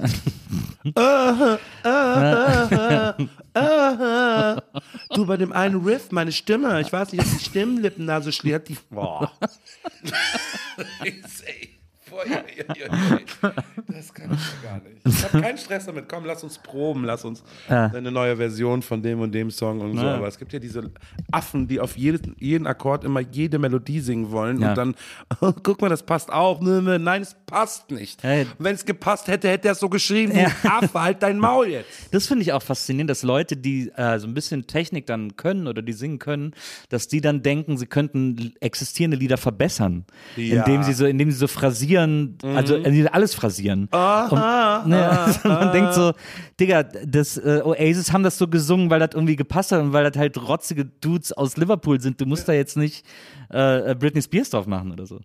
Du, 5.14 5.26
bei 5.26 5.38
dem 5.38 5.52
einen 5.52 5.84
Riff, 5.84 6.12
meine 6.12 6.32
Stimme, 6.32 6.80
ich 6.82 6.94
weiß 6.94 7.12
nicht, 7.12 7.24
ob 7.24 7.32
die 7.32 7.44
Stimmlippen 7.44 8.08
da 8.08 8.22
so 8.22 8.32
schliert, 8.32 8.70
die. 8.70 8.78
Boah. 8.90 9.32
Boah, 12.18 12.26
ey, 12.26 12.66
ey, 12.66 12.66
ey. 12.82 13.52
Das 13.88 14.12
kann 14.14 14.32
ich 14.34 14.40
ja 14.64 14.70
gar 14.72 14.82
nicht. 14.82 14.98
Ich 15.06 15.24
habe 15.24 15.42
keinen 15.42 15.58
Stress 15.58 15.86
damit. 15.86 16.10
Komm, 16.10 16.26
lass 16.26 16.44
uns 16.44 16.58
proben, 16.58 17.04
lass 17.06 17.24
uns 17.26 17.44
eine 17.70 18.12
neue 18.12 18.36
Version 18.38 18.82
von 18.82 19.02
dem 19.04 19.22
und 19.22 19.32
dem 19.34 19.52
Song 19.52 19.82
und 19.82 19.98
so. 19.98 20.04
Ja. 20.04 20.16
Aber 20.16 20.28
es 20.28 20.38
gibt 20.40 20.52
ja 20.54 20.60
diese 20.60 20.90
Affen, 21.32 21.68
die 21.68 21.80
auf 21.80 21.96
jeden, 21.98 22.36
jeden 22.40 22.66
Akkord 22.66 23.04
immer 23.04 23.20
jede 23.20 23.60
Melodie 23.60 24.00
singen 24.00 24.32
wollen 24.32 24.60
Ja. 24.62 24.70
und 24.70 24.78
dann, 24.78 24.96
oh, 25.42 25.54
guck 25.64 25.80
mal, 25.82 25.90
das 25.90 26.04
passt 26.04 26.32
auch. 26.34 26.60
Nein, 26.62 27.22
es 27.22 27.36
passt 27.46 27.92
nicht. 27.92 28.24
Hey. 28.24 28.48
Wenn 28.58 28.74
es 28.76 28.84
gepasst 28.86 29.28
hätte, 29.28 29.48
hätte 29.50 29.68
er 29.68 29.74
es 29.74 29.80
so 29.80 29.90
geschrieben. 29.90 30.36
Ja. 30.36 30.48
Affe, 30.64 31.00
halt 31.00 31.22
dein 31.22 31.38
Maul 31.38 31.68
jetzt. 31.68 31.88
Das 32.12 32.26
finde 32.28 32.42
ich 32.42 32.52
auch 32.54 32.64
faszinierend, 32.64 33.10
dass 33.12 33.22
Leute, 33.24 33.56
die 33.58 33.90
äh, 33.96 34.18
so 34.20 34.28
ein 34.28 34.34
bisschen 34.34 34.66
Technik 34.66 35.06
dann 35.06 35.36
können 35.36 35.68
oder 35.68 35.82
die 35.84 35.94
singen 35.94 36.18
können, 36.20 36.54
dass 36.90 37.08
die 37.08 37.22
dann 37.22 37.44
denken, 37.44 37.78
sie 37.78 37.86
könnten 37.86 38.54
existierende 38.60 39.18
Lieder 39.18 39.38
verbessern, 39.38 40.06
Ja. 40.36 40.64
indem 40.64 40.84
sie 40.84 40.94
so, 40.94 41.06
indem 41.06 41.30
sie 41.32 41.38
so 41.38 41.48
phrasieren, 41.48 42.07
also 42.44 42.76
äh, 42.76 43.08
alles 43.08 43.34
phrasieren. 43.34 43.90
und, 43.92 44.90
ne, 44.90 45.36
man 45.44 45.72
denkt 45.72 45.94
so, 45.94 46.14
Digga, 46.60 46.84
das 46.84 47.38
äh, 47.38 47.62
Oasis 47.64 48.12
haben 48.12 48.24
das 48.24 48.38
so 48.38 48.48
gesungen, 48.48 48.90
weil 48.90 49.00
das 49.00 49.10
irgendwie 49.14 49.36
gepasst 49.36 49.72
hat 49.72 49.82
und 49.82 49.94
weil 49.94 50.10
das 50.10 50.18
halt 50.18 50.38
rotzige 50.38 50.86
Dudes 50.86 51.32
aus 51.32 51.58
Liverpool 51.58 52.00
sind. 52.02 52.20
Du 52.20 52.26
musst 52.26 52.48
da 52.48 52.54
jetzt 52.54 52.78
nicht 52.78 53.06
äh, 53.50 53.96
Britney 53.96 54.22
Spears 54.22 54.50
drauf 54.50 54.68
machen 54.68 54.92
oder 54.92 55.06
so. 55.06 55.20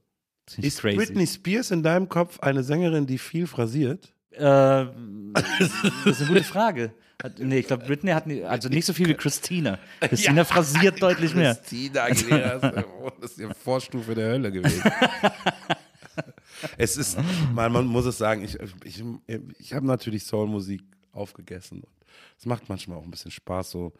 Ist 0.57 0.80
crazy. 0.80 0.97
Britney 0.97 1.26
Spears 1.26 1.70
in 1.70 1.83
deinem 1.83 2.09
Kopf 2.09 2.41
eine 2.41 2.62
Sängerin, 2.62 3.07
die 3.07 3.18
viel 3.18 3.47
phrasiert? 3.47 4.12
Äh, 4.33 4.41
das 4.41 4.91
ist 6.07 6.20
eine 6.20 6.28
gute 6.28 6.45
Frage. 6.45 6.93
Hat, 7.22 7.39
nee, 7.39 7.59
ich 7.59 7.66
glaube, 7.68 7.85
Britney 7.87 8.11
hat 8.11 8.26
nie, 8.26 8.43
also 8.43 8.68
nicht 8.68 8.85
so 8.85 8.93
viel 8.93 9.07
wie 9.07 9.14
Christina. 9.14 9.78
Christina 10.01 10.45
phrasiert 10.45 11.01
deutlich 11.01 11.35
mehr. 11.35 11.55
Christina 11.55 12.05
Aguilera 12.05 12.55
ist, 12.55 12.87
oh, 13.01 13.11
das 13.20 13.30
ist 13.30 13.39
die 13.39 13.49
Vorstufe 13.62 14.14
der 14.14 14.30
Hölle 14.30 14.51
gewesen. 14.51 14.83
Es 16.77 16.97
ist, 16.97 17.19
man, 17.53 17.73
man 17.73 17.87
muss 17.87 18.07
es 18.07 18.19
sagen, 18.19 18.43
ich, 18.43 18.59
ich, 18.85 19.05
ich 19.59 19.75
habe 19.75 19.87
natürlich 19.87 20.25
Soulmusik 20.25 20.83
aufgegessen. 21.13 21.83
Es 22.39 22.47
macht 22.47 22.69
manchmal 22.69 22.99
auch 22.99 23.05
ein 23.05 23.11
bisschen 23.11 23.31
Spaß, 23.31 23.71
so 23.71 23.93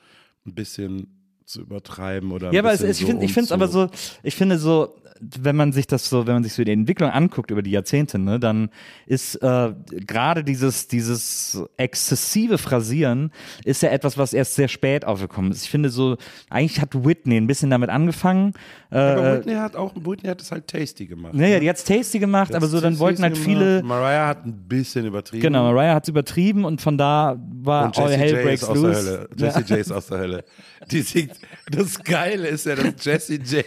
ein 0.47 0.55
bisschen 0.55 1.22
zu 1.45 1.61
übertreiben 1.63 2.33
oder 2.33 2.53
Ja, 2.53 2.61
aber 2.61 2.73
es, 2.73 2.81
es, 2.83 2.97
ich 3.01 3.03
so 3.03 3.07
finde 3.07 3.25
ich 3.25 3.33
finde 3.33 3.47
es 3.47 3.53
aber 3.53 3.69
so, 3.69 3.89
ich 4.23 4.35
finde 4.35 4.59
so, 4.59 4.95
wenn 5.25 5.55
man 5.55 5.73
sich 5.73 5.87
das 5.87 6.09
so, 6.09 6.27
wenn 6.27 6.35
man 6.35 6.43
sich 6.43 6.53
so 6.53 6.65
die 6.65 6.73
Entwicklung 6.73 7.09
anguckt 7.11 7.53
über 7.53 7.63
die 7.63 7.71
Jahrzehnte, 7.71 8.19
ne, 8.19 8.41
dann 8.41 8.71
ist 9.07 9.37
äh, 9.37 9.73
gerade 9.89 10.43
dieses, 10.43 10.89
dieses 10.89 11.63
exzessive 11.77 12.59
Phrasieren 12.59 13.31
ist 13.65 13.83
ja 13.83 13.91
etwas, 13.91 14.19
was 14.19 14.33
erst 14.33 14.57
sehr 14.57 14.67
spät 14.67 15.05
aufgekommen 15.05 15.53
ist. 15.53 15.63
Ich 15.63 15.71
finde 15.71 15.91
so, 15.91 16.17
eigentlich 16.51 16.81
hat 16.81 17.05
Whitney 17.05 17.37
ein 17.37 17.47
bisschen 17.47 17.71
damit 17.71 17.89
angefangen. 17.91 18.55
Äh, 18.91 18.99
Aber 18.99 19.37
Whitney 19.39 19.55
hat 19.55 19.77
auch, 19.77 19.95
Whitney 19.95 20.29
hat 20.29 20.41
es 20.43 20.51
halt 20.51 20.67
tasty 20.67 21.07
gemacht. 21.07 21.35
naja, 21.35 21.61
die 21.61 21.69
hat's 21.69 21.85
tasty 21.85 22.19
gemacht, 22.19 22.53
aber 22.53 22.67
so 22.67 22.81
dann 22.81 22.99
wollten 22.99 23.23
halt 23.23 23.39
viele, 23.39 23.81
Mariah 23.85 24.27
hat 24.27 24.45
ein 24.45 24.55
bisschen 24.67 25.07
übertrieben. 25.07 25.43
genau, 25.43 25.73
Mariah 25.73 25.95
hat's 25.95 26.09
übertrieben 26.09 26.65
und 26.65 26.81
von 26.81 26.99
da 26.99 27.37
war 27.63 27.87
Und 27.87 27.99
All 27.99 28.11
Jessie 28.11 28.19
Hell 28.21 28.35
J 28.35 28.43
Breaks 28.43 28.63
ist 28.63 28.69
aus 28.69 28.81
der 28.81 28.89
Loose. 28.89 29.11
Hölle. 29.11 29.29
Jessie 29.37 29.61
J 29.61 29.79
ist 29.79 29.93
aus 29.93 30.07
der 30.09 30.19
Hölle. 30.19 30.45
Die 30.91 31.01
singt, 31.03 31.32
das 31.71 32.03
Geile 32.03 32.49
ist 32.49 32.67
ja, 32.67 32.75
dass 32.75 33.05
Jessie 33.05 33.37
J, 33.37 33.65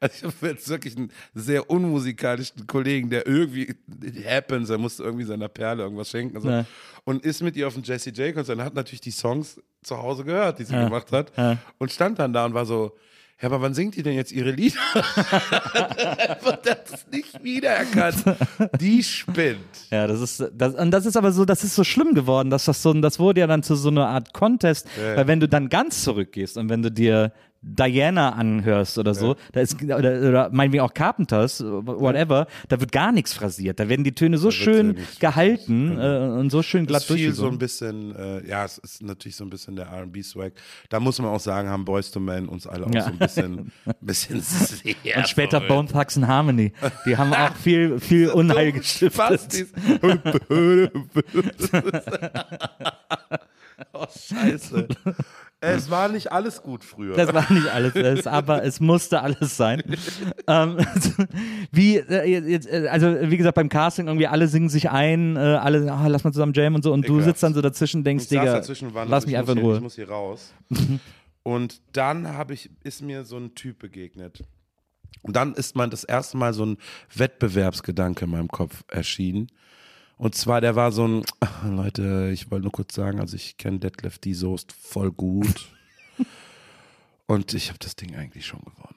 also 0.00 0.14
ich 0.16 0.24
habe 0.24 0.48
jetzt 0.48 0.68
wirklich 0.68 0.96
einen 0.96 1.10
sehr 1.34 1.68
unmusikalischen 1.70 2.66
Kollegen, 2.66 3.10
der 3.10 3.26
irgendwie, 3.26 3.74
happens, 4.26 4.70
er 4.70 4.78
musste 4.78 5.02
irgendwie 5.02 5.24
seiner 5.24 5.48
Perle 5.48 5.82
irgendwas 5.82 6.10
schenken. 6.10 6.40
So. 6.40 6.48
Ja. 6.48 6.64
Und 7.04 7.24
ist 7.24 7.42
mit 7.42 7.56
ihr 7.56 7.66
auf 7.66 7.74
dem 7.74 7.82
Jessie 7.82 8.10
J 8.10 8.34
Konzert 8.34 8.58
und 8.58 8.64
hat 8.64 8.74
natürlich 8.74 9.00
die 9.00 9.10
Songs 9.12 9.60
zu 9.82 9.96
Hause 9.96 10.24
gehört, 10.24 10.58
die 10.58 10.64
sie 10.64 10.74
Ja. 10.74 10.84
gemacht 10.84 11.12
hat. 11.12 11.32
Und 11.78 11.92
stand 11.92 12.18
dann 12.18 12.32
da 12.32 12.44
und 12.44 12.54
war 12.54 12.66
so, 12.66 12.96
ja, 13.40 13.46
aber 13.48 13.60
wann 13.60 13.74
singt 13.74 13.96
die 13.96 14.02
denn 14.02 14.14
jetzt 14.14 14.32
ihre 14.32 14.50
Lieder? 14.50 14.78
Das 16.62 17.06
nicht 17.10 17.42
wiedererkannt. 17.42 18.16
Die 18.80 19.02
spinnt. 19.02 19.58
Ja, 19.90 20.06
das 20.06 20.20
ist, 20.20 20.44
das, 20.54 20.74
und 20.74 20.90
das 20.90 21.06
ist 21.06 21.16
aber 21.16 21.32
so, 21.32 21.44
das 21.44 21.64
ist 21.64 21.74
so 21.74 21.84
schlimm 21.84 22.14
geworden, 22.14 22.50
dass 22.50 22.64
das 22.64 22.82
so, 22.82 22.92
das 22.94 23.18
wurde 23.18 23.40
ja 23.40 23.46
dann 23.46 23.62
zu 23.62 23.74
so 23.76 23.88
einer 23.88 24.08
Art 24.08 24.32
Contest, 24.32 24.86
Ja. 25.00 25.16
weil 25.16 25.26
wenn 25.26 25.40
du 25.40 25.48
dann 25.48 25.68
ganz 25.68 26.02
zurückgehst 26.02 26.56
und 26.56 26.68
wenn 26.68 26.82
du 26.82 26.90
dir 26.90 27.32
Diana 27.62 28.30
anhörst 28.34 28.98
oder 28.98 29.14
so, 29.14 29.36
da 29.52 29.60
ist, 29.60 29.82
oder, 29.82 29.96
oder 29.98 30.50
meinetwegen 30.52 30.82
auch 30.84 30.94
Carpenters, 30.94 31.62
whatever, 31.64 32.46
da 32.68 32.78
wird 32.80 32.92
gar 32.92 33.12
nichts 33.12 33.34
phrasiert. 33.34 33.80
Da 33.80 33.88
werden 33.88 34.04
die 34.04 34.12
Töne 34.14 34.38
so 34.38 34.50
schön 34.50 34.96
gehalten 35.18 35.98
äh, 35.98 36.18
und 36.38 36.50
so 36.50 36.62
schön 36.62 36.86
glatt 36.86 37.02
ist 37.02 37.12
viel 37.12 37.32
so 37.32 37.48
ein 37.48 37.58
bisschen, 37.58 38.14
äh, 38.14 38.46
ja, 38.46 38.64
es 38.64 38.78
ist 38.78 39.02
natürlich 39.02 39.36
so 39.36 39.44
ein 39.44 39.50
bisschen 39.50 39.76
der 39.76 39.86
R&B-Swag. 39.86 40.52
Da 40.88 41.00
muss 41.00 41.18
man 41.18 41.30
auch 41.30 41.40
sagen, 41.40 41.68
haben 41.68 41.84
Boys 41.84 42.10
to 42.10 42.20
Men 42.20 42.48
uns 42.48 42.66
alle 42.66 42.86
auch 42.86 42.94
Ja. 42.94 43.02
so 43.02 43.08
ein 43.10 43.18
bisschen, 43.18 43.72
bisschen 44.00 44.40
sehr 44.40 45.16
Und 45.16 45.28
später 45.28 45.60
verrückt. 45.60 45.68
Bone 45.68 45.88
Thugs 45.88 46.16
and 46.16 46.26
Harmony. 46.28 46.72
Die 47.04 47.16
haben 47.16 47.32
auch 47.34 47.54
viel, 47.62 47.98
viel 48.00 48.28
Unheil 48.30 48.72
gestiftet. 48.72 49.66
Oh, 53.92 54.06
scheiße. 54.06 54.88
Es 55.60 55.90
war 55.90 56.08
nicht 56.08 56.32
alles 56.32 56.62
gut 56.62 56.84
früher. 56.84 57.16
Das 57.16 57.32
war 57.32 57.50
nicht 57.50 57.68
alles, 57.68 57.94
das, 57.94 58.26
aber 58.26 58.62
es 58.62 58.78
musste 58.78 59.22
alles 59.22 59.56
sein. 59.56 59.82
ähm, 60.46 60.76
wie, 61.72 61.96
äh, 61.96 62.56
äh, 62.56 62.88
also 62.88 63.06
wie 63.22 63.36
gesagt, 63.36 63.54
beim 63.54 63.68
Casting 63.68 64.06
irgendwie 64.06 64.26
alle 64.26 64.48
singen 64.48 64.68
sich 64.68 64.90
ein, 64.90 65.36
äh, 65.36 65.40
alle, 65.40 65.90
ah, 65.90 66.06
lass 66.08 66.24
mal 66.24 66.32
zusammen 66.32 66.52
jammen 66.52 66.76
und 66.76 66.84
so, 66.84 66.92
und 66.92 67.02
du 67.02 67.14
Ekelhaft. 67.14 67.24
sitzt 67.26 67.42
dann 67.42 67.54
so 67.54 67.62
dazwischen, 67.62 68.04
denkst, 68.04 68.24
ich 68.24 68.30
saß 68.30 68.40
Digga, 68.40 68.52
dazwischen, 68.52 68.92
lass 69.08 69.24
ich 69.24 69.28
mich 69.28 69.38
einfach 69.38 69.52
in 69.52 69.58
hier, 69.58 69.66
Ruhe. 69.66 69.76
Ich 69.76 69.82
muss 69.82 69.94
hier 69.94 70.08
raus. 70.08 70.52
Und 71.42 71.80
dann 71.92 72.26
habe 72.26 72.54
ich, 72.54 72.70
ist 72.82 73.02
mir 73.02 73.22
so 73.22 73.36
ein 73.36 73.54
Typ 73.54 73.78
begegnet. 73.78 74.42
Und 75.22 75.36
dann 75.36 75.54
ist 75.54 75.76
man 75.76 75.90
das 75.90 76.02
erste 76.02 76.36
Mal 76.36 76.52
so 76.52 76.66
ein 76.66 76.76
Wettbewerbsgedanke 77.14 78.24
in 78.24 78.32
meinem 78.32 78.48
Kopf 78.48 78.82
erschienen. 78.88 79.46
Und 80.18 80.34
zwar, 80.34 80.60
der 80.60 80.76
war 80.76 80.92
so 80.92 81.06
ein, 81.06 81.24
"Ah, 81.40 81.68
Leute, 81.68 82.30
ich 82.32 82.50
wollte 82.50 82.62
nur 82.64 82.72
kurz 82.72 82.94
sagen, 82.94 83.20
also 83.20 83.36
ich 83.36 83.56
kenne 83.58 83.78
Detlef 83.78 84.18
die 84.18 84.34
Soest 84.34 84.72
voll 84.72 85.12
gut. 85.12 85.66
Und 87.28 87.54
ich 87.54 87.68
habe 87.70 87.78
das 87.80 87.96
Ding 87.96 88.14
eigentlich 88.14 88.46
schon 88.46 88.60
gewonnen. 88.60 88.92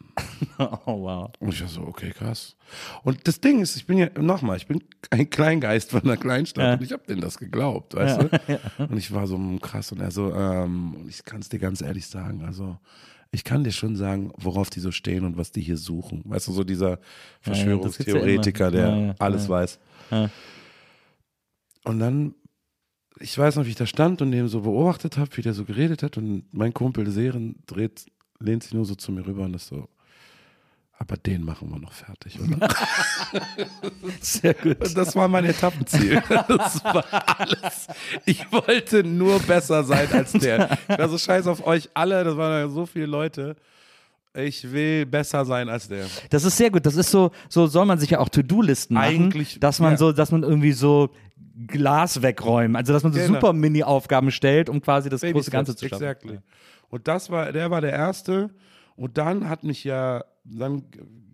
Oh, 0.86 1.04
wow. 1.04 1.32
Und 1.40 1.54
ich 1.54 1.62
war 1.62 1.70
so, 1.70 1.82
okay, 1.84 2.12
krass. 2.12 2.56
Und 3.04 3.28
das 3.28 3.40
Ding 3.40 3.62
ist, 3.62 3.78
ich 3.78 3.86
bin 3.86 3.98
ja, 3.98 4.10
nochmal, 4.20 4.58
ich 4.58 4.68
bin 4.68 4.84
ein 5.10 5.30
Kleingeist 5.30 5.92
von 5.92 6.02
einer 6.04 6.18
Kleinstadt 6.18 6.64
Ja. 6.66 6.74
und 6.74 6.82
ich 6.84 6.92
habe 6.92 7.04
denen 7.08 7.22
das 7.22 7.38
geglaubt, 7.38 7.96
weißt 7.96 8.22
du? 8.24 8.60
Und 8.90 8.98
ich 8.98 9.14
war 9.14 9.26
so 9.28 9.38
mm, 9.38 9.60
krass 9.62 9.92
und 9.94 10.02
er 10.02 10.12
so, 10.12 10.34
ähm, 10.34 10.96
und 10.96 11.10
ich 11.10 11.24
kann 11.24 11.40
es 11.40 11.48
dir 11.50 11.60
ganz 11.60 11.82
ehrlich 11.82 12.08
sagen, 12.08 12.44
also 12.44 12.78
ich 13.32 13.44
kann 13.46 13.64
dir 13.64 13.72
schon 13.72 13.96
sagen, 13.96 14.32
worauf 14.38 14.70
die 14.70 14.82
so 14.82 14.92
stehen 14.92 15.24
und 15.24 15.38
was 15.38 15.52
die 15.54 15.62
hier 15.62 15.78
suchen. 15.78 16.24
Weißt 16.26 16.48
du, 16.50 16.52
so 16.52 16.64
dieser 16.66 16.90
ja 16.92 16.98
Verschwörungstheoretiker, 17.42 18.72
der 18.72 18.90
Ja, 18.90 18.98
ja, 19.08 19.16
alles 19.20 19.44
ja. 19.46 19.50
weiß. 19.50 19.80
Und 21.84 22.00
dann, 22.00 22.36
ich 23.20 23.38
weiß 23.38 23.56
noch, 23.56 23.66
wie 23.66 23.70
ich 23.70 23.76
da 23.76 23.86
stand 23.86 24.22
und 24.22 24.32
den 24.32 24.48
so 24.48 24.62
beobachtet 24.62 25.18
habe, 25.18 25.36
wie 25.38 25.42
der 25.42 25.54
so 25.54 25.66
geredet 25.66 26.04
hat 26.04 26.18
und 26.18 26.46
mein 26.52 26.74
Kumpel 26.74 27.10
Seren 27.10 27.56
dreht, 27.66 28.06
lehnt 28.40 28.64
sich 28.64 28.74
nur 28.74 28.86
so 28.86 28.96
zu 28.96 29.12
mir 29.12 29.26
rüber 29.26 29.44
und 29.44 29.56
ist 29.56 29.68
so, 29.68 29.88
aber 31.02 31.16
den 31.16 31.46
machen 31.46 31.70
wir 31.72 31.80
noch 31.80 31.94
fertig, 31.94 32.38
oder? 32.42 32.68
Sehr 34.20 34.54
gut. 34.54 34.78
Das 34.98 35.16
war 35.16 35.30
mein 35.30 35.46
Etappenziel. 35.46 36.22
Das 36.30 36.84
war 36.84 37.06
alles. 37.40 37.88
Ich 38.26 38.52
wollte 38.52 39.04
nur 39.06 39.40
besser 39.40 39.84
sein 39.86 40.12
als 40.12 40.34
der. 40.34 40.78
Ich 40.90 40.98
war 40.98 41.08
so 41.08 41.18
scheiß 41.18 41.48
auf 41.48 41.66
euch 41.66 41.90
alle, 41.94 42.24
das 42.26 42.36
waren 42.36 42.52
ja 42.52 42.68
so 42.68 42.86
viele 42.86 43.06
Leute. 43.06 43.56
Ich 44.34 44.70
will 44.70 45.06
besser 45.06 45.46
sein 45.46 45.70
als 45.70 45.88
der. 45.88 46.06
Das 46.30 46.44
ist 46.44 46.58
sehr 46.58 46.70
gut. 46.70 46.86
Das 46.86 46.96
ist 46.96 47.10
so, 47.10 47.32
so 47.48 47.66
soll 47.68 47.86
man 47.86 47.98
sich 47.98 48.10
ja 48.10 48.20
auch 48.20 48.30
To-Do-Listen 48.30 48.94
machen, 48.94 49.06
Eigentlich, 49.06 49.60
dass 49.60 49.80
man 49.80 49.92
ja. 49.92 49.98
so, 49.98 50.12
dass 50.12 50.32
man 50.32 50.44
irgendwie 50.44 50.74
so 50.74 51.12
Glas 51.68 52.22
wegräumen, 52.22 52.76
also 52.76 52.94
dass 52.94 53.04
man 53.04 53.12
so 53.14 53.20
Genau. 53.20 53.34
super 53.34 53.54
Mini-Aufgaben 53.54 54.32
stellt, 54.32 54.70
um 54.70 54.82
quasi 54.82 55.10
das 55.10 55.22
große 55.22 55.34
Baby 55.34 55.52
Ganze 55.52 55.72
Steps, 55.74 55.80
zu 55.82 55.88
schaffen. 55.90 56.04
Exactly. 56.04 56.40
Und 56.90 57.08
das 57.08 57.30
war, 57.30 57.52
der 57.52 57.70
war 57.72 57.82
der 57.82 57.92
erste. 57.94 58.50
Und 58.96 59.18
dann 59.18 59.48
hat 59.50 59.64
mich 59.64 59.84
ja 59.84 60.24
dann 60.44 60.84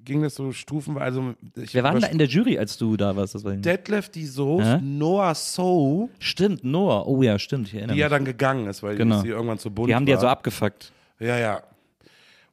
ging 0.04 0.22
das 0.22 0.36
so 0.36 0.52
Stufen, 0.52 0.98
also 1.00 1.34
ich 1.56 1.74
Wer 1.74 1.84
war 1.84 1.92
denn 1.94 2.02
da 2.02 2.08
in 2.08 2.18
der 2.20 2.28
Jury, 2.28 2.60
als 2.60 2.78
du 2.78 2.96
da 2.96 3.16
warst? 3.16 3.34
Das 3.34 3.44
war 3.44 3.54
Detlef 3.54 4.10
die 4.10 4.26
Hä? 4.28 4.80
Noah 4.82 5.34
So, 5.34 6.10
Stimmt, 6.20 6.64
Noah. 6.64 7.08
Oh 7.08 7.24
ja, 7.24 7.40
stimmt. 7.40 7.70
Ich 7.70 7.76
erinnere 7.76 7.96
die 7.96 8.02
ja 8.02 8.10
dann 8.10 8.24
gegangen 8.26 8.68
ist, 8.68 8.84
weil 8.84 8.96
Genau. 8.98 9.22
sie 9.22 9.30
irgendwann 9.30 9.58
zu 9.58 9.72
bunt 9.72 9.90
Die 9.90 9.96
haben 9.96 10.06
die 10.06 10.12
ja 10.12 10.18
war. 10.18 10.22
so 10.22 10.28
abgefuckt. 10.28 10.92
Ja, 11.20 11.38
ja. 11.40 11.64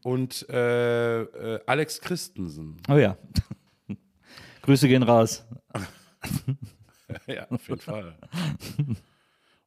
Und 0.02 0.48
äh, 0.48 1.20
äh, 1.22 1.60
Alex 1.66 2.00
Christensen. 2.00 2.76
Oh 2.88 2.94
ja. 2.96 3.16
Grüße 4.62 4.88
gehen 4.88 5.02
raus. 5.02 5.44
ja, 7.26 7.46
auf 7.50 7.68
jeden 7.68 7.80
Fall. 7.80 8.16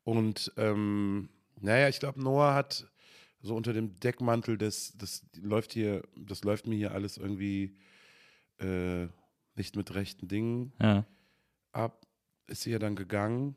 Und 0.04 0.52
ähm, 0.58 1.30
naja, 1.60 1.90
ich 1.90 2.00
glaube, 2.00 2.22
Noah 2.22 2.54
hat 2.54 2.88
so 3.42 3.56
unter 3.56 3.74
dem 3.74 4.00
Deckmantel 4.00 4.58
des, 4.58 4.94
das 4.98 5.24
läuft 5.42 5.74
hier, 5.74 6.04
das 6.18 6.44
läuft 6.44 6.68
mir 6.68 6.76
hier 6.76 6.92
alles 6.92 7.18
irgendwie 7.18 7.76
äh, 8.60 9.08
nicht 9.56 9.76
mit 9.76 9.94
rechten 9.96 10.28
Dingen 10.28 10.74
Ja. 10.82 11.06
ab, 11.72 12.06
ist 12.48 12.64
sie 12.64 12.72
ja 12.72 12.80
dann 12.80 12.96
gegangen. 12.96 13.56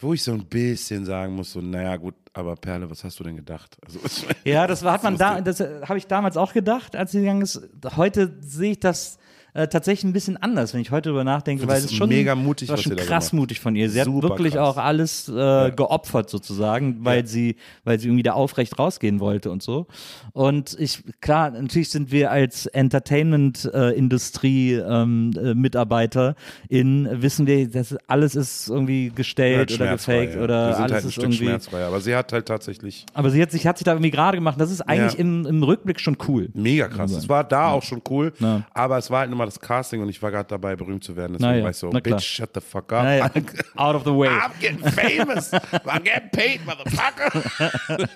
Wo 0.00 0.14
ich 0.14 0.22
so 0.22 0.32
ein 0.32 0.46
bisschen 0.46 1.04
sagen 1.04 1.34
muss, 1.34 1.50
so, 1.52 1.60
naja, 1.60 1.96
gut, 1.96 2.14
aber 2.32 2.54
Perle, 2.54 2.88
was 2.88 3.02
hast 3.02 3.18
du 3.18 3.24
denn 3.24 3.34
gedacht? 3.34 3.76
Also, 3.84 3.98
Ja, 4.44 4.66
das 4.68 4.84
war, 4.84 4.92
hat 4.92 5.02
man 5.02 5.16
da, 5.16 5.40
das 5.40 5.58
äh, 5.58 5.80
habe 5.82 5.98
ich 5.98 6.06
damals 6.06 6.36
auch 6.36 6.52
gedacht, 6.52 6.94
als 6.94 7.10
sie 7.12 7.20
gegangen 7.20 7.42
ist. 7.42 7.60
Heute 7.96 8.38
sehe 8.40 8.72
ich 8.72 8.80
das 8.80 9.18
äh, 9.58 9.68
tatsächlich 9.68 10.04
ein 10.04 10.12
bisschen 10.12 10.36
anders, 10.36 10.72
wenn 10.72 10.80
ich 10.80 10.90
heute 10.90 11.08
darüber 11.10 11.24
nachdenke, 11.24 11.66
weil 11.66 11.82
es 11.82 11.92
schon 11.92 12.08
mega 12.08 12.34
mutig, 12.34 12.68
war 12.68 12.76
was 12.76 12.82
schon 12.84 12.96
krass 12.96 13.32
mutig 13.32 13.60
von 13.60 13.74
ihr. 13.76 13.90
Sie 13.90 14.00
Super 14.02 14.28
hat 14.28 14.38
wirklich 14.38 14.54
krass. 14.54 14.68
auch 14.68 14.76
alles 14.76 15.28
äh, 15.28 15.72
geopfert 15.72 16.30
sozusagen, 16.30 17.04
weil 17.04 17.26
sie, 17.26 17.56
weil 17.84 17.98
sie 17.98 18.08
irgendwie 18.08 18.22
da 18.22 18.32
aufrecht 18.34 18.78
rausgehen 18.78 19.20
wollte 19.20 19.50
und 19.50 19.62
so. 19.62 19.86
Und 20.32 20.76
ich, 20.78 21.02
klar, 21.20 21.50
natürlich 21.50 21.90
sind 21.90 22.12
wir 22.12 22.30
als 22.30 22.66
Entertainment-Industrie 22.66 24.74
ähm, 24.74 25.32
äh, 25.36 26.34
in 26.68 27.08
wissen 27.10 27.46
wir, 27.46 27.68
dass 27.68 27.96
alles 28.06 28.34
ist 28.36 28.68
irgendwie 28.68 29.10
gestellt 29.14 29.72
oder 29.72 29.86
schmerzfrei, 29.86 30.20
gefaked 30.26 30.36
ja. 30.38 30.44
oder 30.44 30.68
Wir 30.68 30.74
sind 30.74 30.82
alles 30.84 30.92
halt 30.94 31.04
ein 31.04 31.08
ist 31.08 31.12
Stück 31.12 31.24
irgendwie. 31.24 31.44
schmerzfrei, 31.44 31.84
aber 31.84 32.00
sie 32.00 32.14
hat 32.14 32.32
halt 32.32 32.46
tatsächlich 32.46 33.06
Aber 33.14 33.30
sie 33.30 33.40
hat 33.42 33.50
sich, 33.50 33.66
hat 33.66 33.78
sich 33.78 33.84
da 33.84 33.92
irgendwie 33.92 34.10
gerade 34.10 34.36
gemacht. 34.36 34.60
Das 34.60 34.70
ist 34.70 34.82
eigentlich 34.82 35.14
Ja. 35.14 35.20
im, 35.20 35.46
im 35.46 35.62
Rückblick 35.62 36.00
schon 36.00 36.16
cool. 36.28 36.48
Mega 36.54 36.88
krass. 36.88 37.12
Es 37.12 37.28
war 37.28 37.44
da 37.44 37.70
auch 37.70 37.82
schon 37.82 38.02
cool, 38.10 38.32
Ja. 38.38 38.62
aber 38.74 38.98
es 38.98 39.10
war 39.10 39.20
halt 39.20 39.30
mal 39.38 39.47
das 39.48 39.60
Casting 39.60 40.00
und 40.02 40.08
ich 40.08 40.22
war 40.22 40.30
gerade 40.30 40.48
dabei, 40.48 40.76
berühmt 40.76 41.02
zu 41.04 41.16
werden. 41.16 41.32
Deswegen 41.34 41.50
Na 41.50 41.56
ja, 41.56 41.62
war 41.64 41.70
ich 41.70 41.76
so, 41.76 41.90
bitch, 41.90 42.22
shut 42.22 42.50
the 42.54 42.60
fuck 42.60 42.92
up. 42.92 43.02
Naja, 43.04 43.30
out 43.76 43.94
of 43.94 44.04
the 44.04 44.10
way. 44.10 44.28
I'm 44.28 44.52
getting 44.60 44.84
famous. 44.84 45.52
I'm 45.52 46.02
getting 46.02 46.30
paid, 46.30 46.60
motherfucker. 46.66 47.32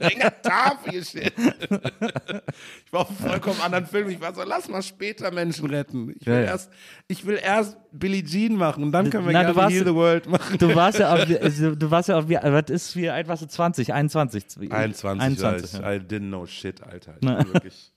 Ain't 0.01 0.20
got 0.20 0.43
time 0.43 0.78
for 0.83 0.93
your 0.93 1.05
shit. 1.05 1.33
ich 2.87 2.93
war 2.93 3.01
auf 3.03 3.09
einem 3.09 3.18
vollkommen 3.18 3.61
anderen 3.61 3.87
Film. 3.87 4.09
Ich 4.11 4.20
war 4.20 4.35
so, 4.35 4.43
lass 4.43 4.68
mal 4.68 4.83
später 4.83 5.30
Menschen 5.30 5.66
retten. 5.70 6.14
Ich 6.18 6.26
will, 6.26 6.35
Ja, 6.35 6.41
ja. 6.41 6.47
Erst, 6.47 6.70
ich 7.09 7.26
will 7.26 7.39
erst 7.43 7.76
Billie 7.93 8.24
Jean 8.24 8.57
machen 8.57 8.83
und 8.85 8.93
dann 8.93 9.11
können 9.11 9.26
wir 9.26 9.33
Na, 9.33 9.43
gerne 9.43 9.57
warst- 9.57 9.74
Heal 9.74 9.85
the 9.85 9.95
World 9.95 10.26
machen. 10.28 10.59
Du 10.59 10.74
warst 10.74 10.99
ja 10.99 11.14
auch, 11.14 11.18
also, 11.18 11.74
du 11.74 11.91
warst 11.91 12.09
ja 12.09 12.28
wie, 12.28 12.35
was 12.43 12.70
ist, 12.70 12.97
wie 12.97 13.11
alt 13.11 13.28
warst 13.28 13.43
du? 13.43 13.47
20, 13.47 13.93
21? 13.93 14.45
21, 14.72 15.20
21 15.20 15.72
ja. 15.74 15.80
ja. 15.80 15.93
I, 15.93 15.97
I 15.97 16.01
didn't 16.01 16.28
know 16.28 16.47
shit, 16.47 16.83
Alter. 16.83 17.14
Ich 17.20 17.26
bin 17.28 17.53
wirklich, 17.53 17.93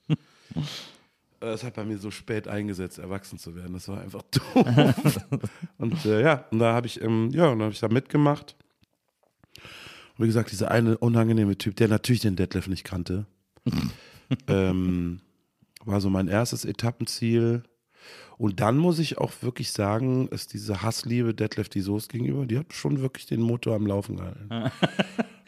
es 1.52 1.64
hat 1.64 1.74
bei 1.74 1.84
mir 1.84 1.98
so 1.98 2.10
spät 2.10 2.48
eingesetzt, 2.48 2.98
erwachsen 2.98 3.38
zu 3.38 3.54
werden. 3.54 3.72
Das 3.72 3.88
war 3.88 4.00
einfach 4.00 4.22
doof. 4.30 5.20
und 5.78 6.04
äh, 6.04 6.22
ja, 6.22 6.44
und 6.50 6.58
da 6.58 6.74
habe 6.74 6.86
ich, 6.86 7.00
ähm, 7.00 7.30
ja, 7.32 7.46
und 7.46 7.58
dann 7.58 7.66
habe 7.66 7.72
ich 7.72 7.80
da 7.80 7.88
mitgemacht. 7.88 8.56
Und 10.16 10.24
wie 10.24 10.28
gesagt, 10.28 10.50
dieser 10.50 10.70
eine 10.70 10.96
unangenehme 10.98 11.58
Typ, 11.58 11.76
der 11.76 11.88
natürlich 11.88 12.22
den 12.22 12.36
Detlef 12.36 12.68
nicht 12.68 12.84
kannte, 12.84 13.26
ähm, 14.48 15.20
war 15.84 16.00
so 16.00 16.10
mein 16.10 16.28
erstes 16.28 16.64
Etappenziel. 16.64 17.62
Und 18.38 18.60
dann 18.60 18.76
muss 18.76 18.98
ich 18.98 19.18
auch 19.18 19.32
wirklich 19.40 19.72
sagen, 19.72 20.28
ist 20.28 20.52
diese 20.52 20.82
Hassliebe 20.82 21.34
Detlef 21.34 21.68
die 21.68 21.80
Soße 21.80 22.08
gegenüber, 22.08 22.46
die 22.46 22.58
hat 22.58 22.72
schon 22.72 23.00
wirklich 23.00 23.26
den 23.26 23.40
Motor 23.40 23.76
am 23.76 23.86
Laufen 23.86 24.16
gehalten. 24.16 24.70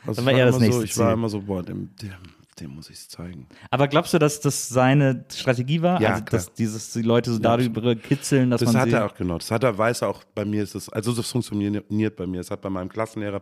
Also 0.07 0.25
war 0.25 0.33
ich 0.33 0.39
eher 0.39 0.47
das 0.47 0.57
immer 0.57 0.65
nächste 0.65 0.81
so, 0.81 0.85
ich 0.85 0.97
war 0.97 1.13
immer 1.13 1.29
so, 1.29 1.43
boah, 1.43 1.63
dem, 1.63 1.95
dem, 1.97 2.13
dem 2.61 2.75
muss 2.75 2.91
ich 2.91 2.97
es 2.97 3.09
zeigen. 3.09 3.47
Aber 3.71 3.89
glaubst 3.89 4.15
du, 4.15 4.19
dass 4.19 4.41
das 4.41 4.69
seine 4.69 5.25
Strategie 5.33 5.83
war? 5.83 6.01
Ja, 6.01 6.11
also, 6.11 6.25
klar. 6.25 6.39
dass 6.41 6.53
dieses, 6.53 6.93
die 6.93 7.03
Leute 7.03 7.33
so 7.33 7.39
darüber 7.39 7.95
kitzeln, 7.95 8.51
dass 8.51 8.61
Das 8.61 8.73
man 8.73 8.83
hat 8.83 8.89
sie, 8.89 8.95
er 8.95 9.07
auch 9.07 9.15
genau. 9.15 9.39
Das 9.39 9.51
hat 9.51 9.63
er, 9.65 9.77
weiß 9.77 10.03
er 10.03 10.09
auch 10.09 10.25
bei 10.35 10.45
mir 10.45 10.63
ist 10.63 10.75
es, 10.75 10.89
also 10.89 11.13
das 11.13 11.31
funktioniert 11.31 12.17
bei 12.17 12.27
mir. 12.27 12.41
Es 12.41 12.51
hat 12.51 12.61
bei 12.61 12.71
meinem 12.71 12.89
Klassenlehrer 12.89 13.41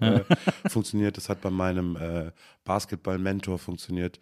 äh, 0.00 0.20
funktioniert, 0.68 1.16
das 1.16 1.28
hat 1.28 1.40
bei 1.40 1.50
meinem 1.50 1.96
äh, 1.96 2.30
Basketball-Mentor 2.64 3.58
funktioniert. 3.58 4.18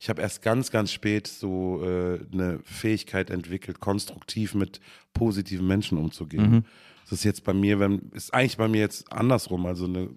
Ich 0.00 0.08
habe 0.08 0.22
erst 0.22 0.42
ganz, 0.42 0.70
ganz 0.70 0.92
spät 0.92 1.26
so 1.26 1.82
äh, 1.82 2.20
eine 2.32 2.60
Fähigkeit 2.64 3.30
entwickelt, 3.30 3.80
konstruktiv 3.80 4.54
mit 4.54 4.80
positiven 5.14 5.66
Menschen 5.66 5.98
umzugehen. 5.98 6.64
Das 7.08 7.20
ist 7.20 7.24
jetzt 7.24 7.44
bei 7.44 7.54
mir, 7.54 7.78
wenn, 7.78 8.10
ist 8.14 8.34
eigentlich 8.34 8.56
bei 8.56 8.66
mir 8.66 8.80
jetzt 8.80 9.12
andersrum. 9.12 9.64
Also 9.66 9.84
eine 9.84 10.10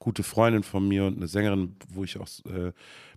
gute 0.00 0.24
Freundin 0.24 0.64
von 0.64 0.86
mir 0.86 1.04
und 1.04 1.16
eine 1.16 1.28
Sängerin, 1.28 1.76
wo 1.88 2.02
ich 2.02 2.18
auch 2.18 2.26
äh, 2.46 2.72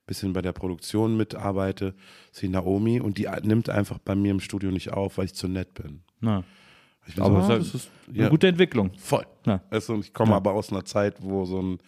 bisschen 0.05 0.33
bei 0.33 0.41
der 0.41 0.53
Produktion 0.53 1.17
mitarbeite, 1.17 1.93
ist 2.31 2.41
die 2.41 2.49
Naomi 2.49 2.99
und 2.99 3.17
die 3.17 3.27
nimmt 3.43 3.69
einfach 3.69 3.97
bei 3.99 4.15
mir 4.15 4.31
im 4.31 4.39
Studio 4.39 4.71
nicht 4.71 4.91
auf, 4.93 5.17
weil 5.17 5.25
ich 5.25 5.33
zu 5.33 5.47
nett 5.47 5.73
bin. 5.73 6.01
Na, 6.19 6.43
Ich 7.07 7.21
aber 7.21 7.43
so, 7.43 7.53
ah, 7.53 7.57
das 7.57 7.73
ist 7.73 7.89
eine 8.07 8.17
ja, 8.17 8.29
gute 8.29 8.47
Entwicklung. 8.47 8.91
voll. 8.97 9.25
Ja. 9.45 9.61
Also, 9.69 9.99
ich 9.99 10.13
komme 10.13 10.35
aber 10.35 10.53
aus 10.53 10.71
einer 10.71 10.85
Zeit, 10.85 11.15
wo 11.21 11.45
so 11.45 11.61
ein 11.61 11.79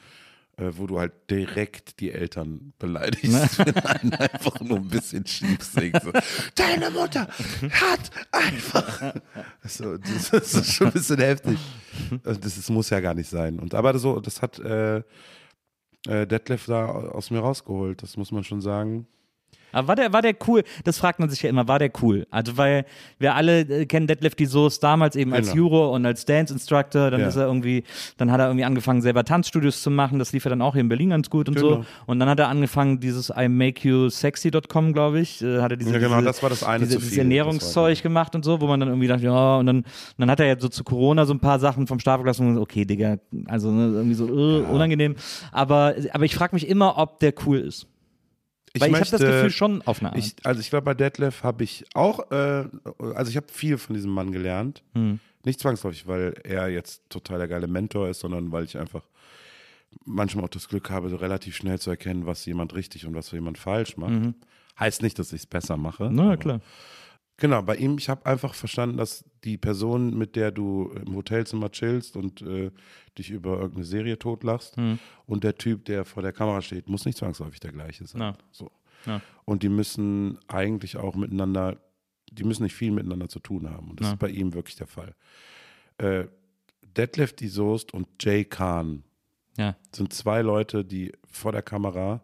äh, 0.60 0.72
wo 0.76 0.88
du 0.88 1.00
halt 1.00 1.14
direkt 1.30 2.00
die 2.00 2.12
Eltern 2.12 2.74
beleidigst, 2.80 3.60
wenn 3.66 3.76
einer 3.76 4.20
einfach 4.22 4.60
nur 4.62 4.78
ein 4.78 4.88
bisschen 4.88 5.26
schief. 5.26 5.60
So, 5.62 5.82
Deine 6.56 6.90
Mutter 6.90 7.28
hat 7.28 8.12
einfach. 8.32 9.14
So, 9.64 9.98
das, 9.98 10.32
das 10.32 10.54
ist 10.56 10.74
schon 10.74 10.88
ein 10.88 10.94
bisschen 10.94 11.20
heftig. 11.20 11.58
Das, 12.24 12.40
das 12.40 12.70
muss 12.70 12.92
ja 12.92 13.00
gar 13.00 13.16
nicht 13.16 13.30
sein. 13.30 13.58
Und 13.60 13.74
aber 13.74 13.98
so, 13.98 14.20
das 14.20 14.42
hat 14.42 14.60
äh, 14.60 15.02
äh, 16.08 16.26
Detlef 16.28 16.66
da 16.66 16.88
aus 16.88 17.32
mir 17.32 17.40
rausgeholt, 17.40 18.02
das 18.04 18.18
muss 18.18 18.32
man 18.32 18.44
schon 18.44 18.62
sagen. 18.62 19.08
Aber 19.74 19.90
war 19.90 19.96
der, 19.98 20.14
war 20.14 20.22
der 20.22 20.34
cool? 20.48 20.64
Das 20.86 20.98
fragt 20.98 21.20
man 21.20 21.30
sich 21.30 21.44
ja 21.44 21.50
immer, 21.50 21.68
war 21.68 21.78
der 21.78 21.92
cool? 22.02 22.26
Also, 22.32 22.56
weil 22.58 22.86
wir 23.20 23.36
alle 23.36 23.60
äh, 23.60 23.86
kennen 23.86 24.08
Deadlift 24.08 24.40
die 24.40 24.46
Soße 24.46 24.80
damals 24.80 25.16
eben 25.18 25.34
als 25.34 25.48
Genau. 25.52 25.58
Juror 25.66 25.92
und 25.92 26.06
als 26.06 26.24
Dance 26.26 26.54
Instructor. 26.54 27.12
Dann 27.12 27.20
Ja. 27.20 27.28
ist 27.28 27.36
er 27.36 27.46
irgendwie, 27.48 27.84
dann 28.16 28.32
hat 28.32 28.40
er 28.40 28.48
irgendwie 28.48 28.64
angefangen, 28.64 29.02
selber 29.02 29.26
Tanzstudios 29.26 29.84
zu 29.84 29.92
machen. 29.92 30.20
Das 30.20 30.32
lief 30.32 30.46
ja 30.46 30.50
dann 30.50 30.62
auch 30.62 30.72
hier 30.74 30.82
in 30.82 30.88
Berlin 30.90 31.10
ganz 31.10 31.30
gut 31.30 31.50
und 31.50 31.60
so. 31.60 31.70
Genau. 31.70 31.86
Und 32.06 32.20
dann 32.20 32.30
hat 32.30 32.40
er 32.40 32.48
angefangen, 32.48 33.02
dieses 33.02 33.30
I 33.38 33.50
make 33.50 33.86
you 33.88 34.10
sexy.com, 34.10 34.94
glaube 34.94 35.20
ich, 35.20 35.44
äh, 35.44 35.60
hat 35.62 35.72
er 35.72 35.78
diese, 35.78 35.92
Ja, 35.92 36.00
genau, 36.00 36.16
diese, 36.16 36.26
das 36.26 36.42
war 36.42 36.50
das 36.50 36.64
eine 36.64 36.86
diese, 36.86 36.98
dieses. 37.00 37.18
Ernährungszeug 37.18 38.02
gemacht 38.02 38.36
und 38.36 38.46
so, 38.46 38.62
wo 38.62 38.68
man 38.68 38.80
dann 38.80 38.90
irgendwie 38.90 39.08
dachte, 39.08 39.26
ja, 39.26 39.58
und 39.58 39.66
dann, 39.66 39.78
und 39.80 39.86
dann 40.18 40.32
hat 40.32 40.40
er 40.40 40.48
ja 40.48 40.58
so 40.58 40.70
zu 40.70 40.86
Corona 40.86 41.26
so 41.26 41.34
ein 41.34 41.40
paar 41.42 41.60
Sachen 41.60 41.88
vom 41.88 42.00
Stapel 42.00 42.24
gelassen 42.24 42.48
und 42.48 42.56
so, 42.56 42.62
okay, 42.62 42.86
Digga, 42.86 43.18
also 43.48 43.70
ne, 43.70 43.88
irgendwie 43.94 44.16
so 44.16 44.28
äh, 44.28 44.62
unangenehm. 44.64 45.16
Aber, 45.52 45.94
aber 46.14 46.24
ich 46.24 46.34
frage 46.36 46.56
mich 46.56 46.68
immer, 46.68 46.98
ob 46.98 47.20
der 47.20 47.34
cool 47.46 47.60
ist. 47.60 47.86
Ich 48.78 48.82
Weil 48.82 48.90
ich 48.92 48.96
habe 49.00 49.10
das 49.12 49.22
Gefühl 49.22 49.50
schon 49.50 49.82
auf 49.84 50.00
eine 50.00 50.10
Art. 50.10 50.18
Ich, 50.18 50.36
also 50.44 50.60
ich 50.62 50.70
glaube, 50.70 50.86
bei 50.86 50.94
Detlef 50.94 51.44
habe 51.44 51.64
ich 51.64 51.86
auch, 51.94 52.32
äh, 52.32 52.66
also 53.16 53.30
ich 53.30 53.38
habe 53.38 53.48
viel 53.52 53.78
von 53.78 53.94
diesem 53.96 54.12
Mann 54.12 54.32
gelernt. 54.32 54.84
Hm. 54.94 55.20
Nicht 55.44 55.60
zwangsläufig, 55.60 56.08
weil 56.08 56.34
er 56.44 56.68
jetzt 56.70 57.02
total 57.10 57.40
der 57.40 57.48
geile 57.48 57.68
Mentor 57.68 58.10
ist, 58.10 58.20
sondern 58.20 58.52
weil 58.52 58.66
ich 58.66 58.78
einfach 58.78 59.04
manchmal 60.06 60.46
auch 60.46 60.50
das 60.50 60.68
Glück 60.68 60.90
habe, 60.90 61.10
so 61.10 61.16
relativ 61.16 61.56
schnell 61.56 61.80
zu 61.80 61.90
erkennen, 61.90 62.26
was 62.26 62.46
jemand 62.46 62.76
richtig 62.76 63.06
und 63.06 63.14
was 63.16 63.32
jemand 63.32 63.58
falsch 63.58 63.98
macht. 63.98 64.34
Heißt 64.80 65.02
nicht, 65.02 65.18
dass 65.18 65.34
ich 65.34 65.42
es 65.42 65.46
besser 65.46 65.78
mache. 65.78 66.10
Mhm. 66.10 66.16
Na 66.16 66.24
aber- 66.24 66.38
klar. 66.38 66.62
Genau, 67.40 67.62
bei 67.62 67.76
ihm, 67.76 67.98
ich 68.00 68.10
habe 68.10 68.26
einfach 68.26 68.56
verstanden, 68.56 68.98
dass 68.98 69.24
die 69.44 69.58
Person, 69.58 70.18
mit 70.18 70.36
der 70.36 70.52
du 70.52 70.92
im 71.06 71.16
Hotelzimmer 71.16 71.70
chillst 71.72 72.18
und 72.18 72.42
äh, 72.42 72.72
dich 73.18 73.30
über 73.30 73.58
irgendeine 73.60 73.86
Serie 73.86 74.18
totlachst 74.18 74.76
Hm. 74.78 74.98
und 75.28 75.44
der 75.44 75.56
Typ, 75.56 75.86
der 75.86 76.04
vor 76.04 76.24
der 76.24 76.34
Kamera 76.34 76.62
steht, 76.62 76.90
muss 76.90 77.06
nicht 77.06 77.18
zwangsläufig 77.18 77.60
der 77.60 77.72
gleiche 77.72 78.08
sein. 78.08 78.20
Na. 78.20 78.38
So. 78.52 78.72
Ja. 79.06 79.22
Und 79.46 79.62
die 79.62 79.70
müssen 79.70 80.40
eigentlich 80.48 80.98
auch 80.98 81.16
miteinander, 81.16 81.78
die 82.32 82.44
müssen 82.44 82.64
nicht 82.64 82.74
viel 82.76 82.92
miteinander 82.92 83.30
zu 83.30 83.40
tun 83.40 83.70
haben. 83.70 83.92
Und 83.92 84.00
das 84.00 84.08
Ja. 84.08 84.14
ist 84.14 84.20
bei 84.20 84.30
ihm 84.30 84.54
wirklich 84.56 84.76
der 84.76 84.88
Fall. 84.88 85.14
Äh, 86.00 86.26
Detlef 86.98 87.34
die 87.34 87.48
Soest 87.50 87.94
und 87.94 88.08
Jay 88.20 88.44
Kahn 88.46 89.04
Ja. 89.58 89.76
sind 89.96 90.12
zwei 90.12 90.42
Leute, 90.42 90.84
die 90.84 91.12
vor 91.30 91.52
der 91.52 91.62
Kamera, 91.62 92.22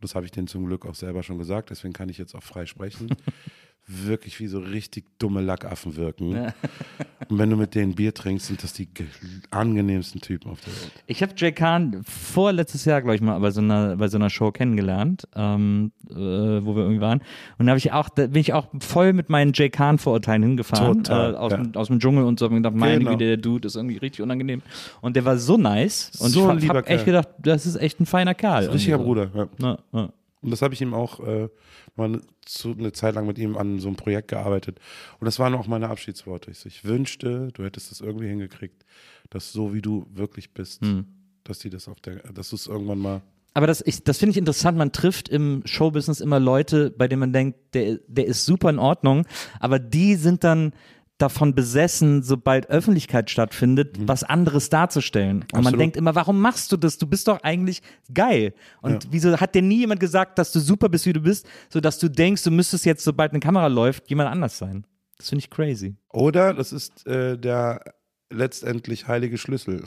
das 0.00 0.16
habe 0.16 0.26
ich 0.26 0.32
denen 0.32 0.48
zum 0.48 0.66
Glück 0.66 0.84
auch 0.86 0.96
selber 0.96 1.22
schon 1.22 1.38
gesagt, 1.38 1.70
deswegen 1.70 1.94
kann 1.94 2.08
ich 2.08 2.18
jetzt 2.18 2.34
auch 2.34 2.42
frei 2.42 2.66
sprechen, 2.66 3.06
wirklich 3.86 4.40
wie 4.40 4.46
so 4.46 4.58
richtig 4.60 5.04
dumme 5.18 5.40
Lackaffen 5.42 5.96
wirken. 5.96 6.34
Und 7.28 7.38
wenn 7.38 7.50
du 7.50 7.56
mit 7.56 7.74
denen 7.74 7.94
Bier 7.94 8.12
trinkst, 8.14 8.46
sind 8.46 8.62
das 8.62 8.72
die 8.72 8.86
ge- 8.86 9.06
angenehmsten 9.50 10.20
Typen 10.20 10.50
auf 10.50 10.60
der 10.60 10.72
Welt. 10.74 10.92
Ich 11.06 11.22
habe 11.22 11.32
Jay 11.36 11.52
Kahn 11.52 12.02
vorletztes 12.04 12.84
Jahr, 12.84 13.00
glaube 13.02 13.14
ich, 13.16 13.20
mal 13.22 13.38
bei 13.40 13.50
so 13.50 13.60
einer, 13.60 13.96
bei 13.96 14.08
so 14.08 14.16
einer 14.18 14.30
Show 14.30 14.50
kennengelernt, 14.52 15.26
ähm, 15.34 15.92
äh, 16.10 16.14
wo 16.14 16.74
wir 16.76 16.82
irgendwie 16.82 17.00
waren. 17.00 17.22
Und 17.58 17.66
da 17.66 17.76
ich 17.76 17.92
auch, 17.92 18.08
da 18.08 18.26
bin 18.26 18.40
ich 18.40 18.52
auch 18.52 18.68
voll 18.80 19.12
mit 19.12 19.28
meinen 19.30 19.52
Jay 19.54 19.70
Kahn-Vorurteilen 19.70 20.42
hingefahren. 20.42 21.02
Total, 21.04 21.34
äh, 21.34 21.36
aus, 21.36 21.52
ja. 21.52 21.58
dem, 21.58 21.74
aus 21.76 21.86
dem 21.88 21.98
Dschungel 22.00 22.24
und 22.24 22.38
so. 22.38 22.48
Mir 22.50 22.56
gedacht, 22.56 22.74
meine 22.74 22.98
Genau. 22.98 23.10
Güte, 23.12 23.24
der 23.26 23.36
Dude 23.38 23.66
ist 23.66 23.76
irgendwie 23.76 23.96
richtig 23.98 24.22
unangenehm. 24.22 24.62
Und 25.00 25.16
der 25.16 25.24
war 25.24 25.38
so 25.38 25.56
nice. 25.56 26.10
Und 26.20 26.30
So 26.30 26.52
ich 26.54 26.68
habe 26.68 26.86
echt 26.86 27.04
gedacht, 27.04 27.28
das 27.38 27.66
ist 27.66 27.76
echt 27.76 28.00
ein 28.00 28.06
feiner 28.06 28.34
Kerl. 28.34 28.66
Richtiger 28.70 28.98
so. 28.98 29.04
Bruder. 29.04 29.30
Ja. 29.34 29.48
Ja, 29.60 29.78
ja. 29.92 30.08
Und 30.44 30.50
das 30.50 30.62
habe 30.62 30.74
ich 30.74 30.80
ihm 30.82 30.94
auch 30.94 31.20
äh, 31.20 31.48
mal 31.96 32.20
zu, 32.44 32.72
eine 32.72 32.92
Zeit 32.92 33.14
lang 33.14 33.26
mit 33.26 33.38
ihm 33.38 33.56
an 33.56 33.78
so 33.78 33.88
einem 33.88 33.96
Projekt 33.96 34.28
gearbeitet. 34.28 34.78
Und 35.18 35.24
das 35.24 35.38
waren 35.38 35.54
auch 35.54 35.66
meine 35.66 35.88
Abschiedsworte. 35.88 36.50
Ich, 36.50 36.58
so, 36.58 36.68
ich 36.68 36.84
wünschte, 36.84 37.48
du 37.54 37.64
hättest 37.64 37.90
es 37.90 38.00
irgendwie 38.00 38.28
hingekriegt, 38.28 38.84
dass 39.30 39.52
so 39.52 39.72
wie 39.74 39.82
du 39.82 40.06
wirklich 40.12 40.52
bist, 40.52 40.82
Hm. 40.82 41.06
dass 41.44 41.58
die 41.60 41.70
das 41.70 41.88
auf 41.88 42.00
der, 42.00 42.16
dass 42.32 42.50
du 42.50 42.56
es 42.56 42.66
irgendwann 42.66 42.98
mal. 42.98 43.22
Aber 43.56 43.66
das, 43.68 43.82
ich- 43.86 44.02
das 44.02 44.18
finde 44.18 44.32
ich 44.32 44.36
interessant. 44.36 44.76
Man 44.76 44.90
trifft 44.92 45.28
im 45.28 45.62
Showbusiness 45.64 46.20
immer 46.20 46.40
Leute, 46.40 46.90
bei 46.90 47.06
denen 47.08 47.20
man 47.20 47.32
denkt, 47.32 47.58
der, 47.74 47.98
der 48.08 48.26
ist 48.26 48.44
super 48.44 48.68
in 48.68 48.78
Ordnung, 48.78 49.26
aber 49.60 49.78
die 49.78 50.16
sind 50.16 50.42
dann 50.44 50.72
davon 51.18 51.54
besessen, 51.54 52.22
sobald 52.22 52.68
Öffentlichkeit 52.70 53.30
stattfindet, 53.30 53.96
was 54.00 54.24
anderes 54.24 54.68
darzustellen. 54.68 55.42
Und 55.42 55.52
man 55.52 55.60
Absolut. 55.60 55.80
denkt 55.80 55.96
immer, 55.96 56.14
warum 56.14 56.40
machst 56.40 56.72
du 56.72 56.76
das? 56.76 56.98
Du 56.98 57.06
bist 57.06 57.28
doch 57.28 57.40
eigentlich 57.42 57.82
geil. 58.12 58.52
Und 58.82 59.08
wieso 59.10 59.38
hat 59.38 59.54
dir 59.54 59.62
nie 59.62 59.78
jemand 59.78 60.00
gesagt, 60.00 60.38
dass 60.38 60.50
du 60.50 60.58
super 60.58 60.88
bist, 60.88 61.06
wie 61.06 61.12
du 61.12 61.20
bist, 61.20 61.46
sodass 61.68 61.98
du 61.98 62.08
denkst, 62.08 62.42
du 62.42 62.50
müsstest 62.50 62.84
jetzt, 62.84 63.04
sobald 63.04 63.30
eine 63.30 63.40
Kamera 63.40 63.68
läuft, 63.68 64.10
jemand 64.10 64.30
anders 64.30 64.58
sein? 64.58 64.86
Das 65.16 65.28
finde 65.28 65.44
ich 65.44 65.50
crazy. 65.50 65.94
Oder 66.12 66.52
das 66.52 66.72
ist 66.72 67.06
äh, 67.06 67.38
der 67.38 67.94
letztendlich 68.30 69.06
heilige 69.06 69.38
Schlüssel. 69.38 69.84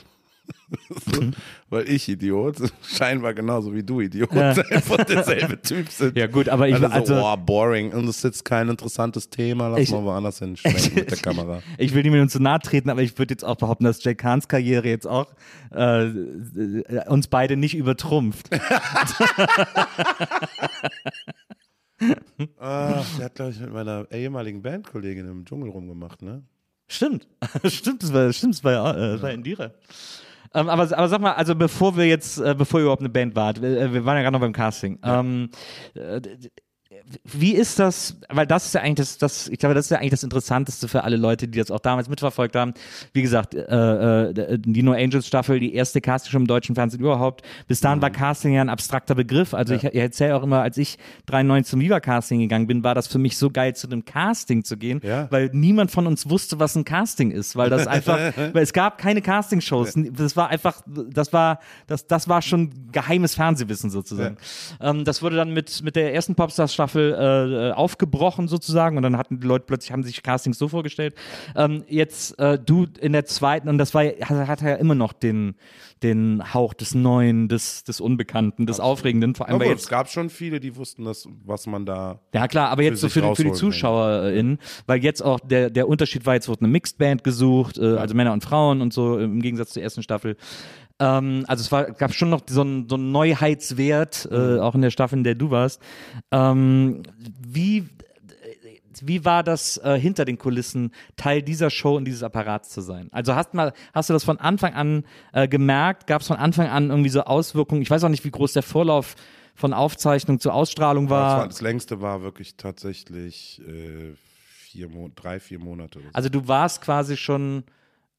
so, 1.13 1.21
weil 1.69 1.89
ich 1.89 2.07
Idiot, 2.09 2.57
scheinbar 2.83 3.33
genauso 3.33 3.73
wie 3.73 3.83
du 3.83 4.01
Idiot, 4.01 4.31
einfach 4.35 5.03
derselbe 5.05 5.61
Typ 5.61 5.89
sind. 5.89 6.17
Ja, 6.17 6.27
gut, 6.27 6.49
aber 6.49 6.67
ich- 6.67 6.75
Alle 6.75 6.87
so, 6.87 6.93
also- 6.93 7.15
oh, 7.23 7.35
boring. 7.37 7.91
Und 7.93 8.07
es 8.07 8.17
ist 8.17 8.23
jetzt 8.23 8.45
kein 8.45 8.69
interessantes 8.69 9.29
Thema, 9.29 9.69
lass 9.69 9.79
Ich- 9.81 9.91
mal 9.91 10.03
woanders 10.03 10.39
hinschwenken 10.39 10.95
mit 10.95 11.11
der 11.11 11.17
Kamera. 11.17 11.61
Ich 11.77 11.93
will 11.93 12.03
niemandem 12.03 12.29
zu 12.29 12.41
nahe 12.41 12.59
treten, 12.59 12.89
aber 12.89 13.01
ich 13.01 13.17
würde 13.17 13.33
jetzt 13.33 13.43
auch 13.43 13.55
behaupten, 13.55 13.83
dass 13.85 14.03
Jack 14.03 14.17
Kahns 14.17 14.47
Karriere 14.47 14.87
jetzt 14.87 15.07
auch 15.07 15.27
äh, 15.73 16.05
äh, 16.07 17.09
uns 17.09 17.27
beide 17.27 17.55
nicht 17.57 17.75
übertrumpft. 17.75 18.49
Ah, 22.59 23.03
der 23.17 23.25
hat, 23.25 23.35
glaube 23.35 23.51
ich, 23.51 23.59
mit 23.59 23.73
meiner 23.73 24.05
ehemaligen 24.11 24.61
Bandkollegin 24.61 25.27
im 25.27 25.45
Dschungel 25.45 25.69
rumgemacht, 25.69 26.21
ne? 26.21 26.43
Stimmt, 26.87 27.27
stimmt, 27.65 28.03
das 28.03 28.13
war, 28.13 28.31
stimmt, 28.31 28.53
das 28.55 28.63
war, 28.63 28.95
äh, 28.95 29.13
das 29.13 29.21
war 29.21 29.31
Indira. 29.31 29.71
Ähm, 30.53 30.69
aber, 30.69 30.83
aber 30.97 31.07
sag 31.07 31.21
mal, 31.21 31.33
also 31.33 31.55
bevor 31.55 31.97
wir 31.97 32.05
jetzt, 32.05 32.39
äh, 32.39 32.55
bevor 32.57 32.79
ihr 32.79 32.83
überhaupt 32.83 33.01
eine 33.01 33.09
Band 33.09 33.35
wart, 33.35 33.61
wir, 33.61 33.93
wir 33.93 34.05
waren 34.05 34.17
ja 34.17 34.23
gerade 34.23 34.33
noch 34.33 34.41
beim 34.41 34.53
Casting. 34.53 34.99
Ähm, 35.03 35.49
äh, 35.93 36.21
wie 37.23 37.53
ist 37.53 37.79
das, 37.79 38.17
weil 38.29 38.47
das 38.47 38.65
ist 38.65 38.73
ja 38.73 38.81
eigentlich 38.81 38.95
das, 39.07 39.17
das, 39.17 39.47
ich 39.47 39.59
glaube, 39.59 39.75
das 39.75 39.85
ist 39.85 39.91
ja 39.91 39.97
eigentlich 39.99 40.11
das 40.11 40.23
Interessanteste 40.23 40.87
für 40.87 41.03
alle 41.03 41.15
Leute, 41.17 41.47
die 41.47 41.59
das 41.59 41.71
auch 41.71 41.79
damals 41.79 42.09
mitverfolgt 42.09 42.55
haben. 42.55 42.73
Wie 43.13 43.21
gesagt, 43.21 43.53
äh, 43.55 44.29
äh, 44.29 44.59
die 44.59 44.83
No 44.83 44.93
Angels 44.93 45.27
Staffel, 45.27 45.59
die 45.59 45.73
erste 45.73 46.01
Casting 46.01 46.31
schon 46.31 46.41
im 46.41 46.47
deutschen 46.47 46.75
Fernsehen 46.75 46.99
überhaupt. 46.99 47.43
Bis 47.67 47.79
dahin 47.79 48.01
war 48.01 48.09
Casting 48.09 48.53
ja 48.53 48.61
ein 48.61 48.69
abstrakter 48.69 49.15
Begriff. 49.15 49.53
Also 49.53 49.73
ich, 49.75 49.83
ich 49.83 49.95
erzähle 49.95 50.35
auch 50.35 50.43
immer, 50.43 50.61
als 50.61 50.77
ich 50.77 50.97
93 51.27 51.69
zum 51.69 51.79
Viva 51.79 51.99
Casting 51.99 52.39
gegangen 52.39 52.67
bin, 52.67 52.83
war 52.83 52.95
das 52.95 53.07
für 53.07 53.19
mich 53.19 53.37
so 53.37 53.49
geil, 53.49 53.75
zu 53.75 53.87
einem 53.87 54.03
Casting 54.03 54.63
zu 54.63 54.75
gehen, 54.75 54.99
Ja. 55.03 55.27
weil 55.31 55.49
niemand 55.53 55.91
von 55.91 56.07
uns 56.07 56.29
wusste, 56.29 56.59
was 56.59 56.75
ein 56.75 56.83
Casting 56.83 57.31
ist, 57.31 57.55
weil 57.55 57.69
das 57.69 57.87
einfach, 57.87 58.17
weil 58.53 58.63
es 58.63 58.73
gab 58.73 58.97
keine 58.97 59.21
Castingshows. 59.21 59.93
Das 60.11 60.35
war 60.35 60.49
einfach, 60.49 60.81
das 60.85 61.31
war, 61.31 61.59
das, 61.87 62.07
das 62.07 62.27
war 62.27 62.41
schon 62.41 62.91
geheimes 62.91 63.35
Fernsehwissen 63.35 63.89
sozusagen. 63.89 64.37
Ähm, 64.81 65.05
das 65.05 65.21
wurde 65.21 65.35
dann 65.35 65.53
mit, 65.53 65.83
mit 65.83 65.95
der 65.95 66.13
ersten 66.13 66.35
Popstars-Staffel 66.35 66.86
äh, 66.95 67.69
äh, 67.69 67.71
aufgebrochen 67.71 68.47
sozusagen 68.47 68.97
und 68.97 69.03
dann 69.03 69.17
hatten 69.17 69.39
die 69.39 69.47
Leute 69.47 69.65
plötzlich, 69.67 69.91
haben 69.91 70.03
sich 70.03 70.21
Castings 70.23 70.57
so 70.57 70.67
vorgestellt. 70.67 71.15
Ähm, 71.55 71.83
jetzt 71.87 72.37
äh, 72.39 72.57
du 72.57 72.85
in 72.99 73.13
der 73.13 73.25
zweiten 73.25 73.69
und 73.69 73.77
das 73.77 73.93
war, 73.93 74.03
hat, 74.03 74.47
hat 74.47 74.61
ja 74.61 74.75
immer 74.75 74.95
noch 74.95 75.13
den, 75.13 75.55
den 76.03 76.53
Hauch 76.53 76.73
des 76.73 76.93
Neuen, 76.95 77.47
des, 77.47 77.83
des 77.83 77.99
Unbekannten, 78.01 78.65
des 78.67 78.79
Aufregenden, 78.79 79.33
vor 79.35 79.47
allem 79.47 79.55
Aber 79.55 79.65
weil 79.65 79.73
es 79.73 79.81
jetzt 79.81 79.89
gab 79.89 80.09
schon 80.09 80.29
viele, 80.29 80.59
die 80.59 80.75
wussten, 80.75 81.03
das, 81.05 81.27
was 81.45 81.65
man 81.67 81.85
da. 81.85 82.19
ja 82.33 82.47
klar, 82.47 82.69
aber 82.69 82.83
jetzt 82.83 83.01
so 83.01 83.09
für, 83.09 83.21
die- 83.21 83.35
für 83.35 83.43
die 83.43 83.51
ZuschauerInnen, 83.53 84.59
weil 84.85 85.03
jetzt 85.03 85.21
auch 85.21 85.39
der, 85.39 85.69
der 85.69 85.87
Unterschied 85.87 86.25
war, 86.25 86.35
jetzt 86.35 86.47
wurde 86.47 86.61
eine 86.61 86.67
Mixed 86.69 86.97
Band 86.97 87.23
gesucht, 87.23 87.77
äh, 87.77 87.95
also 87.95 88.13
Männer 88.15 88.33
und 88.33 88.43
Frauen 88.43 88.81
und 88.81 88.93
so 88.93 89.17
im 89.19 89.41
Gegensatz 89.41 89.71
zur 89.71 89.81
ersten 89.83 90.03
Staffel. 90.03 90.37
Ähm, 90.99 91.45
also 91.47 91.61
es 91.61 91.71
war, 91.71 91.91
gab 91.91 92.13
schon 92.13 92.29
noch 92.29 92.41
so 92.49 92.61
einen 92.61 92.89
so 92.89 92.95
einen 92.95 93.11
Neuheitswert, 93.11 94.27
äh, 94.31 94.59
auch 94.59 94.75
in 94.75 94.81
der 94.81 94.91
Staffel, 94.91 95.17
in 95.17 95.23
der 95.23 95.35
du 95.35 95.51
warst. 95.51 95.81
Ähm, 96.31 97.03
wie, 97.45 97.87
wie 99.01 99.23
war 99.25 99.43
das 99.43 99.77
äh, 99.77 99.99
hinter 99.99 100.25
den 100.25 100.37
Kulissen, 100.37 100.91
Teil 101.15 101.41
dieser 101.43 101.69
Show 101.69 101.95
und 101.95 102.05
dieses 102.05 102.23
Apparats 102.23 102.69
zu 102.69 102.81
sein? 102.81 103.09
Also 103.11 103.35
hast, 103.35 103.53
mal, 103.53 103.73
hast 103.93 104.09
du 104.09 104.13
das 104.13 104.23
von 104.23 104.39
Anfang 104.39 104.73
an 104.73 105.03
äh, 105.33 105.47
gemerkt? 105.47 106.07
Gab 106.07 106.21
es 106.21 106.27
von 106.27 106.37
Anfang 106.37 106.67
an 106.67 106.89
irgendwie 106.89 107.09
so 107.09 107.21
Auswirkungen? 107.23 107.81
Ich 107.81 107.91
weiß 107.91 108.03
auch 108.03 108.09
nicht, 108.09 108.25
wie 108.25 108.31
groß 108.31 108.53
der 108.53 108.63
Vorlauf 108.63 109.15
von 109.53 109.73
Aufzeichnung 109.73 110.39
zur 110.39 110.53
Ausstrahlung 110.53 111.05
Das, 111.05 111.11
war. 111.11 111.37
war, 111.39 111.47
das 111.47 111.61
längste 111.61 112.01
war 112.01 112.21
wirklich 112.21 112.57
tatsächlich 112.57 113.61
äh, 113.67 114.13
vier 114.17 114.89
Mo 114.89 115.09
drei, 115.15 115.39
vier 115.39 115.59
Monate. 115.59 115.99
Oder 115.99 116.07
so. 116.07 116.13
Also 116.13 116.29
du 116.29 116.47
warst 116.47 116.81
quasi 116.81 117.17
schon, 117.17 117.63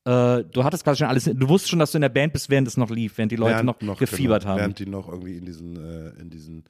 äh, 0.08 0.44
du 0.44 0.64
hattest 0.64 0.84
quasi 0.84 1.00
schon 1.00 1.08
alles, 1.08 1.24
du 1.24 1.48
wusstest 1.48 1.70
schon, 1.70 1.78
dass 1.78 1.92
du 1.92 1.98
in 1.98 2.02
der 2.02 2.08
Band 2.08 2.32
bist, 2.32 2.48
während 2.48 2.66
es 2.66 2.78
noch 2.78 2.90
lief, 2.90 3.18
während 3.18 3.30
die 3.30 3.36
Leute 3.36 3.66
Während 3.66 3.82
noch, 3.82 3.98
gefiebert 3.98 4.42
genau, 4.42 4.52
haben. 4.52 4.60
Während 4.60 4.78
die 4.78 4.86
noch 4.86 5.08
irgendwie 5.08 5.36
in 5.36 5.44
diesen, 5.44 5.76
äh, 5.76 6.20
in 6.20 6.30
diesen, 6.30 6.64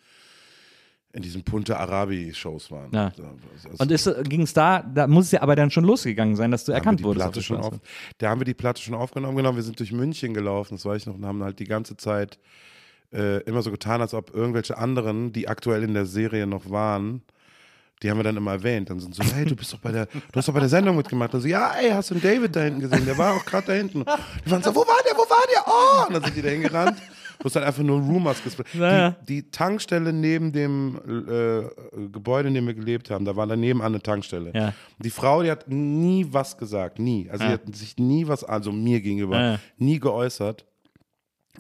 in 1.13 1.23
diesen 1.23 1.45
Punta 1.45 1.77
Arabi-Shows 1.77 2.71
waren. 2.73 2.93
Ja. 2.93 3.13
Also, 3.79 4.13
Und 4.13 4.29
ging 4.29 4.43
es 4.43 4.53
da, 4.55 4.83
da 4.83 5.07
muss 5.07 5.27
es 5.27 5.33
ja 5.33 5.43
aber 5.43 5.55
dann 5.55 5.71
schon 5.71 5.85
losgegangen 5.85 6.35
sein, 6.35 6.51
dass 6.51 6.65
du 6.65 6.73
erkannt 6.73 7.03
wurdest. 7.05 7.41
Schon 7.45 7.59
auf, 7.59 7.79
da 8.19 8.31
haben 8.31 8.41
wir 8.41 8.45
die 8.45 8.55
Platte 8.55 8.83
schon 8.83 8.95
aufgenommen. 8.95 9.37
Genau, 9.37 9.55
wir 9.55 9.63
sind 9.63 9.79
durch 9.79 9.93
München 9.93 10.35
gelaufen, 10.35 10.75
das 10.75 10.85
weiß 10.85 11.03
ich 11.03 11.07
noch, 11.07 11.15
und 11.15 11.25
haben 11.25 11.43
halt 11.45 11.61
die 11.61 11.65
ganze 11.65 11.97
Zeit 11.97 12.39
äh, 13.13 13.41
immer 13.45 13.63
so 13.63 13.71
getan, 13.71 14.01
als 14.01 14.15
ob 14.15 14.35
irgendwelche 14.35 14.77
anderen, 14.77 15.33
die 15.33 15.49
aktuell 15.49 15.85
in 15.85 15.95
der 15.95 16.07
Serie 16.07 16.47
noch 16.47 16.71
waren, 16.71 17.23
die 18.03 18.11
haben 18.11 18.19
wir 18.19 18.25
dann 18.25 18.37
immer 18.37 18.53
erwähnt. 18.53 18.91
Dann 18.91 19.01
sind 19.01 19.15
so, 19.15 19.23
hey, 19.23 19.45
du 19.45 19.57
bist 19.57 19.73
doch 19.73 19.79
bei 19.79 19.93
der, 19.93 20.07
du 20.07 20.21
hast 20.35 20.49
doch 20.49 20.55
bei 20.55 20.61
der 20.61 20.69
Sendung 20.69 20.97
mitgemacht. 20.97 21.35
Und 21.35 21.41
so, 21.41 21.49
ja, 21.49 21.73
ey, 21.81 21.91
hast 21.91 22.11
du 22.11 22.15
den 22.15 22.23
David 22.23 22.55
da 22.55 22.61
hinten 22.61 22.81
gesehen? 22.81 23.05
Der 23.07 23.17
war 23.19 23.35
auch 23.35 23.45
gerade 23.45 23.67
da 23.69 23.73
hinten. 23.75 24.05
Die 24.45 24.51
waren 24.51 24.63
so, 24.63 24.75
wo 24.75 24.81
war 24.81 24.97
der, 25.07 25.17
wo 25.17 25.23
war 25.29 25.45
der? 25.53 25.65
Oh! 25.67 26.07
Und 26.09 26.15
dann 26.15 26.25
sind 26.25 26.37
die 26.37 26.43
da 26.43 26.49
hingerannt. 26.49 26.99
Du 27.41 27.45
hast 27.45 27.55
dann 27.55 27.63
einfach 27.63 27.85
nur 27.85 28.01
Rumors 28.01 28.43
gesprochen. 28.43 28.81
Ja. 28.81 29.11
Die, 29.11 29.43
die 29.43 29.51
Tankstelle 29.53 30.13
neben 30.13 30.53
dem 30.53 30.97
äh, 31.29 32.09
Gebäude, 32.09 32.49
in 32.49 32.55
dem 32.55 32.67
wir 32.67 32.75
gelebt 32.75 33.11
haben, 33.11 33.25
da 33.25 33.37
war 33.37 33.47
daneben 33.47 33.81
an 33.81 33.93
eine 33.95 34.03
Tankstelle. 34.03 34.51
Ja. 34.55 34.75
Die 34.99 35.11
Frau, 35.11 35.45
die 35.45 35.51
hat 35.53 35.69
nie 35.69 36.27
was 36.31 36.59
gesagt, 36.59 36.99
nie. 36.99 37.31
Also 37.31 37.45
Ja. 37.45 37.51
sie 37.51 37.55
hat 37.55 37.77
sich 37.77 37.97
nie 37.97 38.27
was, 38.27 38.43
also 38.43 38.73
mir 38.73 39.01
gegenüber, 39.01 39.41
Ja. 39.41 39.59
nie 39.77 40.01
geäußert. 40.01 40.65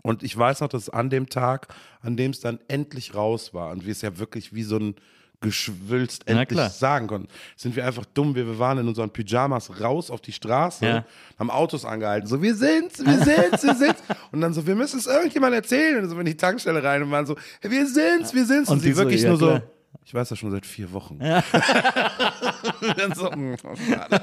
Und 0.02 0.24
ich 0.24 0.36
weiß 0.36 0.60
noch, 0.62 0.68
dass 0.68 0.88
an 0.90 1.10
dem 1.10 1.28
Tag, 1.28 1.68
an 2.00 2.16
dem 2.16 2.32
es 2.32 2.40
dann 2.40 2.58
endlich 2.66 3.14
raus 3.14 3.54
war 3.54 3.70
und 3.70 3.84
wir 3.84 3.92
es 3.92 4.02
ja 4.02 4.18
wirklich 4.18 4.52
wie 4.54 4.62
so 4.64 4.76
ein 4.78 4.94
Geschwülst 5.40 6.26
endlich 6.26 6.58
sagen 6.70 7.06
konnten, 7.06 7.28
sind 7.56 7.76
wir 7.76 7.86
einfach 7.86 8.04
dumm. 8.12 8.34
Wir, 8.34 8.46
wir 8.46 8.58
waren 8.58 8.78
in 8.78 8.88
unseren 8.88 9.10
Pyjamas 9.10 9.80
raus 9.80 10.10
auf 10.10 10.20
die 10.20 10.32
Straße, 10.32 10.84
Ja. 10.84 11.04
haben 11.38 11.50
Autos 11.50 11.84
angehalten, 11.84 12.26
so 12.28 12.42
wir 12.42 12.54
sind's, 12.54 12.98
wir 13.04 13.18
sind's, 13.24 13.62
wir 13.62 13.74
sind's. 13.74 14.02
Und 14.32 14.40
dann 14.40 14.52
so, 14.52 14.66
wir 14.66 14.74
müssen 14.74 14.98
es 14.98 15.06
irgendjemand 15.06 15.54
erzählen. 15.54 16.02
Und 16.02 16.10
so 16.10 16.18
in 16.18 16.26
die 16.26 16.36
Tankstelle 16.36 16.82
rein 16.82 17.02
und 17.02 17.10
waren 17.10 17.26
so, 17.26 17.36
wir 17.62 17.86
sind's, 17.86 18.34
wir 18.34 18.44
sind's. 18.44 18.68
Und, 18.68 18.78
Und 18.78 18.80
sie 18.82 18.92
so, 18.92 19.02
wirklich 19.02 19.22
ja, 19.22 19.28
nur 19.30 19.38
klar. 19.38 19.56
so, 19.64 19.77
ich 20.08 20.14
weiß 20.14 20.30
das 20.30 20.38
schon 20.38 20.50
seit 20.50 20.64
vier 20.64 20.90
Wochen. 20.92 21.16
Und 21.16 21.20
dann 22.98 23.12
so, 23.14 23.30
mm, 23.30 23.56
oh, 23.62 23.76
schade. 23.76 24.22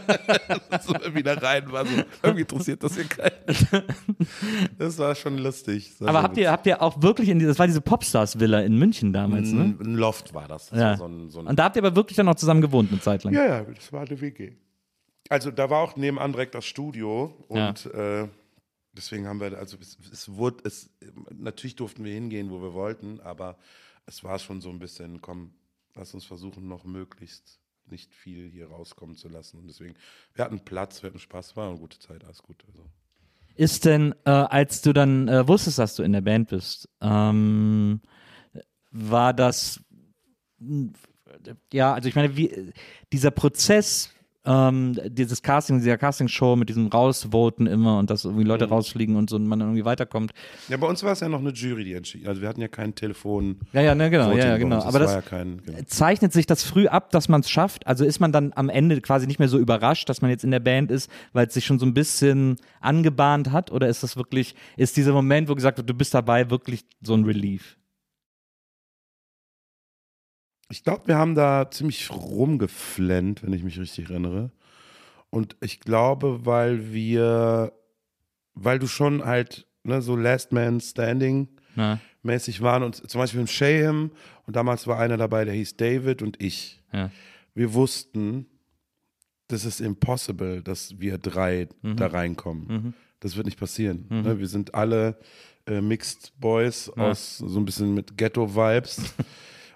so 0.81 0.95
wieder 1.13 1.39
rein, 1.39 1.71
war 1.71 1.86
so, 1.86 2.01
irgendwie 2.23 2.41
interessiert 2.41 2.81
das 2.81 2.95
hier 2.95 3.03
keinen. 3.03 3.83
Das 4.79 4.97
war 4.97 5.13
schon 5.13 5.38
lustig. 5.38 5.93
War 5.99 6.09
Aber 6.09 6.23
habt 6.23 6.38
ihr, 6.38 6.51
habt 6.51 6.65
ihr 6.65 6.81
auch 6.81 7.03
wirklich, 7.03 7.29
in 7.29 7.38
die, 7.38 7.45
das 7.45 7.59
war 7.59 7.67
diese 7.67 7.81
Popstars-Villa 7.81 8.61
in 8.61 8.79
München 8.79 9.13
damals, 9.13 9.51
ne? 9.51 9.75
ein, 9.79 9.93
Loft 9.93 10.33
war 10.33 10.47
das. 10.47 10.69
das 10.69 10.79
Ja. 10.79 10.89
war 10.89 10.97
so 10.97 11.05
ein, 11.05 11.29
so 11.29 11.39
ein 11.41 11.45
Und 11.45 11.59
da 11.59 11.65
habt 11.65 11.75
ihr 11.75 11.83
aber 11.83 11.95
wirklich 11.95 12.15
dann 12.15 12.25
noch 12.25 12.33
zusammen 12.33 12.61
gewohnt 12.61 12.89
eine 12.91 12.99
Zeit 12.99 13.23
lang. 13.23 13.36
ja, 13.36 13.45
ja, 13.45 13.63
das 13.63 13.93
war 13.93 14.07
eine 14.07 14.19
WG. 14.19 14.53
Also 15.29 15.51
da 15.51 15.69
war 15.69 15.81
auch 15.81 15.95
nebenan 15.97 16.31
direkt 16.31 16.55
das 16.55 16.65
Studio 16.65 17.45
und 17.47 17.86
äh, 17.93 18.27
deswegen 18.91 19.27
haben 19.27 19.39
wir, 19.39 19.55
also 19.55 19.77
es, 19.79 19.99
es 20.11 20.33
wurde, 20.33 20.63
es, 20.63 20.89
natürlich 21.31 21.75
durften 21.75 22.03
wir 22.03 22.13
hingehen, 22.13 22.49
wo 22.49 22.59
wir 22.59 22.73
wollten, 22.73 23.19
aber 23.21 23.59
es 24.07 24.23
war 24.23 24.39
schon 24.39 24.61
so 24.61 24.71
ein 24.71 24.79
bisschen, 24.79 25.21
komm, 25.21 25.51
lass 25.95 26.13
uns 26.13 26.25
versuchen, 26.25 26.67
noch 26.67 26.85
möglichst 26.85 27.59
nicht 27.87 28.13
viel 28.13 28.49
hier 28.49 28.67
rauskommen 28.69 29.15
zu 29.15 29.29
lassen. 29.29 29.59
Und 29.59 29.67
deswegen, 29.67 29.95
wir 30.33 30.45
hatten 30.45 30.59
Platz, 30.59 31.03
wir 31.03 31.09
hatten 31.09 31.19
Spaß, 31.19 31.55
war 31.55 31.69
eine 31.69 31.79
gute 31.79 31.99
Zeit, 31.99 32.23
alles 32.23 32.41
gut. 32.41 32.63
Also. 32.67 32.85
Ist 33.55 33.85
denn, 33.85 34.13
äh, 34.25 34.31
als 34.31 34.81
du 34.81 34.93
dann 34.93 35.27
äh, 35.27 35.47
wusstest, 35.47 35.79
dass 35.79 35.95
du 35.95 36.03
in 36.03 36.13
der 36.13 36.21
Band 36.21 36.49
bist, 36.49 36.89
ähm, 37.01 38.01
war 38.91 39.33
das, 39.33 39.81
ja, 41.71 41.93
also 41.93 42.09
ich 42.09 42.15
meine, 42.15 42.35
wie, 42.35 42.73
dieser 43.11 43.31
Prozess, 43.31 44.11
ähm, 44.45 44.97
dieses 45.07 45.41
Casting, 45.41 45.79
dieser 45.79 45.97
Castingshow 45.97 46.55
mit 46.55 46.69
diesem 46.69 46.87
Rausvoten 46.87 47.67
immer 47.67 47.99
und 47.99 48.09
dass 48.09 48.25
irgendwie 48.25 48.43
Mhm. 48.43 48.49
Leute 48.49 48.65
rausfliegen 48.65 49.15
und 49.15 49.29
so 49.29 49.35
und 49.35 49.47
man 49.47 49.59
dann 49.59 49.69
irgendwie 49.69 49.85
weiterkommt. 49.85 50.31
Ja, 50.69 50.77
bei 50.77 50.87
uns 50.87 51.03
war 51.03 51.11
es 51.11 51.19
ja 51.19 51.29
noch 51.29 51.39
eine 51.39 51.49
Jury, 51.51 51.83
die 51.83 51.93
entschieden. 51.93 52.27
Also 52.27 52.41
wir 52.41 52.49
hatten 52.49 52.61
ja 52.61 52.67
kein 52.67 52.95
Telefon. 52.95 53.57
Ja, 53.73 53.81
ja, 53.81 53.95
ne, 53.95 54.09
genau, 54.09 54.27
Voting 54.27 54.39
ja, 54.39 54.47
ja, 54.49 54.57
genau. 54.57 54.83
Aber 54.83 54.99
das 54.99 55.13
ja 55.13 55.21
kein, 55.21 55.61
genau. 55.65 55.79
zeichnet 55.85 56.33
sich 56.33 56.45
das 56.45 56.63
früh 56.63 56.87
ab, 56.87 57.11
dass 57.11 57.27
man 57.29 57.41
es 57.41 57.49
schafft? 57.49 57.87
Also 57.87 58.05
ist 58.05 58.19
man 58.19 58.31
dann 58.31 58.53
am 58.55 58.69
Ende 58.69 59.01
quasi 59.01 59.27
nicht 59.27 59.39
mehr 59.39 59.47
so 59.49 59.57
überrascht, 59.57 60.07
dass 60.09 60.21
man 60.21 60.29
jetzt 60.31 60.43
in 60.43 60.51
der 60.51 60.59
Band 60.59 60.91
ist, 60.91 61.09
weil 61.33 61.47
es 61.47 61.53
sich 61.53 61.65
schon 61.65 61.79
so 61.79 61.85
ein 61.85 61.93
bisschen 61.93 62.57
angebahnt 62.81 63.51
hat? 63.51 63.71
Oder 63.71 63.87
ist 63.89 64.03
das 64.03 64.15
wirklich, 64.17 64.55
ist 64.77 64.97
dieser 64.97 65.13
Moment, 65.13 65.49
wo 65.49 65.55
gesagt 65.55 65.77
wird, 65.77 65.89
du 65.89 65.93
bist 65.93 66.13
dabei, 66.13 66.49
wirklich 66.49 66.85
so 67.01 67.13
ein 67.13 67.23
Relief? 67.25 67.77
Ich 70.70 70.84
glaube, 70.84 71.07
wir 71.07 71.16
haben 71.18 71.36
da 71.36 71.70
ziemlich 71.70 72.09
rumgeflennt, 72.11 73.43
wenn 73.43 73.53
ich 73.53 73.63
mich 73.63 73.80
richtig 73.80 74.09
erinnere. 74.09 74.51
Und 75.30 75.55
ich 75.61 75.80
glaube, 75.80 76.45
weil 76.45 76.91
wir, 76.93 77.74
weil 78.53 78.80
du 78.80 78.88
schon 78.88 79.24
halt 79.26 79.68
ne, 79.84 80.01
so 80.01 80.16
Last 80.16 80.51
Man 80.51 80.80
Standing 80.80 81.49
Na, 81.76 81.99
mäßig 82.24 82.61
waren 82.61 82.84
und 82.84 83.09
zum 83.09 83.20
Beispiel 83.20 83.41
im 83.41 83.47
Shayham 83.47 84.11
und 84.47 84.55
damals 84.55 84.88
war 84.88 84.99
einer 84.99 85.18
dabei, 85.18 85.45
der 85.45 85.53
hieß 85.53 85.78
David 85.78 86.22
und 86.22 86.41
ich. 86.41 86.82
ja. 86.93 87.11
Wir 87.53 87.74
wussten, 87.74 88.47
das 89.47 89.63
ist 89.63 89.80
impossible, 89.80 90.61
dass 90.61 90.99
wir 90.99 91.18
drei 91.18 91.70
Mhm. 91.84 91.95
da 91.95 92.07
reinkommen. 92.07 92.93
Das 93.22 93.38
wird 93.38 93.45
nicht 93.45 93.57
passieren. 93.59 94.07
Ne? 94.09 94.39
Wir 94.39 94.47
sind 94.47 94.74
alle 94.76 95.18
äh, 95.66 95.80
Mixed 95.80 96.34
Boys 96.38 96.89
aus 96.89 97.38
so 97.38 97.57
ein 97.59 97.63
bisschen 97.66 97.93
mit 97.93 98.18
Ghetto-Vibes. 98.18 99.13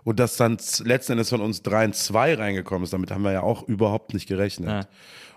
Und 0.10 0.20
dass 0.20 0.38
dann 0.38 0.58
letzten 0.86 1.12
Endes 1.12 1.30
von 1.30 1.40
uns 1.40 1.62
drei 1.62 1.86
in 1.86 1.94
zwei 1.94 2.34
reingekommen 2.34 2.84
ist, 2.84 2.94
damit 2.94 3.12
haben 3.12 3.22
wir 3.22 3.32
ja 3.32 3.44
auch 3.44 3.68
überhaupt 3.68 4.16
nicht 4.16 4.26
gerechnet. 4.28 4.68
Ja. 4.68 4.88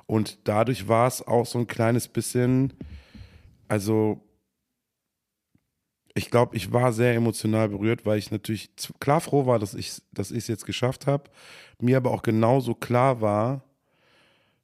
Und 0.07 0.49
dadurch 0.49 0.89
war 0.89 1.07
es 1.07 1.21
auch 1.21 1.45
so 1.45 1.59
ein 1.59 1.67
kleines 1.67 2.09
bisschen, 2.09 2.73
also 3.69 4.27
ich 6.15 6.31
glaube, 6.31 6.57
ich 6.57 6.73
war 6.73 6.95
sehr 6.95 7.13
emotional 7.13 7.69
berührt, 7.69 8.07
weil 8.07 8.17
ich 8.17 8.31
natürlich 8.31 8.71
klar 8.99 9.21
froh 9.21 9.45
war, 9.45 9.59
dass 9.59 9.75
ich 9.75 10.01
dass 10.11 10.31
ich 10.31 10.39
es 10.39 10.49
jetzt 10.49 10.65
geschafft 10.65 11.07
habe. 11.07 11.25
Mir 11.79 11.99
aber 11.99 12.11
auch 12.11 12.23
genauso 12.23 12.75
klar 12.75 13.21
war, 13.21 13.65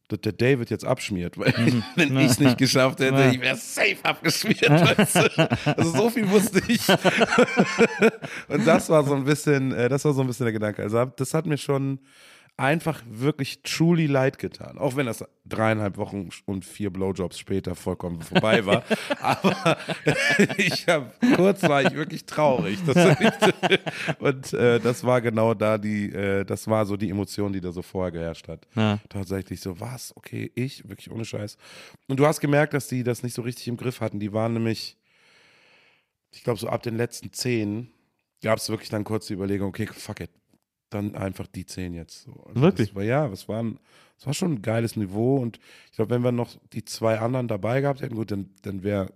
dass 0.09 0.21
der 0.23 0.33
David 0.33 0.71
jetzt 0.71 0.85
abschmiert. 0.85 1.39
Weil 1.39 1.53
wenn 1.97 2.17
ich 2.19 2.27
es 2.31 2.41
nicht 2.41 2.59
geschafft 2.59 3.01
hätte, 3.01 3.15
Ja. 3.15 3.31
ich 3.31 3.41
wäre 3.41 3.57
safe 3.57 3.97
abgeschmiert. 4.03 4.69
Weißt 4.71 5.17
du? 5.17 5.51
Also 5.77 5.91
so 5.97 6.11
viel 6.11 6.29
wusste 6.31 6.63
ich. 6.67 6.81
Und 8.49 8.67
das 8.67 8.89
war 8.89 9.05
so 9.05 9.15
ein 9.15 9.25
bisschen, 9.25 9.73
äh, 9.73 9.89
das 9.89 10.05
war 10.05 10.13
so 10.15 10.23
ein 10.23 10.27
bisschen 10.27 10.45
der 10.47 10.53
Gedanke. 10.53 10.83
Also 10.83 11.05
das 11.05 11.35
hat 11.35 11.47
mir 11.47 11.59
schon 11.59 11.99
einfach 12.59 13.05
wirklich 13.09 13.63
truly 13.63 14.07
leid 14.07 14.39
getan. 14.39 14.79
Auch 14.79 14.97
wenn 14.97 15.07
das 15.07 15.25
dreieinhalb 15.47 15.97
Wochen 15.97 16.29
und 16.45 16.65
vier 16.65 16.91
Blowjobs 16.91 17.39
später 17.39 17.77
vollkommen 17.77 18.21
vorbei 18.21 18.67
war. 18.67 18.83
Aber 19.21 19.79
ich 20.57 20.89
habe 20.89 21.13
kurz 21.37 21.63
war 21.63 21.83
ich 21.83 21.93
wirklich 21.95 22.27
traurig. 22.27 22.81
Das, 22.85 22.97
und 24.19 24.53
äh, 24.53 24.81
das 24.81 25.05
war 25.05 25.21
genau 25.21 25.55
da 25.55 25.79
die, 25.79 26.13
äh, 26.13 26.45
das 26.45 26.67
war 26.67 26.85
so 26.85 26.97
die 26.97 27.11
Emotion, 27.11 27.53
die 27.53 27.61
da 27.61 27.71
so 27.71 27.81
vorher 27.81 28.11
geherrscht 28.11 28.49
hat. 28.49 28.67
Ja. 28.75 28.99
Tatsächlich 29.09 29.61
so, 29.61 29.79
was? 29.79 30.15
Okay, 30.17 30.51
ich? 30.57 30.89
Wirklich 30.89 31.13
ohne 31.13 31.25
Scheiß. 31.25 31.57
Und 32.09 32.19
du 32.19 32.27
hast 32.27 32.41
gemerkt, 32.41 32.75
dass 32.75 32.89
die 32.89 33.05
das 33.05 33.23
nicht 33.23 33.35
so 33.35 33.43
richtig 33.43 33.69
im 33.69 33.77
Griff 33.77 34.01
hatten. 34.01 34.19
Die 34.19 34.33
waren 34.33 34.53
nämlich, 34.53 34.97
ich 36.33 36.43
glaube, 36.43 36.59
so 36.59 36.69
ab 36.69 36.83
den 36.83 36.97
letzten 36.97 37.33
zehn 37.33 37.93
gab 38.43 38.59
es 38.59 38.69
wirklich 38.69 38.91
dann 38.91 39.05
kurz 39.05 39.29
die 39.29 39.35
Überlegung, 39.35 39.69
okay, 39.69 39.87
fuck 39.87 40.21
it. 40.21 40.31
Dann 40.91 41.15
einfach 41.15 41.47
die 41.47 41.67
zehn 41.67 41.93
jetzt. 41.95 42.23
So. 42.23 42.33
Also 42.47 42.61
Wirklich? 42.61 42.89
Das 42.89 42.97
war, 42.97 43.03
ja, 43.03 43.29
das 43.29 43.49
war, 43.49 43.63
ein, 43.63 43.79
das 44.17 44.27
war 44.27 44.35
schon 44.35 44.53
ein 44.55 44.63
geiles 44.63 44.97
Niveau. 44.97 45.37
Und 45.37 45.59
ich 45.91 45.97
glaube, 45.97 46.11
wenn 46.15 46.23
wir 46.23 46.33
noch 46.33 46.57
die 46.73 46.85
zwei 46.85 47.19
anderen 47.19 47.49
dabei 47.49 47.81
gehabt 47.81 48.01
hätten, 48.01 48.15
gut, 48.15 48.31
dann, 48.31 48.51
dann 48.63 48.83
wäre 48.83 49.13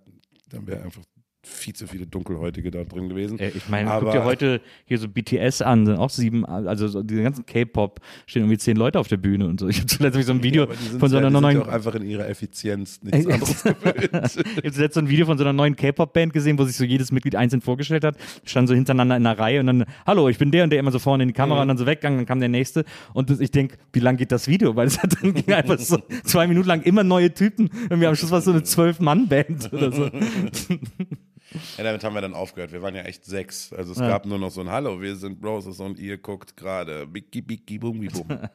dann 0.52 0.66
wär 0.66 0.82
einfach 0.82 1.02
viel 1.44 1.74
zu 1.74 1.88
viele 1.88 2.06
Dunkelhäutige 2.06 2.70
da 2.70 2.84
drin 2.84 3.08
gewesen. 3.08 3.38
Äh, 3.38 3.50
Ich 3.54 3.68
meine, 3.68 3.90
guck 4.00 4.12
dir 4.12 4.24
heute 4.24 4.60
hier 4.84 4.98
so 4.98 5.08
BTS 5.08 5.60
an, 5.62 5.86
sind 5.86 5.96
auch 5.96 6.10
sieben, 6.10 6.46
also 6.46 6.86
so 6.86 7.02
diese 7.02 7.22
ganzen 7.22 7.44
K-Pop, 7.46 8.00
stehen 8.26 8.42
irgendwie 8.42 8.58
zehn 8.58 8.76
Leute 8.76 9.00
auf 9.00 9.08
der 9.08 9.16
Bühne 9.16 9.46
und 9.46 9.58
so. 9.58 9.68
Ich 9.68 9.78
habe 9.78 9.86
zuletzt 9.86 10.16
hab 10.16 10.22
so 10.24 10.32
ein 10.32 10.42
Video 10.42 10.66
die 10.66 10.76
sind 10.76 11.00
von 11.00 11.08
so 11.08 11.16
ja, 11.16 11.20
einer 11.20 11.30
die 11.30 11.34
sind 11.34 11.42
neuen, 11.42 11.56
ja 11.56 11.62
auch 11.64 11.68
einfach 11.68 11.94
in 11.96 12.06
ihrer 12.06 12.28
Effizienz 12.28 13.00
nichts 13.02 13.26
anderes 13.32 13.62
gewöhnt. 13.64 14.10
ich 14.12 14.56
habe 14.56 14.72
zuletzt 14.72 14.94
so 14.94 15.00
ein 15.00 15.08
Video 15.08 15.26
von 15.26 15.36
so 15.36 15.42
einer 15.42 15.52
neuen 15.52 15.74
K-Pop-Band 15.74 16.32
gesehen, 16.32 16.58
wo 16.58 16.64
sich 16.64 16.76
so 16.76 16.84
jedes 16.84 17.10
Mitglied 17.10 17.34
einzeln 17.34 17.60
vorgestellt 17.60 18.04
hat, 18.04 18.16
standen 18.44 18.68
so 18.68 18.74
hintereinander 18.74 19.16
in 19.16 19.26
einer 19.26 19.38
Reihe 19.38 19.60
und 19.60 19.66
dann, 19.66 19.84
hallo, 20.06 20.28
ich 20.28 20.38
bin 20.38 20.52
der 20.52 20.62
und 20.64 20.70
der 20.70 20.78
immer 20.78 20.92
so 20.92 21.00
vorne 21.00 21.24
in 21.24 21.28
die 21.30 21.34
Kamera 21.34 21.62
und 21.62 21.68
dann 21.68 21.78
so 21.78 21.86
weggegangen, 21.86 22.18
dann 22.20 22.26
kam 22.26 22.38
der 22.38 22.48
nächste 22.48 22.84
und 23.14 23.30
ich 23.40 23.50
denke, 23.50 23.76
wie 23.92 24.00
lang 24.00 24.16
geht 24.16 24.30
das 24.30 24.46
Video? 24.46 24.76
Weil 24.76 24.86
es 24.86 25.02
hat 25.02 25.16
dann 25.20 25.34
ging 25.34 25.52
einfach 25.52 25.78
so 25.78 25.98
zwei 26.22 26.46
Minuten 26.46 26.68
lang 26.68 26.82
immer 26.82 27.02
neue 27.02 27.34
Typen 27.34 27.68
und 27.90 28.00
wir 28.00 28.08
am 28.08 28.14
Schluss 28.14 28.30
war 28.30 28.38
es 28.38 28.44
so 28.44 28.52
eine 28.52 28.62
Zwölf-Mann-Band 28.62 29.72
oder 29.72 29.90
so. 29.90 30.08
Ja, 31.76 31.84
damit 31.84 32.04
haben 32.04 32.14
wir 32.14 32.20
dann 32.20 32.34
aufgehört. 32.34 32.72
Wir 32.72 32.82
waren 32.82 32.94
ja 32.94 33.02
echt 33.02 33.24
sechs. 33.24 33.72
Also 33.72 33.92
es 33.92 33.98
gab 33.98 34.26
nur 34.26 34.38
noch 34.38 34.50
so 34.50 34.60
ein 34.60 34.70
Hallo, 34.70 35.00
wir 35.00 35.16
sind 35.16 35.44
Roses 35.44 35.80
und 35.80 35.98
ihr 35.98 36.18
guckt 36.18 36.56
gerade. 36.56 37.06
Biki, 37.06 37.42
biki, 37.42 37.78
bumi, 37.78 38.08
bum. 38.08 38.26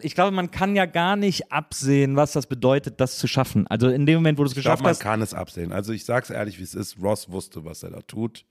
Ich 0.00 0.14
glaube, 0.14 0.30
man 0.30 0.50
kann 0.50 0.74
ja 0.74 0.86
gar 0.86 1.16
nicht 1.16 1.52
absehen, 1.52 2.16
was 2.16 2.32
das 2.32 2.46
bedeutet, 2.46 2.98
das 2.98 3.18
zu 3.18 3.26
schaffen. 3.26 3.66
Also 3.66 3.88
in 3.88 4.06
dem 4.06 4.16
Moment, 4.16 4.38
wo 4.38 4.42
du 4.42 4.48
es 4.48 4.54
geschafft 4.54 4.82
man 4.82 4.90
hast, 4.90 5.00
kann 5.00 5.20
es 5.20 5.34
absehen. 5.34 5.70
Also 5.70 5.92
ich 5.92 6.06
sag's 6.06 6.30
ehrlich, 6.30 6.58
wie 6.58 6.62
es 6.62 6.74
ist. 6.74 6.96
Ross 7.02 7.30
wusste, 7.30 7.62
was 7.66 7.82
er 7.82 7.90
da 7.90 8.00
tut. 8.00 8.46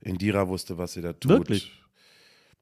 Indira 0.00 0.46
wusste, 0.46 0.76
was 0.76 0.92
sie 0.92 1.00
da 1.00 1.14
tut. 1.14 1.30
Wirklich? 1.30 1.72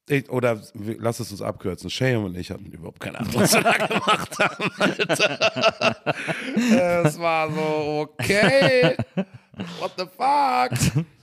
Ich, 0.08 0.30
oder 0.30 0.62
lass 0.98 1.18
es 1.18 1.32
uns 1.32 1.42
abkürzen. 1.42 1.90
Shane 1.90 2.24
und 2.24 2.36
ich 2.36 2.52
hatten 2.52 2.66
überhaupt 2.66 3.00
keine 3.00 3.18
Ahnung, 3.18 3.34
was 3.34 3.54
wir 3.54 3.62
da 3.62 3.72
gemacht 3.88 4.38
haben. 4.38 4.70
Alter. 4.78 5.96
es 7.04 7.18
war 7.18 7.50
so, 7.50 8.08
okay. 8.08 8.96
What 9.80 9.92
the 9.96 10.04
fuck? 10.04 11.04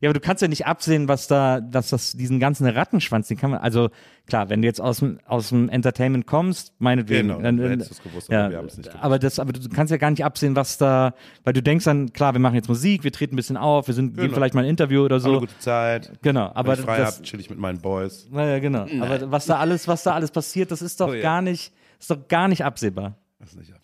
Ja, 0.00 0.08
aber 0.10 0.14
du 0.18 0.26
kannst 0.26 0.42
ja 0.42 0.48
nicht 0.48 0.66
absehen, 0.66 1.06
was 1.06 1.28
da, 1.28 1.60
dass 1.60 1.90
das 1.90 2.10
diesen 2.14 2.40
ganzen 2.40 2.66
Rattenschwanz, 2.66 3.28
den 3.28 3.36
kann 3.36 3.52
man, 3.52 3.60
also 3.60 3.90
klar, 4.26 4.50
wenn 4.50 4.60
du 4.60 4.66
jetzt 4.66 4.80
aus 4.80 4.98
dem, 4.98 5.20
aus 5.26 5.50
dem 5.50 5.68
Entertainment 5.68 6.26
kommst, 6.26 6.72
meinetwegen. 6.80 7.28
Genau, 7.28 7.40
dann, 7.40 7.56
dann, 7.56 7.68
hättest 7.70 7.92
es 7.92 8.02
gewusst, 8.02 8.28
aber 8.28 8.36
ja, 8.42 8.50
wir 8.50 8.58
haben 8.58 8.66
es 8.66 8.76
nicht 8.76 8.88
gewusst. 8.88 9.04
aber 9.04 9.18
das, 9.20 9.38
aber 9.38 9.52
du 9.52 9.68
kannst 9.68 9.92
ja 9.92 9.98
gar 9.98 10.10
nicht 10.10 10.24
absehen, 10.24 10.56
was 10.56 10.76
da, 10.76 11.14
weil 11.44 11.52
du 11.52 11.62
denkst 11.62 11.84
dann, 11.84 12.12
klar, 12.12 12.32
wir 12.34 12.40
machen 12.40 12.56
jetzt 12.56 12.66
Musik, 12.66 13.04
wir 13.04 13.12
treten 13.12 13.34
ein 13.34 13.36
bisschen 13.36 13.56
auf, 13.56 13.86
wir 13.86 13.94
sind, 13.94 14.14
geben 14.14 14.22
Genau. 14.22 14.34
vielleicht 14.34 14.54
mal 14.54 14.64
ein 14.64 14.70
Interview 14.70 15.04
oder 15.04 15.20
So. 15.20 15.28
Eine 15.30 15.38
gute 15.38 15.58
Zeit. 15.60 16.10
Genau, 16.20 16.50
aber 16.52 16.72
Wenn 16.72 16.78
ich 16.80 16.84
frei 16.84 16.98
das, 16.98 17.18
hab, 17.18 17.22
chill 17.22 17.38
ich 17.38 17.48
mit 17.48 17.60
meinen 17.60 17.80
Boys. 17.80 18.26
naja, 18.28 18.58
genau. 18.58 18.88
Aber 19.00 19.30
was 19.30 19.46
da 19.46 19.58
alles, 19.58 19.86
was 19.86 20.02
da 20.02 20.14
alles 20.14 20.32
passiert, 20.32 20.72
das 20.72 20.82
ist 20.82 21.00
doch 21.00 21.10
Oh 21.10 21.14
ja. 21.14 21.22
gar 21.22 21.42
nicht, 21.42 21.72
ist 22.00 22.10
doch 22.10 22.26
gar 22.26 22.48
nicht 22.48 22.64
absehbar. 22.64 23.14
Das 23.38 23.50
ist 23.50 23.56
nicht 23.56 23.72
absehbar. 23.72 23.81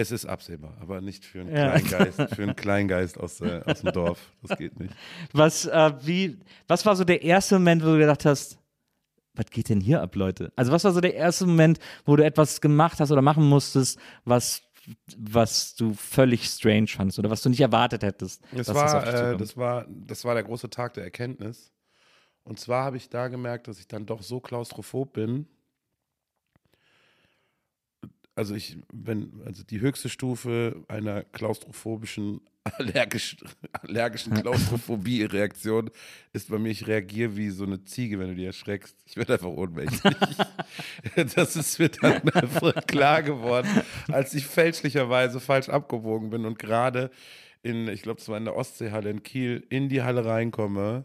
Es 0.00 0.10
ist 0.10 0.24
absehbar, 0.24 0.78
aber 0.80 1.02
nicht 1.02 1.26
für 1.26 1.40
einen 1.42 1.54
Ja. 1.54 1.78
Kleingeist, 1.78 2.34
für 2.34 2.42
einen 2.42 2.56
Kleingeist 2.56 3.20
aus, 3.20 3.42
äh, 3.42 3.60
aus 3.66 3.82
dem 3.82 3.92
Dorf. 3.92 4.32
Das 4.42 4.56
geht 4.56 4.80
nicht. 4.80 4.94
Was, 5.34 5.66
äh, 5.66 5.92
wie, 6.02 6.38
was 6.66 6.86
war 6.86 6.96
so 6.96 7.04
der 7.04 7.20
erste 7.22 7.56
Moment, 7.56 7.82
wo 7.82 7.88
du 7.88 7.98
gedacht 7.98 8.24
hast, 8.24 8.58
was 9.34 9.44
geht 9.50 9.68
denn 9.68 9.80
hier 9.82 10.00
ab, 10.00 10.14
Leute? 10.16 10.52
Also 10.56 10.72
was 10.72 10.84
war 10.84 10.92
so 10.92 11.02
der 11.02 11.14
erste 11.14 11.44
Moment, 11.44 11.78
wo 12.06 12.16
du 12.16 12.24
etwas 12.24 12.62
gemacht 12.62 12.98
hast 12.98 13.10
oder 13.10 13.20
machen 13.20 13.46
musstest, 13.46 13.98
was, 14.24 14.62
was 15.18 15.74
du 15.74 15.92
völlig 15.92 16.46
strange 16.46 16.86
fandest 16.86 17.18
oder 17.18 17.28
was 17.28 17.42
du 17.42 17.50
nicht 17.50 17.60
erwartet 17.60 18.02
hättest? 18.02 18.42
Das 18.52 18.72
war, 18.72 19.06
äh, 19.06 19.36
das, 19.36 19.58
war, 19.58 19.86
das 19.86 20.24
war 20.24 20.32
der 20.32 20.44
große 20.44 20.70
Tag 20.70 20.94
der 20.94 21.04
Erkenntnis. 21.04 21.74
Und 22.42 22.58
zwar 22.58 22.84
habe 22.86 22.96
ich 22.96 23.10
da 23.10 23.28
gemerkt, 23.28 23.68
dass 23.68 23.78
ich 23.78 23.86
dann 23.86 24.06
doch 24.06 24.22
so 24.22 24.40
klaustrophob 24.40 25.12
bin. 25.12 25.46
Also 28.40 28.54
ich, 28.54 28.78
wenn, 28.90 29.42
also 29.44 29.62
die 29.64 29.82
höchste 29.82 30.08
Stufe 30.08 30.82
einer 30.88 31.24
klaustrophobischen, 31.24 32.40
allergisch, 32.78 33.36
allergischen 33.82 34.32
Klaustrophobie-Reaktion 34.32 35.90
ist 36.32 36.48
bei 36.48 36.58
mir, 36.58 36.70
ich 36.70 36.86
reagiere 36.86 37.36
wie 37.36 37.50
so 37.50 37.64
eine 37.64 37.84
Ziege, 37.84 38.18
wenn 38.18 38.28
du 38.28 38.34
die 38.34 38.46
erschreckst. 38.46 38.96
Ich 39.04 39.18
werde 39.18 39.34
einfach 39.34 39.50
ohnmächtig. 39.50 40.00
das 41.34 41.54
ist 41.54 41.78
mir 41.78 41.90
dann 41.90 42.30
einfach 42.30 42.86
klar 42.86 43.22
geworden, 43.22 43.68
als 44.08 44.32
ich 44.32 44.46
fälschlicherweise 44.46 45.38
falsch 45.38 45.68
abgebogen 45.68 46.30
bin 46.30 46.46
und 46.46 46.58
gerade 46.58 47.10
in, 47.62 47.88
ich 47.88 48.00
glaube, 48.00 48.22
es 48.22 48.28
war 48.30 48.38
in 48.38 48.46
der 48.46 48.56
Ostseehalle 48.56 49.10
in 49.10 49.22
Kiel, 49.22 49.66
in 49.68 49.90
die 49.90 50.00
Halle 50.00 50.24
reinkomme. 50.24 51.04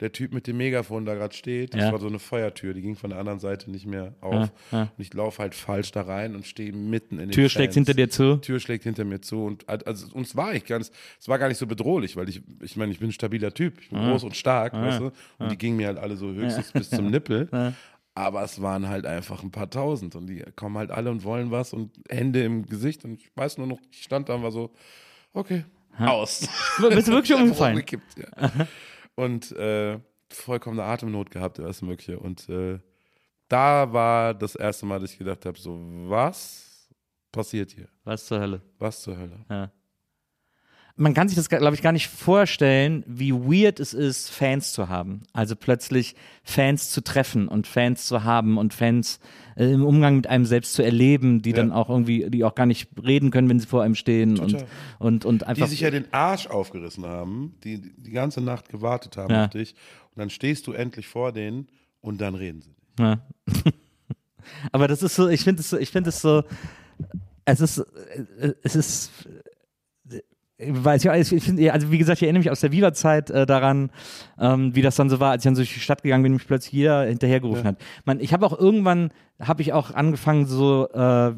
Der 0.00 0.10
Typ 0.10 0.32
mit 0.32 0.48
dem 0.48 0.56
Megafon 0.56 1.06
da 1.06 1.14
gerade 1.14 1.34
steht, 1.34 1.72
das 1.72 1.82
Ja. 1.82 1.92
war 1.92 2.00
so 2.00 2.08
eine 2.08 2.18
Feuertür, 2.18 2.74
die 2.74 2.82
ging 2.82 2.96
von 2.96 3.10
der 3.10 3.18
anderen 3.20 3.38
Seite 3.38 3.70
nicht 3.70 3.86
mehr 3.86 4.12
auf. 4.20 4.32
Ja, 4.34 4.50
ja. 4.72 4.82
Und 4.82 4.90
ich 4.98 5.14
laufe 5.14 5.40
halt 5.40 5.54
falsch 5.54 5.92
da 5.92 6.02
rein 6.02 6.34
und 6.34 6.46
stehe 6.46 6.72
mitten 6.72 7.14
in 7.20 7.28
den 7.28 7.30
Tür 7.30 7.48
schlägt 7.48 7.74
Fans. 7.74 7.86
hinter 7.86 7.94
dir 7.94 8.10
zu. 8.10 8.36
Tür 8.38 8.58
schlägt 8.58 8.82
hinter 8.84 9.04
mir 9.04 9.20
zu 9.20 9.44
und 9.44 9.68
also 9.68 10.12
uns 10.14 10.34
war 10.34 10.52
ich 10.52 10.64
ganz, 10.64 10.90
es 11.20 11.28
war 11.28 11.38
gar 11.38 11.46
nicht 11.48 11.58
so 11.58 11.66
bedrohlich, 11.68 12.16
weil 12.16 12.28
ich, 12.28 12.42
ich 12.60 12.76
meine, 12.76 12.90
ich 12.90 12.98
bin 12.98 13.10
ein 13.10 13.12
stabiler 13.12 13.54
Typ, 13.54 13.80
ich 13.80 13.90
bin 13.90 14.00
groß 14.00 14.24
und 14.24 14.36
stark, 14.36 14.72
weißt 14.72 14.98
du, 15.00 15.12
und 15.38 15.52
die 15.52 15.56
gingen 15.56 15.76
mir 15.76 15.86
halt 15.86 15.98
alle 15.98 16.16
so 16.16 16.32
höchstens 16.32 16.72
bis 16.72 16.90
zum 16.90 17.06
Nippel. 17.10 17.48
Aber 18.16 18.42
es 18.42 18.60
waren 18.62 18.88
halt 18.88 19.06
einfach 19.06 19.42
ein 19.44 19.50
paar 19.52 19.70
tausend 19.70 20.16
und 20.16 20.26
die 20.28 20.42
kommen 20.56 20.76
halt 20.76 20.90
alle 20.90 21.10
und 21.10 21.22
wollen 21.24 21.50
was 21.52 21.72
und 21.72 21.90
Hände 22.08 22.42
im 22.44 22.66
Gesicht 22.66 23.04
und 23.04 23.14
ich 23.14 23.30
weiß 23.36 23.58
nur 23.58 23.66
noch, 23.68 23.78
ich 23.92 24.02
stand 24.02 24.28
da 24.28 24.34
und 24.34 24.42
war 24.42 24.52
so, 24.52 24.72
okay, 25.32 25.64
aus. 25.98 26.48
Bist 26.90 27.06
du 27.08 27.12
wirklich 27.12 27.34
umgefallen? 27.38 27.74
Umgekippt, 27.74 28.16
ja. 28.18 28.50
Und 29.16 29.52
äh, 29.52 30.00
vollkommene 30.30 30.82
Atemnot 30.82 31.30
gehabt, 31.30 31.60
alles 31.60 31.82
Mögliche. 31.82 32.18
Und 32.18 32.48
äh, 32.48 32.80
da 33.48 33.92
war 33.92 34.34
das 34.34 34.54
erste 34.54 34.86
Mal, 34.86 35.00
dass 35.00 35.12
ich 35.12 35.18
gedacht 35.18 35.46
habe, 35.46 35.58
so, 35.58 35.78
was 36.08 36.88
passiert 37.30 37.70
hier? 37.72 37.88
Was 38.04 38.26
zur 38.26 38.40
Hölle? 38.40 38.62
Was 38.78 39.02
zur 39.02 39.16
Hölle? 39.16 39.44
Ja. 39.48 39.70
Man 40.96 41.12
kann 41.12 41.28
sich 41.28 41.34
das, 41.36 41.48
glaube 41.48 41.74
ich, 41.74 41.82
gar 41.82 41.90
nicht 41.92 42.08
vorstellen, 42.08 43.02
wie 43.08 43.32
weird 43.32 43.80
es 43.80 43.94
ist, 43.94 44.30
Fans 44.30 44.72
zu 44.72 44.88
haben. 44.88 45.22
Also 45.32 45.56
plötzlich 45.56 46.14
Fans 46.44 46.90
zu 46.90 47.02
treffen 47.02 47.48
und 47.48 47.66
Fans 47.66 48.06
zu 48.06 48.22
haben 48.22 48.58
und 48.58 48.72
Fans 48.74 49.18
äh, 49.56 49.72
im 49.72 49.84
Umgang 49.84 50.14
mit 50.16 50.28
einem 50.28 50.44
selbst 50.44 50.74
zu 50.74 50.82
erleben, 50.84 51.42
die 51.42 51.50
Ja. 51.50 51.56
dann 51.56 51.72
auch 51.72 51.88
irgendwie, 51.90 52.30
die 52.30 52.44
auch 52.44 52.54
gar 52.54 52.66
nicht 52.66 52.88
reden 53.04 53.30
können, 53.32 53.48
wenn 53.48 53.58
sie 53.58 53.66
vor 53.66 53.82
einem 53.82 53.96
stehen 53.96 54.38
und, 54.38 54.52
Total. 54.52 54.66
und, 55.00 55.24
und 55.24 55.40
Die 55.42 55.46
einfach. 55.46 55.66
sich 55.66 55.80
ja 55.80 55.90
den 55.90 56.04
Arsch 56.12 56.46
aufgerissen 56.46 57.04
haben, 57.04 57.54
die 57.64 57.80
die 57.96 58.10
ganze 58.12 58.40
Nacht 58.40 58.68
gewartet 58.68 59.16
haben 59.16 59.32
Ja. 59.34 59.44
auf 59.46 59.50
dich. 59.50 59.74
Und 60.14 60.20
dann 60.20 60.30
stehst 60.30 60.66
du 60.68 60.72
endlich 60.72 61.08
vor 61.08 61.32
denen 61.32 61.66
und 62.02 62.20
dann 62.20 62.36
reden 62.36 62.62
sie. 62.62 62.74
Ja. 63.00 63.18
Aber 64.72 64.88
das 64.88 65.02
ist 65.02 65.14
so, 65.16 65.28
ich 65.28 65.42
finde 65.42 65.60
es 65.60 65.70
so, 65.70 65.78
ich 65.78 65.90
finde 65.90 66.10
es 66.10 66.20
so, 66.20 66.44
es 67.46 67.60
ist, 67.60 67.78
äh, 68.38 68.52
es 68.62 68.76
ist, 68.76 69.10
weiß 70.58 71.04
ich, 71.04 71.32
ich 71.32 71.44
finde, 71.44 71.72
also 71.72 71.90
wie 71.90 71.98
gesagt, 71.98 72.18
ich 72.18 72.22
erinnere 72.22 72.40
mich 72.40 72.50
aus 72.50 72.60
der 72.60 72.70
Viva-Zeit 72.70 73.30
äh, 73.30 73.44
daran, 73.44 73.90
ähm, 74.38 74.74
wie 74.74 74.82
das 74.82 74.94
dann 74.94 75.10
so 75.10 75.18
war, 75.18 75.32
als 75.32 75.42
ich 75.42 75.48
dann 75.48 75.56
so 75.56 75.62
durch 75.62 75.74
die 75.74 75.80
Stadt 75.80 76.02
gegangen 76.02 76.22
bin 76.22 76.32
und 76.32 76.38
mich 76.38 76.46
plötzlich 76.46 76.72
jeder 76.72 77.06
hinterhergerufen 77.06 77.64
hat. 77.64 77.76
Man, 78.04 78.20
ich 78.20 78.32
habe 78.32 78.46
auch 78.46 78.58
irgendwann, 78.58 79.10
habe 79.40 79.62
ich 79.62 79.72
auch 79.72 79.90
angefangen, 79.92 80.46
so, 80.46 80.88
äh, 80.90 81.32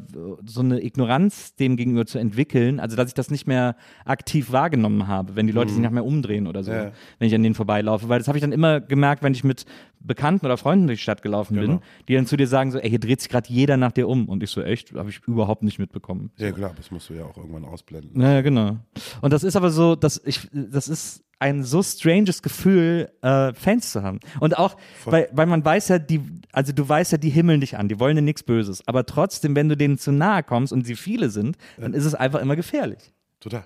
so 0.45 0.59
eine 0.61 0.83
Ignoranz 0.83 1.55
dem 1.55 1.77
gegenüber 1.77 2.05
zu 2.05 2.19
entwickeln, 2.19 2.79
also 2.79 2.95
dass 2.95 3.07
ich 3.07 3.15
das 3.15 3.31
nicht 3.31 3.47
mehr 3.47 3.75
aktiv 4.05 4.51
wahrgenommen 4.51 5.07
habe, 5.07 5.35
wenn 5.35 5.47
die 5.47 5.53
Leute 5.53 5.71
sich 5.71 5.81
nicht 5.81 5.91
mehr 5.91 6.05
umdrehen 6.05 6.45
oder 6.45 6.63
so, 6.63 6.71
Ja. 6.71 6.91
wenn 7.17 7.27
ich 7.27 7.33
an 7.33 7.41
denen 7.41 7.55
vorbeilaufe, 7.55 8.07
weil 8.07 8.19
das 8.19 8.27
habe 8.27 8.37
ich 8.37 8.41
dann 8.43 8.51
immer 8.51 8.81
gemerkt, 8.81 9.23
wenn 9.23 9.33
ich 9.33 9.43
mit 9.43 9.65
Bekannten 9.99 10.45
oder 10.45 10.57
Freunden 10.57 10.85
durch 10.85 10.99
die 10.99 11.03
Stadt 11.03 11.23
gelaufen 11.23 11.55
bin, 11.55 11.65
Genau. 11.65 11.81
die 12.07 12.13
dann 12.13 12.27
zu 12.27 12.37
dir 12.37 12.47
sagen 12.47 12.71
so, 12.71 12.77
ey, 12.77 12.87
hier 12.89 12.99
dreht 12.99 13.19
sich 13.19 13.29
gerade 13.29 13.49
jeder 13.49 13.77
nach 13.77 13.91
dir 13.91 14.07
um 14.07 14.29
und 14.29 14.43
ich 14.43 14.51
so, 14.51 14.61
echt, 14.61 14.93
habe 14.93 15.09
ich 15.09 15.19
überhaupt 15.27 15.63
nicht 15.63 15.79
mitbekommen. 15.79 16.29
Ja, 16.37 16.51
klar, 16.51 16.73
das 16.77 16.91
musst 16.91 17.09
du 17.09 17.15
ja 17.15 17.25
auch 17.25 17.35
irgendwann 17.37 17.65
ausblenden. 17.65 18.11
Naja, 18.13 18.41
genau. 18.41 18.77
Und 19.21 19.33
das 19.33 19.43
ist 19.43 19.55
aber 19.55 19.71
so, 19.71 19.95
dass 19.95 20.21
ich, 20.23 20.47
das 20.53 20.87
ist 20.87 21.23
ein 21.39 21.63
so 21.63 21.83
stranges 21.83 22.41
Gefühl, 22.41 23.11
äh, 23.21 23.53
Fans 23.53 23.91
zu 23.91 24.01
haben. 24.01 24.19
Und 24.39 24.57
auch, 24.57 24.75
weil, 25.05 25.29
weil 25.31 25.45
man 25.45 25.63
weiß 25.63 25.89
ja, 25.89 25.99
die, 25.99 26.21
also 26.51 26.73
du 26.73 26.87
weißt 26.87 27.11
ja, 27.11 27.17
die 27.17 27.29
himmeln 27.29 27.61
dich 27.61 27.77
an, 27.77 27.87
die 27.87 27.99
wollen 27.99 28.15
dir 28.15 28.21
nichts 28.21 28.43
Böses. 28.43 28.87
Aber 28.87 29.05
trotzdem, 29.05 29.55
wenn 29.55 29.69
du 29.69 29.77
denen 29.77 29.97
zu 29.97 30.11
nahe 30.11 30.43
kommst 30.43 30.73
und 30.73 30.85
sie 30.85 30.95
viele 30.95 31.29
sind, 31.29 31.57
dann 31.77 31.93
ist 31.93 32.05
es 32.05 32.15
einfach 32.15 32.41
immer 32.41 32.55
gefährlich. 32.55 33.13
Total. 33.39 33.65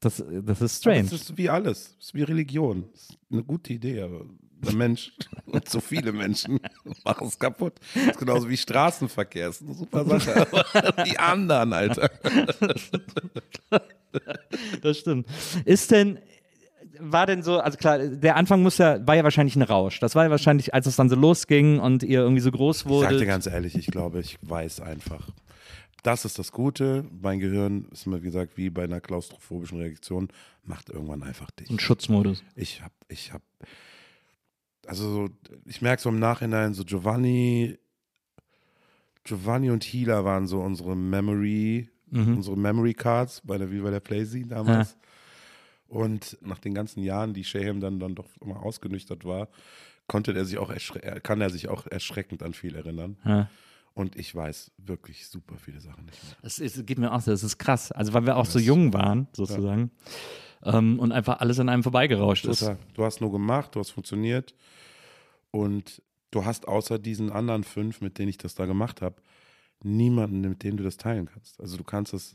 Das, 0.00 0.22
das 0.44 0.60
ist 0.60 0.78
strange. 0.78 1.02
Es 1.06 1.12
ist 1.12 1.38
wie 1.38 1.48
alles. 1.48 1.96
Es 1.98 2.06
ist 2.06 2.14
wie 2.14 2.22
Religion. 2.22 2.86
Es 2.92 3.02
ist 3.02 3.18
eine 3.30 3.44
gute 3.44 3.72
Idee, 3.72 4.02
aber 4.02 4.26
der 4.64 4.74
Mensch 4.74 5.12
und 5.46 5.68
so 5.68 5.80
viele 5.80 6.12
Menschen 6.12 6.60
machen 7.04 7.28
es 7.28 7.38
kaputt. 7.38 7.74
Das 7.94 8.06
ist 8.08 8.18
genauso 8.18 8.48
wie 8.48 8.56
Straßenverkehr. 8.56 9.46
Das 9.46 9.60
ist 9.60 9.62
eine 9.62 9.74
super 9.74 10.04
Sache. 10.04 10.46
Aber 10.74 11.04
die 11.04 11.18
anderen, 11.18 11.72
Alter. 11.72 12.10
Das 14.82 14.98
stimmt. 14.98 15.26
Ist 15.64 15.90
denn, 15.90 16.18
war 17.04 17.26
denn 17.26 17.42
so, 17.42 17.58
also 17.58 17.76
klar, 17.78 17.98
der 17.98 18.36
Anfang 18.36 18.62
muss 18.62 18.78
ja, 18.78 19.04
war 19.06 19.16
ja 19.16 19.24
wahrscheinlich 19.24 19.56
ein 19.56 19.62
Rausch. 19.62 20.00
Das 20.00 20.14
war 20.14 20.24
ja 20.24 20.30
wahrscheinlich, 20.30 20.72
als 20.72 20.86
es 20.86 20.96
dann 20.96 21.08
so 21.08 21.16
losging 21.16 21.78
und 21.80 22.02
ihr 22.02 22.20
irgendwie 22.20 22.40
so 22.40 22.50
groß 22.50 22.78
Ich 22.78 22.82
sag 22.82 22.90
wurde. 22.90 23.18
dir 23.18 23.26
ganz 23.26 23.46
ehrlich, 23.46 23.74
ich 23.76 23.86
glaube, 23.86 24.20
ich 24.20 24.38
weiß 24.42 24.80
einfach. 24.80 25.28
Das 26.02 26.24
ist 26.24 26.38
das 26.38 26.52
Gute. 26.52 27.04
Mein 27.20 27.38
Gehirn 27.38 27.86
ist 27.92 28.06
immer, 28.06 28.20
wie 28.22 28.26
gesagt, 28.26 28.56
wie 28.56 28.70
bei 28.70 28.84
einer 28.84 29.00
klaustrophobischen 29.00 29.78
Reaktion, 29.78 30.28
macht 30.64 30.90
irgendwann 30.90 31.22
einfach 31.22 31.50
dich. 31.52 31.70
Ein 31.70 31.78
Schutzmodus. 31.78 32.42
Ich 32.56 32.82
hab, 32.82 32.92
ich 33.08 33.32
hab, 33.32 33.42
also 34.86 35.08
so, 35.10 35.28
ich 35.64 35.80
merke 35.82 36.02
so 36.02 36.08
im 36.08 36.18
Nachhinein, 36.18 36.74
so 36.74 36.84
Giovanni, 36.84 37.78
Giovanni 39.24 39.70
und 39.70 39.84
Hila 39.84 40.24
waren 40.24 40.46
so 40.46 40.60
unsere 40.60 40.96
Memory, 40.96 41.88
unsere 42.10 42.58
Memory 42.58 42.92
Cards 42.94 43.40
bei 43.44 43.56
der 43.56 43.70
Viva 43.70 43.90
der 43.90 44.00
Playsee 44.00 44.44
damals. 44.44 44.96
Und 45.92 46.38
nach 46.40 46.58
den 46.58 46.72
ganzen 46.72 47.02
Jahren, 47.02 47.34
die 47.34 47.44
Shaham 47.44 47.80
dann, 47.80 48.00
dann 48.00 48.14
doch 48.14 48.24
immer 48.40 48.62
ausgenüchtert 48.62 49.26
war, 49.26 49.48
konnte 50.06 50.32
er 50.32 50.46
sich 50.46 50.56
auch 50.56 50.72
kann 51.22 51.42
er 51.42 51.50
sich 51.50 51.68
auch 51.68 51.86
erschreckend 51.86 52.42
an 52.42 52.54
viel 52.54 52.74
erinnern. 52.74 53.18
Ja. 53.26 53.50
Und 53.92 54.16
ich 54.16 54.34
weiß 54.34 54.70
wirklich 54.78 55.26
super 55.26 55.56
viele 55.58 55.80
Sachen 55.80 56.06
nicht 56.06 56.24
mehr. 56.24 56.36
Das 56.40 56.58
ist, 56.60 56.86
geht 56.86 56.98
mir 56.98 57.12
auch 57.12 57.20
so, 57.20 57.30
das 57.30 57.44
ist 57.44 57.58
krass. 57.58 57.92
Also 57.92 58.14
weil 58.14 58.24
wir 58.24 58.38
auch 58.38 58.46
so 58.46 58.58
jung 58.58 58.94
waren, 58.94 59.28
sozusagen. 59.34 59.90
Ähm, 60.64 60.98
und 60.98 61.12
einfach 61.12 61.40
alles 61.40 61.60
an 61.60 61.68
einem 61.68 61.82
vorbeigerauscht 61.82 62.46
ist. 62.46 62.70
Du 62.94 63.04
hast 63.04 63.20
nur 63.20 63.30
gemacht, 63.30 63.74
du 63.74 63.80
hast 63.80 63.90
funktioniert 63.90 64.54
und 65.50 66.00
du 66.30 66.46
hast 66.46 66.68
außer 66.68 66.98
diesen 66.98 67.30
anderen 67.30 67.64
fünf, 67.64 68.00
mit 68.00 68.18
denen 68.18 68.30
ich 68.30 68.38
das 68.38 68.54
da 68.54 68.64
gemacht 68.64 69.02
habe, 69.02 69.16
niemanden, 69.82 70.40
mit 70.40 70.62
dem 70.62 70.78
du 70.78 70.84
das 70.84 70.96
teilen 70.96 71.26
kannst. 71.26 71.60
Also 71.60 71.76
du 71.76 71.84
kannst 71.84 72.14
es 72.14 72.34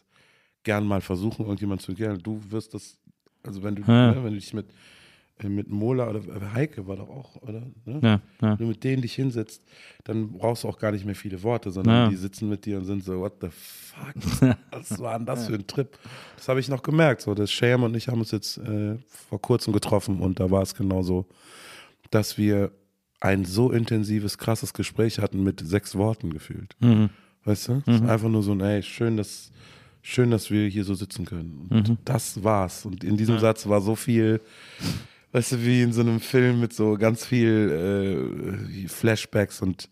gern 0.62 0.86
mal 0.86 1.02
versuchen, 1.02 1.44
irgendjemand 1.46 1.82
zu 1.82 1.94
erklären. 1.94 2.20
Du 2.22 2.40
wirst 2.52 2.76
das, 2.76 3.00
also 3.44 3.64
wenn 3.64 3.76
du, 3.76 3.82
Ja. 3.84 4.12
ne, 4.14 4.24
wenn 4.24 4.34
du 4.34 4.40
dich 4.40 4.54
mit, 4.54 4.68
äh, 5.40 5.50
mit 5.50 5.70
Mola 5.70 6.10
oder 6.10 6.20
äh, 6.20 6.54
Heike 6.54 6.88
war 6.88 6.96
doch 6.98 7.10
auch, 7.10 7.36
oder? 7.44 7.62
Ne? 7.86 8.00
Ja, 8.02 8.22
ja. 8.42 8.50
Wenn 8.52 8.58
du 8.58 8.66
mit 8.68 8.84
denen 8.84 9.02
dich 9.02 9.14
hinsetzt, 9.14 9.62
dann 10.04 10.30
brauchst 10.34 10.64
du 10.64 10.68
auch 10.70 10.78
gar 10.80 10.92
nicht 10.92 11.06
mehr 11.06 11.16
viele 11.16 11.42
Worte, 11.44 11.72
sondern 11.72 11.96
Ja. 12.06 12.10
die 12.10 12.16
sitzen 12.16 12.50
mit 12.50 12.66
dir 12.66 12.78
und 12.78 12.86
sind 12.86 13.04
so, 13.04 13.20
what 13.20 13.34
the 13.42 13.50
fuck? 13.52 14.14
Was 14.72 15.00
war 15.00 15.18
denn 15.18 15.26
das 15.26 15.48
für 15.48 15.54
ein 15.56 15.68
Trip? 15.68 15.98
Das 16.36 16.48
habe 16.50 16.60
ich 16.60 16.70
noch 16.70 16.82
gemerkt. 16.84 17.22
So, 17.22 17.34
das 17.36 17.52
Sham 17.52 17.84
und 17.84 17.96
ich 17.96 18.08
haben 18.08 18.20
uns 18.20 18.32
jetzt 18.32 18.58
äh, 18.58 18.98
vor 19.08 19.42
kurzem 19.42 19.74
getroffen 19.74 20.20
und 20.22 20.40
da 20.40 20.50
war 20.52 20.62
es 20.62 20.74
genauso, 20.76 21.28
dass 22.12 22.38
wir 22.38 22.72
ein 23.20 23.46
so 23.46 23.72
intensives, 23.72 24.38
krasses 24.38 24.74
Gespräch 24.74 25.20
hatten 25.20 25.44
mit 25.44 25.60
sechs 25.60 25.96
Worten 25.96 26.32
gefühlt. 26.32 26.76
Mhm. 26.80 27.10
Weißt 27.46 27.68
du? 27.70 27.82
Ist 27.86 28.04
einfach 28.04 28.30
nur 28.30 28.44
so 28.44 28.52
ein, 28.52 28.62
ey, 28.62 28.84
schön, 28.84 29.18
dass, 29.18 29.52
schön, 30.10 30.32
dass 30.32 30.50
wir 30.52 30.68
hier 30.70 30.84
so 30.84 30.94
sitzen 30.94 31.26
können. 31.26 31.68
Und 31.70 31.90
Mhm. 31.90 31.98
das 32.06 32.44
war's. 32.44 32.86
Und 32.86 33.04
in 33.04 33.18
diesem 33.18 33.40
Satz 33.40 33.68
war 33.68 33.82
so 33.82 33.96
viel, 33.96 34.40
weißt 35.34 35.54
du, 35.54 35.66
wie 35.66 35.82
in 35.82 35.92
so 35.94 36.02
einem 36.02 36.20
Film 36.20 36.60
mit 36.62 36.74
so 36.74 36.98
ganz 36.98 37.26
viel 37.26 38.84
äh, 38.86 38.88
Flashbacks 38.88 39.62
und 39.62 39.90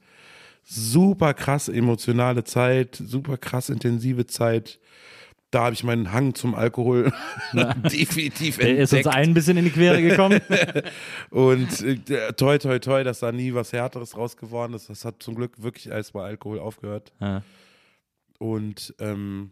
super 0.64 1.34
krass 1.34 1.68
emotionale 1.70 2.44
Zeit, 2.44 2.96
super 2.96 3.38
krass 3.38 3.70
intensive 3.70 4.26
Zeit. 4.26 4.80
Da 5.52 5.66
habe 5.66 5.74
ich 5.76 5.84
meinen 5.84 6.12
Hang 6.12 6.34
zum 6.34 6.56
Alkohol 6.56 7.14
definitiv 7.54 8.58
Der 8.58 8.78
ist 8.78 8.92
uns 8.94 9.06
entdeckt. 9.06 9.16
ein 9.16 9.34
bisschen 9.34 9.58
in 9.58 9.66
die 9.66 9.72
Quere 9.72 10.02
gekommen. 10.02 10.42
Und 11.30 11.82
äh, 11.82 12.34
toi, 12.34 12.58
toi, 12.58 12.80
toi, 12.80 13.04
dass 13.04 13.20
da 13.20 13.32
nie 13.32 13.54
was 13.54 13.72
Härteres 13.72 14.18
raus 14.18 14.36
geworden 14.38 14.74
ist. 14.74 14.90
Das 14.90 15.06
hat 15.06 15.22
zum 15.24 15.36
Glück 15.36 15.62
wirklich 15.62 15.94
alles 15.94 16.12
bei 16.12 16.24
Alkohol 16.26 16.60
aufgehört. 16.60 17.14
Ja. 17.22 17.42
Und 18.38 18.94
ähm, 19.00 19.52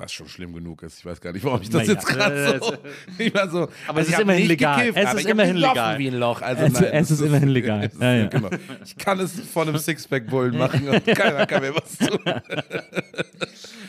was 0.00 0.12
schon 0.12 0.28
schlimm 0.28 0.52
genug 0.54 0.82
ist. 0.82 0.98
Ich 0.98 1.04
weiß 1.04 1.20
gar 1.20 1.32
nicht, 1.32 1.44
warum 1.44 1.60
ich 1.62 1.68
das 1.68 1.82
Naja, 1.86 1.92
jetzt 1.92 2.06
gerade 2.06 2.54
äh, 2.54 2.58
so. 2.58 2.74
Ich 3.18 3.34
war 3.34 3.48
so 3.50 3.68
Aber 3.86 4.00
es 4.00 4.06
also 4.06 4.12
ist 4.12 4.18
immerhin 4.20 4.46
legal. 4.48 4.86
gekifft, 4.86 4.98
Es 5.06 5.14
ist 5.20 5.26
immerhin 5.28 5.56
legal. 5.56 5.98
Wie 5.98 6.08
ein 6.08 6.14
Loch. 6.14 6.40
Also 6.42 6.62
Es- 6.64 6.72
nein, 6.72 6.84
es 6.84 7.08
das 7.08 7.10
ist 7.10 7.20
immerhin 7.26 7.48
legal. 7.50 7.84
ist- 7.92 8.00
Ja, 8.00 8.14
ja. 8.14 8.26
Genau. 8.28 8.48
Ich 8.84 8.96
kann 8.96 9.20
es 9.20 9.32
von 9.40 9.68
einem 9.68 9.78
Sixpack-Bullen 9.78 10.56
machen 10.56 10.88
und 10.88 11.04
keiner 11.16 11.46
kann 11.46 11.62
mir 11.62 11.74
was 11.74 11.98
tun. 11.98 12.18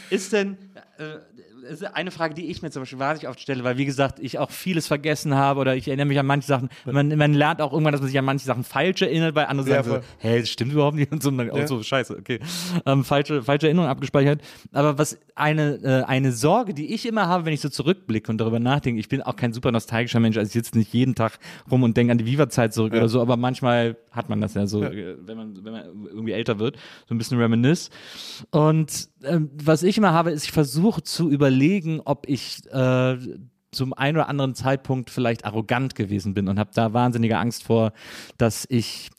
Ist 0.10 0.34
denn, 0.34 0.58
äh, 0.98 1.04
ist 1.72 1.96
eine 1.96 2.12
Frage, 2.12 2.34
die 2.34 2.48
ich 2.48 2.62
mir 2.62 2.72
zum 2.72 2.82
Beispiel 2.82 3.00
wahnsinnig 3.00 3.30
oft 3.30 3.40
stelle, 3.40 3.64
weil 3.64 3.78
wie 3.78 3.86
gesagt, 3.86 4.20
ich 4.20 4.38
auch 4.40 4.52
vieles 4.52 4.88
vergessen 4.88 5.36
habe 5.36 5.60
oder 5.60 5.76
ich 5.76 5.88
erinnere 5.88 6.06
mich 6.08 6.20
an 6.20 6.26
manche 6.26 6.48
Sachen. 6.48 6.70
Man, 6.86 7.16
man 7.18 7.34
lernt 7.34 7.62
auch 7.62 7.72
irgendwann, 7.72 7.94
dass 7.94 8.02
man 8.02 8.10
sich 8.10 8.20
an 8.20 8.26
manche 8.26 8.46
Sachen 8.46 8.64
falsch 8.64 9.02
erinnert, 9.02 9.34
bei 9.36 9.48
anderen 9.48 9.70
Ja, 9.72 9.84
sagen 9.84 10.02
so, 10.02 10.28
hä, 10.28 10.40
das 10.40 10.50
stimmt 10.50 10.74
überhaupt 10.74 10.98
nicht 10.98 11.12
und 11.12 11.24
so, 11.24 11.30
und 11.30 11.40
Ja. 11.56 11.68
so, 11.68 11.82
scheiße, 11.82 12.18
okay. 12.18 12.40
Ähm, 12.86 13.04
falsche, 13.04 13.42
falsche 13.44 13.68
Erinnerung 13.68 13.90
abgespeichert. 13.90 14.42
Aber 14.72 14.98
was 14.98 15.18
eine, 15.36 15.76
äh, 15.84 16.04
eine 16.04 16.32
Sorge, 16.32 16.74
die 16.74 16.94
ich 16.94 17.06
immer 17.06 17.28
habe, 17.28 17.46
wenn 17.46 17.54
ich 17.54 17.62
so 17.62 17.70
zurückblicke 17.70 18.32
und 18.32 18.40
darüber 18.40 18.60
nachdenke, 18.60 19.00
ich 19.00 19.10
bin 19.10 19.22
auch 19.22 19.36
kein 19.36 19.54
super 19.54 19.72
nostalgischer 19.72 20.20
Mensch, 20.20 20.38
also 20.38 20.48
ich 20.48 20.54
sitze 20.54 20.78
nicht 20.78 20.94
jeden 20.94 21.16
Tag 21.16 21.40
rum 21.70 21.84
und 21.84 21.96
denke 21.98 22.12
an 22.12 22.18
die 22.18 22.26
Viva-Zeit 22.26 22.74
zurück 22.74 22.94
oder 22.94 23.10
so, 23.10 23.22
aber 23.22 23.38
manchmal 23.38 23.98
hat 24.12 24.30
man 24.30 24.42
das 24.42 24.54
ja 24.54 24.68
so, 24.68 24.84
äh, 24.84 25.18
wenn 25.26 25.38
man, 25.38 25.66
wenn 25.66 25.72
man 25.74 25.86
irgendwie 26.06 26.34
älter 26.34 26.60
wird, 26.60 26.78
so 27.08 27.16
ein 27.16 27.18
bisschen 27.18 27.40
reminisce. 27.40 27.90
Und 28.52 29.10
ähm, 29.24 29.50
was 29.54 29.84
ich 29.84 29.98
immer 29.98 30.12
habe, 30.12 30.32
ist, 30.32 30.44
ich 30.44 30.52
versuche 30.52 31.02
zu 31.02 31.30
überlegen, 31.30 32.02
ob 32.04 32.28
ich 32.28 32.62
äh, 32.72 33.18
zum 33.72 33.94
einen 33.94 34.18
oder 34.18 34.28
anderen 34.28 34.54
Zeitpunkt 34.54 35.10
vielleicht 35.10 35.46
arrogant 35.46 35.96
gewesen 35.96 36.34
bin 36.34 36.50
und 36.50 36.60
habe 36.60 36.72
da 36.74 36.94
wahnsinnige 36.94 37.38
Angst 37.38 37.64
vor, 37.64 37.94
dass 38.38 38.66
ich, 38.70 39.10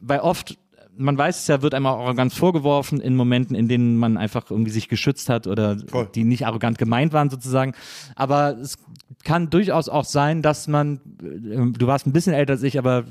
weil 0.00 0.20
oft 0.20 0.58
man 0.96 1.16
weiß 1.16 1.40
es 1.40 1.46
ja, 1.46 1.62
wird 1.62 1.74
einem 1.74 1.86
auch 1.86 1.98
arrogant 1.98 2.32
vorgeworfen 2.32 3.00
in 3.00 3.16
Momenten, 3.16 3.56
in 3.56 3.68
denen 3.68 3.96
man 3.96 4.16
einfach 4.16 4.50
irgendwie 4.50 4.70
sich 4.70 4.88
geschützt 4.88 5.28
hat 5.28 5.46
oder 5.46 5.78
Voll. 5.86 6.08
die 6.14 6.24
nicht 6.24 6.46
arrogant 6.46 6.78
gemeint 6.78 7.12
waren 7.12 7.30
sozusagen. 7.30 7.74
Aber 8.14 8.58
es 8.58 8.78
kann 9.24 9.50
durchaus 9.50 9.88
auch 9.88 10.04
sein, 10.04 10.42
dass 10.42 10.68
man, 10.68 11.00
äh, 11.22 11.78
du 11.78 11.86
warst 11.86 12.06
ein 12.06 12.12
bisschen 12.12 12.34
älter 12.34 12.54
als 12.54 12.62
ich, 12.62 12.78
aber 12.78 13.04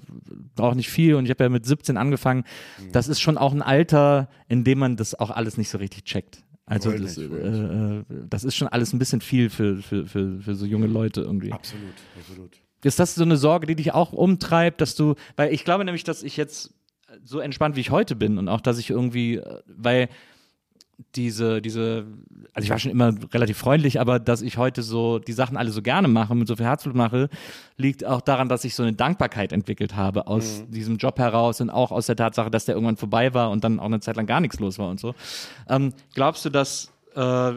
auch 0.58 0.76
nicht 0.76 0.90
viel 0.90 1.16
und 1.16 1.26
ich 1.26 1.32
habe 1.32 1.44
ja 1.44 1.50
mit 1.50 1.66
17 1.66 1.98
angefangen. 1.98 2.44
Mhm. 2.80 2.92
Das 2.92 3.08
ist 3.08 3.20
schon 3.20 3.38
auch 3.38 3.54
ein 3.54 3.62
Alter, 3.62 4.30
in 4.48 4.64
dem 4.64 4.80
man 4.80 4.96
das 4.96 5.16
auch 5.16 5.32
alles 5.32 5.58
nicht 5.58 5.70
so 5.70 5.78
richtig 5.78 6.04
checkt. 6.04 6.44
Also 6.66 6.92
das, 6.92 7.18
äh, 7.18 7.24
äh, 7.24 8.04
das 8.30 8.44
ist 8.44 8.56
schon 8.56 8.68
alles 8.68 8.94
ein 8.94 9.00
bisschen 9.00 9.22
viel 9.22 9.50
für, 9.50 9.78
für, 9.78 10.06
für, 10.06 10.40
für 10.40 10.56
so 10.56 10.66
junge 10.66 10.88
Leute 10.88 11.22
irgendwie. 11.22 11.52
Absolut, 11.52 11.94
absolut. 12.18 12.52
Ist 12.84 13.00
das 13.00 13.14
so 13.16 13.24
eine 13.24 13.38
Sorge, 13.38 13.68
die 13.68 13.76
dich 13.76 13.94
auch 13.94 14.14
umtreibt, 14.14 14.82
dass 14.82 14.96
du, 14.96 15.16
weil 15.36 15.54
ich 15.54 15.66
glaube 15.66 15.86
nämlich, 15.86 16.04
dass 16.04 16.24
ich 16.24 16.38
jetzt 16.38 16.74
so 17.24 17.40
entspannt 17.40 17.76
wie 17.76 17.82
ich 17.82 17.92
heute 17.92 18.16
bin 18.16 18.38
und 18.38 18.48
auch, 18.50 18.62
dass 18.62 18.78
ich 18.78 18.90
irgendwie, 18.90 19.38
äh, 19.38 19.60
weil 19.68 20.10
diese, 21.16 21.62
diese, 21.62 22.06
also 22.54 22.64
ich 22.64 22.70
war 22.70 22.78
schon 22.78 22.92
immer 22.92 23.14
relativ 23.34 23.58
freundlich, 23.58 24.00
aber 24.00 24.20
dass 24.20 24.42
ich 24.42 24.58
heute 24.58 24.84
so 24.84 25.18
die 25.18 25.34
Sachen 25.34 25.58
alle 25.58 25.72
so 25.72 25.82
gerne 25.82 26.08
mache, 26.08 26.36
mit 26.36 26.48
so 26.48 26.56
viel 26.56 26.66
Herzblut 26.66 26.96
mache, 26.96 27.30
liegt 27.78 28.06
auch 28.06 28.22
daran, 28.22 28.50
dass 28.50 28.64
ich 28.64 28.76
so 28.76 28.84
eine 28.84 28.94
Dankbarkeit 28.94 29.52
entwickelt 29.52 29.96
habe 29.96 30.28
aus 30.28 30.64
diesem 30.68 30.98
Job 30.98 31.18
heraus 31.18 31.60
und 31.60 31.70
auch 31.72 31.92
aus 31.92 32.06
der 32.06 32.16
Tatsache, 32.16 32.52
dass 32.52 32.66
der 32.66 32.76
irgendwann 32.76 32.98
vorbei 32.98 33.34
war 33.34 33.50
und 33.50 33.64
dann 33.64 33.80
auch 33.80 33.86
eine 33.86 34.00
Zeit 34.00 34.16
lang 34.16 34.28
gar 34.28 34.42
nichts 34.42 34.60
los 34.60 34.78
war 34.78 34.90
und 34.90 35.00
so. 35.00 35.16
Ähm, 35.68 35.94
glaubst 36.14 36.46
du, 36.46 36.50
dass 36.50 36.92
äh, 37.16 37.50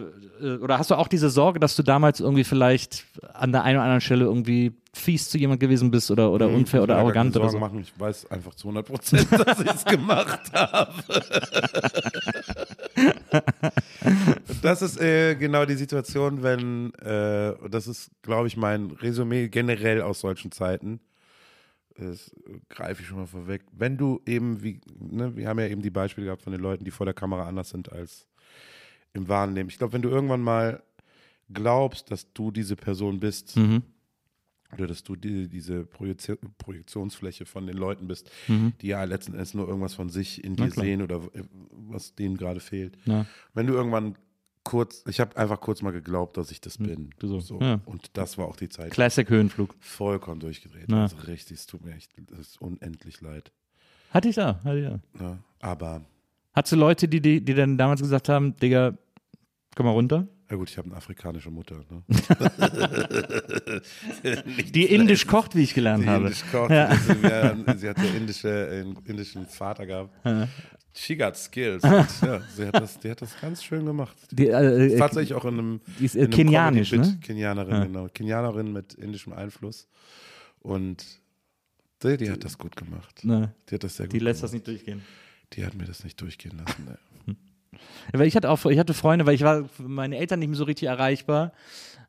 äh, 0.44 0.56
oder 0.60 0.78
hast 0.78 0.90
du 0.90 0.96
auch 0.96 1.08
diese 1.08 1.30
Sorge, 1.30 1.60
dass 1.60 1.76
du 1.76 1.82
damals 1.82 2.20
irgendwie 2.20 2.44
vielleicht 2.44 3.04
an 3.32 3.52
der 3.52 3.62
einen 3.62 3.76
oder 3.76 3.84
anderen 3.84 4.00
Stelle 4.00 4.24
irgendwie 4.24 4.72
fies 4.94 5.28
zu 5.28 5.38
jemand 5.38 5.60
gewesen 5.60 5.90
bist 5.90 6.10
oder, 6.10 6.30
oder 6.30 6.48
unfair 6.48 6.82
oder 6.82 6.96
arrogant 6.96 7.36
oder 7.36 7.50
so? 7.50 7.58
machen. 7.58 7.80
Ich 7.80 7.98
weiß 7.98 8.30
einfach 8.30 8.54
zu 8.54 8.68
100 8.68 8.86
Prozent, 8.86 9.26
dass 9.46 9.60
ich 9.60 9.70
es 9.70 9.84
gemacht 9.84 10.52
habe. 10.52 10.92
das 14.62 14.82
ist 14.82 15.00
äh, 15.00 15.34
genau 15.34 15.64
die 15.64 15.74
Situation, 15.74 16.42
wenn, 16.42 16.94
äh, 16.94 17.54
das 17.68 17.86
ist, 17.86 18.10
glaube 18.22 18.46
ich, 18.46 18.56
mein 18.56 18.90
Resümee 18.92 19.48
generell 19.48 20.00
aus 20.02 20.20
solchen 20.20 20.52
Zeiten. 20.52 21.00
Das 21.96 22.34
greife 22.68 23.02
ich 23.02 23.08
schon 23.08 23.18
mal 23.18 23.26
vorweg. 23.26 23.62
Wenn 23.72 23.96
du 23.96 24.20
eben, 24.26 24.62
wie, 24.62 24.80
ne, 24.98 25.36
wir 25.36 25.48
haben 25.48 25.60
ja 25.60 25.66
eben 25.68 25.82
die 25.82 25.90
Beispiele 25.90 26.26
gehabt 26.26 26.42
von 26.42 26.52
den 26.52 26.60
Leuten, 26.60 26.84
die 26.84 26.90
vor 26.90 27.06
der 27.06 27.14
Kamera 27.14 27.46
anders 27.46 27.70
sind 27.70 27.92
als 27.92 28.26
im 29.12 29.28
wahren 29.28 29.54
Leben. 29.54 29.68
Ich 29.68 29.78
glaube, 29.78 29.92
wenn 29.92 30.02
du 30.02 30.08
irgendwann 30.08 30.42
mal 30.42 30.82
glaubst, 31.52 32.10
dass 32.10 32.32
du 32.32 32.50
diese 32.50 32.74
Person 32.74 33.20
bist, 33.20 33.56
Mhm. 33.56 33.82
Oder 34.74 34.86
dass 34.86 35.02
du 35.02 35.16
die, 35.16 35.48
diese 35.48 35.84
Projektion, 35.84 36.38
Projektionsfläche 36.58 37.46
von 37.46 37.66
den 37.66 37.76
Leuten 37.76 38.06
bist, 38.08 38.30
Mhm. 38.48 38.72
die 38.80 38.88
ja 38.88 39.02
letzten 39.04 39.32
Endes 39.32 39.54
nur 39.54 39.66
irgendwas 39.68 39.94
von 39.94 40.08
sich 40.08 40.42
in 40.44 40.56
dir 40.56 40.70
sehen 40.70 41.02
oder 41.02 41.20
was 41.70 42.14
denen 42.14 42.36
gerade 42.36 42.60
fehlt. 42.60 42.96
Ja. 43.06 43.26
Wenn 43.54 43.66
du 43.66 43.74
irgendwann 43.74 44.16
kurz, 44.64 45.04
ich 45.08 45.20
habe 45.20 45.36
einfach 45.36 45.60
kurz 45.60 45.82
mal 45.82 45.90
geglaubt, 45.92 46.36
dass 46.36 46.50
ich 46.50 46.60
das 46.60 46.78
bin. 46.78 46.96
Hm, 46.96 47.10
du 47.18 47.28
so, 47.28 47.40
so. 47.40 47.60
ja. 47.60 47.80
Und 47.84 48.10
das 48.16 48.38
war 48.38 48.46
auch 48.46 48.56
die 48.56 48.68
Zeit. 48.68 48.90
Classic 48.92 49.28
Höhenflug. 49.28 49.74
Vollkommen 49.78 50.40
durchgedreht. 50.40 50.90
Ja. 50.90 51.02
Also 51.02 51.16
richtig, 51.26 51.58
es 51.58 51.66
tut 51.66 51.84
mir 51.84 51.94
echt, 51.94 52.12
unendlich 52.60 53.20
leid. 53.20 53.52
Hatte 54.10 54.28
ich 54.28 54.36
da, 54.36 54.60
hatte 54.64 54.78
ich 54.78 54.86
da. 55.18 55.22
Ne? 55.24 55.38
Aber, 55.60 56.02
Hattest 56.54 56.72
du 56.72 56.76
Leute, 56.76 57.08
die, 57.08 57.20
die, 57.20 57.44
die 57.44 57.52
dann 57.54 57.76
damals 57.76 58.00
gesagt 58.00 58.28
haben, 58.28 58.54
Digga, 58.56 58.96
komm 59.74 59.86
mal 59.86 59.92
runter? 59.92 60.28
Ja 60.50 60.56
gut, 60.56 60.68
ich 60.70 60.76
habe 60.78 60.88
eine 60.88 60.96
afrikanische 60.96 61.50
Mutter. 61.50 61.84
Ne? 61.90 62.02
Die 64.74 64.84
indisch 64.86 65.26
kocht, 65.26 65.54
wie 65.54 65.62
ich 65.62 65.74
gelernt 65.74 66.04
Die 66.04 66.08
habe. 66.08 66.24
indisch 66.26 66.42
kocht. 66.50 66.68
Sie, 66.70 66.74
ja, 66.74 67.76
sie 67.76 67.88
hat 67.88 67.98
ja 67.98 68.04
indische, 68.16 68.68
einen 68.70 68.96
indischen 69.06 69.46
Vater 69.46 69.86
gehabt. 69.86 70.10
She 70.96 71.16
got 71.16 71.36
skills. 71.36 71.82
Und, 71.84 71.92
ja, 72.22 72.40
sie 72.54 72.66
hat 72.66 72.74
das, 72.80 72.98
die 73.00 73.10
hat 73.10 73.20
das 73.22 73.40
ganz 73.40 73.64
schön 73.64 73.84
gemacht. 73.84 74.16
Die, 74.30 74.48
äh, 74.48 74.92
äh, 74.94 74.96
Tatsächlich 74.98 75.34
auch 75.34 75.44
in 75.44 75.54
einem, 75.58 75.80
die 75.98 76.04
ist, 76.04 76.14
äh, 76.14 76.28
kenianisch, 76.28 76.92
ne? 76.92 77.18
Kenianerin, 77.20 77.82
genau. 77.92 78.08
Kenianerin 78.14 78.72
mit 78.72 78.94
indischem 78.94 79.32
Einfluss. 79.32 79.88
Und 80.60 81.04
die, 82.02 82.16
die 82.16 82.30
hat 82.30 82.44
das 82.44 82.58
gut 82.58 82.76
gemacht. 82.76 83.24
Ne, 83.24 83.54
Die 83.68 83.74
hat 83.76 83.82
das 83.84 83.96
sehr 83.96 84.06
gut 84.06 84.12
die 84.12 84.18
lässt 84.18 84.42
das 84.42 84.52
gemacht. 84.52 84.66
nicht 84.68 84.84
durchgehen. 84.84 85.02
Die 85.54 85.64
hat 85.64 85.74
mir 85.74 85.84
das 85.84 86.04
nicht 86.04 86.20
durchgehen 86.20 86.58
lassen. 86.64 86.84
Ne. 86.84 86.98
Weil 88.12 88.26
ich 88.26 88.36
hatte 88.36 88.50
auch, 88.50 88.64
ich 88.66 88.78
hatte 88.78 88.94
Freunde, 88.94 89.26
weil 89.26 89.34
ich 89.34 89.42
war 89.42 89.64
für 89.64 89.82
meine 89.82 90.16
Eltern 90.16 90.38
nicht 90.38 90.48
mehr 90.48 90.56
so 90.56 90.64
richtig 90.64 90.88
erreichbar. 90.88 91.52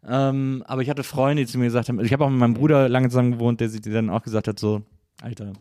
Ähm, 0.07 0.63
aber 0.67 0.81
ich 0.81 0.89
hatte 0.89 1.03
Freunde, 1.03 1.43
die 1.43 1.51
zu 1.51 1.57
mir 1.57 1.65
gesagt 1.65 1.89
haben, 1.89 1.99
ich 1.99 2.13
habe 2.13 2.25
auch 2.25 2.29
mit 2.29 2.39
meinem 2.39 2.53
Bruder 2.53 2.89
lange 2.89 3.09
zusammen 3.09 3.33
gewohnt, 3.33 3.59
der, 3.59 3.69
der 3.69 3.93
dann 3.93 4.09
auch 4.09 4.21
gesagt 4.21 4.47
hat, 4.47 4.59
so, 4.59 4.83
Alter, 5.21 5.53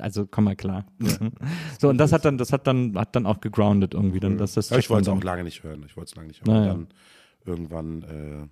also 0.00 0.26
komm 0.26 0.44
mal 0.44 0.56
klar. 0.56 0.86
so, 1.80 1.88
und 1.88 1.98
das 1.98 2.12
hat 2.12 2.24
dann, 2.24 2.38
das 2.38 2.52
hat 2.52 2.66
dann, 2.66 2.96
hat 2.96 3.14
dann 3.14 3.26
auch 3.26 3.40
gegroundet 3.40 3.94
irgendwie. 3.94 4.20
Dann, 4.20 4.38
dass 4.38 4.54
das 4.54 4.70
Ja, 4.70 4.78
ich 4.78 4.90
wollte 4.90 5.10
es 5.10 5.16
auch 5.16 5.22
lange 5.22 5.44
nicht 5.44 5.62
hören. 5.62 5.84
Ich 5.86 5.96
wollte 5.96 6.10
es 6.10 6.16
lange 6.16 6.28
nicht 6.28 6.44
hören. 6.44 6.60
Naja. 6.60 6.72
Und 6.72 6.92
dann 6.92 6.98
irgendwann, 7.46 8.02
äh, 8.02 8.48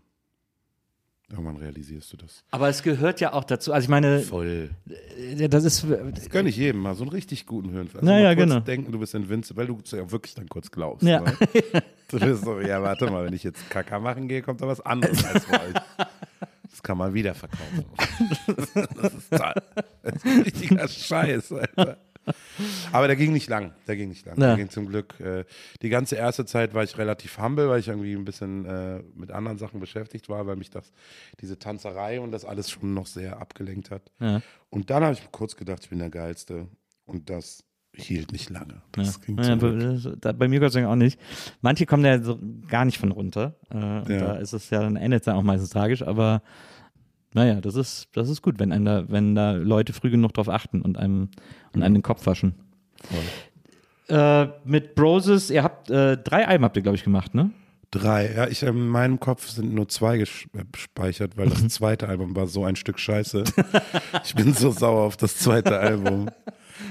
irgendwann 1.30 1.56
realisierst 1.56 2.12
du 2.12 2.16
das. 2.16 2.44
Aber 2.50 2.68
es 2.68 2.82
gehört 2.82 3.20
ja 3.20 3.32
auch 3.32 3.44
dazu. 3.44 3.72
Also 3.72 3.84
ich 3.86 3.88
meine, 3.88 4.20
Voll. 4.20 4.70
äh, 5.18 5.48
das 5.48 5.64
ist, 5.64 5.84
Das 6.14 6.30
gönne 6.30 6.48
ich 6.48 6.56
jedem 6.56 6.80
mal, 6.80 6.94
so 6.94 7.02
einen 7.02 7.10
richtig 7.12 7.46
guten 7.46 7.70
Hörenfall. 7.70 8.00
Also 8.00 8.12
Naja, 8.12 8.34
genau. 8.34 8.60
denken, 8.60 8.92
du 8.92 8.98
bist 8.98 9.14
invincible, 9.14 9.56
weil 9.62 9.66
du 9.66 9.80
es 9.84 9.90
ja 9.90 10.10
wirklich 10.10 10.34
dann 10.34 10.48
kurz 10.48 10.70
glaubst. 10.70 11.06
Ja. 11.06 11.20
Ne? 11.20 11.32
Du 12.08 12.20
bist 12.20 12.44
so, 12.44 12.60
ja, 12.60 12.80
warte 12.80 13.10
mal, 13.10 13.24
wenn 13.24 13.32
ich 13.32 13.42
jetzt 13.42 13.68
Kaka 13.68 13.98
machen 13.98 14.28
gehe, 14.28 14.40
kommt 14.40 14.60
da 14.60 14.68
was 14.68 14.80
anderes 14.80 15.24
als 15.24 15.44
bei 15.50 15.60
euch. 15.60 15.74
Das 16.70 16.80
kann 16.80 16.98
man 16.98 17.12
wieder 17.14 17.34
verkaufen. 17.34 17.84
Das 18.46 19.12
ist 19.14 19.30
toll. 19.30 19.54
Das 20.04 20.14
ist 20.14 20.24
ein 20.24 20.42
richtiger 20.42 20.86
Scheiß, 20.86 21.50
Alter. 21.50 21.98
Aber 22.92 23.06
der 23.06 23.16
ging 23.16 23.32
nicht 23.32 23.48
lang. 23.48 23.72
Der 23.86 23.96
ging 23.96 24.08
nicht 24.08 24.24
lang. 24.26 24.38
Ja. 24.40 24.48
Der 24.48 24.56
ging 24.56 24.70
zum 24.70 24.86
Glück. 24.86 25.18
Äh, 25.20 25.44
die 25.82 25.88
ganze 25.88 26.16
erste 26.16 26.44
Zeit 26.46 26.74
war 26.74 26.82
ich 26.82 26.96
relativ 26.98 27.38
humble, 27.38 27.68
weil 27.68 27.80
ich 27.80 27.88
irgendwie 27.88 28.14
ein 28.14 28.24
bisschen 28.24 28.64
äh, 28.64 29.02
mit 29.14 29.30
anderen 29.30 29.58
Sachen 29.58 29.80
beschäftigt 29.80 30.28
war, 30.28 30.46
weil 30.46 30.56
mich 30.56 30.70
das, 30.70 30.92
diese 31.40 31.58
Tanzerei 31.58 32.20
und 32.20 32.32
das 32.32 32.44
alles 32.44 32.70
schon 32.70 32.94
noch 32.94 33.06
sehr 33.06 33.40
abgelenkt 33.40 33.90
hat. 33.90 34.10
Ja. 34.20 34.40
Und 34.70 34.90
dann 34.90 35.02
habe 35.02 35.14
ich 35.14 35.30
kurz 35.32 35.56
gedacht, 35.56 35.80
ich 35.84 35.90
bin 35.90 35.98
der 35.98 36.10
Geilste. 36.10 36.68
Und 37.04 37.30
das 37.30 37.62
hielt 37.94 38.32
nicht 38.32 38.50
lange. 38.50 38.82
Das 38.92 39.20
ging 39.20 39.38
Ja, 39.38 39.54
bei, 39.56 40.32
bei 40.32 40.48
mir 40.48 40.60
Gott 40.60 40.72
sei 40.72 40.80
Dank 40.80 40.92
auch 40.92 40.96
nicht. 40.96 41.18
Manche 41.62 41.86
kommen 41.86 42.02
da 42.02 42.20
so 42.20 42.38
gar 42.68 42.84
nicht 42.84 42.98
von 42.98 43.12
runter. 43.12 43.54
Äh, 43.70 43.74
und 43.76 44.08
Ja. 44.08 44.18
Da 44.20 44.34
ist 44.36 44.52
es 44.52 44.70
ja, 44.70 44.80
dann 44.80 44.96
endet 44.96 45.22
es 45.22 45.24
dann 45.26 45.36
auch 45.36 45.42
meistens 45.42 45.70
tragisch, 45.70 46.02
aber 46.02 46.42
naja, 47.36 47.60
das 47.60 47.74
ist, 47.74 48.08
das 48.14 48.30
ist 48.30 48.40
gut, 48.40 48.58
wenn, 48.58 48.72
einem 48.72 48.86
da, 48.86 49.04
wenn 49.08 49.34
da 49.34 49.52
Leute 49.52 49.92
früh 49.92 50.10
genug 50.10 50.32
drauf 50.32 50.48
achten 50.48 50.80
und 50.80 50.96
einem, 50.96 51.28
und 51.74 51.82
einem 51.82 51.96
den 51.96 52.02
Kopf 52.02 52.24
waschen. 52.24 52.54
Äh, 54.08 54.46
mit 54.64 54.94
Broses, 54.94 55.50
ihr 55.50 55.62
habt 55.62 55.90
äh, 55.90 56.16
drei 56.16 56.48
Alben 56.48 56.64
habt 56.64 56.76
ihr, 56.76 56.82
glaube 56.82 56.96
ich, 56.96 57.04
gemacht, 57.04 57.34
ne? 57.34 57.50
Drei. 57.90 58.32
Ja, 58.34 58.48
ich, 58.48 58.62
in 58.62 58.88
meinem 58.88 59.20
Kopf 59.20 59.48
sind 59.48 59.74
nur 59.74 59.86
zwei 59.86 60.16
gespeichert, 60.16 61.36
weil 61.36 61.50
das 61.50 61.68
zweite 61.68 62.08
Album 62.08 62.34
war 62.34 62.46
so 62.46 62.64
ein 62.64 62.74
Stück 62.74 62.98
Scheiße. 62.98 63.44
ich 64.24 64.34
bin 64.34 64.54
so 64.54 64.70
sauer 64.70 65.02
auf 65.02 65.18
das 65.18 65.36
zweite 65.36 65.78
Album. 65.78 66.22
Und 66.22 66.30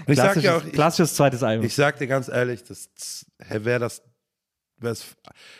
ich 0.08 0.18
sag 0.18 0.34
Klassisches, 0.34 0.43
ja 0.43 0.58
auch, 0.58 0.64
ich, 0.64 0.74
klassisches 0.74 1.16
zweites 1.16 1.41
Album. 1.41 1.66
ich 1.66 1.74
sag 1.74 1.98
dir 1.98 2.08
ganz 2.08 2.28
ehrlich, 2.28 2.64
das 2.64 3.26
wäre 3.50 3.80
das, 3.80 4.04
wär's, 4.80 5.15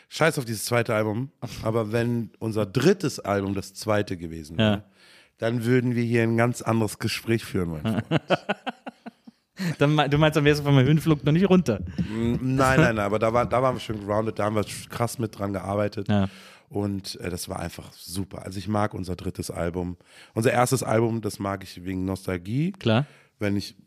scheiß 0.10 0.38
auf 0.40 0.46
dieses 0.46 0.66
zweite 0.66 0.94
Album, 0.96 1.32
aber 1.64 1.92
wenn 1.92 2.32
unser 2.40 2.66
drittes 2.66 3.20
Album 3.20 3.54
das 3.54 3.74
zweite 3.74 4.18
gewesen 4.18 4.58
wäre, 4.58 4.72
Ja. 4.72 4.84
dann 5.38 5.64
würden 5.66 5.96
wir 5.96 6.04
hier 6.04 6.24
ein 6.24 6.38
ganz 6.38 6.62
anderes 6.62 7.00
Gespräch 7.00 7.44
führen, 7.46 7.70
mein 7.72 7.82
Freund. 7.82 8.06
Dann, 9.80 9.96
du 10.10 10.18
meinst, 10.18 10.36
dann 10.36 10.44
wärst 10.44 10.60
du 10.60 10.66
von 10.66 10.76
meinem 10.76 10.88
Höhenflug 10.88 11.24
noch 11.24 11.32
nicht 11.32 11.50
runter. 11.50 11.80
Nein, 12.10 12.40
nein, 12.42 12.80
nein, 12.82 13.00
aber 13.00 13.20
da, 13.20 13.32
war, 13.32 13.46
da 13.46 13.62
waren 13.64 13.78
wir 13.78 13.80
schon 13.80 14.06
grounded, 14.06 14.38
da 14.38 14.44
haben 14.46 14.56
wir 14.58 14.66
krass 14.90 15.18
mit 15.18 15.40
dran 15.40 15.54
gearbeitet. 15.54 16.10
Ja. 16.10 16.28
Und 16.68 17.18
äh, 17.22 17.30
das 17.30 17.48
war 17.48 17.60
einfach 17.60 17.94
super. 17.94 18.44
Also 18.44 18.60
ich 18.60 18.68
mag 18.68 18.94
unser 18.94 19.16
drittes 19.16 19.50
Album. 19.50 19.96
Unser 20.34 20.52
erstes 20.52 20.84
Album, 20.84 21.22
das 21.22 21.40
mag 21.40 21.64
ich 21.64 21.86
wegen 21.86 22.04
Nostalgie. 22.04 22.74
Klar. 22.74 23.06
Wenn 23.40 23.56
ich 23.56 23.78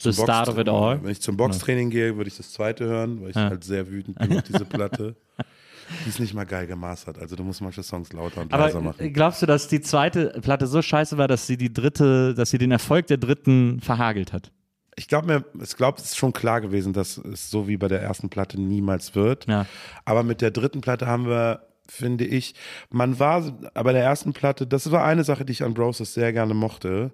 The 0.00 0.12
start 0.12 0.48
of 0.48 0.58
it 0.58 0.68
all. 0.68 1.02
wenn 1.02 1.10
ich 1.10 1.20
zum 1.20 1.36
Boxtraining 1.36 1.90
gehe, 1.90 2.16
würde 2.16 2.28
ich 2.28 2.36
das 2.36 2.52
zweite 2.52 2.84
hören, 2.84 3.20
weil 3.22 3.30
ich 3.30 3.36
Ja. 3.36 3.48
halt 3.50 3.64
sehr 3.64 3.90
wütend 3.90 4.18
bin 4.18 4.36
auf 4.36 4.42
diese 4.42 4.64
Platte. 4.64 5.16
Die 6.04 6.08
ist 6.08 6.18
nicht 6.20 6.32
mal 6.32 6.44
geil 6.44 6.66
gemastert. 6.66 7.18
Also 7.18 7.36
du 7.36 7.42
musst 7.42 7.60
manche 7.60 7.82
Songs 7.82 8.10
lauter 8.14 8.40
und 8.40 8.52
Aber 8.54 8.64
leiser 8.66 8.80
machen. 8.80 9.12
glaubst 9.12 9.42
du, 9.42 9.46
dass 9.46 9.68
die 9.68 9.82
zweite 9.82 10.28
Platte 10.40 10.66
so 10.66 10.80
scheiße 10.80 11.18
war, 11.18 11.28
dass 11.28 11.46
sie 11.46 11.58
die 11.58 11.72
dritte, 11.72 12.34
dass 12.34 12.50
sie 12.50 12.56
den 12.58 12.70
Erfolg 12.70 13.06
der 13.08 13.18
dritten 13.18 13.80
verhagelt 13.80 14.32
hat? 14.32 14.50
Ich 14.96 15.08
glaube 15.08 15.26
mir, 15.26 15.44
ich 15.62 15.76
glaube, 15.76 15.98
es 15.98 16.04
ist 16.04 16.16
schon 16.16 16.32
klar 16.32 16.60
gewesen, 16.62 16.92
dass 16.94 17.18
es 17.18 17.50
so 17.50 17.68
wie 17.68 17.76
bei 17.76 17.88
der 17.88 18.00
ersten 18.00 18.30
Platte 18.30 18.58
niemals 18.60 19.14
wird. 19.14 19.46
Ja. 19.46 19.66
Aber 20.06 20.22
mit 20.22 20.40
der 20.40 20.52
dritten 20.52 20.80
Platte 20.80 21.06
haben 21.06 21.26
wir, 21.26 21.66
finde 21.86 22.24
ich, 22.24 22.54
man 22.90 23.18
war 23.18 23.42
bei 23.74 23.92
der 23.92 24.04
ersten 24.04 24.32
Platte, 24.32 24.66
das 24.66 24.90
war 24.90 25.04
eine 25.04 25.24
Sache, 25.24 25.44
die 25.44 25.52
ich 25.52 25.64
an 25.64 25.74
Broses 25.74 26.14
sehr 26.14 26.32
gerne 26.32 26.54
mochte, 26.54 27.10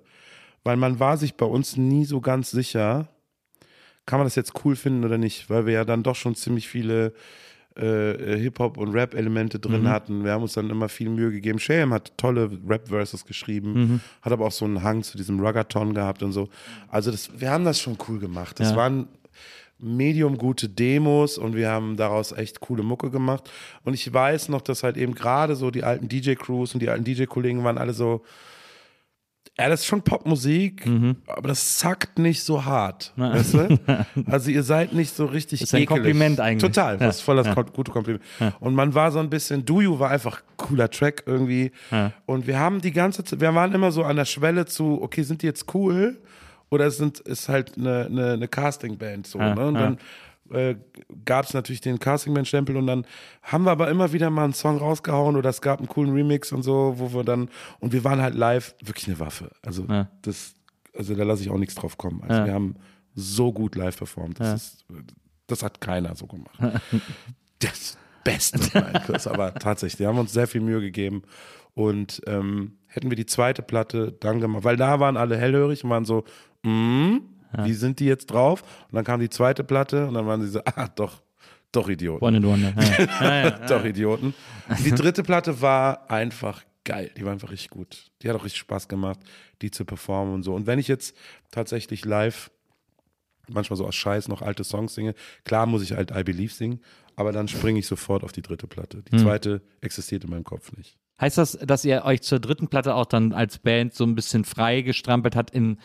weil 0.64 0.76
man 0.76 1.00
war 1.00 1.16
sich 1.16 1.34
bei 1.34 1.46
uns 1.46 1.76
nie 1.76 2.04
so 2.04 2.20
ganz 2.20 2.50
sicher, 2.50 3.08
kann 4.06 4.18
man 4.18 4.26
das 4.26 4.34
jetzt 4.34 4.52
cool 4.64 4.76
finden 4.76 5.04
oder 5.04 5.18
nicht, 5.18 5.48
weil 5.50 5.66
wir 5.66 5.72
ja 5.74 5.84
dann 5.84 6.02
doch 6.02 6.16
schon 6.16 6.34
ziemlich 6.34 6.68
viele 6.68 7.12
äh, 7.76 8.36
Hip-Hop- 8.38 8.76
und 8.78 8.88
Rap-Elemente 8.92 9.61
drin 9.61 9.88
hatten. 9.88 10.24
Wir 10.24 10.32
haben 10.32 10.42
uns 10.42 10.54
dann 10.54 10.68
immer 10.70 10.88
viel 10.88 11.08
Mühe 11.08 11.30
gegeben. 11.30 11.58
Shayam 11.61 11.92
hat 11.94 12.12
tolle 12.18 12.50
Rap-Verses 12.68 13.24
geschrieben, 13.24 14.00
hat 14.22 14.32
aber 14.32 14.46
auch 14.46 14.52
so 14.52 14.64
einen 14.64 14.82
Hang 14.82 15.02
zu 15.04 15.16
diesem 15.16 15.38
Ruggathon 15.38 15.94
gehabt 15.94 16.22
und 16.24 16.32
so. 16.32 16.48
Also 16.88 17.11
das, 17.12 17.30
wir 17.40 17.50
haben 17.50 17.64
das 17.64 17.80
schon 17.80 17.96
cool 18.08 18.18
gemacht. 18.18 18.58
Das 18.58 18.70
Ja. 18.72 18.76
waren 18.76 19.06
medium 19.78 20.36
gute 20.36 20.68
Demos 20.68 21.38
und 21.38 21.54
wir 21.54 21.70
haben 21.70 21.96
daraus 21.96 22.32
echt 22.32 22.61
coole 22.61 22.82
Mucke 22.82 23.11
gemacht. 23.11 23.50
Und 23.84 23.94
ich 23.94 24.12
weiß 24.12 24.48
noch, 24.50 24.61
dass 24.61 24.82
halt 24.82 24.96
eben 24.96 25.14
gerade 25.14 25.56
so 25.56 25.70
die 25.70 25.84
alten 25.84 26.08
DJ-Crews 26.08 26.74
und 26.74 26.80
die 26.80 26.88
alten 26.90 27.04
DJ-Kollegen 27.04 27.64
waren 27.64 27.78
alle 27.78 27.92
so, 27.94 28.22
ja, 29.61 29.68
das 29.68 29.80
ist 29.80 29.86
schon 29.86 30.02
Popmusik, 30.02 30.86
Mhm. 30.86 31.16
aber 31.26 31.48
das 31.48 31.78
zackt 31.78 32.18
nicht 32.18 32.42
so 32.42 32.64
hart. 32.64 33.12
Weißt 33.16 33.54
du? 33.54 33.78
Also 34.26 34.50
ihr 34.50 34.62
seid 34.62 34.92
nicht 34.92 35.14
so 35.14 35.26
richtig 35.26 35.62
Ist 35.62 35.74
ein 35.74 35.82
ekelig. 35.82 35.88
Kompliment 35.88 36.40
eigentlich. 36.40 36.62
Total, 36.72 37.00
Ja. 37.00 37.06
was 37.08 37.20
voll 37.20 37.36
das 37.36 37.46
kom- 37.48 37.70
gute 37.72 37.90
Kompliment. 37.92 38.22
Und 38.61 38.74
man 38.74 38.94
war 38.94 39.11
so 39.12 39.18
ein 39.18 39.30
bisschen, 39.30 39.64
Do 39.64 39.80
You 39.80 39.98
war 39.98 40.11
einfach 40.11 40.42
cooler 40.56 40.90
Track 40.90 41.22
irgendwie. 41.26 41.72
Und 42.26 42.46
wir 42.46 42.58
haben 42.58 42.80
die 42.80 42.92
ganze 42.92 43.22
Zeit, 43.24 43.40
wir 43.40 43.54
waren 43.54 43.72
immer 43.72 43.92
so 43.92 44.02
an 44.04 44.16
der 44.16 44.24
Schwelle 44.24 44.66
zu, 44.66 45.00
okay, 45.02 45.22
sind 45.22 45.42
die 45.42 45.46
jetzt 45.46 45.72
cool? 45.74 46.18
Oder 46.70 46.90
sind, 46.92 47.18
ist 47.20 47.48
halt 47.48 47.76
eine, 47.76 48.06
eine, 48.06 48.32
eine 48.34 48.46
Casting-Band 48.48 49.26
so. 49.26 49.38
Ja, 49.40 49.54
ne? 49.56 49.66
Und 49.66 49.74
ja. 49.74 49.80
dann 49.80 49.98
äh, 50.51 50.76
gab 51.24 51.44
es 51.46 51.55
natürlich 51.55 51.80
den 51.80 51.98
Castingman-Stempel 51.98 52.76
und 52.76 52.86
dann 52.86 53.07
haben 53.42 53.64
wir 53.64 53.70
aber 53.70 53.90
immer 53.90 54.12
wieder 54.12 54.30
mal 54.30 54.44
einen 54.44 54.53
Song 54.55 54.78
rausgehauen 54.78 55.36
oder 55.36 55.51
es 55.51 55.61
gab 55.61 55.78
einen 55.78 55.88
coolen 55.88 56.12
Remix 56.12 56.53
und 56.53 56.62
so, 56.62 56.94
wo 56.98 57.12
wir 57.12 57.24
dann, 57.24 57.48
und 57.78 57.92
wir 57.92 58.05
waren 58.05 58.20
halt 58.20 58.34
live 58.34 58.74
wirklich 58.82 59.07
eine 59.09 59.18
Waffe. 59.20 59.51
Also 59.62 59.84
Ja. 59.88 60.09
das, 60.22 60.55
also 60.96 61.14
da 61.14 61.24
lasse 61.24 61.42
ich 61.42 61.51
auch 61.51 61.59
nichts 61.59 61.74
drauf 61.74 61.96
kommen. 61.98 62.22
Also 62.22 62.40
Ja. 62.40 62.46
wir 62.46 62.55
haben 62.55 62.76
so 63.14 63.53
gut 63.53 63.74
live 63.76 63.96
performt. 63.96 64.38
Das, 64.40 64.48
Ja. 64.48 64.55
ist, 64.55 64.84
das 65.46 65.62
hat 65.62 65.80
keiner 65.80 66.14
so 66.14 66.26
gemacht. 66.26 66.59
das 67.59 67.96
Beste, 68.24 68.59
Chris, 69.07 69.26
aber 69.26 69.55
tatsächlich, 69.55 69.96
die 69.98 70.07
haben 70.07 70.18
uns 70.18 70.32
sehr 70.32 70.46
viel 70.46 70.61
Mühe 70.61 70.80
gegeben. 70.80 71.22
Und 71.74 72.20
ähm, 72.26 72.72
hätten 72.86 73.09
wir 73.11 73.16
die 73.16 73.26
zweite 73.26 73.62
Platte 73.62 74.12
dann 74.20 74.40
gemacht, 74.40 74.64
weil 74.64 74.76
da 74.76 75.01
waren 75.01 75.16
alle 75.16 75.36
hellhörig 75.38 75.84
und 75.84 75.90
waren 75.90 76.05
so, 76.05 76.24
mm, 76.62 77.18
wie 77.59 77.72
sind 77.72 78.01
die 78.01 78.07
jetzt 78.07 78.26
drauf? 78.26 78.62
Und 78.90 78.96
dann 78.96 79.05
kam 79.05 79.20
die 79.20 79.30
zweite 79.30 79.64
Platte 79.64 80.07
und 80.07 80.14
dann 80.14 80.26
waren 80.26 80.42
sie 80.42 80.48
so, 80.48 80.61
ah, 80.64 80.88
doch, 80.88 81.22
doch 81.72 81.88
Idioten. 81.88 82.24
One 82.24 82.36
and 82.38 82.46
Wonder. 82.46 82.74
Ja. 83.20 83.24
Ja, 83.24 83.48
ja, 83.48 83.66
Doch 83.66 83.84
Idioten. 83.84 84.34
Die 84.84 84.90
dritte 84.90 85.22
Platte 85.22 85.61
war 85.61 86.11
einfach 86.11 86.64
geil. 86.84 87.11
Die 87.16 87.24
war 87.24 87.32
einfach 87.32 87.51
richtig 87.51 87.70
gut. 87.70 88.11
Die 88.22 88.28
hat 88.28 88.36
auch 88.36 88.44
richtig 88.44 88.61
Spaß 88.61 88.88
gemacht, 88.88 89.20
die 89.62 89.70
zu 89.70 89.84
performen 89.84 90.34
und 90.34 90.42
so. 90.42 90.55
Und 90.55 90.66
wenn 90.66 90.78
ich 90.78 90.88
jetzt 90.88 91.16
tatsächlich 91.51 92.05
live 92.05 92.51
manchmal 93.48 93.76
so 93.76 93.86
aus 93.86 93.94
Scheiß 93.94 94.28
noch 94.28 94.42
alte 94.42 94.64
Songs 94.64 94.94
singe, 94.94 95.14
klar 95.44 95.66
muss 95.66 95.82
ich 95.82 95.92
halt 95.92 96.11
I 96.11 96.22
Believe 96.22 96.53
singen, 96.53 96.80
aber 97.16 97.32
dann 97.32 97.48
springe 97.48 97.78
ich 97.78 97.86
sofort 97.86 98.24
auf 98.24 98.32
die 98.32 98.42
dritte 98.42 98.66
Platte. 98.66 99.03
Die 99.03 99.16
zweite 99.18 99.62
existiert 99.80 100.24
in 100.24 100.30
meinem 100.30 100.44
Kopf 100.44 100.72
nicht. 100.76 100.96
Heißt 101.20 101.36
das, 101.36 101.53
dass 101.53 101.84
ihr 101.84 102.05
euch 102.05 102.22
zur 102.22 102.40
dritten 102.40 102.68
Platte 102.68 102.94
auch 102.94 103.07
dann 103.07 103.32
als 103.32 103.59
Band 103.59 103.92
so 103.92 104.05
ein 104.05 104.14
bisschen 104.14 104.44
frei 104.44 104.80
gestrampelt 104.80 105.36
hat 105.36 105.51
im 105.51 105.78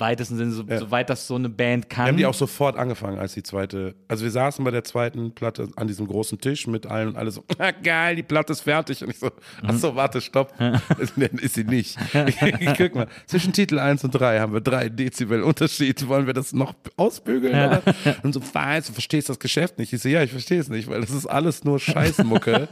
weitesten 0.00 0.36
Sinne, 0.36 0.50
so, 0.52 0.64
soweit 0.68 1.10
das 1.10 1.26
so 1.26 1.34
eine 1.36 1.48
Band 1.48 1.88
kann? 1.88 2.04
Wir 2.06 2.08
haben 2.08 2.16
die 2.18 2.26
auch 2.26 2.34
sofort 2.34 2.76
angefangen, 2.76 3.18
als 3.18 3.34
die 3.34 3.42
zweite. 3.42 3.94
Also 4.08 4.24
wir 4.24 4.30
saßen 4.30 4.64
bei 4.64 4.70
der 4.70 4.84
zweiten 4.84 5.32
Platte 5.34 5.68
an 5.76 5.86
diesem 5.86 6.06
großen 6.06 6.40
Tisch 6.40 6.66
mit 6.66 6.86
allen 6.86 7.08
und 7.08 7.16
alle 7.16 7.30
so, 7.30 7.44
ah, 7.58 7.70
geil, 7.70 8.16
die 8.16 8.22
Platte 8.22 8.52
ist 8.52 8.60
fertig. 8.62 9.02
Und 9.02 9.10
ich 9.10 9.18
so, 9.18 9.30
ach 9.62 9.74
so, 9.74 9.94
warte, 9.94 10.20
stopp. 10.20 10.52
Ist 11.40 11.54
sie 11.54 11.64
nicht. 11.64 11.96
Guck 12.76 12.94
mal, 12.94 13.06
zwischen 13.26 13.52
Titel 13.52 13.78
1 13.78 14.04
und 14.04 14.10
3 14.12 14.40
haben 14.40 14.52
wir 14.52 14.60
drei 14.60 14.88
Dezibel 14.88 15.42
Unterschied. 15.42 16.06
Wollen 16.08 16.26
wir 16.26 16.34
das 16.34 16.52
noch 16.52 16.74
ausbügeln? 16.96 17.54
Oder? 17.54 17.82
Und 18.22 18.32
so, 18.34 18.40
was, 18.52 18.86
du 18.88 18.92
verstehst 18.92 19.28
das 19.28 19.38
Geschäft 19.38 19.78
nicht. 19.78 19.92
Ich 19.92 20.00
so, 20.02 20.08
ja, 20.08 20.22
ich 20.22 20.30
verstehe 20.30 20.60
es 20.60 20.68
nicht, 20.68 20.88
weil 20.88 21.00
das 21.00 21.10
ist 21.10 21.26
alles 21.26 21.64
nur 21.64 21.78
Scheißmucke, 21.78 22.68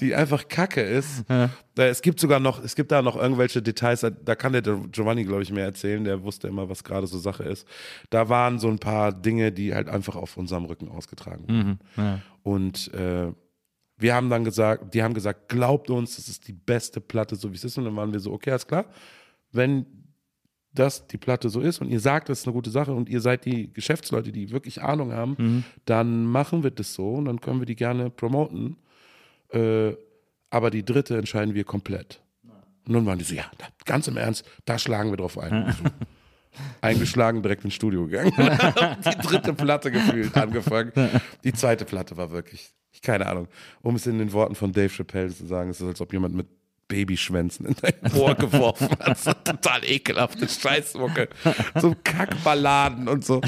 die 0.00 0.14
einfach 0.14 0.48
Kacke 0.48 0.80
ist. 0.82 1.24
Da- 1.28 1.86
Es 1.86 2.02
gibt 2.02 2.18
sogar 2.20 2.40
noch, 2.40 2.62
es 2.62 2.74
gibt 2.74 2.90
da 2.92 3.02
noch 3.02 3.16
irgendwelche 3.16 3.62
Details, 3.62 4.00
da- 4.00 4.10
da 4.10 4.34
kann 4.34 4.52
der 4.52 4.62
Giovanni, 4.62 5.24
glaube 5.24 5.42
ich, 5.42 5.52
mehr 5.52 5.64
erzählen, 5.64 6.02
der 6.04 6.22
wusste 6.22 6.48
immer, 6.48 6.57
was 6.68 6.82
gerade 6.84 7.06
so 7.06 7.18
Sache 7.18 7.44
ist. 7.44 7.66
Da 8.10 8.28
waren 8.28 8.58
so 8.58 8.68
ein 8.68 8.78
paar 8.78 9.12
Dinge, 9.12 9.52
die 9.52 9.74
halt 9.74 9.88
einfach 9.88 10.16
auf 10.16 10.36
unserem 10.36 10.64
Rücken 10.64 10.88
ausgetragen 10.88 11.44
wurden. 11.48 11.78
Und 12.42 12.92
äh, 12.94 13.32
wir 13.98 14.14
haben 14.14 14.30
dann 14.30 14.44
gesagt, 14.44 14.94
die 14.94 15.02
haben 15.02 15.14
gesagt, 15.14 15.48
glaubt 15.48 15.90
uns, 15.90 16.16
das 16.16 16.28
ist 16.28 16.48
die 16.48 16.52
beste 16.52 17.00
Platte, 17.00 17.36
so 17.36 17.50
wie 17.50 17.56
es 17.56 17.64
ist. 17.64 17.76
Und 17.78 17.84
dann 17.84 17.96
waren 17.96 18.12
wir 18.12 18.20
so, 18.20 18.32
okay, 18.32 18.50
alles 18.50 18.66
klar. 18.66 18.86
Wenn 19.52 19.86
das 20.72 21.06
die 21.08 21.18
Platte 21.18 21.48
so 21.48 21.60
ist 21.60 21.80
und 21.80 21.88
ihr 21.88 22.00
sagt, 22.00 22.28
das 22.28 22.40
ist 22.40 22.46
eine 22.46 22.52
gute 22.54 22.70
Sache 22.70 22.92
und 22.92 23.08
ihr 23.08 23.20
seid 23.20 23.44
die 23.44 23.72
Geschäftsleute, 23.72 24.30
die 24.32 24.50
wirklich 24.50 24.82
Ahnung 24.82 25.12
haben, 25.12 25.36
dann 25.84 26.24
machen 26.24 26.62
wir 26.62 26.70
das 26.70 26.94
so 26.94 27.14
und 27.14 27.24
dann 27.24 27.40
können 27.40 27.60
wir 27.60 27.66
die 27.66 27.76
gerne 27.76 28.10
promoten. 28.10 28.76
Äh, 29.50 29.94
aber 30.50 30.70
die 30.70 30.84
dritte 30.84 31.16
entscheiden 31.18 31.54
wir 31.54 31.64
komplett. 31.64 32.22
Und 32.86 32.94
dann 32.94 33.06
waren 33.06 33.18
die 33.18 33.24
so, 33.24 33.34
ja, 33.34 33.44
ganz 33.84 34.08
im 34.08 34.16
Ernst, 34.16 34.46
da 34.64 34.78
schlagen 34.78 35.10
wir 35.10 35.16
drauf 35.18 35.38
ein. 35.38 35.74
Eingeschlagen, 36.80 37.42
direkt 37.42 37.64
ins 37.64 37.74
Studio 37.74 38.06
gegangen. 38.06 38.32
die 38.36 39.26
dritte 39.26 39.54
Platte 39.54 39.90
gefühlt 39.90 40.36
angefangen. 40.36 40.92
Die 41.44 41.52
zweite 41.52 41.84
Platte 41.84 42.16
war 42.16 42.30
wirklich, 42.30 42.70
ich 42.92 43.02
keine 43.02 43.26
Ahnung, 43.26 43.48
um 43.82 43.96
es 43.96 44.06
in 44.06 44.18
den 44.18 44.32
Worten 44.32 44.54
von 44.54 44.72
Dave 44.72 44.88
Chappelle 44.88 45.34
zu 45.34 45.46
sagen, 45.46 45.70
es 45.70 45.80
ist, 45.80 45.86
als 45.86 46.00
ob 46.00 46.12
jemand 46.12 46.34
mit 46.34 46.46
Babyschwänzen 46.88 47.66
in 47.66 47.76
dein 47.80 48.12
Ohr 48.16 48.34
geworfen 48.34 48.88
hat. 48.98 49.18
So 49.18 49.32
total 49.32 49.84
ekelhafte 49.84 50.48
Scheißmucke. 50.48 51.28
So 51.76 51.94
Kackballaden 52.02 53.08
und 53.08 53.24
so. 53.24 53.40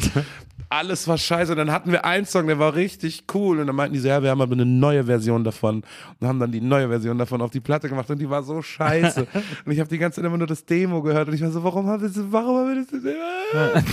Alles 0.71 1.07
war 1.09 1.19
scheiße. 1.19 1.53
Und 1.53 1.59
dann 1.59 1.73
hatten 1.73 1.91
wir 1.91 2.05
einen 2.05 2.25
Song, 2.27 2.47
der 2.47 2.59
war 2.59 2.75
richtig 2.75 3.25
cool. 3.35 3.59
Und 3.61 3.67
dann 3.67 3.77
meinten 3.77 3.95
die 3.95 4.01
so, 4.01 4.09
ja, 4.09 4.23
wir 4.23 4.31
haben 4.31 4.41
aber 4.41 4.53
eine 4.53 4.65
neue 4.65 5.05
Version 5.05 5.43
davon. 5.45 5.83
Und 6.21 6.27
haben 6.27 6.39
dann 6.39 6.53
die 6.53 6.61
neue 6.61 6.89
Version 6.89 7.19
davon 7.19 7.43
auf 7.43 7.51
die 7.51 7.61
Platte 7.61 7.89
gemacht. 7.89 8.09
Und 8.09 8.19
die 8.21 8.31
war 8.31 8.43
so 8.43 8.63
scheiße. 8.63 9.27
und 9.67 9.73
ich 9.73 9.81
habe 9.81 9.91
die 9.91 9.99
ganze 9.99 10.17
Zeit 10.17 10.25
immer 10.25 10.39
nur 10.39 10.47
das 10.47 10.65
Demo 10.65 11.03
gehört. 11.03 11.29
Und 11.29 11.35
ich 11.35 11.43
war 11.43 11.51
so, 11.51 11.63
warum 11.65 11.87
haben 11.89 12.01
wir 12.03 12.09
das, 12.09 12.19
warum 12.31 12.57
haben 12.57 12.69
wir 12.69 12.87
das? 12.87 13.91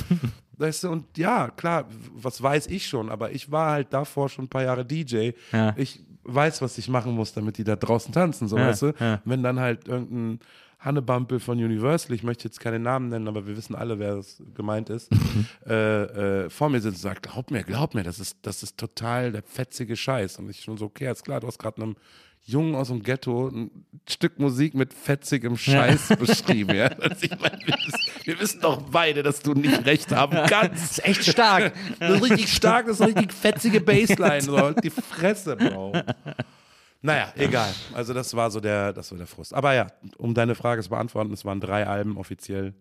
Weißt 0.59 0.83
du, 0.85 0.89
und 0.89 1.17
ja, 1.17 1.49
klar, 1.49 1.85
was 2.15 2.41
weiß 2.41 2.67
ich 2.67 2.87
schon, 2.87 3.09
aber 3.11 3.31
ich 3.31 3.51
war 3.51 3.71
halt 3.71 3.93
davor 3.93 4.27
schon 4.27 4.45
ein 4.45 4.49
paar 4.49 4.63
Jahre 4.63 4.83
DJ. 4.83 5.31
Ja. 5.51 5.73
Ich 5.77 5.99
weiß, 6.23 6.61
was 6.61 6.77
ich 6.77 6.89
machen 6.89 7.13
muss, 7.13 7.33
damit 7.33 7.57
die 7.57 7.63
da 7.63 7.75
draußen 7.75 8.11
tanzen, 8.13 8.47
so 8.47 8.57
Ja, 8.57 8.67
weißt 8.67 8.81
du. 8.81 8.93
ja. 8.99 9.21
Wenn 9.23 9.43
dann 9.43 9.59
halt 9.59 9.87
irgendein 9.87 10.39
Hannebampel 10.79 11.39
von 11.39 11.57
Universal, 11.57 12.13
ich 12.15 12.23
möchte 12.23 12.45
jetzt 12.45 12.59
keine 12.59 12.77
Namen 12.79 13.09
nennen, 13.09 13.27
aber 13.27 13.47
wir 13.47 13.57
wissen 13.57 13.75
alle, 13.75 13.97
wer 13.99 14.15
das 14.17 14.41
gemeint 14.55 14.89
ist, 14.89 15.09
äh, 15.67 16.43
äh, 16.45 16.49
vor 16.49 16.69
mir 16.69 16.79
sitzt 16.81 16.97
und 16.97 17.01
sagt, 17.01 17.23
glaub 17.31 17.49
mir, 17.51 17.63
glaub 17.63 17.95
mir, 17.95 18.03
das 18.03 18.19
ist, 18.19 18.37
das 18.43 18.61
ist 18.63 18.77
total 18.77 19.31
der 19.31 19.41
fetzige 19.43 19.95
Scheiß. 19.95 20.37
Und 20.37 20.49
ich 20.49 20.61
schon 20.61 20.77
so, 20.77 20.85
okay, 20.85 21.07
alles 21.07 21.23
klar, 21.23 21.39
du 21.39 21.47
hast 21.47 21.57
gerade 21.57 21.81
einem 21.81 21.95
Jungen 22.43 22.75
aus 22.75 22.87
dem 22.89 23.01
Ghetto 23.03 23.49
ein 23.49 23.71
Stück 24.07 24.39
Musik 24.39 24.73
mit 24.75 24.93
fetzigem 24.93 25.57
Scheiß 25.57 26.09
beschrieben. 26.19 26.75
Ja? 26.75 26.89
Also 26.99 27.15
ich 27.25 27.31
meine, 27.39 27.57
wir, 27.65 27.73
wissen- 27.75 28.11
wir 28.23 28.39
wissen 28.39 28.61
doch 28.61 28.81
beide, 28.83 29.23
dass 29.23 29.41
du 29.41 29.53
nicht 29.53 29.83
recht 29.85 30.11
haben 30.11 30.37
kannst. 30.47 30.99
ist 30.99 31.05
echt 31.05 31.25
stark. 31.25 31.73
Das 31.99 32.15
ist 32.15 32.23
richtig 32.23 32.53
stark, 32.53 32.85
das 32.85 32.99
ist 33.01 33.05
richtig 33.07 33.33
fetzige 33.33 33.81
Bassline. 33.81 34.41
So, 34.43 34.57
halt 34.57 34.81
die 34.83 34.91
Fresse, 34.91 35.55
Bro. 35.57 35.93
Naja, 37.01 37.31
egal. 37.35 37.69
Also 37.93 38.13
das 38.13 38.35
war 38.35 38.49
so 38.51 38.59
der, 38.59 38.91
das 38.93 39.11
war 39.11 39.17
der 39.17 39.27
Frust. 39.27 39.53
Aber 39.53 39.73
ja, 39.73 39.87
um 40.17 40.33
deine 40.33 40.55
Frage 40.55 40.81
zu 40.81 40.89
beantworten, 40.89 41.31
es 41.33 41.45
waren 41.45 41.59
drei 41.59 41.85
Alben 41.87 42.17
offiziell. 42.17 42.73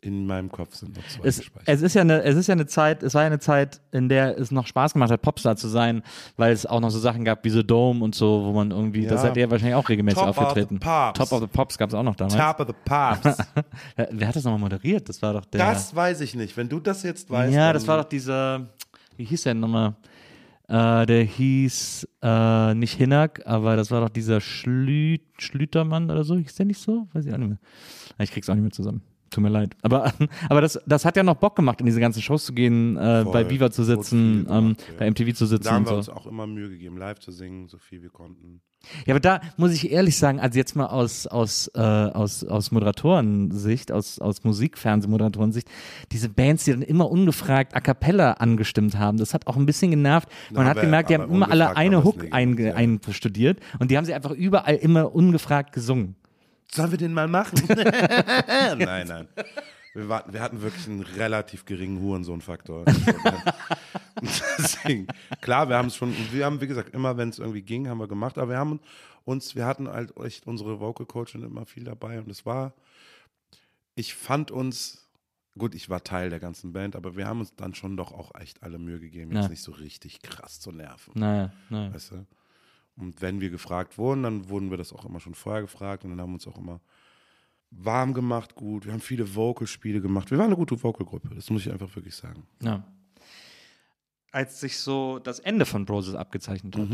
In 0.00 0.26
meinem 0.26 0.52
Kopf 0.52 0.74
sind 0.74 0.94
noch 0.94 1.08
zwei 1.08 1.26
Es, 1.26 1.40
es 1.64 1.80
ist 1.80 1.94
ja 1.94 2.02
eine, 2.02 2.22
es 2.24 2.36
ist 2.36 2.46
ja 2.46 2.52
eine 2.52 2.66
Zeit, 2.66 3.02
es 3.02 3.14
war 3.14 3.22
ja 3.22 3.26
eine 3.28 3.38
Zeit, 3.38 3.80
in 3.90 4.10
der 4.10 4.36
es 4.38 4.50
noch 4.50 4.66
Spaß 4.66 4.92
gemacht 4.92 5.10
hat, 5.10 5.22
Popstar 5.22 5.56
zu 5.56 5.66
sein, 5.66 6.02
weil 6.36 6.52
es 6.52 6.66
auch 6.66 6.80
noch 6.80 6.90
so 6.90 6.98
Sachen 6.98 7.24
gab 7.24 7.42
wie 7.42 7.48
The 7.48 7.66
Dome 7.66 8.04
und 8.04 8.14
so, 8.14 8.44
wo 8.44 8.52
man 8.52 8.70
irgendwie, 8.70 9.06
das 9.06 9.22
Ja. 9.22 9.28
seid 9.28 9.36
ihr 9.38 9.50
wahrscheinlich 9.50 9.76
auch 9.76 9.88
regelmäßig 9.88 10.18
Top 10.20 10.28
of 10.28 10.36
the 10.36 10.42
aufgetreten. 10.42 10.78
Pops. 10.78 11.18
Top 11.18 11.32
of 11.32 11.40
the 11.40 11.46
Pops 11.46 11.78
gab 11.78 11.88
es 11.88 11.94
auch 11.94 12.02
noch 12.02 12.16
damals. 12.16 12.36
Top 12.36 12.60
of 12.60 12.66
the 12.66 12.74
Pops. 12.84 13.38
Wer, 14.10 14.28
hat 14.28 14.36
das 14.36 14.44
nochmal 14.44 14.60
moderiert? 14.60 15.08
Das 15.08 15.22
war 15.22 15.32
doch 15.32 15.46
der. 15.46 15.66
Das 15.72 15.94
weiß 15.96 16.20
ich 16.20 16.34
nicht. 16.34 16.54
Wenn 16.54 16.68
du 16.68 16.80
das 16.80 17.02
jetzt 17.02 17.30
weißt. 17.30 17.54
ja, 17.54 17.72
das 17.72 17.86
war 17.88 17.96
doch 18.02 18.08
dieser, 18.08 18.66
wie 19.16 19.24
hieß 19.24 19.44
der 19.44 19.54
nochmal? 19.54 19.94
Äh, 20.68 21.06
der 21.06 21.22
hieß 21.24 22.08
äh, 22.22 22.74
nicht 22.74 22.94
Hinak, 22.94 23.42
aber 23.46 23.76
das 23.76 23.90
war 23.90 24.00
doch 24.00 24.08
dieser 24.08 24.40
Schlü 24.40 25.18
Schlütermann 25.38 26.10
oder 26.10 26.24
so. 26.24 26.36
Hieß 26.36 26.54
der 26.54 26.66
nicht 26.66 26.80
so? 26.80 27.06
Weiß 27.12 27.26
ich 27.26 27.32
auch 27.34 27.38
nicht 27.38 27.48
mehr. 27.48 27.58
Ich 28.18 28.30
krieg's 28.30 28.48
auch 28.48 28.54
nicht 28.54 28.62
mehr 28.62 28.70
zusammen. 28.72 29.02
Tut 29.30 29.42
mir 29.42 29.48
leid. 29.48 29.74
Aber, 29.82 30.12
aber 30.48 30.60
das, 30.60 30.78
das 30.86 31.04
hat 31.04 31.16
ja 31.16 31.22
noch 31.22 31.36
Bock 31.36 31.56
gemacht, 31.56 31.80
in 31.80 31.86
diese 31.86 32.00
ganzen 32.00 32.22
Shows 32.22 32.44
zu 32.44 32.52
gehen, 32.52 32.96
äh, 32.96 33.22
Voll. 33.24 33.32
bei 33.32 33.50
Viva 33.50 33.70
zu 33.70 33.82
sitzen, 33.84 34.44
viel 34.46 34.54
ähm, 34.54 34.62
gemacht, 34.64 34.84
ja. 34.88 34.94
bei 34.98 35.10
MTV 35.10 35.34
zu 35.34 35.46
sitzen 35.46 35.64
Da 35.64 35.72
haben 35.72 35.84
und 35.84 35.86
wir 35.86 35.90
so. 35.90 35.96
uns 35.96 36.08
auch 36.10 36.26
immer 36.26 36.46
Mühe 36.46 36.68
gegeben, 36.68 36.96
live 36.98 37.18
zu 37.18 37.32
singen, 37.32 37.68
so 37.68 37.78
viel 37.78 38.02
wir 38.02 38.10
konnten. 38.10 38.60
Ja, 39.06 39.14
aber 39.14 39.20
da 39.20 39.40
muss 39.56 39.72
ich 39.72 39.90
ehrlich 39.90 40.16
sagen, 40.18 40.40
also 40.40 40.58
jetzt 40.58 40.76
mal 40.76 40.86
aus, 40.86 41.26
aus, 41.26 41.70
äh, 41.74 41.80
aus, 41.80 42.44
aus 42.44 42.70
Moderatorensicht, 42.70 43.90
aus, 43.90 44.18
aus 44.18 44.44
Musikfernsehmoderatorensicht, 44.44 45.68
diese 46.12 46.28
Bands, 46.28 46.64
die 46.64 46.72
dann 46.72 46.82
immer 46.82 47.10
ungefragt 47.10 47.74
A 47.74 47.80
Cappella 47.80 48.32
angestimmt 48.32 48.98
haben, 48.98 49.18
das 49.18 49.34
hat 49.34 49.46
auch 49.46 49.56
ein 49.56 49.66
bisschen 49.66 49.90
genervt. 49.90 50.28
Man 50.52 50.64
Na, 50.64 50.70
hat 50.70 50.76
aber- 50.76 50.86
gemerkt, 50.86 51.10
die 51.10 51.14
haben 51.14 51.32
immer 51.32 51.50
alle 51.50 51.76
eine 51.76 52.04
Hook 52.04 52.24
ja. 52.24 52.32
einstudiert 52.32 53.58
und 53.78 53.90
die 53.90 53.96
haben 53.96 54.04
sie 54.04 54.14
einfach 54.14 54.32
überall 54.32 54.76
immer 54.76 55.14
ungefragt 55.14 55.72
gesungen. 55.72 56.16
Sollen 56.72 56.90
wir 56.90 56.98
den 56.98 57.12
mal 57.12 57.28
machen? 57.28 57.58
nein, 57.68 59.06
nein. 59.06 59.28
Wir, 59.94 60.08
war, 60.08 60.24
wir 60.32 60.40
hatten 60.40 60.60
wirklich 60.60 60.88
einen 60.88 61.02
relativ 61.02 61.64
geringen 61.64 62.00
Hurensohn-Faktor. 62.00 62.84
Und 62.84 64.42
Deswegen, 64.58 65.06
klar, 65.40 65.68
wir 65.68 65.76
haben 65.76 65.88
es 65.88 65.96
schon, 65.96 66.14
wir 66.32 66.44
haben, 66.46 66.60
wie 66.60 66.66
gesagt, 66.66 66.94
immer 66.94 67.16
wenn 67.16 67.28
es 67.28 67.38
irgendwie 67.38 67.62
ging, 67.62 67.88
haben 67.88 67.98
wir 67.98 68.08
gemacht, 68.08 68.38
aber 68.38 68.50
wir 68.52 68.58
haben 68.58 68.80
uns, 69.24 69.54
wir 69.54 69.66
hatten 69.66 69.88
halt 69.88 70.16
echt 70.18 70.46
unsere 70.46 70.80
Vocal 70.80 71.06
Coachin 71.06 71.42
immer 71.42 71.64
viel 71.66 71.84
dabei 71.84 72.18
und 72.18 72.28
es 72.28 72.44
war, 72.44 72.74
ich 73.94 74.14
fand 74.14 74.50
uns, 74.50 75.08
gut, 75.56 75.74
ich 75.74 75.88
war 75.90 76.02
Teil 76.02 76.30
der 76.30 76.40
ganzen 76.40 76.72
Band, 76.72 76.96
aber 76.96 77.16
wir 77.16 77.26
haben 77.26 77.40
uns 77.40 77.54
dann 77.54 77.74
schon 77.74 77.96
doch 77.96 78.12
auch 78.12 78.34
echt 78.34 78.62
alle 78.62 78.78
Mühe 78.78 78.98
gegeben, 78.98 79.32
jetzt 79.32 79.44
Ja. 79.44 79.48
nicht 79.50 79.62
so 79.62 79.72
richtig 79.72 80.22
krass 80.22 80.58
zu 80.60 80.72
nerven. 80.72 81.12
Naja, 81.14 81.52
naja. 81.70 81.94
Weißt 81.94 82.10
du? 82.12 82.26
Und 82.96 83.20
wenn 83.22 83.40
wir 83.40 83.50
gefragt 83.50 83.98
wurden, 83.98 84.22
dann 84.22 84.48
wurden 84.48 84.70
wir 84.70 84.76
das 84.76 84.92
auch 84.92 85.04
immer 85.04 85.18
schon 85.20 85.34
vorher 85.34 85.62
gefragt 85.62 86.04
und 86.04 86.10
dann 86.10 86.20
haben 86.20 86.30
wir 86.30 86.34
uns 86.34 86.46
auch 86.46 86.58
immer 86.58 86.80
warm 87.70 88.14
gemacht, 88.14 88.54
gut. 88.54 88.84
Wir 88.86 88.92
haben 88.92 89.00
viele 89.00 89.34
Vocalspiele 89.34 90.00
gemacht. 90.00 90.30
Wir 90.30 90.38
waren 90.38 90.46
eine 90.46 90.56
gute 90.56 90.80
Vocalgruppe, 90.80 91.34
das 91.34 91.50
muss 91.50 91.66
ich 91.66 91.72
einfach 91.72 91.94
wirklich 91.96 92.14
sagen. 92.14 92.46
Ja. 92.62 92.84
Als 94.30 94.60
sich 94.60 94.78
so 94.78 95.18
das 95.18 95.38
Ende 95.40 95.64
von 95.66 95.84
Broses 95.86 96.14
abgezeichnet 96.14 96.76
hat, 96.76 96.88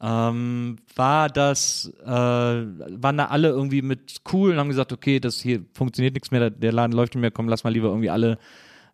ähm, 0.00 0.76
war 0.94 1.28
das, 1.28 1.92
äh, 2.04 2.06
waren 2.06 3.16
da 3.16 3.26
alle 3.26 3.48
irgendwie 3.48 3.82
mit 3.82 4.16
cool 4.32 4.50
und 4.52 4.58
haben 4.58 4.68
gesagt, 4.68 4.92
okay, 4.92 5.18
das 5.20 5.40
hier 5.40 5.64
funktioniert 5.72 6.14
nichts 6.14 6.30
mehr, 6.30 6.40
der- 6.40 6.50
der 6.50 6.72
Laden 6.72 6.92
läuft 6.92 7.14
nicht 7.14 7.20
mehr, 7.22 7.30
komm, 7.30 7.48
lass 7.48 7.64
mal 7.64 7.70
lieber 7.72 7.88
irgendwie 7.88 8.10
alle 8.10 8.38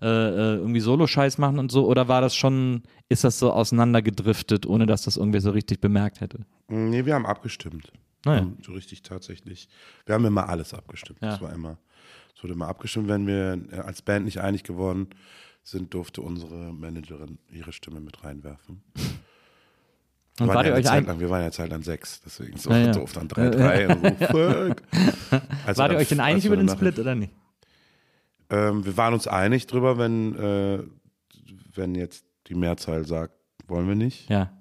äh, 0.03 0.07
äh, 0.07 0.57
irgendwie 0.57 0.81
Solo-Scheiß 0.81 1.39
machen 1.39 1.59
und 1.59 1.71
so? 1.71 1.87
Oder 1.87 2.09
war 2.09 2.21
das 2.21 2.35
schon, 2.35 2.83
ist 3.09 3.25
das 3.25 3.39
so 3.39 3.53
auseinandergedriftet, 3.53 4.67
ohne 4.67 4.87
dass 4.87 5.03
das 5.03 5.17
irgendwie 5.17 5.41
so 5.41 5.51
richtig 5.51 5.81
bemerkt 5.81 6.21
hätte? 6.21 6.41
Nee, 6.69 7.07
wir 7.07 7.15
haben 7.15 7.27
abgestimmt. 7.27 7.93
Naja. 8.25 8.43
Ähm, 8.43 8.57
So 8.63 8.73
richtig 8.73 9.03
tatsächlich. 9.03 9.69
Wir 10.07 10.15
haben 10.15 10.25
immer 10.25 10.49
alles 10.49 10.75
abgestimmt. 10.75 11.21
Ja. 11.23 11.31
Das 11.31 11.41
war 11.41 11.53
immer, 11.53 11.79
es 12.37 12.43
wurde 12.43 12.55
immer 12.55 12.69
abgestimmt. 12.69 13.09
Wenn 13.09 13.27
wir 13.27 13.61
äh, 13.73 13.77
als 13.81 14.03
Band 14.03 14.25
nicht 14.25 14.41
einig 14.41 14.65
geworden 14.65 15.09
sind, 15.63 15.95
durfte 15.95 16.23
unsere 16.23 16.73
Managerin 16.73 17.39
ihre 17.49 17.73
Stimme 17.73 18.01
mit 18.01 18.25
reinwerfen. 18.25 18.83
Und 20.41 20.47
Wir 20.47 20.55
wart 20.55 20.57
waren 20.57 20.65
ihr 20.65 20.69
ja 20.71 20.75
eine 20.77 20.81
euch 20.81 20.87
Zeit 20.87 20.97
ein, 21.03 21.07
lang, 21.07 21.21
wir 21.21 21.29
waren 21.31 21.43
ja 21.43 21.51
Zeit 21.51 21.71
lang 21.71 21.83
sechs, 21.83 22.23
deswegen 22.25 22.57
so 22.57 22.71
Ja, 22.71 22.79
ja. 22.79 22.93
doof 22.93 23.13
dann 23.15 23.29
3-3 23.29 23.87
und 23.93 24.19
so, 24.19 24.27
fuck. 24.27 24.83
wart 25.31 25.43
Als 25.67 25.79
wir 25.79 25.91
ihr 25.93 25.97
euch 25.99 26.09
denn 26.09 26.21
einig 26.21 26.47
über 26.47 26.57
den 26.57 26.71
Split 26.71 26.99
oder 26.99 27.15
nicht? 27.15 27.33
Ähm, 28.53 28.85
wir 28.85 28.97
waren 28.97 29.15
uns 29.15 29.27
einig 29.27 29.67
drüber, 29.67 29.99
wenn, 29.99 30.37
äh, 30.37 30.83
wenn 31.75 31.95
jetzt 31.95 32.25
die 32.47 32.55
Mehrzahl 32.55 33.07
sagt, 33.07 33.35
wollen 33.67 33.89
wir 33.89 33.95
nicht, 33.97 34.29
Ja. 34.31 34.53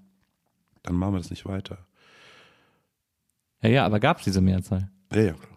dann 0.83 0.95
machen 0.95 1.13
wir 1.13 1.17
das 1.19 1.29
nicht 1.29 1.45
weiter. 1.45 1.77
Ja, 3.61 3.69
ja, 3.69 3.85
aber 3.85 3.99
gab 3.99 4.17
es 4.19 4.23
diese 4.23 4.41
Mehrzahl? 4.41 4.89
Ja, 5.13 5.21
ja, 5.21 5.33
klar. 5.33 5.47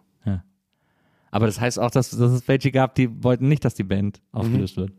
Aber 1.31 1.47
das 1.47 1.59
heißt 1.59 1.79
auch, 1.79 1.91
dass, 1.91 2.11
dass 2.11 2.31
es 2.31 2.47
welche 2.47 2.71
gab, 2.71 2.95
die 2.95 3.21
wollten 3.21 3.49
nicht, 3.49 3.65
dass 3.65 3.73
die 3.73 3.83
Band 3.83 4.21
aufgelöst 4.31 4.77
wird. 4.77 4.93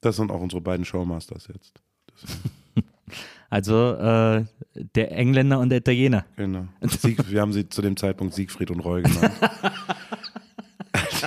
Das 0.00 0.14
sind 0.14 0.30
auch 0.30 0.40
unsere 0.40 0.60
beiden 0.62 0.84
Showmasters 0.84 1.48
jetzt. 1.48 1.82
Also 3.50 3.92
äh, 3.92 4.44
der 4.96 5.12
Engländer 5.12 5.60
und 5.60 5.68
der 5.68 5.78
Italiener. 5.78 6.24
Genau. 6.34 6.66
Sieg, 6.88 7.30
wir 7.30 7.40
haben 7.40 7.52
sie 7.52 7.68
zu 7.68 7.82
dem 7.82 7.96
Zeitpunkt 7.96 8.34
Siegfried 8.34 8.70
und 8.72 8.80
Roy 8.80 9.02
genannt. 9.02 9.32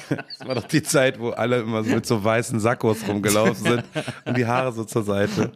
Das 0.09 0.47
war 0.47 0.55
doch 0.55 0.67
die 0.67 0.83
Zeit, 0.83 1.19
wo 1.19 1.29
alle 1.29 1.59
immer 1.59 1.83
so 1.83 1.95
mit 1.95 2.05
so 2.05 2.23
weißen 2.23 2.59
Sakkos 2.59 3.07
rumgelaufen 3.07 3.55
sind 3.55 3.83
und 4.25 4.37
die 4.37 4.45
Haare 4.45 4.71
so 4.71 4.83
zur 4.83 5.03
Seite. 5.03 5.51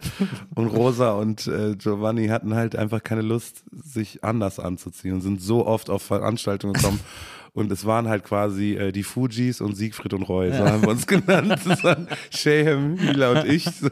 Und 0.55 0.67
Rosa 0.67 1.11
und 1.11 1.47
äh, 1.47 1.75
Giovanni 1.75 2.27
hatten 2.27 2.55
halt 2.55 2.75
einfach 2.75 3.03
keine 3.03 3.21
Lust, 3.21 3.63
sich 3.71 4.23
anders 4.23 4.59
anzuziehen 4.59 5.13
und 5.13 5.21
sind 5.21 5.41
so 5.41 5.65
oft 5.65 5.89
auf 5.89 6.01
Veranstaltungen 6.01 6.73
gekommen. 6.73 6.99
Und 7.53 7.69
es 7.69 7.85
waren 7.85 8.07
halt 8.07 8.23
quasi 8.23 8.75
äh, 8.75 8.93
die 8.93 9.03
Fujis 9.03 9.59
und 9.59 9.75
Siegfried 9.75 10.13
und 10.13 10.23
Roy, 10.23 10.53
so 10.53 10.65
haben 10.65 10.83
wir 10.83 10.89
uns 10.89 11.05
genannt. 11.05 11.59
Das 11.65 11.83
waren 11.83 12.07
Shayham, 12.29 12.97
Hila 12.97 13.31
und 13.31 13.45
ich. 13.45 13.65
So. 13.65 13.89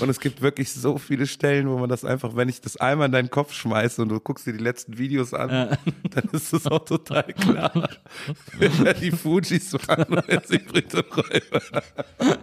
Und 0.00 0.08
es 0.08 0.20
gibt 0.20 0.40
wirklich 0.42 0.70
so 0.72 0.96
viele 0.96 1.26
Stellen, 1.26 1.68
wo 1.68 1.76
man 1.78 1.88
das 1.88 2.04
einfach, 2.04 2.36
wenn 2.36 2.48
ich 2.48 2.60
das 2.60 2.76
einmal 2.76 3.06
in 3.06 3.12
deinen 3.12 3.30
Kopf 3.30 3.52
schmeiße 3.52 4.00
und 4.02 4.10
du 4.10 4.20
guckst 4.20 4.46
dir 4.46 4.52
die 4.52 4.62
letzten 4.62 4.96
Videos 4.96 5.34
an, 5.34 5.76
dann 6.10 6.24
ist 6.32 6.52
es 6.52 6.66
auch 6.66 6.84
total 6.84 7.24
klar, 7.24 7.72
wer 8.58 8.94
die 8.94 9.10
Fujis 9.10 9.74
waren 9.88 10.04
und 10.04 10.24
wer 10.28 10.42
Siegfried 10.44 10.94
und 10.94 11.16
Roy 11.16 11.42
waren. 11.50 12.38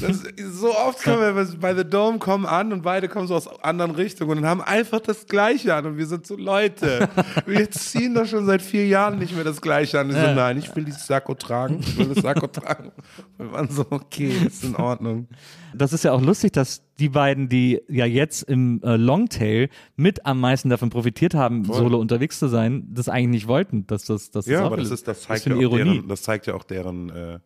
Das, 0.00 0.22
so 0.52 0.76
oft 0.76 1.02
kommen 1.02 1.20
wir 1.20 1.46
bei 1.60 1.74
The 1.74 1.84
Dome 1.84 2.18
kommen 2.18 2.46
an 2.46 2.72
und 2.72 2.82
beide 2.82 3.08
kommen 3.08 3.26
so 3.26 3.34
aus 3.34 3.48
anderen 3.62 3.92
Richtungen 3.92 4.38
und 4.38 4.46
haben 4.46 4.60
einfach 4.60 5.00
das 5.00 5.26
Gleiche 5.26 5.74
an 5.74 5.86
und 5.86 5.96
wir 5.96 6.06
sind 6.06 6.26
so 6.26 6.36
Leute. 6.36 7.08
Wir 7.46 7.70
ziehen 7.70 8.14
doch 8.14 8.26
schon 8.26 8.46
seit 8.46 8.62
vier 8.62 8.86
Jahren 8.86 9.18
nicht 9.18 9.34
mehr 9.34 9.44
das 9.44 9.60
Gleiche 9.60 10.00
an. 10.00 10.08
Wir 10.08 10.14
so, 10.14 10.34
nein, 10.34 10.58
ich 10.58 10.74
will 10.74 10.84
dieses 10.84 11.06
Sakko 11.06 11.34
tragen. 11.34 11.80
Ich 11.80 11.96
will 11.98 12.06
das 12.06 12.22
Sakko 12.22 12.46
tragen. 12.46 12.92
Wir 13.36 13.52
waren 13.52 13.68
so, 13.70 13.86
okay, 13.90 14.32
ist 14.46 14.64
in 14.64 14.76
Ordnung. 14.76 15.28
Das 15.74 15.92
ist 15.92 16.04
ja 16.04 16.12
auch 16.12 16.22
lustig, 16.22 16.52
dass 16.52 16.82
die 16.98 17.10
beiden, 17.10 17.48
die 17.48 17.82
ja 17.88 18.06
jetzt 18.06 18.42
im 18.44 18.80
äh, 18.82 18.96
Longtail 18.96 19.68
mit 19.96 20.24
am 20.24 20.40
meisten 20.40 20.70
davon 20.70 20.88
profitiert 20.88 21.34
haben, 21.34 21.64
solo 21.64 21.98
unterwegs 21.98 22.38
zu 22.38 22.48
sein, 22.48 22.86
das 22.90 23.08
eigentlich 23.08 23.42
nicht 23.42 23.46
wollten, 23.48 23.86
dass 23.86 24.06
das, 24.06 24.30
dass 24.30 24.46
Ja, 24.46 24.60
das 24.60 24.66
aber 24.66 24.76
das, 24.78 24.90
ist, 24.90 25.06
das, 25.06 25.22
zeigt 25.22 25.42
für 25.42 25.50
ja 25.50 25.56
auch 25.56 25.60
Ironie. 25.60 25.94
deren, 25.96 26.08
das 26.08 26.22
zeigt 26.22 26.46
ja 26.46 26.54
auch 26.54 26.64
deren 26.64 27.10
äh, 27.10 27.38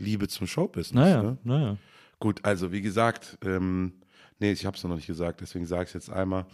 Liebe 0.00 0.28
zum 0.28 0.46
Showbusiness. 0.46 0.92
Naja, 1.04 1.22
Ne? 1.22 1.38
naja. 1.44 1.76
Gut, 2.20 2.40
also 2.44 2.72
wie 2.72 2.80
gesagt, 2.82 3.38
ähm, 3.44 3.92
nee, 4.40 4.50
ich 4.52 4.66
habe 4.66 4.76
es 4.76 4.82
noch 4.84 4.94
nicht 4.94 5.06
gesagt, 5.06 5.40
deswegen 5.40 5.66
sage 5.66 5.82
ich 5.84 5.88
es 5.88 5.94
jetzt 5.94 6.10
einmal. 6.10 6.46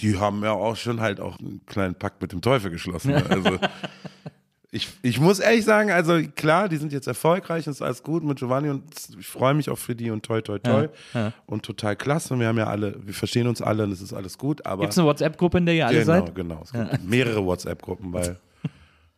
Die 0.00 0.18
haben 0.18 0.42
ja 0.44 0.52
auch 0.52 0.76
schon 0.76 1.00
halt 1.00 1.20
auch 1.20 1.38
einen 1.40 1.64
kleinen 1.66 1.94
Pakt 1.94 2.20
mit 2.22 2.32
dem 2.32 2.40
Teufel 2.42 2.70
geschlossen. 2.70 3.12
Ne? 3.12 3.24
Also 3.30 3.58
ich, 4.70 4.88
ich 5.02 5.18
muss 5.18 5.38
ehrlich 5.38 5.64
sagen, 5.64 5.90
also 5.90 6.20
klar, 6.34 6.68
die 6.68 6.76
sind 6.76 6.92
jetzt 6.92 7.06
erfolgreich 7.06 7.66
und 7.66 7.72
ist 7.72 7.80
alles 7.82 8.02
gut 8.02 8.22
mit 8.22 8.38
Giovanni 8.38 8.68
und 8.68 8.84
ich 9.18 9.26
freue 9.26 9.54
mich 9.54 9.70
auch 9.70 9.78
für 9.78 9.94
die 9.94 10.10
und 10.10 10.22
toi 10.24 10.40
toi 10.42 10.58
toi 10.58 10.88
und 11.46 11.64
total 11.64 11.96
klasse. 11.96 12.34
Und 12.34 12.40
wir 12.40 12.48
haben 12.48 12.58
ja 12.58 12.66
alle, 12.66 12.94
wir 13.04 13.14
verstehen 13.14 13.46
uns 13.48 13.62
alle 13.62 13.84
und 13.84 13.92
es 13.92 14.02
ist 14.02 14.12
alles 14.12 14.36
gut, 14.36 14.64
aber 14.66 14.82
Gibt 14.82 14.92
es 14.92 14.98
eine 14.98 15.06
WhatsApp-Gruppe, 15.08 15.58
in 15.58 15.66
der 15.66 15.74
ihr 15.76 15.86
alle 15.86 16.00
genau, 16.00 16.26
seid? 16.26 16.34
genau. 16.34 16.60
Es 16.62 16.72
gibt 16.72 17.04
mehrere 17.04 17.44
WhatsApp-Gruppen, 17.44 18.12
weil 18.12 18.38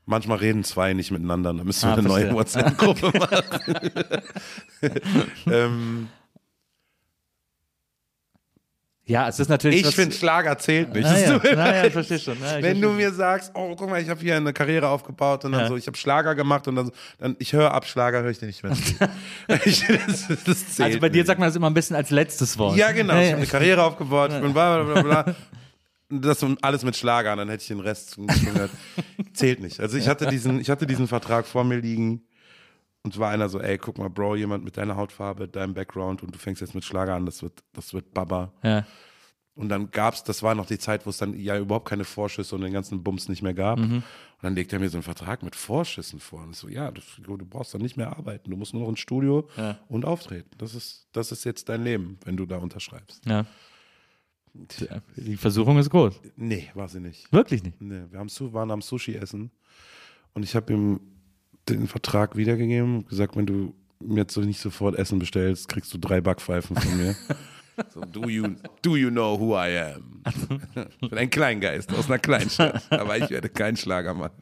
manchmal 0.09 0.39
reden 0.39 0.65
zwei 0.65 0.93
nicht 0.95 1.11
miteinander. 1.11 1.55
Da 1.55 1.63
müssen 1.65 1.89
wir 1.89 1.93
Ah, 1.95 1.99
eine 1.99 2.09
neue 2.09 2.27
verstehe. 2.35 2.35
WhatsApp-Gruppe 2.35 3.13
machen. 3.19 5.01
ähm, 5.53 6.09
Ja, 9.05 9.27
es 9.27 9.41
ist 9.41 9.49
natürlich. 9.49 9.87
ich 9.87 9.95
finde, 9.95 10.15
Schlager 10.15 10.59
zählt 10.59 10.93
nicht. 10.93 11.07
Es 11.09 11.23
ja. 11.23 11.33
tut 11.33 11.45
mir 11.45 11.57
Na, 11.57 11.67
ja, 11.69 11.73
leid. 11.77 11.87
ich 11.87 11.93
verstehe 11.95 12.19
schon. 12.19 12.35
Ich 12.35 12.63
Wenn 12.63 12.79
du 12.79 12.91
mir 12.91 13.11
sagst, 13.11 13.53
oh, 13.55 13.75
guck 13.75 13.89
mal, 13.89 14.03
ich 14.03 14.09
habe 14.11 14.21
hier 14.21 14.37
eine 14.37 14.53
Karriere 14.53 14.89
aufgebaut 14.89 15.47
und 15.47 15.53
dann 15.53 15.63
Ja. 15.63 15.69
so, 15.69 15.77
ich 15.77 15.87
habe 15.87 15.97
Schlager 15.97 16.35
gemacht 16.35 16.69
und 16.69 16.75
dann, 16.77 16.87
so, 16.87 16.93
dann 17.19 17.35
ich 17.39 17.55
höre 17.55 17.73
ab 17.73 17.87
Schlager, 17.87 18.21
höre 18.23 18.31
ich 18.31 18.39
dir 18.39 18.45
nicht 18.47 18.63
mehr 18.63 18.73
ich, 19.65 19.83
das, 19.87 20.29
das 20.45 20.75
zählt 20.75 20.87
Also 20.89 21.01
bei 21.01 21.09
dir 21.09 21.19
nicht. 21.23 21.27
sagt 21.27 21.41
man 21.41 21.49
das 21.49 21.57
immer 21.57 21.71
ein 21.71 21.75
bisschen 21.75 21.97
als 21.97 22.11
letztes 22.11 22.59
Wort. 22.59 22.77
Ja, 22.77 22.93
genau. 22.93 23.15
Ich 23.19 23.29
habe 23.29 23.37
eine 23.39 23.47
Karriere 23.47 23.83
aufgebaut, 23.83 24.31
ich 24.35 24.43
bin 24.43 24.53
bla 24.53 24.83
bla 24.83 25.01
bla 25.01 25.23
bla. 25.23 25.35
Das 26.11 26.45
alles 26.63 26.85
mit 26.85 26.97
Schlager, 26.97 27.37
dann 27.37 27.49
hätte 27.49 27.63
ich 27.63 27.69
den 27.69 27.81
Rest 27.81 28.17
gehört. 28.17 28.71
Zählt 29.35 29.61
nicht. 29.61 29.81
Also 29.81 29.99
ich 29.99 30.09
hatte 30.09 30.27
diesen, 30.27 30.61
ich 30.61 30.71
hatte 30.71 30.87
diesen 30.87 31.07
Vertrag 31.07 31.47
vor 31.47 31.65
mir 31.65 31.81
liegen 31.81 32.23
und 33.03 33.19
war 33.19 33.31
einer 33.31 33.49
so, 33.49 33.61
ey, 33.61 33.77
guck 33.79 33.99
mal, 33.99 34.09
Bro, 34.09 34.37
jemand 34.37 34.65
mit 34.65 34.77
deiner 34.77 34.97
Hautfarbe, 34.97 35.49
deinem 35.49 35.75
Background 35.75 36.23
und 36.23 36.35
du 36.35 36.39
fängst 36.39 36.63
jetzt 36.63 36.75
mit 36.75 36.85
Schlager 36.85 37.15
an, 37.15 37.27
das 37.27 37.43
wird, 37.43 37.63
das 37.75 37.93
wird 37.93 38.15
Baba. 38.15 38.53
Ja. 38.63 38.87
Und 39.55 39.71
dann 39.71 39.91
gab's, 39.91 40.23
das 40.23 40.43
war 40.45 40.55
noch 40.55 40.67
die 40.67 40.79
Zeit, 40.79 41.05
wo 41.05 41.11
es 41.11 41.19
dann 41.19 41.37
ja 41.37 41.59
überhaupt 41.59 41.89
keine 41.89 42.05
Vorschüsse 42.05 42.55
und 42.55 42.61
den 42.61 42.73
ganzen 42.73 43.03
Bums 43.03 43.29
nicht 43.29 43.43
mehr 43.43 43.55
gab. 43.55 43.81
Mhm. 43.81 43.97
Und 43.97 44.05
dann 44.43 44.55
legt 44.55 44.73
er 44.73 44.79
mir 44.79 44.89
so 44.89 44.99
einen 44.99 45.03
Vertrag 45.03 45.43
mit 45.43 45.57
Vorschüssen 45.57 46.21
vor. 46.21 46.43
Und 46.45 46.53
ich 46.53 46.59
so, 46.59 46.69
ja, 46.69 46.93
das, 46.93 47.05
du 47.19 47.37
brauchst 47.39 47.75
dann 47.75 47.83
nicht 47.83 47.97
mehr 47.97 48.17
arbeiten. 48.17 48.51
Du 48.51 48.57
musst 48.57 48.73
nur 48.73 48.85
noch 48.85 48.89
ins 48.89 49.01
Studio 49.01 49.49
und 49.89 50.05
auftreten. 50.05 50.51
Das 50.59 50.77
ist, 50.77 51.09
das 51.13 51.33
ist 51.33 51.45
jetzt 51.45 51.69
dein 51.69 51.83
Leben, 51.83 52.19
wenn 52.25 52.37
du 52.37 52.47
da 52.47 52.59
unterschreibst. 52.59 53.27
ja. 53.27 53.45
Die 55.17 55.37
Versuchung 55.37 55.79
ist 55.79 55.91
groß. 55.91 56.21
Nee, 56.37 56.69
war 56.75 56.89
sie 56.89 57.01
nicht. 57.01 57.33
Wirklich 57.33 57.63
nicht. 57.63 57.81
Nee, 57.81 58.03
wir 58.11 58.19
haben, 58.19 58.31
waren 58.53 58.71
am 58.71 58.83
Sushi 58.83 59.15
essen 59.15 59.51
und 60.35 60.43
ich 60.43 60.55
habe 60.55 60.73
ihm 60.73 61.01
den 61.69 61.87
Vertrag 61.87 62.37
wiedergegeben 62.37 62.99
und 62.99 63.09
gesagt, 63.09 63.37
wenn 63.37 63.47
du 63.47 63.75
mir 64.01 64.19
jetzt 64.21 64.35
so 64.35 64.41
nicht 64.41 64.61
sofort 64.61 64.97
Essen 64.97 65.19
bestellst, 65.19 65.69
kriegst 65.69 65.93
du 65.93 65.99
drei 65.99 66.21
Backpfeifen 66.21 66.77
von 66.77 66.97
mir. 66.97 67.17
So, 67.95 68.01
do 68.01 68.29
you, 68.29 68.57
do 68.83 68.97
you 68.97 69.09
know 69.09 69.39
who 69.39 69.55
I 69.55 69.95
am? 69.95 70.23
Ich 71.01 71.09
bin 71.11 71.19
ein 71.19 71.31
Kleingeist 71.31 71.93
aus 71.95 72.07
einer 72.07 72.19
Kleinstadt, 72.19 72.83
aber 72.91 73.17
ich 73.19 73.31
werde 73.31 73.49
kein 73.49 73.77
Schlager 73.77 74.15
machen. 74.15 74.35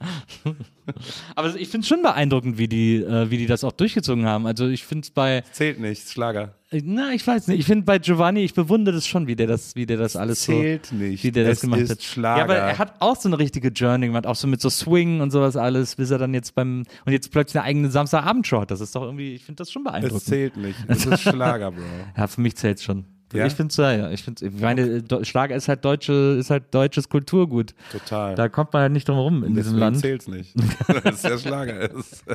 Aber 1.35 1.55
ich 1.55 1.69
finde 1.69 1.85
es 1.85 1.89
schon 1.89 2.01
beeindruckend, 2.01 2.57
wie 2.57 2.66
die, 2.66 2.97
äh, 2.97 3.31
wie 3.31 3.37
die 3.37 3.47
das 3.47 3.62
auch 3.62 3.73
durchgezogen 3.73 4.24
haben. 4.24 4.47
Also 4.47 4.69
ich 4.69 4.87
finde 4.87 5.05
es 5.05 5.11
bei, 5.11 5.43
Zählt 5.53 5.78
nicht, 5.81 6.09
Schlager. 6.09 6.55
Na, 6.72 7.12
ich 7.12 7.24
weiß 7.26 7.47
nicht, 7.48 7.60
ich 7.60 7.66
finde 7.66 7.84
bei 7.84 7.98
Giovanni, 7.98 8.40
ich 8.40 8.52
bewundere 8.55 8.94
das 8.97 9.06
schon, 9.06 9.26
wie 9.26 9.36
der 9.36 9.47
das, 9.47 9.76
wie 9.76 9.86
der 9.86 9.97
das 9.98 10.16
alles 10.16 10.40
Zählt 10.40 10.86
so, 10.86 10.97
nicht. 10.97 11.22
wie 11.22 11.30
der 11.30 11.44
das 11.44 11.59
Es 11.59 11.60
gemacht 11.60 11.80
ist 11.80 11.90
hat. 11.90 12.02
Schlager. 12.02 12.38
Ja, 12.38 12.44
aber 12.44 12.56
er 12.56 12.78
hat 12.78 12.94
auch 13.01 13.14
so 13.16 13.28
eine 13.28 13.38
richtige 13.38 13.68
Journey 13.68 14.09
gemacht, 14.09 14.26
auch 14.26 14.34
so 14.34 14.47
mit 14.48 14.60
so 14.60 14.68
Swing 14.68 15.20
und 15.20 15.30
sowas 15.30 15.56
alles, 15.56 15.94
bis 15.97 16.10
er 16.10 16.18
dann 16.18 16.34
jetzt 16.34 16.55
beim, 16.55 16.82
und 17.05 17.12
jetzt 17.12 17.30
plötzlich 17.30 17.60
eine 17.60 17.68
eigene 17.68 17.90
Samstagabendshow 17.90 18.62
hat. 18.62 18.70
Das 18.72 18.80
ist 18.80 18.94
doch 18.97 19.02
irgendwie, 19.02 19.34
ich 19.34 19.44
finde 19.44 19.59
das 19.59 19.70
schon 19.70 19.82
Es 19.86 19.93
beeindruckend. 19.93 20.22
zählt 20.24 20.56
nicht. 20.56 20.78
Es 20.88 21.06
ist 21.06 21.20
Schlager, 21.22 21.70
Bro. 21.70 21.82
Ja, 22.16 22.26
für 22.26 22.40
mich 22.40 22.56
zählt 22.56 22.80
schon. 22.80 23.05
Ja? 23.32 23.44
Ich 23.47 23.55
finde 23.55 23.70
es 23.72 23.76
ja, 23.76 23.93
ja. 23.93 24.10
Ich 24.12 24.22
finde, 24.22 24.47
ich 24.47 24.60
meine, 24.60 25.02
Schlager 25.22 25.56
ist 25.56 25.66
halt 25.68 25.84
deutsche, 25.84 26.36
ist 26.38 26.51
halt 26.51 26.72
deutsches 26.72 27.09
Kulturgut. 27.09 27.74
Total. 27.90 28.34
Da 28.36 28.48
kommt 28.48 28.72
man 28.72 28.82
halt 28.82 28.93
nicht 28.93 29.09
drum 29.09 29.16
herum 29.16 29.43
in 29.44 29.55
diesem 29.55 29.76
Land. 29.76 29.98
zählt's 29.98 30.28
nicht, 30.28 30.55
weil 30.86 31.02
es 31.12 31.22
der 31.22 31.38
Schlager 31.38 31.90
ist. 31.90 32.24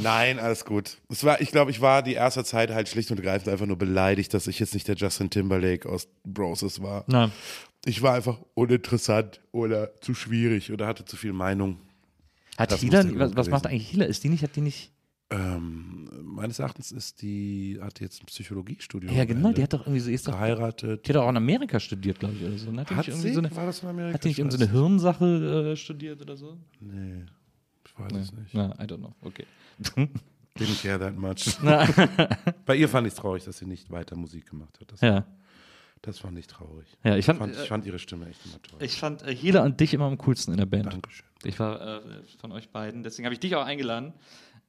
Nein, 0.00 0.38
alles 0.38 0.64
gut. 0.64 0.98
Es 1.08 1.24
war, 1.24 1.40
ich 1.40 1.50
glaube, 1.50 1.70
ich 1.70 1.80
war 1.80 2.02
die 2.02 2.14
erste 2.14 2.44
Zeit 2.44 2.70
halt 2.70 2.88
schlicht 2.88 3.10
und 3.10 3.18
ergreifend 3.18 3.48
einfach 3.48 3.66
nur 3.66 3.76
beleidigt, 3.78 4.32
dass 4.34 4.46
ich 4.46 4.58
jetzt 4.58 4.74
nicht 4.74 4.88
der 4.88 4.96
Justin 4.96 5.30
Timberlake 5.30 5.88
aus 5.88 6.08
Broses 6.24 6.82
war. 6.82 7.04
Na, 7.06 7.30
Ich 7.84 8.00
war 8.02 8.14
einfach 8.14 8.38
uninteressant 8.54 9.40
oder 9.52 10.00
zu 10.00 10.14
schwierig 10.14 10.72
oder 10.72 10.86
hatte 10.86 11.04
zu 11.04 11.16
viel 11.16 11.32
Meinung. 11.32 11.78
hat 12.56 12.72
Das 12.72 12.80
Hila, 12.80 13.04
was, 13.18 13.36
was 13.36 13.50
macht 13.50 13.66
eigentlich 13.66 13.88
Hila? 13.90 14.04
Ist 14.06 14.22
die 14.24 14.28
nicht, 14.28 14.42
hat 14.42 14.56
die 14.56 14.60
nicht? 14.62 14.92
Ähm, 15.30 16.10
meines 16.24 16.58
Erachtens 16.58 16.92
ist 16.92 17.22
die, 17.22 17.78
hat 17.80 18.00
jetzt 18.00 18.22
ein 18.22 18.26
Psychologiestudium. 18.26 19.14
Ja, 19.16 19.24
genau, 19.24 19.52
die 19.52 19.62
hat 19.62 19.72
doch 19.72 19.80
irgendwie 19.86 20.00
so, 20.00 20.10
ist 20.10 20.28
doch, 20.28 20.32
geheiratet. 20.32 21.06
die 21.06 21.08
hat 21.10 21.16
doch 21.16 21.24
auch 21.24 21.30
in 21.30 21.38
Amerika 21.38 21.80
studiert, 21.80 22.20
glaube 22.20 22.34
ich, 22.34 22.44
oder 22.46 22.58
so. 22.58 22.70
ne? 22.70 22.82
Hat 22.82 22.90
die 22.90 22.94
Hat 22.94 23.06
nicht 23.06 23.08
irgendwie 23.16 23.32
so 23.32 23.38
eine, 23.40 23.56
war 23.56 23.64
das 23.66 23.82
in 23.82 23.88
Amerika? 23.88 24.14
hat 24.14 24.24
die 24.24 24.28
nicht 24.28 24.38
Ich 24.38 24.44
irgendeine 24.44 24.66
weiß 24.66 24.72
Hirnsache 24.78 25.70
äh, 25.72 25.76
studiert 25.76 26.20
oder 26.20 26.36
so? 26.36 26.58
Nee, 26.80 27.24
ich 27.86 27.98
weiß 27.98 28.12
es 28.12 28.32
nicht. 28.34 28.52
Na, 28.52 28.74
I 28.78 28.84
don't 28.84 28.98
know, 28.98 29.14
okay. 29.22 29.46
Didn't 30.58 30.82
care 30.82 30.98
that 30.98 31.16
much. 31.16 31.56
Bei 32.66 32.76
ihr 32.76 32.88
fand 32.88 33.06
ich 33.06 33.14
es 33.14 33.18
traurig, 33.18 33.44
dass 33.44 33.58
sie 33.58 33.66
nicht 33.66 33.90
weiter 33.90 34.16
Musik 34.16 34.50
gemacht 34.50 34.78
hat. 34.80 34.92
Das, 34.92 35.00
ja. 35.00 35.24
Das 36.02 36.18
fand 36.18 36.36
ich 36.36 36.48
traurig. 36.48 36.88
Ja, 37.04 37.16
ich 37.16 37.24
fand, 37.24 37.38
fand, 37.38 37.56
äh, 37.56 37.62
ich 37.62 37.68
fand 37.68 37.86
ihre 37.86 37.98
Stimme 38.00 38.28
echt 38.28 38.44
immer 38.44 38.60
toll. 38.60 38.82
Ich 38.82 38.98
fand 38.98 39.22
äh, 39.22 39.34
Hila 39.34 39.62
und 39.62 39.78
dich 39.78 39.94
immer 39.94 40.06
am 40.06 40.18
coolsten 40.18 40.52
in 40.52 40.58
der 40.58 40.66
Band. 40.66 40.92
Dankeschön. 40.92 41.24
Ich 41.44 41.58
war 41.60 41.80
äh, 41.80 42.00
von 42.40 42.50
euch 42.52 42.70
beiden, 42.70 43.04
deswegen 43.04 43.26
habe 43.26 43.34
ich 43.34 43.40
dich 43.40 43.54
auch 43.54 43.64
eingeladen, 43.64 44.12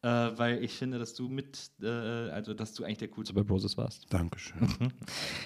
äh, 0.04 0.08
weil 0.38 0.62
ich 0.64 0.74
finde, 0.74 1.00
dass 1.00 1.14
du 1.14 1.30
mit, 1.30 1.72
äh, 1.82 1.88
also 1.88 2.54
dass 2.54 2.74
du 2.74 2.84
eigentlich 2.84 2.98
der 2.98 3.08
coolste 3.08 3.34
bei 3.34 3.42
Broses 3.44 3.78
warst. 3.78 4.06
Dankeschön. 4.10 4.68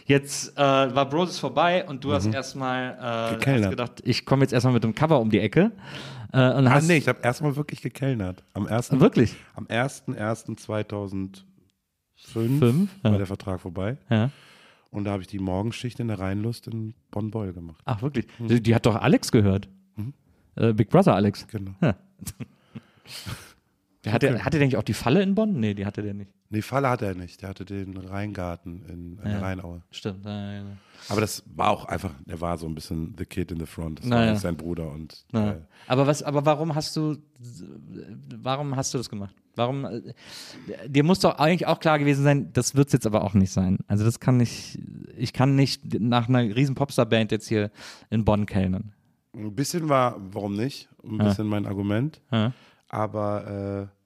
Jetzt 0.05 0.57
äh, 0.57 0.61
war 0.61 1.07
Broses 1.07 1.37
vorbei 1.37 1.85
und 1.87 2.03
du 2.03 2.11
hast 2.11 2.25
erstmal 2.25 3.37
äh, 3.39 3.45
hast 3.45 3.69
gedacht, 3.69 4.01
ich 4.03 4.25
komme 4.25 4.43
jetzt 4.43 4.53
erstmal 4.53 4.73
mit 4.73 4.83
dem 4.83 4.95
Cover 4.95 5.19
um 5.19 5.29
die 5.29 5.39
Ecke. 5.39 5.71
Äh, 6.33 6.53
und 6.53 6.67
Ah, 6.67 6.81
nee, 6.81 6.97
ich 6.97 7.07
habe 7.07 7.19
erstmal 7.21 7.55
wirklich 7.55 7.81
gekellnert. 7.81 8.43
Am 8.53 8.65
1. 8.65 8.99
Wirklich? 8.99 9.35
Am 9.53 9.65
1.1.2005 9.67 11.43
Fünf, 12.15 12.89
war 13.03 13.11
ja. 13.11 13.17
der 13.17 13.27
Vertrag 13.27 13.61
vorbei. 13.61 13.97
Ja. 14.09 14.31
Und 14.89 15.03
da 15.03 15.11
habe 15.11 15.21
ich 15.21 15.27
die 15.27 15.37
Morgenschicht 15.39 15.99
in 15.99 16.07
der 16.07 16.17
Rheinlust 16.19 16.65
in 16.67 16.95
Bonn-Beul 17.11 17.53
gemacht. 17.53 17.81
Ach, 17.85 18.01
wirklich? 18.01 18.25
Die, 18.39 18.61
die 18.61 18.73
hat 18.73 18.87
doch 18.87 18.95
Alex 18.95 19.31
gehört. 19.31 19.69
Äh, 20.55 20.73
Big 20.73 20.89
Brother 20.89 21.13
Alex. 21.13 21.47
Genau. 21.47 21.75
Der 24.05 24.13
hatte, 24.13 24.43
hatte 24.45 24.57
der 24.59 24.67
nicht 24.67 24.77
auch 24.77 24.83
die 24.83 24.93
Falle 24.93 25.21
in 25.21 25.35
Bonn? 25.35 25.59
Nee, 25.59 25.73
die 25.73 25.85
hatte 25.85 26.01
der 26.01 26.13
nicht. 26.13 26.31
Nee, 26.49 26.61
Falle 26.61 26.89
hatte 26.89 27.05
er 27.07 27.15
nicht. 27.15 27.41
Der 27.41 27.49
hatte 27.49 27.65
den 27.65 27.97
Rheingarten 27.97 28.83
in, 28.85 29.19
in 29.23 29.31
Ja. 29.31 29.39
Rheinaue. 29.39 29.81
Stimmt. 29.91 30.23
Ja, 30.25 30.31
ja, 30.31 30.57
ja. 30.59 30.63
Aber 31.09 31.19
das 31.21 31.43
war 31.55 31.69
auch 31.71 31.85
einfach, 31.85 32.11
er 32.25 32.39
war 32.39 32.57
so 32.57 32.67
ein 32.67 32.75
bisschen 32.75 33.15
the 33.17 33.25
kid 33.25 33.51
in 33.51 33.59
the 33.59 33.65
front. 33.65 33.99
Das 33.99 34.05
Naja. 34.05 34.31
war 34.31 34.35
sein 34.37 34.55
Bruder 34.55 34.91
und 34.91 35.25
äh, 35.33 35.55
Aber 35.87 36.07
was, 36.07 36.23
aber 36.23 36.45
warum 36.45 36.73
hast 36.73 36.95
du, 36.95 37.17
warum 38.41 38.75
hast 38.75 38.93
du 38.93 38.97
das 38.97 39.09
gemacht? 39.09 39.35
Warum, 39.55 39.85
äh, 39.85 40.01
dir 40.87 41.03
muss 41.03 41.19
doch 41.19 41.37
eigentlich 41.39 41.65
auch 41.67 41.79
klar 41.79 41.99
gewesen 41.99 42.23
sein, 42.23 42.53
das 42.53 42.75
wird 42.75 42.87
es 42.87 42.93
jetzt 42.93 43.07
aber 43.07 43.23
auch 43.23 43.33
nicht 43.33 43.51
sein. 43.51 43.79
Also 43.87 44.05
das 44.05 44.19
kann 44.19 44.37
nicht, 44.37 44.79
ich 45.17 45.33
kann 45.33 45.55
nicht 45.55 45.99
nach 45.99 46.29
einer 46.29 46.41
riesen 46.55 46.75
Popstar-Band 46.75 47.31
jetzt 47.31 47.47
hier 47.47 47.71
in 48.09 48.23
Bonn 48.23 48.45
kellnern. 48.45 48.93
ein 49.35 49.53
bisschen 49.55 49.89
war, 49.89 50.15
warum 50.31 50.53
nicht? 50.55 50.87
Ein 51.03 51.17
bisschen 51.17 51.47
mein 51.47 51.65
Argument. 51.65 52.21
Aber 52.89 53.89
äh, 53.91 53.97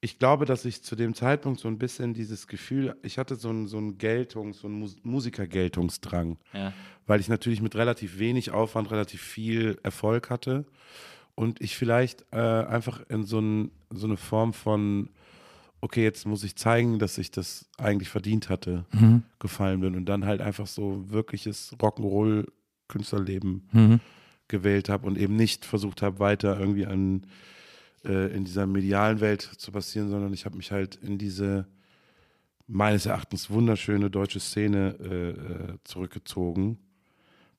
ich 0.00 0.18
glaube, 0.18 0.44
dass 0.44 0.64
ich 0.64 0.82
zu 0.82 0.96
dem 0.96 1.14
Zeitpunkt 1.14 1.60
so 1.60 1.68
ein 1.68 1.78
bisschen 1.78 2.12
dieses 2.12 2.46
Gefühl, 2.46 2.94
ich 3.02 3.16
hatte 3.16 3.36
so 3.36 3.48
einen 3.48 3.66
so 3.66 3.78
einen 3.78 3.96
Geltungs-, 3.96 4.60
so 4.60 4.66
einen 4.66 4.78
Mus 4.78 4.96
Musikergeltungsdrang. 5.02 6.36
Ja. 6.52 6.72
Weil 7.06 7.20
ich 7.20 7.28
natürlich 7.28 7.62
mit 7.62 7.74
relativ 7.74 8.18
wenig 8.18 8.50
Aufwand 8.50 8.90
relativ 8.90 9.22
viel 9.22 9.78
Erfolg 9.82 10.30
hatte. 10.30 10.66
Und 11.34 11.60
ich 11.60 11.76
vielleicht 11.76 12.24
äh, 12.32 12.36
einfach 12.36 13.00
in 13.08 13.24
so, 13.24 13.40
ein, 13.40 13.70
so 13.90 14.06
eine 14.06 14.16
Form 14.16 14.52
von, 14.52 15.08
okay, 15.80 16.04
jetzt 16.04 16.26
muss 16.26 16.44
ich 16.44 16.54
zeigen, 16.54 16.98
dass 16.98 17.18
ich 17.18 17.30
das 17.30 17.68
eigentlich 17.76 18.08
verdient 18.08 18.48
hatte, 18.50 18.84
gefallen 19.38 19.80
bin. 19.80 19.96
Und 19.96 20.04
dann 20.04 20.26
halt 20.26 20.40
einfach 20.40 20.66
so 20.66 21.10
wirkliches 21.10 21.74
Rock'n'Roll-Künstlerleben 21.78 23.68
gewählt 24.48 24.88
habe 24.88 25.06
und 25.06 25.18
eben 25.18 25.34
nicht 25.34 25.64
versucht 25.64 26.02
habe, 26.02 26.18
weiter 26.18 26.58
irgendwie 26.58 26.86
an, 26.86 27.26
äh, 28.04 28.34
in 28.34 28.44
dieser 28.44 28.66
medialen 28.66 29.20
Welt 29.20 29.42
zu 29.42 29.72
passieren, 29.72 30.08
sondern 30.10 30.32
ich 30.32 30.44
habe 30.44 30.56
mich 30.56 30.70
halt 30.72 30.96
in 30.96 31.18
diese 31.18 31.66
meines 32.66 33.06
Erachtens 33.06 33.50
wunderschöne 33.50 34.10
deutsche 34.10 34.40
Szene 34.40 34.96
äh, 35.00 35.28
äh, 35.30 35.78
zurückgezogen. 35.84 36.78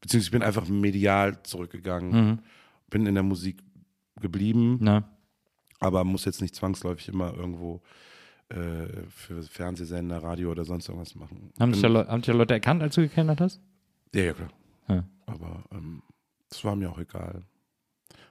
Beziehungsweise 0.02 0.28
ich 0.28 0.32
bin 0.32 0.44
einfach 0.44 0.68
medial 0.68 1.42
zurückgegangen, 1.44 2.42
bin 2.90 3.06
in 3.06 3.14
der 3.14 3.24
Musik 3.24 3.62
geblieben, 4.20 4.78
Na, 4.82 5.08
aber 5.80 6.04
muss 6.04 6.26
jetzt 6.26 6.42
nicht 6.42 6.56
zwangsläufig 6.56 7.10
immer 7.10 7.34
irgendwo 7.36 7.82
äh, 8.50 8.56
für 9.10 9.42
Fernsehsender, 9.44 10.22
Radio 10.24 10.52
oder 10.52 10.66
sonst 10.66 10.88
irgendwas 10.90 11.16
machen. 11.16 11.52
haben, 11.60 11.72
Bin- 11.72 11.82
dich 11.82 11.92
ja 11.92 12.08
haben 12.08 12.22
dich 12.22 12.34
Leute 12.34 12.54
erkannt, 12.54 12.82
als 12.84 12.96
du 12.96 13.02
gekellnert 13.02 13.42
hast? 13.42 13.60
ja, 14.14 14.24
ja, 14.24 14.34
klar. 14.34 14.50
Ja. 14.88 15.04
Aber 15.26 15.64
ähm, 15.72 16.02
das 16.50 16.64
war 16.64 16.76
mir 16.76 16.90
auch 16.92 17.00
egal. 17.00 17.42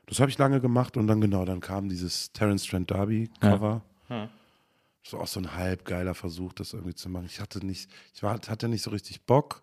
Das 0.06 0.20
habe 0.20 0.31
ich 0.31 0.39
lange 0.39 0.60
gemacht 0.60 0.97
und 0.97 1.06
dann 1.06 1.20
genau, 1.20 1.44
dann 1.44 1.60
kam 1.60 1.89
dieses 1.89 2.32
Terence 2.32 2.64
Trent 2.64 2.90
Derby 2.90 3.31
Cover. 3.40 3.82
Ja. 4.09 4.28
Das 5.02 5.12
war 5.12 5.20
auch 5.20 5.26
so 5.26 5.40
ein 5.40 5.55
halb 5.55 5.85
geiler 5.85 6.14
Versuch, 6.14 6.52
das 6.55 6.72
irgendwie 6.72 6.94
zu 6.94 7.10
machen. 7.10 7.26
Ich 7.26 7.40
hatte 7.40 7.64
nicht, 7.64 7.90
ich 8.14 8.22
war, 8.22 8.40
hatte 8.48 8.68
nicht 8.68 8.82
so 8.82 8.90
richtig 8.90 9.22
Bock, 9.22 9.62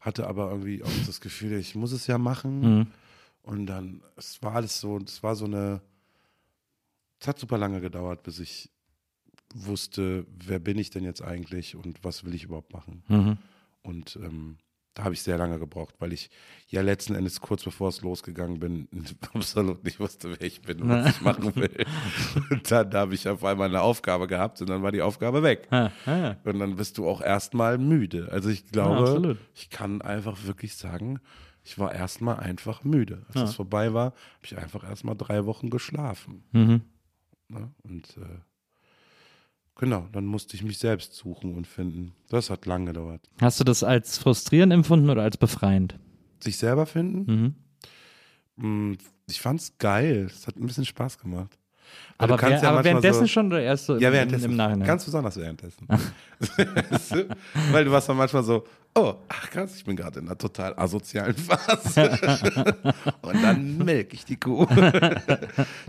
hatte 0.00 0.26
aber 0.26 0.50
irgendwie 0.50 0.82
auch 0.82 0.90
das 1.06 1.20
Gefühl, 1.20 1.52
ich 1.58 1.74
muss 1.74 1.92
es 1.92 2.06
ja 2.06 2.18
machen. 2.18 2.60
Mhm. 2.60 2.86
Und 3.42 3.66
dann, 3.66 4.02
es 4.16 4.42
war 4.42 4.56
alles 4.56 4.80
so, 4.80 4.98
es 4.98 5.22
war 5.22 5.36
so 5.36 5.46
eine, 5.46 5.80
es 7.20 7.28
hat 7.28 7.38
super 7.38 7.58
lange 7.58 7.80
gedauert, 7.80 8.22
bis 8.22 8.38
ich 8.38 8.70
wusste, 9.54 10.26
wer 10.28 10.58
bin 10.58 10.78
ich 10.78 10.90
denn 10.90 11.04
jetzt 11.04 11.22
eigentlich 11.22 11.76
und 11.76 12.02
was 12.04 12.24
will 12.24 12.34
ich 12.34 12.44
überhaupt 12.44 12.72
machen. 12.72 13.02
Mhm. 13.08 13.38
Und 13.82 14.16
ähm, 14.16 14.58
da 14.94 15.04
habe 15.04 15.14
ich 15.14 15.22
sehr 15.22 15.36
lange 15.38 15.58
gebraucht, 15.58 15.94
weil 15.98 16.12
ich 16.12 16.30
ja 16.68 16.80
letzten 16.80 17.14
Endes 17.16 17.40
kurz 17.40 17.64
bevor 17.64 17.88
es 17.88 18.00
losgegangen 18.02 18.60
bin, 18.60 18.88
absolut 19.34 19.82
nicht 19.84 19.98
wusste, 20.00 20.30
wer 20.30 20.40
ich 20.40 20.62
bin 20.62 20.82
und 20.82 20.88
was 20.88 21.16
ich 21.16 21.20
machen 21.20 21.54
will. 21.56 21.86
Und 22.50 22.70
dann 22.70 22.92
habe 22.94 23.14
ich 23.14 23.28
auf 23.28 23.44
einmal 23.44 23.68
eine 23.68 23.82
Aufgabe 23.82 24.26
gehabt 24.26 24.60
und 24.60 24.70
dann 24.70 24.82
war 24.82 24.92
die 24.92 25.02
Aufgabe 25.02 25.42
weg. 25.42 25.68
Ja, 25.70 25.90
ja, 26.06 26.16
ja. 26.18 26.36
Und 26.44 26.58
dann 26.60 26.76
bist 26.76 26.96
du 26.98 27.08
auch 27.08 27.20
erstmal 27.20 27.76
müde. 27.78 28.28
Also 28.30 28.48
ich 28.50 28.60
Ja, 28.66 28.70
glaube, 28.72 29.00
absolut. 29.00 29.38
ich 29.54 29.68
kann 29.70 30.00
einfach 30.00 30.44
wirklich 30.44 30.76
sagen, 30.76 31.18
ich 31.64 31.78
war 31.78 31.92
erstmal 31.94 32.36
einfach 32.40 32.84
müde. 32.84 33.22
Als 33.28 33.34
Ja. 33.36 33.42
es 33.44 33.54
vorbei 33.54 33.92
war, 33.94 34.06
habe 34.12 34.44
ich 34.44 34.56
einfach 34.56 34.84
erstmal 34.84 35.16
drei 35.16 35.44
Wochen 35.46 35.70
geschlafen. 35.70 36.44
Mhm. 36.52 36.82
Ne? 37.48 37.70
Und 37.82 38.16
äh, 38.16 38.38
genau, 39.76 40.08
dann 40.12 40.26
musste 40.26 40.56
ich 40.56 40.62
mich 40.62 40.78
selbst 40.78 41.14
suchen 41.14 41.54
und 41.54 41.66
finden. 41.66 42.12
Das 42.28 42.50
hat 42.50 42.66
lange 42.66 42.86
gedauert. 42.86 43.28
Hast 43.40 43.60
du 43.60 43.64
das 43.64 43.82
als 43.82 44.18
frustrierend 44.18 44.72
empfunden 44.72 45.10
oder 45.10 45.22
als 45.22 45.36
befreiend? 45.36 45.98
Sich 46.40 46.56
selber 46.56 46.86
finden? 46.86 47.54
Mhm. 48.56 48.92
Mm, 48.92 48.96
Ich 49.28 49.40
fand's 49.40 49.76
geil. 49.78 50.28
Es 50.30 50.46
hat 50.46 50.56
ein 50.56 50.66
bisschen 50.66 50.84
Spaß 50.84 51.18
gemacht. 51.18 51.58
Aber, 52.16 52.40
wer, 52.40 52.46
aber 52.48 52.62
manchmal 52.62 52.84
währenddessen 52.84 53.20
so, 53.20 53.26
schon 53.26 53.46
oder 53.48 53.60
erst 53.62 53.86
so 53.86 53.96
Ja, 53.98 54.08
im, 54.08 54.14
währenddessen. 54.14 54.44
im, 54.50 54.56
Nachhinein? 54.56 54.86
Ganz 54.86 55.04
besonders 55.04 55.36
währenddessen. 55.36 55.86
Weil 57.72 57.84
du 57.84 57.90
warst 57.90 58.08
dann 58.08 58.16
manchmal 58.16 58.42
so, 58.44 58.64
oh, 58.94 59.14
ach 59.28 59.50
krass, 59.50 59.76
ich 59.76 59.84
bin 59.84 59.96
gerade 59.96 60.20
in 60.20 60.26
einer 60.26 60.38
total 60.38 60.78
asozialen 60.78 61.34
Phase. 61.34 62.74
Und 63.22 63.42
dann 63.42 63.78
melke 63.78 64.14
ich 64.14 64.24
die 64.24 64.36
Kuh. 64.36 64.66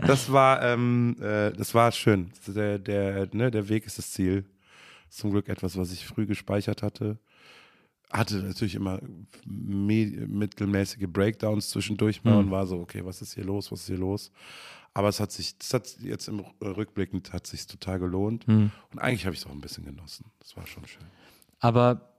das 0.06 0.30
war, 0.32 0.62
ähm, 0.62 1.16
äh, 1.20 1.52
das 1.52 1.74
war 1.74 1.92
schön. 1.92 2.30
Der, 2.46 2.78
der, 2.78 3.28
ne, 3.32 3.50
der 3.50 3.68
Weg 3.68 3.86
ist 3.86 3.98
das 3.98 4.10
Ziel. 4.10 4.44
Zum 5.08 5.30
Glück 5.30 5.48
etwas, 5.48 5.76
was 5.76 5.92
ich 5.92 6.04
früh 6.04 6.26
gespeichert 6.26 6.82
hatte. 6.82 7.18
Hatte 8.10 8.36
natürlich 8.36 8.74
immer 8.74 9.00
me- 9.46 10.26
mittelmäßige 10.26 11.06
Breakdowns 11.08 11.70
zwischendurch 11.70 12.22
mal 12.24 12.36
und 12.36 12.50
war 12.50 12.66
so, 12.66 12.78
okay, 12.80 13.04
was 13.04 13.22
ist 13.22 13.34
hier 13.34 13.44
los, 13.44 13.70
was 13.72 13.80
ist 13.80 13.86
hier 13.86 13.98
los? 13.98 14.30
Aber 14.96 15.08
es 15.10 15.20
hat 15.20 15.30
sich, 15.30 15.58
das 15.58 15.74
hat 15.74 15.96
jetzt 16.00 16.26
im 16.26 16.40
Rückblickend 16.62 17.34
hat 17.34 17.46
sich 17.46 17.66
total 17.66 17.98
gelohnt. 17.98 18.48
Und 18.48 18.72
eigentlich 18.96 19.26
habe 19.26 19.34
ich 19.34 19.40
es 19.42 19.46
auch 19.46 19.50
ein 19.50 19.60
bisschen 19.60 19.84
genossen. 19.84 20.24
Das 20.38 20.56
war 20.56 20.66
schon 20.66 20.86
schön. 20.86 21.02
Aber 21.60 22.14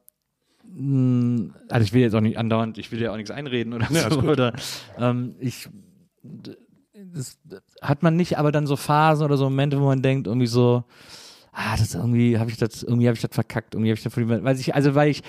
mh, 0.63 1.55
also 1.69 1.83
ich 1.83 1.93
will 1.93 2.01
jetzt 2.01 2.13
auch 2.13 2.21
nicht 2.21 2.37
andauernd, 2.37 2.77
ich 2.77 2.91
will 2.91 2.99
dir 2.99 3.11
auch 3.11 3.15
nichts 3.17 3.31
einreden 3.31 3.73
oder 3.73 3.87
Ja, 3.91 4.11
so. 4.11 4.19
Oder 4.21 4.53
ähm, 4.99 5.35
ich 5.39 5.67
das, 6.93 7.39
hat 7.81 8.03
man 8.03 8.15
nicht 8.15 8.37
aber 8.37 8.51
dann 8.51 8.67
so 8.67 8.75
Phasen 8.75 9.25
oder 9.25 9.37
so 9.37 9.45
Momente, 9.45 9.79
wo 9.81 9.85
man 9.85 10.03
denkt, 10.03 10.27
irgendwie 10.27 10.45
so, 10.45 10.83
ah, 11.53 11.75
das 11.77 11.95
irgendwie 11.95 12.37
habe 12.37 12.51
ich 12.51 12.57
das, 12.57 12.83
irgendwie 12.83 13.07
habe 13.07 13.15
ich 13.15 13.21
das 13.23 13.33
verkackt, 13.33 13.73
irgendwie 13.73 13.89
habe 13.89 13.97
ich 13.97 14.03
das. 14.03 14.15
Weil 14.15 14.59
ich, 14.59 14.75
also 14.75 14.93
weil 14.93 15.09
ich, 15.09 15.23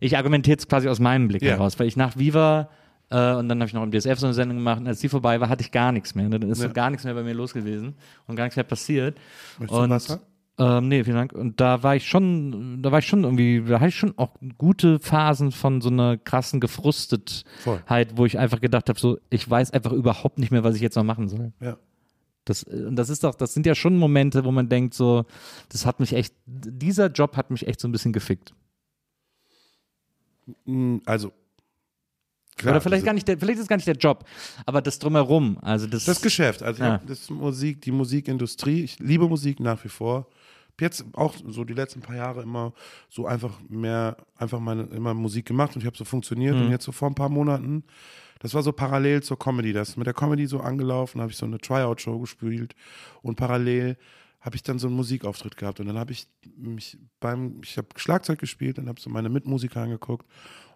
ich 0.00 0.16
argumentiere 0.16 0.52
jetzt 0.54 0.70
quasi 0.70 0.88
aus 0.88 1.00
meinem 1.00 1.28
Blick 1.28 1.42
Ja. 1.42 1.50
heraus, 1.52 1.78
weil 1.78 1.86
ich 1.86 1.96
nach 1.96 2.16
Viva 2.16 2.70
äh, 3.14 3.34
und 3.36 3.48
dann 3.48 3.60
habe 3.60 3.68
ich 3.68 3.74
noch 3.74 3.82
im 3.82 3.92
DSF 3.92 4.18
so 4.18 4.26
eine 4.26 4.34
Sendung 4.34 4.58
gemacht 4.58 4.80
und 4.80 4.86
als 4.88 5.00
die 5.00 5.08
vorbei 5.08 5.40
war, 5.40 5.48
hatte 5.48 5.62
ich 5.62 5.70
gar 5.70 5.92
nichts 5.92 6.14
mehr. 6.14 6.28
Dann 6.28 6.42
ist 6.50 6.58
so 6.58 6.64
Ja. 6.66 6.72
gar 6.72 6.90
nichts 6.90 7.04
mehr 7.04 7.14
bei 7.14 7.22
mir 7.22 7.34
los 7.34 7.52
gewesen 7.54 7.94
und 8.26 8.36
gar 8.36 8.44
nichts 8.44 8.56
mehr 8.56 8.64
passiert. 8.64 9.16
Möchtest 9.58 9.78
du 9.78 9.82
und 9.84 9.90
Wasser? 9.90 10.20
ähm, 10.58 10.88
nee, 10.88 11.02
vielen 11.04 11.16
Dank. 11.16 11.32
Und 11.32 11.60
da 11.60 11.82
war 11.82 11.96
ich 11.96 12.08
schon, 12.08 12.80
da 12.82 12.92
war 12.92 12.98
ich 13.00 13.06
schon 13.06 13.24
irgendwie, 13.24 13.62
da 13.66 13.80
hatte 13.80 13.88
ich 13.88 13.96
schon 13.96 14.16
auch 14.18 14.30
gute 14.58 14.98
Phasen 15.00 15.50
von 15.52 15.80
so 15.80 15.88
einer 15.90 16.16
krassen 16.16 16.60
Gefrustetheit, 16.60 18.16
wo 18.16 18.24
ich 18.26 18.38
einfach 18.38 18.60
gedacht 18.60 18.88
habe, 18.88 18.98
so, 18.98 19.18
ich 19.30 19.48
weiß 19.48 19.72
einfach 19.72 19.92
überhaupt 19.92 20.38
nicht 20.38 20.50
mehr, 20.52 20.62
was 20.64 20.76
ich 20.76 20.80
jetzt 20.82 20.94
noch 20.96 21.04
machen 21.04 21.28
soll. 21.28 21.52
Ja. 21.60 21.76
Das, 22.46 22.62
und 22.62 22.96
das 22.96 23.08
ist 23.08 23.24
doch, 23.24 23.34
das 23.34 23.54
sind 23.54 23.64
ja 23.66 23.74
schon 23.74 23.96
Momente, 23.96 24.44
wo 24.44 24.50
man 24.52 24.68
denkt, 24.68 24.92
so, 24.94 25.24
das 25.70 25.86
hat 25.86 25.98
mich 25.98 26.12
echt, 26.12 26.34
dieser 26.46 27.06
Job 27.10 27.36
hat 27.36 27.50
mich 27.50 27.66
echt 27.66 27.80
so 27.80 27.88
ein 27.88 27.92
bisschen 27.92 28.12
gefickt. 28.12 28.54
Mm, 30.66 30.98
Also. 31.06 31.32
Klar, 32.56 32.72
Oder 32.74 32.80
vielleicht 32.80 33.00
diese- 33.02 33.06
gar 33.06 33.12
nicht, 33.14 33.28
der, 33.28 33.38
vielleicht 33.38 33.56
ist 33.58 33.62
es 33.64 33.68
gar 33.68 33.76
nicht 33.76 33.86
der 33.88 33.96
Job, 33.96 34.24
aber 34.66 34.80
das 34.82 34.98
drumherum, 34.98 35.58
also 35.62 35.86
das. 35.86 36.04
Das 36.04 36.20
Geschäft, 36.20 36.62
also 36.62 36.82
Ja. 36.82 36.98
das 37.06 37.28
Musik, 37.30 37.80
die 37.82 37.92
Musikindustrie, 37.92 38.82
ich 38.84 38.98
liebe 38.98 39.28
Musik 39.28 39.60
nach 39.60 39.82
wie 39.84 39.88
vor. 39.88 40.26
Jetzt 40.80 41.04
auch 41.12 41.34
so 41.48 41.62
die 41.64 41.74
letzten 41.74 42.00
paar 42.00 42.16
Jahre 42.16 42.42
immer 42.42 42.72
so 43.08 43.26
einfach 43.26 43.60
mehr, 43.68 44.16
einfach 44.36 44.58
meine, 44.58 44.82
immer 44.84 45.14
Musik 45.14 45.46
gemacht 45.46 45.74
und 45.76 45.82
ich 45.82 45.86
habe 45.86 45.96
so 45.96 46.04
funktioniert 46.04 46.56
Mhm. 46.56 46.62
und 46.62 46.70
jetzt 46.70 46.84
so 46.84 46.90
vor 46.92 47.08
ein 47.08 47.14
paar 47.14 47.28
Monaten, 47.28 47.84
das 48.40 48.54
war 48.54 48.62
so 48.62 48.72
parallel 48.72 49.22
zur 49.22 49.38
Comedy, 49.38 49.72
das 49.72 49.90
ist 49.90 49.96
mit 49.96 50.06
der 50.08 50.14
Comedy 50.14 50.46
so 50.46 50.58
angelaufen, 50.60 51.20
habe 51.20 51.30
ich 51.30 51.36
so 51.38 51.46
eine 51.46 51.58
Tryout-Show 51.58 52.18
gespielt 52.18 52.74
und 53.22 53.36
parallel 53.36 53.96
habe 54.44 54.56
ich 54.56 54.62
dann 54.62 54.78
so 54.78 54.88
einen 54.88 54.96
Musikauftritt 54.96 55.56
gehabt 55.56 55.80
und 55.80 55.86
dann 55.86 55.96
habe 55.96 56.12
ich 56.12 56.26
mich 56.54 56.98
beim, 57.18 57.60
ich 57.62 57.78
habe 57.78 57.88
Schlagzeug 57.96 58.38
gespielt 58.38 58.78
und 58.78 58.88
habe 58.88 59.00
so 59.00 59.08
meine 59.08 59.30
Mitmusiker 59.30 59.80
angeguckt 59.80 60.26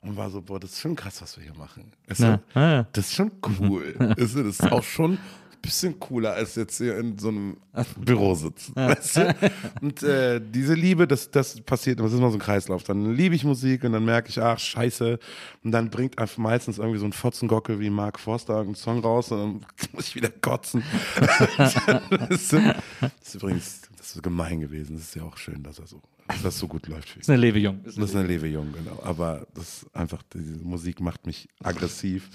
und 0.01 0.17
war 0.17 0.31
so, 0.31 0.41
boah, 0.41 0.59
das 0.59 0.73
ist 0.73 0.81
schon 0.81 0.97
krass, 0.97 1.21
was 1.21 1.37
wir 1.37 1.45
hier 1.45 1.55
machen. 1.55 1.93
Weißt 2.07 2.21
du? 2.21 2.41
Ja. 2.55 2.87
Das 2.93 3.09
ist 3.09 3.15
schon 3.15 3.31
cool. 3.61 3.95
Weißt 3.99 4.37
du, 4.37 4.45
das 4.45 4.61
ist 4.61 4.73
auch 4.73 4.83
schon 4.83 5.19
bisschen 5.61 5.99
cooler, 5.99 6.33
als 6.33 6.55
jetzt 6.55 6.79
hier 6.79 6.97
in 6.99 7.19
so 7.19 7.29
einem 7.29 7.57
Büro 7.99 8.35
sitzen. 8.35 8.75
Weißt 8.75 9.17
du? 9.17 9.35
Und 9.81 10.03
äh, 10.03 10.41
diese 10.41 10.75
Liebe, 10.75 11.07
das, 11.07 11.31
das 11.31 11.61
passiert, 11.61 12.01
das 12.01 12.13
ist 12.13 12.19
immer 12.19 12.31
so 12.31 12.37
ein 12.37 12.41
Kreislauf. 12.41 12.83
Dann 12.85 13.15
liebe 13.15 13.35
ich 13.35 13.45
Musik 13.45 13.85
und 13.85 13.93
dann 13.93 14.05
merke 14.05 14.29
ich, 14.29 14.41
ach, 14.41 14.59
scheiße. 14.59 15.19
Und 15.65 15.73
dann 15.73 15.91
bringt 15.91 16.19
einfach 16.19 16.39
meistens 16.39 16.79
irgendwie 16.79 16.99
so 16.99 17.05
ein 17.05 17.13
Fotzengockel 17.13 17.81
wie 17.81 17.91
Mark 17.91 18.19
Forster 18.19 18.61
einen 18.61 18.75
Song 18.75 19.01
raus 19.01 19.31
und 19.33 19.39
dann 19.39 19.67
muss 19.93 20.09
ich 20.09 20.15
wieder 20.15 20.31
kotzen. 20.31 20.83
das, 21.57 22.53
ist, 22.53 23.35
übrigens, 23.35 23.83
das 23.97 24.17
ist 24.17 24.23
gemein 24.23 24.61
gewesen. 24.61 24.97
Das 24.97 25.05
ist 25.05 25.15
ja 25.17 25.23
auch 25.23 25.37
schön, 25.37 25.63
dass 25.63 25.79
er 25.79 25.87
so, 25.87 26.01
dass 26.27 26.43
das 26.43 26.59
so 26.59 26.69
gut 26.69 26.87
läuft. 26.87 27.11
Das 27.11 27.23
ist 27.23 27.31
eine 27.31 27.41
Lewe 27.41 27.59
Jung. 27.59 27.81
Das 27.85 27.97
ist 27.97 28.17
eine 28.17 28.27
Lewe 28.27 28.49
Jung, 28.49 28.73
genau. 28.73 29.01
Aber 29.03 29.47
das 29.55 29.87
einfach, 29.93 30.23
diese 30.33 30.65
Musik 30.65 31.01
macht 31.01 31.27
mich 31.27 31.49
aggressiv. 31.63 32.31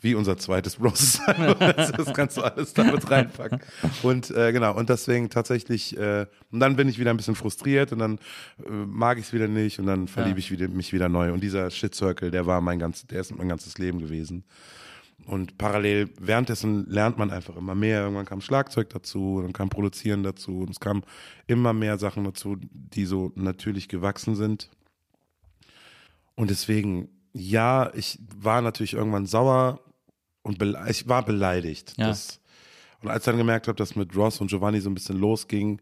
Wie 0.00 0.14
unser 0.14 0.36
zweites 0.36 0.80
Roses. 0.82 1.20
das 1.26 2.12
kannst 2.12 2.36
du 2.36 2.42
alles 2.42 2.74
damit 2.74 3.10
reinpacken. 3.10 3.60
Und 4.02 4.30
äh, 4.30 4.52
genau, 4.52 4.76
und 4.76 4.88
deswegen 4.88 5.30
tatsächlich, 5.30 5.96
äh, 5.96 6.26
und 6.50 6.60
dann 6.60 6.76
bin 6.76 6.88
ich 6.88 6.98
wieder 6.98 7.10
ein 7.10 7.16
bisschen 7.16 7.34
frustriert 7.34 7.92
und 7.92 7.98
dann 7.98 8.18
äh, 8.64 8.70
mag 8.70 9.18
ich 9.18 9.26
es 9.26 9.32
wieder 9.32 9.48
nicht 9.48 9.78
und 9.78 9.86
dann 9.86 10.06
verliebe 10.06 10.38
ich 10.38 10.50
wieder, 10.50 10.68
mich 10.68 10.92
wieder 10.92 11.08
neu. 11.08 11.32
Und 11.32 11.42
dieser 11.42 11.70
Shit 11.70 11.94
Circle, 11.94 12.30
der 12.30 12.46
war 12.46 12.60
mein 12.60 12.78
ganzes, 12.78 13.06
der 13.06 13.20
ist 13.20 13.36
mein 13.36 13.48
ganzes 13.48 13.78
Leben 13.78 13.98
gewesen. 13.98 14.44
Und 15.24 15.58
parallel, 15.58 16.10
währenddessen 16.20 16.86
lernt 16.88 17.18
man 17.18 17.30
einfach 17.30 17.56
immer 17.56 17.74
mehr. 17.74 18.02
Irgendwann 18.02 18.26
kam 18.26 18.40
Schlagzeug 18.40 18.90
dazu, 18.90 19.40
dann 19.42 19.52
kam 19.52 19.70
Produzieren 19.70 20.22
dazu 20.22 20.60
und 20.60 20.70
es 20.70 20.80
kamen 20.80 21.02
immer 21.46 21.72
mehr 21.72 21.98
Sachen 21.98 22.24
dazu, 22.24 22.56
die 22.60 23.06
so 23.06 23.32
natürlich 23.34 23.88
gewachsen 23.88 24.36
sind. 24.36 24.70
Und 26.36 26.50
deswegen, 26.50 27.08
ja, 27.32 27.92
ich 27.94 28.20
war 28.36 28.60
natürlich 28.60 28.94
irgendwann 28.94 29.26
sauer 29.26 29.80
und 30.46 30.62
ich 30.88 31.08
war 31.08 31.24
beleidigt. 31.24 31.94
Ja. 31.96 32.08
Das, 32.08 32.40
und 33.02 33.10
als 33.10 33.22
ich 33.22 33.26
dann 33.26 33.36
gemerkt 33.36 33.68
habe, 33.68 33.76
dass 33.76 33.96
mit 33.96 34.14
Ross 34.16 34.40
und 34.40 34.48
Giovanni 34.48 34.80
so 34.80 34.88
ein 34.90 34.94
bisschen 34.94 35.18
losging, 35.18 35.80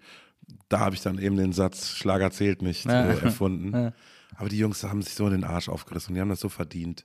da 0.69 0.81
habe 0.81 0.95
ich 0.95 1.01
dann 1.03 1.19
eben 1.19 1.36
den 1.36 1.53
Satz 1.53 1.91
Schlager 1.91 2.31
zählt 2.31 2.62
nicht 2.62 2.85
Ja. 2.86 3.07
äh, 3.07 3.19
erfunden. 3.24 3.73
Ja. 3.73 3.93
Aber 4.36 4.49
die 4.49 4.59
Jungs 4.59 4.82
haben 4.82 5.01
sich 5.01 5.15
so 5.15 5.27
in 5.27 5.32
den 5.32 5.45
Arsch 5.45 5.69
aufgerissen 5.69 6.11
und 6.11 6.15
die 6.16 6.20
haben 6.20 6.28
das 6.28 6.41
so 6.41 6.49
verdient, 6.49 7.05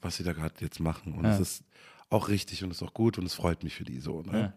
was 0.00 0.16
sie 0.16 0.24
da 0.24 0.32
gerade 0.32 0.54
jetzt 0.60 0.80
machen. 0.80 1.12
Und 1.12 1.26
es 1.26 1.38
ist 1.38 1.64
auch 2.08 2.28
richtig 2.28 2.64
und 2.64 2.70
es 2.70 2.78
ist 2.78 2.82
auch 2.88 2.94
gut 2.94 3.18
und 3.18 3.26
es 3.26 3.34
freut 3.34 3.62
mich 3.64 3.74
für 3.74 3.84
die 3.84 4.00
so. 4.00 4.22
Ne? 4.22 4.54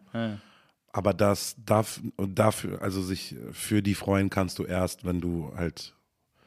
Aber 0.93 1.13
das 1.13 1.55
darf 1.65 2.01
und 2.15 2.39
dafür, 2.39 2.81
also 2.81 3.01
sich 3.01 3.35
für 3.51 3.81
die 3.81 3.93
freuen 3.93 4.29
kannst 4.29 4.57
du 4.59 4.63
erst, 4.63 5.03
wenn 5.05 5.19
du 5.19 5.51
halt 5.57 5.93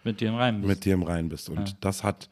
Mit 0.02 0.20
dir 0.22 0.28
im 0.30 0.36
Reim 0.36 0.56
bist. 0.62 0.68
mit 0.68 0.84
dir 0.86 0.94
im 0.94 1.02
Rein 1.02 1.28
bist. 1.28 1.50
Und 1.50 1.76
das 1.84 2.02
hat 2.02 2.30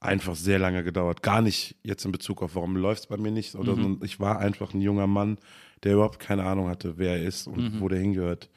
einfach 0.00 0.36
sehr 0.36 0.58
lange 0.58 0.84
gedauert. 0.84 1.22
Gar 1.22 1.42
nicht 1.42 1.76
jetzt 1.82 2.04
in 2.04 2.12
Bezug 2.12 2.42
auf, 2.42 2.54
warum 2.54 2.76
läuft 2.76 3.02
es 3.02 3.06
bei 3.08 3.16
mir 3.16 3.32
nicht. 3.32 3.54
Oder 3.56 3.76
Mhm. 3.76 3.98
so. 3.98 4.04
Ich 4.04 4.20
war 4.20 4.38
einfach 4.38 4.72
ein 4.74 4.80
junger 4.80 5.06
Mann, 5.06 5.38
der 5.82 5.94
überhaupt 5.94 6.20
keine 6.20 6.44
Ahnung 6.44 6.68
hatte, 6.68 6.98
wer 6.98 7.16
er 7.18 7.24
ist 7.24 7.46
und 7.46 7.74
Mhm. 7.74 7.80
wo 7.80 7.88
der 7.88 7.98
hingehört. 7.98 8.48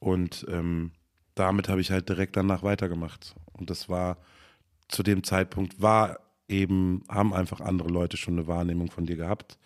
Und 0.00 0.44
ähm, 0.48 0.90
damit 1.34 1.68
habe 1.68 1.80
ich 1.80 1.90
halt 1.90 2.08
direkt 2.08 2.36
danach 2.36 2.62
weitergemacht. 2.62 3.34
Und 3.52 3.70
das 3.70 3.88
war 3.88 4.18
zu 4.88 5.02
dem 5.02 5.22
Zeitpunkt 5.24 5.80
war 5.80 6.18
eben, 6.52 7.02
haben 7.08 7.32
einfach 7.32 7.60
andere 7.60 7.88
Leute 7.88 8.16
schon 8.16 8.34
eine 8.34 8.46
Wahrnehmung 8.46 8.90
von 8.90 9.06
dir 9.06 9.16
gehabt, 9.16 9.58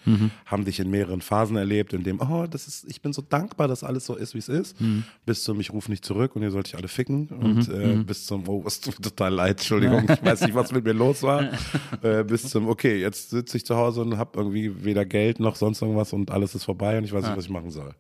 haben 0.47 0.65
dich 0.65 0.79
in 0.81 0.89
mehreren 0.91 1.21
Phasen 1.21 1.57
erlebt, 1.57 1.93
in 1.93 2.05
dem, 2.05 2.21
oh, 2.21 2.47
das 2.47 2.67
ist, 2.69 2.85
ich 2.89 3.03
bin 3.03 3.13
so 3.13 3.23
dankbar, 3.23 3.69
dass 3.69 3.83
alles 3.85 4.07
so 4.07 4.15
ist, 4.15 4.35
wie 4.35 4.39
es 4.39 4.49
ist, 4.49 4.77
bis 5.27 5.43
zum, 5.45 5.59
ich 5.61 5.73
rufe 5.73 5.91
nicht 5.91 6.05
zurück 6.05 6.37
und 6.37 6.43
ihr 6.43 6.51
sollt 6.51 6.69
euch 6.69 6.77
alle 6.77 6.89
ficken 6.89 7.27
und 7.29 7.69
äh, 7.69 7.97
bis 8.05 8.27
zum, 8.27 8.49
oh, 8.49 8.63
es 8.67 8.81
tut 8.81 8.99
mir 8.99 9.03
total 9.11 9.35
leid, 9.35 9.59
Entschuldigung, 9.59 10.05
ich 10.09 10.25
weiß 10.25 10.43
nicht, 10.43 10.55
was 10.55 10.73
mit 10.73 10.85
mir 10.85 10.95
los 10.95 11.23
war, 11.23 11.51
äh, 12.03 12.23
bis 12.25 12.49
zum, 12.49 12.69
okay, 12.69 13.01
jetzt 13.01 13.31
sitze 13.31 13.57
ich 13.57 13.67
zu 13.67 13.77
Hause 13.77 14.01
und 14.03 14.17
habe 14.17 14.39
irgendwie 14.39 14.85
weder 14.85 15.05
Geld 15.05 15.41
noch 15.41 15.57
sonst 15.57 15.83
irgendwas 15.83 16.13
und 16.13 16.31
alles 16.31 16.55
ist 16.55 16.65
vorbei 16.65 16.97
und 16.99 17.05
ich 17.05 17.13
weiß 17.13 17.25
nicht, 17.25 17.37
was 17.37 17.45
ich 17.45 17.51
machen 17.51 17.71
soll. 17.71 17.95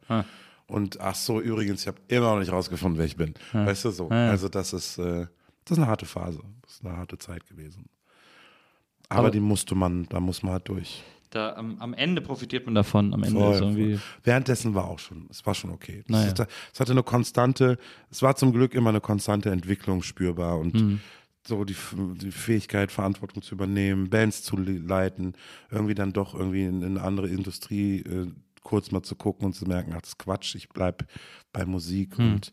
Und 0.68 1.00
ach 1.00 1.14
so, 1.14 1.40
übrigens, 1.40 1.82
ich 1.82 1.86
habe 1.88 1.98
immer 2.08 2.32
noch 2.32 2.38
nicht 2.40 2.50
rausgefunden, 2.52 2.98
wer 2.98 3.06
ich 3.06 3.16
bin. 3.16 3.34
Weißt 3.66 3.84
du 3.84 3.90
so? 3.90 4.08
Also 4.30 4.48
das 4.48 4.72
ist, 4.72 4.98
äh, 4.98 5.26
das 5.64 5.76
ist 5.76 5.78
eine 5.78 5.86
harte 5.86 6.06
Phase. 6.06 6.40
Das 6.62 6.74
ist 6.74 6.84
eine 6.84 6.96
harte 6.96 7.18
Zeit 7.18 7.46
gewesen. 7.46 7.86
Aber, 9.08 9.18
Aber- 9.20 9.30
die 9.30 9.40
musste 9.40 9.74
man, 9.74 10.06
da 10.08 10.20
muss 10.20 10.42
man 10.42 10.52
halt 10.54 10.68
durch. 10.68 11.02
Da, 11.30 11.54
am, 11.54 11.78
am 11.80 11.92
Ende 11.92 12.22
profitiert 12.22 12.66
man 12.66 12.74
davon. 12.76 13.12
Am 13.12 13.22
Ende 13.22 13.38
Voll, 13.38 13.54
irgendwie. 13.54 13.96
voll. 13.96 14.02
Währenddessen 14.22 14.74
war 14.74 14.84
auch 14.88 14.98
schon, 15.00 15.26
es 15.28 15.44
war 15.44 15.54
schon 15.54 15.70
okay. 15.70 16.00
Es, 16.04 16.08
Naja. 16.08 16.34
hatte 16.78 16.92
eine 16.92 17.02
konstante, 17.02 17.78
es 18.10 18.22
war 18.22 18.36
zum 18.36 18.52
Glück 18.52 18.74
immer 18.74 18.90
eine 18.90 19.00
konstante 19.00 19.50
Entwicklung 19.50 20.02
spürbar 20.02 20.58
und 20.58 20.74
Mhm. 20.74 21.00
so 21.46 21.64
die, 21.64 21.76
die 22.14 22.30
Fähigkeit, 22.30 22.92
Verantwortung 22.92 23.42
zu 23.42 23.54
übernehmen, 23.56 24.08
Bands 24.08 24.42
zu 24.44 24.56
le- 24.56 24.78
leiten, 24.78 25.34
irgendwie 25.70 25.94
dann 25.96 26.12
doch 26.12 26.32
irgendwie 26.34 26.64
in, 26.64 26.82
in 26.82 26.96
eine 26.96 27.02
andere 27.02 27.28
Industrie 27.28 28.00
äh, 28.02 28.28
kurz 28.62 28.90
mal 28.92 29.02
zu 29.02 29.14
gucken 29.16 29.46
und 29.46 29.52
zu 29.52 29.66
merken, 29.66 29.92
ach, 29.94 30.00
das 30.00 30.10
ist 30.10 30.18
Quatsch, 30.18 30.54
ich 30.54 30.68
bleib 30.68 31.06
bei 31.52 31.66
Musik 31.66 32.18
Mhm. 32.18 32.32
und 32.34 32.52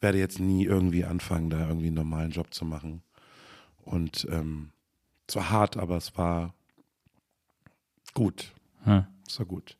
werde 0.00 0.18
jetzt 0.18 0.38
nie 0.38 0.64
irgendwie 0.64 1.04
anfangen, 1.04 1.48
da 1.50 1.66
irgendwie 1.66 1.86
einen 1.88 1.96
normalen 1.96 2.30
Job 2.30 2.52
zu 2.54 2.64
machen. 2.66 3.02
Und 3.78 4.26
ähm, 4.30 4.70
es 5.28 5.36
war 5.36 5.50
hart, 5.50 5.76
aber 5.76 5.96
es 5.96 6.16
war 6.16 6.54
gut. 8.14 8.52
Ja. 8.86 9.06
Es 9.26 9.38
war 9.38 9.46
gut. 9.46 9.76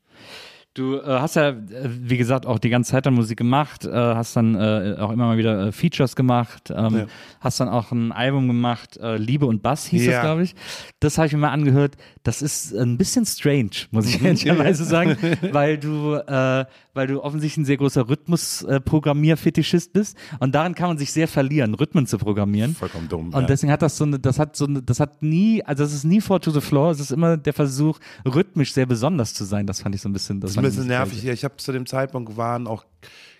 Du 0.75 0.95
äh, 0.97 1.03
hast 1.05 1.35
ja, 1.35 1.49
äh, 1.49 1.55
wie 1.83 2.17
gesagt, 2.17 2.47
auch 2.47 2.57
die 2.57 2.69
ganze 2.69 2.91
Zeit 2.93 3.05
dann 3.05 3.13
Musik 3.13 3.37
gemacht, 3.37 3.85
äh, 3.85 3.91
hast 3.91 4.35
dann 4.35 4.55
äh, 4.55 4.95
auch 4.99 5.11
immer 5.11 5.27
mal 5.27 5.37
wieder 5.37 5.67
äh, 5.67 5.71
Features 5.71 6.15
gemacht, 6.15 6.71
ähm, 6.75 6.95
Ja. 6.97 7.05
hast 7.41 7.59
dann 7.59 7.69
auch 7.69 7.91
ein 7.91 8.11
Album 8.11 8.47
gemacht, 8.47 8.97
äh, 8.97 9.17
Liebe 9.17 9.45
und 9.45 9.61
Bass 9.61 9.85
hieß 9.85 10.03
das, 10.05 10.13
Ja. 10.15 10.21
glaube 10.23 10.41
ich. 10.43 10.55
Das 10.99 11.19
habe 11.19 11.27
ich 11.27 11.33
mir 11.33 11.39
mal 11.39 11.51
angehört. 11.51 11.95
Das 12.23 12.41
ist 12.41 12.73
ein 12.73 12.97
bisschen 12.97 13.25
strange, 13.25 13.87
muss 13.91 14.07
ich 14.07 14.23
ehrlicherweise 14.23 14.85
sagen, 14.85 15.17
weil 15.51 15.77
du, 15.77 16.15
äh, 16.15 16.65
weil 16.93 17.07
du 17.07 17.21
offensichtlich 17.21 17.63
ein 17.63 17.65
sehr 17.65 17.75
großer 17.75 18.07
Rhythmus-Programmierfetischist 18.07 19.91
bist 19.91 20.17
und 20.39 20.55
darin 20.55 20.73
kann 20.73 20.87
man 20.87 20.97
sich 20.97 21.11
sehr 21.11 21.27
verlieren, 21.27 21.73
Rhythmen 21.73 22.07
zu 22.07 22.17
programmieren. 22.17 22.75
Vollkommen 22.75 23.09
dumm. 23.09 23.27
Und 23.33 23.41
ja. 23.41 23.47
deswegen 23.47 23.73
hat 23.73 23.81
das 23.81 23.97
so 23.97 24.05
eine, 24.05 24.19
das 24.19 24.39
hat 24.39 24.55
so 24.55 24.65
eine, 24.65 24.81
das 24.81 25.01
hat 25.01 25.21
nie, 25.21 25.63
also 25.65 25.83
es 25.83 25.93
ist 25.93 26.05
nie 26.05 26.21
four 26.21 26.39
to 26.39 26.51
the 26.51 26.61
floor, 26.61 26.91
es 26.91 27.01
ist 27.01 27.11
immer 27.11 27.35
der 27.35 27.53
Versuch, 27.53 27.99
rhythmisch 28.25 28.71
sehr 28.71 28.85
besonders 28.85 29.33
zu 29.33 29.43
sein. 29.43 29.67
Das 29.67 29.81
fand 29.81 29.93
ich 29.93 30.01
so 30.01 30.07
ein 30.07 30.13
bisschen, 30.13 30.39
das, 30.39 30.51
Das 30.51 30.51
ist 30.51 30.57
ein 30.59 30.63
bisschen 30.63 30.87
nervig 30.87 31.19
hier. 31.19 31.33
Ich 31.33 31.43
habe 31.43 31.57
zu 31.57 31.73
dem 31.73 31.85
Zeitpunkt 31.85 32.37
waren 32.37 32.67
auch 32.67 32.85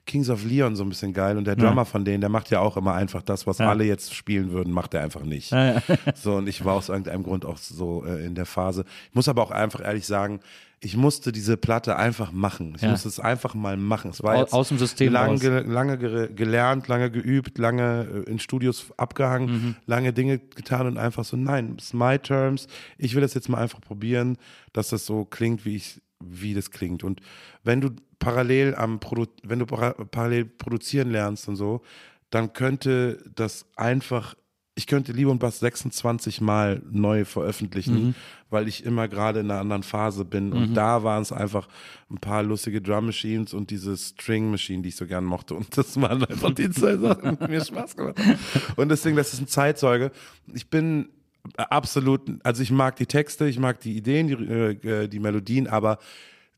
Kings 0.05 0.29
of 0.29 0.43
Leon 0.43 0.75
so 0.75 0.83
ein 0.83 0.89
bisschen 0.89 1.13
geil 1.13 1.37
und 1.37 1.45
der 1.45 1.55
Drummer 1.55 1.85
von 1.85 2.03
denen, 2.03 2.19
der 2.21 2.29
macht 2.29 2.49
ja 2.49 2.59
auch 2.59 2.75
immer 2.75 2.93
einfach 2.93 3.21
das, 3.21 3.47
was 3.47 3.59
Ja. 3.59 3.69
alle 3.69 3.85
jetzt 3.85 4.13
spielen 4.13 4.51
würden, 4.51 4.73
macht 4.73 4.93
er 4.93 5.01
einfach 5.01 5.23
nicht. 5.23 5.51
Ja, 5.51 5.73
ja. 5.75 5.81
So 6.15 6.35
und 6.35 6.47
ich 6.47 6.65
war 6.65 6.73
aus 6.75 6.89
irgendeinem 6.89 7.23
Grund 7.23 7.45
auch 7.45 7.57
so 7.57 8.03
äh, 8.05 8.25
in 8.25 8.35
der 8.35 8.45
Phase. 8.45 8.83
Ich 9.09 9.15
muss 9.15 9.29
aber 9.29 9.41
auch 9.41 9.51
einfach 9.51 9.81
ehrlich 9.81 10.05
sagen, 10.05 10.39
ich 10.85 10.97
musste 10.97 11.31
diese 11.31 11.55
Platte 11.55 11.95
einfach 11.95 12.33
machen. 12.33 12.73
Ich 12.75 12.81
Ja. 12.81 12.89
musste 12.89 13.07
es 13.07 13.17
einfach 13.17 13.53
mal 13.53 13.77
machen. 13.77 14.11
Es 14.11 14.21
war 14.21 14.35
jetzt 14.37 14.51
aus 14.51 14.67
dem 14.67 14.77
System 14.77 15.13
lang, 15.13 15.29
raus. 15.31 15.39
ge 15.39 15.61
lange 15.65 15.97
ge 15.97 16.33
gelernt, 16.33 16.89
lange 16.89 17.09
geübt, 17.09 17.57
lange 17.57 18.25
äh, 18.27 18.29
in 18.29 18.37
Studios 18.39 18.87
abgehangen, 18.97 19.49
Mhm. 19.49 19.75
lange 19.85 20.11
Dinge 20.11 20.39
getan 20.39 20.85
und 20.87 20.97
einfach 20.97 21.23
so, 21.23 21.37
nein, 21.37 21.75
it's 21.75 21.93
my 21.93 22.19
terms. 22.19 22.67
Ich 22.97 23.15
will 23.15 23.21
das 23.21 23.33
jetzt 23.33 23.47
mal 23.47 23.59
einfach 23.59 23.79
probieren, 23.79 24.35
dass 24.73 24.89
das 24.89 25.05
so 25.05 25.23
klingt, 25.23 25.63
wie 25.63 25.77
ich, 25.77 26.01
wie 26.27 26.53
das 26.53 26.71
klingt. 26.71 27.03
Und 27.03 27.21
wenn 27.63 27.81
du 27.81 27.89
parallel 28.19 28.75
am 28.75 28.99
Produ 28.99 29.25
wenn 29.43 29.59
du 29.59 29.65
para 29.65 29.91
parallel 29.93 30.45
produzieren 30.45 31.11
lernst 31.11 31.47
und 31.47 31.55
so, 31.55 31.81
dann 32.29 32.53
könnte 32.53 33.23
das 33.35 33.65
einfach 33.75 34.35
ich 34.75 34.87
könnte 34.87 35.11
Liebe 35.11 35.29
und 35.29 35.37
Bass 35.37 35.59
26 35.59 36.41
Mal 36.41 36.81
neu 36.89 37.25
veröffentlichen, 37.25 37.93
Mhm. 38.07 38.15
weil 38.49 38.67
ich 38.67 38.83
immer 38.83 39.07
gerade 39.07 39.41
in 39.41 39.51
einer 39.51 39.59
anderen 39.59 39.83
Phase 39.83 40.25
bin. 40.25 40.51
Und 40.51 40.73
da 40.73 41.03
waren 41.03 41.21
es 41.21 41.31
einfach 41.31 41.67
ein 42.09 42.17
paar 42.17 42.41
lustige 42.41 42.81
Drum 42.81 43.05
Machines 43.05 43.53
und 43.53 43.69
diese 43.69 43.95
String 43.95 44.49
Machine, 44.49 44.81
die 44.81 44.89
ich 44.89 44.95
so 44.95 45.05
gern 45.05 45.25
mochte. 45.25 45.53
Und 45.53 45.77
das 45.77 46.01
waren 46.01 46.25
einfach 46.25 46.55
die 46.55 46.71
zwei 46.71 46.97
Sachen, 46.97 47.37
die 47.37 47.47
mir 47.51 47.63
Spaß 47.63 47.95
gemacht 47.95 48.17
haben. 48.17 48.39
Und 48.75 48.89
deswegen, 48.89 49.15
das 49.15 49.31
ist 49.35 49.41
ein 49.41 49.47
Zeitzeuge. 49.47 50.11
Ich 50.55 50.67
bin 50.67 51.09
absolut, 51.57 52.21
also 52.43 52.63
ich 52.63 52.71
mag 52.71 52.95
die 52.95 53.05
Texte, 53.05 53.47
ich 53.47 53.59
mag 53.59 53.79
die 53.79 53.97
Ideen, 53.97 54.27
die, 54.27 54.33
äh, 54.33 55.07
die 55.07 55.19
Melodien, 55.19 55.67
aber 55.67 55.99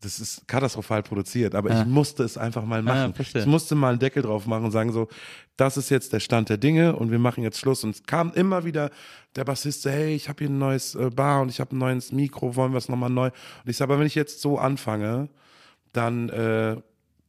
das 0.02 0.20
ist 0.20 0.48
katastrophal 0.48 1.02
produziert, 1.03 1.56
aber 1.56 1.72
ich 1.72 1.86
musste 1.86 2.24
es 2.24 2.38
einfach 2.38 2.64
mal 2.64 2.84
machen. 2.84 3.14
verstehe. 3.14 3.41
ich 3.41 3.48
musste 3.48 3.76
mal 3.76 3.90
einen 3.90 3.99
Deckel 3.99 4.22
drauf 4.22 4.45
machen 4.45 4.66
und 4.66 4.72
sagen 4.72 4.91
so, 4.91 5.07
das 5.57 5.78
ist 5.78 5.90
jetzt 5.90 6.14
der 6.14 6.20
Stand 6.20 6.49
der 6.49 6.57
Dinge 6.57 6.95
und 6.95 7.12
wir 7.12 7.18
machen 7.18 7.44
jetzt 7.44 7.60
Schluss. 7.60 7.84
Und 7.84 7.95
es 7.95 8.03
kam 8.03 8.32
immer 8.34 8.66
wieder 8.66 8.91
der 9.36 9.45
Bassist, 9.45 9.82
so, 9.82 9.90
hey, 9.90 10.14
ich 10.14 10.30
habe 10.30 10.40
hier 10.44 10.49
ein 10.49 10.60
neues 10.60 10.95
äh, 10.95 11.10
Bar 11.10 11.41
und 11.41 11.49
ich 11.49 11.60
habe 11.60 11.76
ein 11.76 11.80
neues 11.80 12.12
Mikro, 12.12 12.56
wollen 12.56 12.74
wir 12.74 12.78
es 12.78 12.90
nochmal 12.90 13.10
neu? 13.10 13.28
Und 13.28 13.70
ich 13.70 13.78
sage, 13.78 13.91
aber 13.91 13.99
wenn 13.99 14.07
ich 14.07 14.16
jetzt 14.16 14.41
so 14.41 14.60
anfange, 14.60 15.30
dann, 15.91 16.30
äh, 16.30 16.76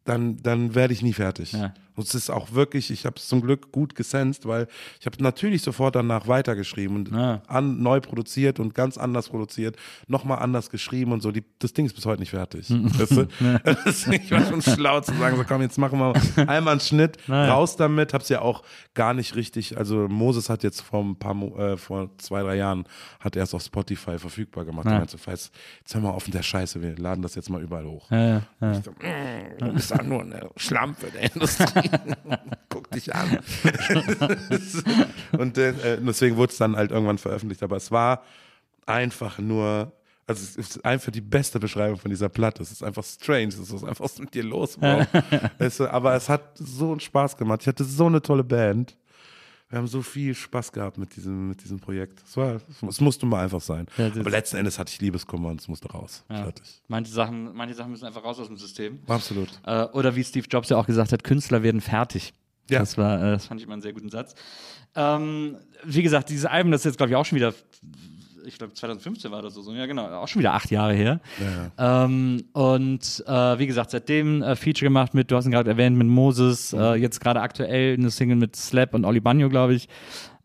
dann, 0.05 0.37
dann 0.43 0.75
werde 0.75 0.93
ich 0.93 1.03
nie 1.03 1.15
fertig. 1.15 1.53
Ja. 1.53 1.73
Und 1.97 2.07
es 2.07 2.15
ist 2.15 2.31
auch 2.31 2.53
wirklich, 2.53 2.91
ich 2.91 3.07
habe 3.07 3.17
es 3.17 3.27
zum 3.27 3.41
Glück 3.41 3.73
gut 3.73 3.95
gesenst, 3.95 4.47
weil 4.47 4.69
ich 5.01 5.07
habe 5.07 5.17
natürlich 5.23 5.63
sofort 5.63 5.97
danach 5.97 6.29
weitergeschrieben 6.29 6.97
und 6.97 7.13
Ah. 7.13 7.43
an, 7.49 7.83
neu 7.83 8.01
produziert 8.01 8.61
und 8.61 8.75
ganz 8.75 8.99
anders 8.99 9.29
produziert, 9.31 9.77
nochmal 10.07 10.39
anders 10.41 10.71
geschrieben 10.71 11.13
und 11.13 11.23
so. 11.23 11.33
Die, 11.33 11.43
das 11.59 11.73
Ding 11.73 11.87
ist 11.87 11.95
bis 11.95 12.05
heute 12.07 12.21
nicht 12.21 12.31
fertig. 12.31 12.69
weißt 12.71 13.11
du? 14.07 14.13
Ich 14.13 14.31
war 14.31 14.45
schon 14.45 14.63
schlau 14.63 15.01
zu 15.01 15.15
sagen, 15.15 15.37
so 15.37 15.45
komm, 15.45 15.63
jetzt 15.63 15.79
machen 15.79 15.99
wir 15.99 16.13
einmal 16.49 16.73
einen 16.73 16.81
Schnitt, 16.81 17.17
Naja. 17.27 17.55
raus 17.55 17.77
damit. 17.77 18.13
Hab's 18.13 18.29
ja 18.29 18.41
auch 18.43 18.63
gar 18.95 19.15
nicht 19.15 19.35
richtig, 19.35 19.77
also 19.79 20.07
Moses 20.09 20.49
hat 20.51 20.63
jetzt 20.63 20.81
vor 20.83 21.03
ein 21.03 21.17
paar, 21.17 21.35
äh, 21.59 21.77
vor 21.77 22.11
zwei, 22.19 22.43
drei 22.43 22.57
Jahren, 22.57 22.85
hat 23.21 23.37
er 23.37 23.43
es 23.45 23.55
auf 23.55 23.63
Spotify 23.63 24.19
verfügbar 24.19 24.65
gemacht. 24.65 24.87
Ja. 24.87 25.07
So, 25.09 25.19
jetzt, 25.31 25.51
mal 25.97 26.11
auf 26.11 26.27
mit 26.27 26.35
der 26.35 26.43
Scheiße, 26.43 26.83
wir 26.83 26.97
laden 26.97 27.23
das 27.23 27.35
jetzt 27.35 27.49
mal 27.51 27.63
überall 27.63 27.87
hoch. 27.87 28.11
Ja, 28.11 28.43
ja. 28.61 28.73
Ich 28.73 28.85
so, 28.85 28.91
mm, 28.91 29.59
du 29.59 29.73
bist 29.73 29.91
doch 29.91 30.03
nur 30.03 30.23
eine 30.23 30.49
Schlampe 30.57 31.07
der 31.11 31.23
Industrie. 31.35 31.86
Guck 32.69 32.91
dich 32.91 33.15
an. 33.15 33.39
und 35.39 35.59
äh, 35.59 35.99
deswegen 36.01 36.37
wurde 36.37 36.53
es 36.53 36.59
dann 36.59 36.77
halt 36.77 36.91
irgendwann 36.91 37.19
veröffentlicht. 37.19 37.63
Aber 37.63 37.77
es 37.77 37.91
war 37.91 38.23
einfach 38.87 39.39
nur, 39.39 39.93
also 40.27 40.43
es 40.43 40.57
ist 40.57 40.85
einfach 40.85 41.13
die 41.13 41.21
beste 41.21 41.61
Beschreibung 41.61 41.99
von 41.99 42.11
dieser 42.11 42.29
Platte. 42.29 42.63
Es 42.63 42.73
ist 42.73 42.83
einfach 42.83 43.05
strange. 43.05 43.49
Es 43.49 43.59
ist 43.59 43.85
einfach, 43.85 44.05
was 44.05 44.13
ist 44.13 44.21
mit 44.21 44.35
dir 44.35 44.45
los, 44.45 44.77
Bro? 44.77 45.07
es, 45.59 45.81
aber 45.81 46.15
es 46.15 46.29
hat 46.29 46.57
so 46.57 46.91
einen 46.91 47.01
Spaß 47.01 47.37
gemacht. 47.37 47.63
Ich 47.63 47.69
hatte 47.69 47.85
so 47.85 48.07
eine 48.07 48.23
tolle 48.23 48.45
Band. 48.45 48.97
Wir 49.69 49.79
haben 49.79 49.89
so 49.89 50.01
viel 50.01 50.33
Spaß 50.33 50.71
gehabt 50.71 50.97
mit 50.97 51.17
diesem, 51.17 51.49
mit 51.49 51.63
diesem 51.63 51.81
Projekt. 51.81 52.23
Es, 52.25 52.37
war, 52.37 52.61
es 52.89 53.01
musste 53.01 53.27
mal 53.27 53.43
einfach 53.43 53.61
sein. 53.61 53.87
Ja, 53.99 54.07
aber 54.07 54.31
letzten 54.31 54.59
Endes 54.59 54.79
hatte 54.79 54.93
ich 54.93 55.01
Liebeskummer 55.01 55.49
und 55.49 55.61
es 55.61 55.67
musste 55.67 55.89
raus. 55.89 56.25
Fertig. 56.29 56.83
Manche 56.87 57.11
Sachen, 57.11 57.53
manche 57.53 57.75
Sachen 57.75 57.91
müssen 57.91 58.05
einfach 58.05 58.23
raus 58.23 58.39
aus 58.39 58.47
dem 58.47 58.57
System. 58.57 59.01
Absolut. 59.09 59.49
Äh, 59.65 59.87
oder 59.87 60.15
wie 60.15 60.23
Steve 60.23 60.47
Jobs 60.49 60.69
ja 60.69 60.77
auch 60.77 60.87
gesagt 60.87 61.11
hat, 61.11 61.25
Künstler 61.25 61.65
werden 61.65 61.81
fertig. 61.81 62.33
Ja. 62.71 62.79
Das 62.81 62.97
war, 62.97 63.19
äh, 63.19 63.33
das 63.33 63.47
fand 63.47 63.61
ich 63.61 63.65
immer 63.65 63.73
einen 63.73 63.83
sehr 63.83 63.93
guten 63.93 64.09
Satz. 64.09 64.37
Ähm, 64.95 65.57
wie 65.85 66.03
gesagt, 66.03 66.31
dieses 66.31 66.45
Album, 66.47 66.71
das 66.71 66.83
ist 66.83 66.87
jetzt, 66.87 66.97
glaube 66.99 67.11
ich, 67.11 67.17
auch 67.17 67.25
schon 67.25 67.37
wieder, 67.37 67.53
ich 68.47 68.59
glaube 68.59 68.73
2015 68.73 69.31
war 69.31 69.43
das 69.43 69.55
so, 69.55 69.73
ja 69.73 69.87
genau, 69.87 70.07
auch 70.07 70.29
schon 70.29 70.41
wieder 70.41 70.55
acht 70.55 70.71
Jahre 70.71 70.95
her. 70.95 71.21
Ähm, 71.79 72.45
und 72.53 73.25
äh, 73.27 73.59
wie 73.59 73.67
gesagt, 73.67 73.91
seitdem 73.91 74.43
äh, 74.43 74.57
Feature 74.57 74.87
gemacht 74.87 75.15
mit, 75.15 75.31
du 75.31 75.37
hast 75.37 75.47
ihn 75.47 75.53
gerade 75.53 75.71
erwähnt, 75.71 75.97
mit 75.97 76.07
Moses, 76.07 76.73
äh, 76.73 76.95
jetzt 76.95 77.21
gerade 77.21 77.41
aktuell 77.41 77.95
eine 77.95 78.11
Single 78.11 78.37
mit 78.37 78.57
Slap 78.57 78.95
und 78.95 79.05
Oli 79.05 79.21
Bagno, 79.21 79.49
glaube 79.49 79.75
ich. 79.75 79.89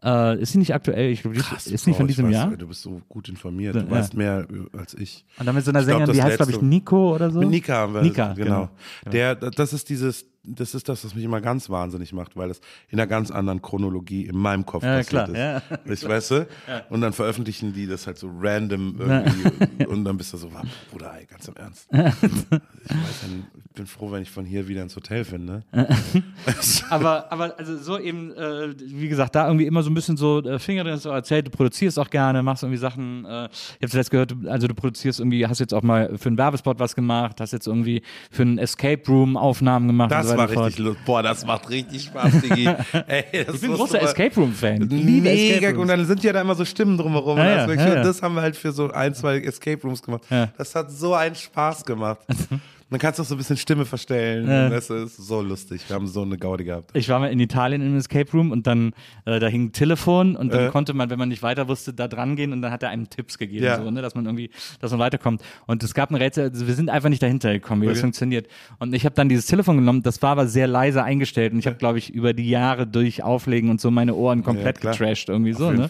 Äh, 0.04 0.42
ist 0.42 0.54
sie 0.54 0.58
nicht 0.58 0.74
aktuell? 0.74 1.12
Ich 1.12 1.22
glaube, 1.22 1.38
die 1.38 1.44
Krass, 1.44 1.68
ist 1.68 1.86
nicht 1.86 1.96
von 1.96 2.08
diesem 2.08 2.26
weiß, 2.26 2.34
Jahr. 2.34 2.58
Du 2.58 2.68
bist 2.68 2.82
so 2.82 3.02
gut 3.08 3.30
informiert. 3.30 3.76
Ja. 3.76 3.84
Du 3.84 3.92
weißt 3.92 4.16
mehr 4.16 4.48
äh, 4.50 4.78
als 4.78 4.96
ich. 4.96 5.24
Und 5.38 5.46
dann 5.46 5.54
mit 5.54 5.64
so 5.64 5.70
einer 5.70 5.84
Sängerin, 5.84 6.12
die 6.12 6.24
heißt, 6.24 6.38
glaube 6.38 6.52
ich, 6.52 6.62
Nico 6.62 7.14
oder 7.14 7.30
so. 7.30 7.40
Mit 7.40 7.50
Nika 7.50 7.76
haben 7.76 7.94
wir 7.94 8.02
Nika, 8.02 8.34
genau. 8.34 8.70
genau. 9.04 9.12
Der, 9.12 9.36
das 9.36 9.74
ist 9.74 9.90
dieses, 9.90 10.26
das 10.44 10.74
ist 10.74 10.90
das, 10.90 11.06
was 11.06 11.14
mich 11.14 11.24
immer 11.24 11.40
ganz 11.42 11.70
wahnsinnig 11.70 12.14
macht, 12.14 12.36
weil 12.36 12.48
das 12.48 12.62
in 12.90 13.00
einer 13.00 13.08
ganz 13.08 13.30
anderen 13.32 13.62
Chronologie 13.62 14.26
in 14.26 14.36
meinem 14.38 14.66
Kopf 14.66 14.84
Ja, 14.84 14.98
passiert 14.98 15.26
klar, 15.26 15.30
ist. 15.30 15.70
ja. 15.70 15.94
Ich 15.94 16.08
weißt 16.08 16.32
du? 16.32 16.48
Und 16.90 17.02
dann 17.02 17.14
veröffentlichen 17.14 17.74
die 17.74 17.86
das 17.88 18.08
halt 18.08 18.18
so 18.18 18.30
random 18.40 18.96
irgendwie 19.00 19.86
und 19.86 20.04
dann 20.04 20.18
bist 20.18 20.34
du 20.34 20.38
so, 20.38 20.50
Bruder, 20.92 21.14
ey, 21.18 21.26
ganz 21.26 21.48
im 21.48 21.56
Ernst. 21.56 21.88
ich 21.92 22.00
weiß 22.02 23.22
ja, 23.24 23.61
bin 23.74 23.88
froh, 23.88 24.12
wenn 24.12 24.22
ich 24.22 24.30
von 24.30 24.46
hier 24.46 24.68
wieder 24.68 24.82
ins 24.82 24.96
Hotel 24.96 25.24
finde. 25.24 25.64
aber, 26.90 27.32
aber 27.32 27.58
also 27.58 27.78
so 27.78 27.98
eben, 27.98 28.34
äh, 28.36 28.74
wie 28.78 29.08
gesagt, 29.08 29.36
da 29.36 29.48
irgendwie 29.48 29.66
immer 29.66 29.84
so 29.84 29.90
ein 29.90 29.94
bisschen 29.94 30.18
so 30.18 30.44
äh, 30.44 30.60
Finger 30.60 30.84
drin, 30.84 30.98
so 30.98 31.10
erzählt, 31.10 31.48
du 31.48 31.52
produzierst 31.52 31.98
auch 31.98 32.10
gerne, 32.10 32.44
machst 32.44 32.64
irgendwie 32.64 32.78
Sachen. 32.78 33.26
Äh, 33.26 33.46
ich 33.46 33.82
habe 33.82 33.90
zuletzt 33.90 34.12
gehört, 34.12 34.36
also 34.48 34.68
du 34.68 34.74
produzierst 34.74 35.20
irgendwie, 35.20 35.48
hast 35.48 35.60
jetzt 35.60 35.74
auch 35.74 35.84
mal 35.84 36.18
für 36.18 36.30
einen 36.30 36.38
Werbespot 36.38 36.80
was 36.80 36.96
gemacht, 36.96 37.40
hast 37.40 37.54
jetzt 37.54 37.68
irgendwie 37.68 38.02
für 38.30 38.42
einen 38.42 38.58
Escape 38.58 39.02
Room 39.08 39.38
Aufnahmen 39.38 39.88
gemacht. 39.88 40.12
Das 40.12 40.30
so 40.30 40.38
war 40.38 40.50
richtig 40.50 40.80
lustig. 40.80 41.06
Boah, 41.06 41.24
das 41.24 41.46
macht 41.46 41.70
richtig 41.70 42.04
Spaß, 42.04 42.42
Digi. 42.42 42.68
Ey, 43.08 43.46
Ich 43.54 43.62
bin 43.62 43.74
großer 43.74 44.02
Escape 44.02 44.32
liebe 44.42 45.30
Escape 45.30 45.68
Mega. 45.68 45.82
Und 45.82 45.88
dann 45.88 46.06
sind 46.06 46.24
ja 46.24 46.34
da 46.34 46.42
immer 46.42 46.56
so 46.56 46.66
Stimmen 46.66 46.98
drumherum. 46.98 47.38
Ja, 47.38 47.50
ja, 47.50 47.68
das, 47.68 47.76
ja, 47.76 48.04
das 48.04 48.22
haben 48.22 48.36
wir 48.36 48.42
halt 48.42 48.56
für 48.56 48.72
so 48.72 48.92
ein, 48.92 49.14
zwei 49.14 49.40
Escape 49.40 49.82
Rooms 49.82 50.02
gemacht. 50.02 50.24
Das 50.58 50.76
hat 50.76 50.92
so 50.92 51.14
einen 51.14 51.36
Spaß 51.36 51.86
gemacht. 51.86 52.20
Man 52.92 53.00
kann 53.00 53.14
auch 53.14 53.24
so 53.24 53.34
ein 53.36 53.38
bisschen 53.38 53.56
Stimme 53.56 53.86
verstellen. 53.86 54.48
Ja. 54.50 54.66
Und 54.66 54.72
Das 54.72 54.90
ist 54.90 55.16
so 55.16 55.42
lustig. 55.42 55.82
Wir 55.88 55.96
haben 55.96 56.08
so 56.08 56.24
eine 56.24 56.38
Gaudi 56.38 56.66
gehabt. 56.66 56.92
Ich 56.94 57.08
war 57.08 57.20
mal 57.20 57.28
in 57.32 57.40
Italien 57.40 57.82
im 57.82 57.96
Escape 57.96 58.30
Room 58.34 58.52
und 58.52 58.68
dann, 58.68 58.92
äh, 59.26 59.40
da 59.40 59.48
hing 59.48 59.68
ein 59.68 59.72
Telefon 59.72 60.36
und 60.36 60.54
dann 60.54 60.68
Äh. 60.68 60.70
konnte 60.72 60.94
man, 60.94 61.10
wenn 61.10 61.18
man 61.18 61.30
nicht 61.30 61.42
weiter 61.42 61.70
wusste, 61.70 61.94
da 61.94 62.10
dran 62.10 62.36
gehen 62.36 62.52
und 62.52 62.62
dann 62.62 62.70
hat 62.72 62.84
er 62.84 62.90
einem 62.90 63.10
Tipps 63.10 63.38
gegeben, 63.38 63.64
Ja. 63.64 63.78
so, 63.82 63.90
ne, 63.90 64.02
dass 64.02 64.14
man 64.14 64.26
irgendwie, 64.26 64.50
dass 64.82 64.92
man 64.92 65.00
weiterkommt. 65.00 65.42
Und 65.68 65.82
es 65.84 65.94
gab 65.94 66.12
ein 66.12 66.16
Rätsel, 66.16 66.50
also 66.50 66.68
wir 66.68 66.74
sind 66.76 66.90
einfach 66.90 67.08
nicht 67.08 67.24
dahinter 67.24 67.54
gekommen, 67.54 67.82
wie 67.82 67.86
das 67.88 67.94
Okay. 67.98 68.02
funktioniert. 68.02 68.48
Und 68.80 68.94
ich 68.94 69.06
habe 69.06 69.16
dann 69.16 69.30
dieses 69.30 69.46
Telefon 69.46 69.78
genommen, 69.78 70.04
das 70.04 70.22
war 70.22 70.32
aber 70.32 70.48
sehr 70.48 70.68
leise 70.68 71.02
eingestellt 71.02 71.54
und 71.54 71.60
ich 71.60 71.68
habe, 71.68 71.78
glaube 71.78 71.98
ich, 71.98 72.10
über 72.14 72.34
die 72.34 72.50
Jahre 72.50 72.86
durch 72.88 73.24
Auflegen 73.24 73.70
und 73.70 73.80
so 73.80 73.90
meine 73.90 74.16
Ohren 74.16 74.44
komplett 74.44 74.82
klar. 74.82 74.92
getrashed 74.92 75.30
irgendwie 75.30 75.54
so, 75.54 75.72
jeden 75.72 75.84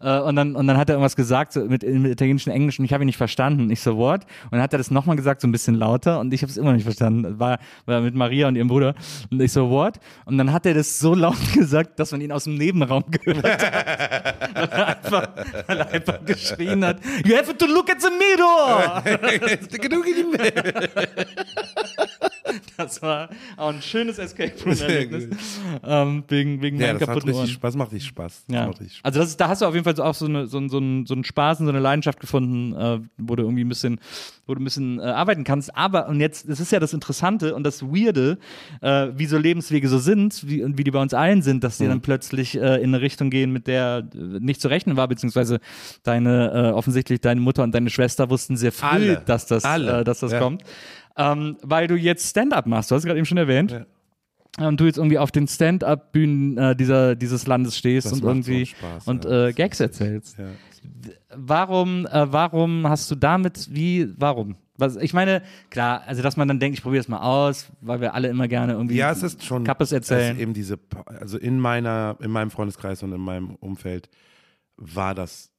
Äh, 0.00 0.20
und 0.20 0.34
dann, 0.36 0.56
und 0.56 0.66
dann 0.66 0.78
hat 0.78 0.88
er 0.88 0.94
irgendwas 0.94 1.14
gesagt 1.14 1.52
so, 1.52 1.60
mit, 1.66 1.82
mit 1.82 2.10
italienischem 2.12 2.54
Englisch 2.54 2.78
und 2.78 2.86
ich 2.86 2.94
habe 2.94 3.04
ihn 3.04 3.06
nicht 3.06 3.18
verstanden. 3.18 3.70
Ich 3.70 3.80
so, 3.80 3.98
what? 3.98 4.22
Und 4.44 4.52
dann 4.52 4.62
hat 4.62 4.72
er 4.72 4.78
das 4.78 4.90
nochmal 4.90 5.16
gesagt, 5.16 5.42
so 5.42 5.46
ein 5.48 5.52
bisschen 5.52 5.74
lauter 5.74 6.20
und 6.20 6.32
ich 6.32 6.37
habe 6.42 6.50
es 6.50 6.56
immer 6.56 6.68
noch 6.68 6.74
nicht 6.74 6.84
verstanden. 6.84 7.38
War, 7.38 7.58
war 7.86 8.00
mit 8.00 8.14
Maria 8.14 8.48
und 8.48 8.56
ihrem 8.56 8.68
Bruder. 8.68 8.94
Und 9.30 9.40
ich 9.40 9.52
so, 9.52 9.70
what? 9.70 9.98
Und 10.24 10.38
dann 10.38 10.52
hat 10.52 10.66
er 10.66 10.74
das 10.74 10.98
so 10.98 11.14
laut 11.14 11.36
gesagt, 11.54 11.98
dass 11.98 12.12
man 12.12 12.20
ihn 12.20 12.32
aus 12.32 12.44
dem 12.44 12.54
Nebenraum 12.54 13.04
gehört 13.10 13.44
hat. 13.44 13.62
weil, 14.54 14.68
er 14.68 14.86
einfach, 14.86 15.28
weil 15.66 15.78
er 15.78 15.90
einfach 15.90 16.24
geschrien 16.24 16.84
hat, 16.84 16.98
you 17.24 17.36
have 17.36 17.56
to 17.56 17.66
look 17.66 17.90
at 17.90 18.00
the 18.00 18.10
mirror! 18.10 19.02
das 22.88 23.02
war 23.02 23.28
auch 23.56 23.68
ein 23.68 23.82
schönes 23.82 24.18
Escape 24.18 24.52
Room-Erlebnis. 24.64 25.28
ähm, 25.84 26.24
wegen 26.28 26.60
wegen 26.62 26.78
Ja, 26.78 26.86
meinen 26.88 26.98
das, 26.98 27.02
hat 27.08 27.14
kaputten 27.14 27.30
Ohren. 27.30 27.40
richtig 27.42 27.54
Spaß. 27.56 27.76
macht 27.76 27.92
richtig 27.92 28.08
Spaß. 28.08 28.44
Das 28.48 28.54
Ja. 28.54 28.66
macht 28.66 28.80
richtig 28.80 28.98
Spaß. 28.98 29.04
Also 29.04 29.20
das 29.20 29.28
ist, 29.30 29.40
da 29.40 29.48
hast 29.48 29.62
du 29.62 29.66
auf 29.66 29.74
jeden 29.74 29.84
Fall 29.84 29.96
so 29.96 30.02
auch 30.04 30.14
so, 30.14 30.26
eine, 30.26 30.46
so, 30.46 30.66
so, 30.68 30.78
ein, 30.78 31.06
so 31.06 31.14
einen 31.14 31.24
Spaß 31.24 31.60
und 31.60 31.66
so 31.66 31.72
eine 31.72 31.80
Leidenschaft 31.80 32.20
gefunden, 32.20 32.74
äh, 32.74 33.00
wo 33.18 33.36
du 33.36 33.42
irgendwie 33.44 33.64
ein 33.64 33.68
bisschen, 33.68 34.00
wo 34.46 34.54
du 34.54 34.60
ein 34.60 34.64
bisschen 34.64 34.98
äh, 34.98 35.02
arbeiten 35.02 35.44
kannst. 35.44 35.76
Aber, 35.76 36.08
und 36.08 36.20
jetzt, 36.20 36.48
das 36.48 36.60
ist 36.60 36.72
ja 36.72 36.80
das 36.80 36.92
Interessante 36.92 37.54
und 37.54 37.64
das 37.64 37.82
Weirde, 37.82 38.38
äh, 38.80 39.08
wie 39.14 39.26
so 39.26 39.36
Lebenswege 39.38 39.88
so 39.88 39.98
sind, 39.98 40.48
wie, 40.48 40.62
und 40.62 40.78
wie 40.78 40.84
die 40.84 40.90
bei 40.90 41.00
uns 41.02 41.14
allen 41.14 41.42
sind, 41.42 41.62
dass 41.64 41.78
die 41.78 41.84
Mhm. 41.84 41.88
dann 41.88 42.00
plötzlich 42.00 42.56
äh, 42.56 42.76
in 42.76 42.94
eine 42.94 43.00
Richtung 43.00 43.30
gehen, 43.30 43.52
mit 43.52 43.66
der 43.66 44.08
äh, 44.14 44.18
nicht 44.40 44.60
zu 44.60 44.68
rechnen 44.68 44.96
war, 44.96 45.06
beziehungsweise 45.08 45.60
deine, 46.02 46.70
äh, 46.70 46.72
offensichtlich 46.72 47.20
deine 47.20 47.40
Mutter 47.40 47.62
und 47.62 47.72
deine 47.74 47.90
Schwester 47.90 48.30
wussten 48.30 48.56
sehr 48.56 48.72
früh, 48.72 48.86
Alle. 48.86 49.22
dass 49.26 49.46
das, 49.46 49.62
dass 49.62 50.20
das 50.20 50.32
Ja. 50.32 50.38
kommt. 50.38 50.62
Ähm, 51.18 51.56
weil 51.62 51.88
du 51.88 51.96
jetzt 51.96 52.30
Stand-up 52.30 52.66
machst, 52.66 52.90
du 52.90 52.94
hast 52.94 53.02
es 53.02 53.06
gerade 53.06 53.18
eben 53.18 53.26
schon 53.26 53.38
erwähnt. 53.38 53.72
Ja. 53.72 54.68
Und 54.68 54.80
du 54.80 54.86
jetzt 54.86 54.96
irgendwie 54.96 55.18
auf 55.18 55.30
den 55.30 55.46
Stand-up-Bühnen 55.46 56.56
äh, 56.56 56.76
dieser, 56.76 57.14
dieses 57.14 57.46
Landes 57.46 57.76
stehst 57.76 58.06
Das 58.06 58.14
und 58.14 58.24
irgendwie 58.24 58.66
Spaß, 58.66 59.06
und 59.06 59.24
ja. 59.24 59.48
äh, 59.48 59.52
Gags 59.52 59.78
erzählst. 59.78 60.38
Ja. 60.38 60.46
Warum, 61.34 62.06
äh, 62.06 62.32
warum 62.32 62.88
hast 62.88 63.10
du 63.10 63.14
damit, 63.14 63.68
wie, 63.72 64.12
warum? 64.16 64.56
Was, 64.76 64.96
ich 64.96 65.12
meine, 65.12 65.42
klar, 65.70 66.02
also 66.06 66.22
dass 66.22 66.36
man 66.36 66.46
dann 66.46 66.60
denkt, 66.60 66.78
ich 66.78 66.82
probiere 66.82 67.00
es 67.00 67.08
mal 67.08 67.20
aus, 67.20 67.68
weil 67.80 68.00
wir 68.00 68.14
alle 68.14 68.28
immer 68.28 68.46
gerne 68.46 68.74
irgendwie 68.74 68.96
Ja, 68.96 69.10
es 69.10 69.24
ist 69.24 69.44
schon. 69.44 69.64
Kappes 69.64 69.90
erzählen. 69.90 70.30
Es 70.30 70.36
ist 70.36 70.40
eben 70.40 70.54
diese, 70.54 70.78
also 71.06 71.36
in 71.36 71.58
meiner, 71.58 72.16
in 72.20 72.30
meinem 72.30 72.52
Freundeskreis 72.52 73.02
und 73.02 73.12
in 73.12 73.20
meinem 73.20 73.56
Umfeld 73.56 74.08
war 74.76 75.16
das, 75.16 75.50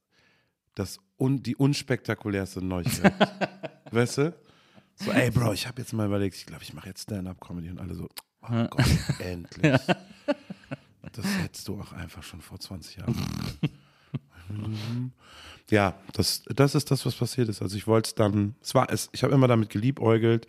das 0.74 0.98
un, 1.18 1.42
die 1.42 1.54
unspektakulärste 1.54 2.64
Neuigkeit. 2.64 3.12
weißt 3.90 4.18
du? 4.18 4.34
So, 5.02 5.12
ey 5.12 5.30
Bro, 5.30 5.54
ich 5.54 5.66
habe 5.66 5.80
jetzt 5.80 5.92
mal 5.94 6.06
überlegt, 6.06 6.36
ich 6.36 6.44
glaube, 6.44 6.62
ich 6.62 6.74
mache 6.74 6.88
jetzt 6.88 7.04
Stand-up-Comedy 7.04 7.70
und 7.70 7.80
alle 7.80 7.94
so, 7.94 8.08
oh 8.42 8.66
Gott, 8.68 8.86
endlich. 9.18 9.80
Das 11.12 11.26
hättest 11.38 11.66
du 11.66 11.80
auch 11.80 11.92
einfach 11.92 12.22
schon 12.22 12.40
vor 12.40 12.60
20 12.60 12.96
Jahren 12.96 13.16
machen 13.16 13.70
können. 14.46 15.12
Ja, 15.70 15.94
das, 16.12 16.42
das 16.46 16.74
ist 16.74 16.90
das, 16.90 17.06
was 17.06 17.14
passiert 17.14 17.48
ist. 17.48 17.62
Also 17.62 17.76
ich 17.76 17.86
wollte 17.86 18.08
es 18.08 18.14
dann, 18.16 18.56
es 18.60 18.74
war 18.74 18.90
es, 18.90 19.08
ich 19.12 19.22
habe 19.22 19.32
immer 19.32 19.46
damit 19.46 19.70
geliebäugelt 19.70 20.48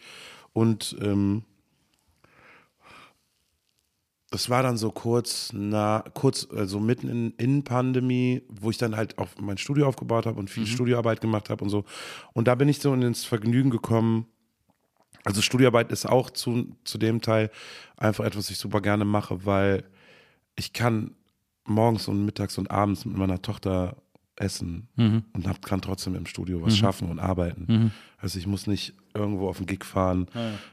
und 0.52 0.95
ähm, 0.99 1.44
es 4.32 4.49
war 4.49 4.64
dann 4.64 4.78
so 4.78 4.91
kurz, 4.91 5.52
na, 5.53 6.03
kurz, 6.15 6.48
also 6.56 6.80
mitten 6.80 7.07
in, 7.10 7.32
in 7.38 7.64
Pandemie, 7.64 8.41
wo 8.49 8.72
ich 8.72 8.78
dann 8.78 8.95
halt 8.95 9.18
auch 9.19 9.28
mein 9.40 9.57
Studio 9.60 9.88
aufgebaut 9.88 10.26
habe 10.26 10.40
und 10.40 10.49
viel 10.49 10.65
Studioarbeit 10.65 11.22
gemacht 11.22 11.49
habe 11.49 11.64
und 11.64 11.69
so. 11.69 11.86
Und 12.34 12.48
da 12.48 12.56
bin 12.56 12.69
ich 12.69 12.80
so 12.80 12.94
ins 12.94 13.23
Vergnügen 13.26 13.69
gekommen. 13.69 14.26
Also 15.23 15.41
Studioarbeit 15.41 15.91
ist 15.91 16.06
auch 16.06 16.30
zu, 16.30 16.76
zu 16.84 16.98
dem 16.98 17.22
Teil 17.22 17.52
einfach 17.98 18.26
etwas, 18.26 18.45
was 18.45 18.52
ich 18.52 18.57
super 18.57 18.81
gerne 18.81 19.06
mache, 19.06 19.45
weil 19.45 19.84
ich 20.56 20.73
kann 20.73 21.11
morgens 21.65 22.07
und 22.07 22.26
mittags 22.26 22.57
und 22.57 22.72
abends 22.72 23.06
mit 23.06 23.18
meiner 23.18 23.41
Tochter 23.41 23.98
essen 24.35 24.88
und 25.34 25.48
hab, 25.48 25.61
kann 25.61 25.81
trotzdem 25.81 26.15
im 26.15 26.26
Studio 26.26 26.61
was 26.64 26.76
schaffen 26.76 27.10
und 27.10 27.19
arbeiten. 27.19 27.91
Also 28.18 28.39
ich 28.39 28.48
muss 28.48 28.65
nicht 28.65 28.93
irgendwo 29.14 29.49
auf 29.49 29.57
den 29.57 29.68
Gig 29.68 29.84
fahren, 29.85 30.27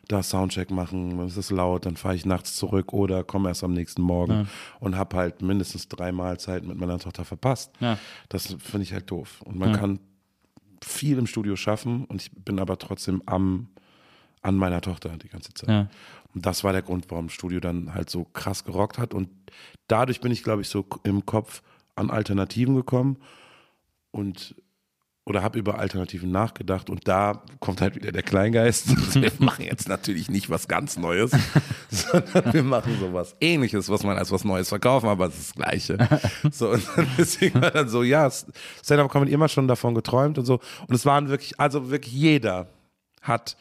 da 0.06 0.22
Soundcheck 0.22 0.70
machen, 0.70 1.18
dann 1.18 1.26
ist 1.26 1.36
es 1.36 1.50
laut, 1.50 1.84
dann 1.84 1.96
fahre 1.96 2.14
ich 2.14 2.24
nachts 2.24 2.56
zurück 2.56 2.92
oder 2.92 3.24
komme 3.24 3.48
erst 3.48 3.64
am 3.64 3.74
nächsten 3.74 4.00
Morgen 4.02 4.48
und 4.80 4.96
habe 4.96 5.16
halt 5.16 5.42
mindestens 5.42 5.88
drei 5.88 6.12
Mahlzeiten 6.12 6.68
mit 6.68 6.78
meiner 6.78 6.98
Tochter 6.98 7.24
verpasst. 7.24 7.72
Ja. 7.80 7.98
Das 8.28 8.56
finde 8.58 8.84
ich 8.84 8.92
halt 8.92 9.10
doof. 9.10 9.42
Und 9.44 9.58
man 9.58 9.72
kann 9.72 10.00
viel 10.82 11.18
im 11.18 11.26
Studio 11.26 11.56
schaffen 11.56 12.04
und 12.04 12.22
ich 12.22 12.30
bin 12.32 12.58
aber 12.58 12.78
trotzdem 12.78 13.22
am, 13.26 13.68
an 14.42 14.56
meiner 14.56 14.80
Tochter 14.80 15.16
die 15.16 15.28
ganze 15.28 15.52
Zeit. 15.54 15.68
Ja. 15.68 15.88
Und 16.34 16.46
das 16.46 16.64
war 16.64 16.72
der 16.72 16.82
Grund, 16.82 17.06
warum 17.08 17.28
Studio 17.30 17.60
dann 17.60 17.94
halt 17.94 18.10
so 18.10 18.24
krass 18.24 18.64
gerockt 18.64 18.98
hat. 18.98 19.14
Und 19.14 19.28
dadurch 19.86 20.20
bin 20.20 20.32
ich, 20.32 20.42
glaube 20.42 20.62
ich, 20.62 20.68
so 20.68 20.86
im 21.04 21.26
Kopf 21.26 21.62
an 21.96 22.10
Alternativen 22.10 22.74
gekommen 22.74 23.16
und 24.10 24.54
oder 25.28 25.42
habe 25.42 25.58
über 25.58 25.78
Alternativen 25.78 26.30
nachgedacht 26.30 26.88
und 26.88 27.06
da 27.06 27.42
kommt 27.60 27.82
halt 27.82 27.94
wieder 27.94 28.12
der 28.12 28.22
Kleingeist. 28.22 29.14
Wir 29.20 29.30
machen 29.40 29.66
jetzt 29.66 29.86
natürlich 29.86 30.30
nicht 30.30 30.48
was 30.48 30.68
ganz 30.68 30.96
Neues, 30.96 31.32
sondern 31.90 32.52
wir 32.54 32.62
machen 32.62 32.98
sowas 32.98 33.36
ähnliches, 33.40 33.90
was 33.90 34.04
man 34.04 34.16
als 34.16 34.32
was 34.32 34.44
Neues 34.44 34.70
verkaufen, 34.70 35.06
aber 35.06 35.26
es 35.26 35.38
ist 35.38 35.50
das 35.50 35.54
Gleiche. 35.56 36.08
So, 36.50 36.70
und 36.70 36.82
dann 36.96 37.06
deswegen 37.18 37.60
war 37.60 37.70
dann 37.70 37.90
so, 37.90 38.02
ja, 38.02 38.30
Stand-Up-Comedy 38.30 39.32
immer 39.32 39.48
schon 39.48 39.68
davon 39.68 39.94
geträumt 39.94 40.38
und 40.38 40.46
so. 40.46 40.60
Und 40.86 40.94
es 40.94 41.04
waren 41.04 41.28
wirklich, 41.28 41.60
also 41.60 41.90
wirklich 41.90 42.14
jeder 42.14 42.68
hat 43.20 43.58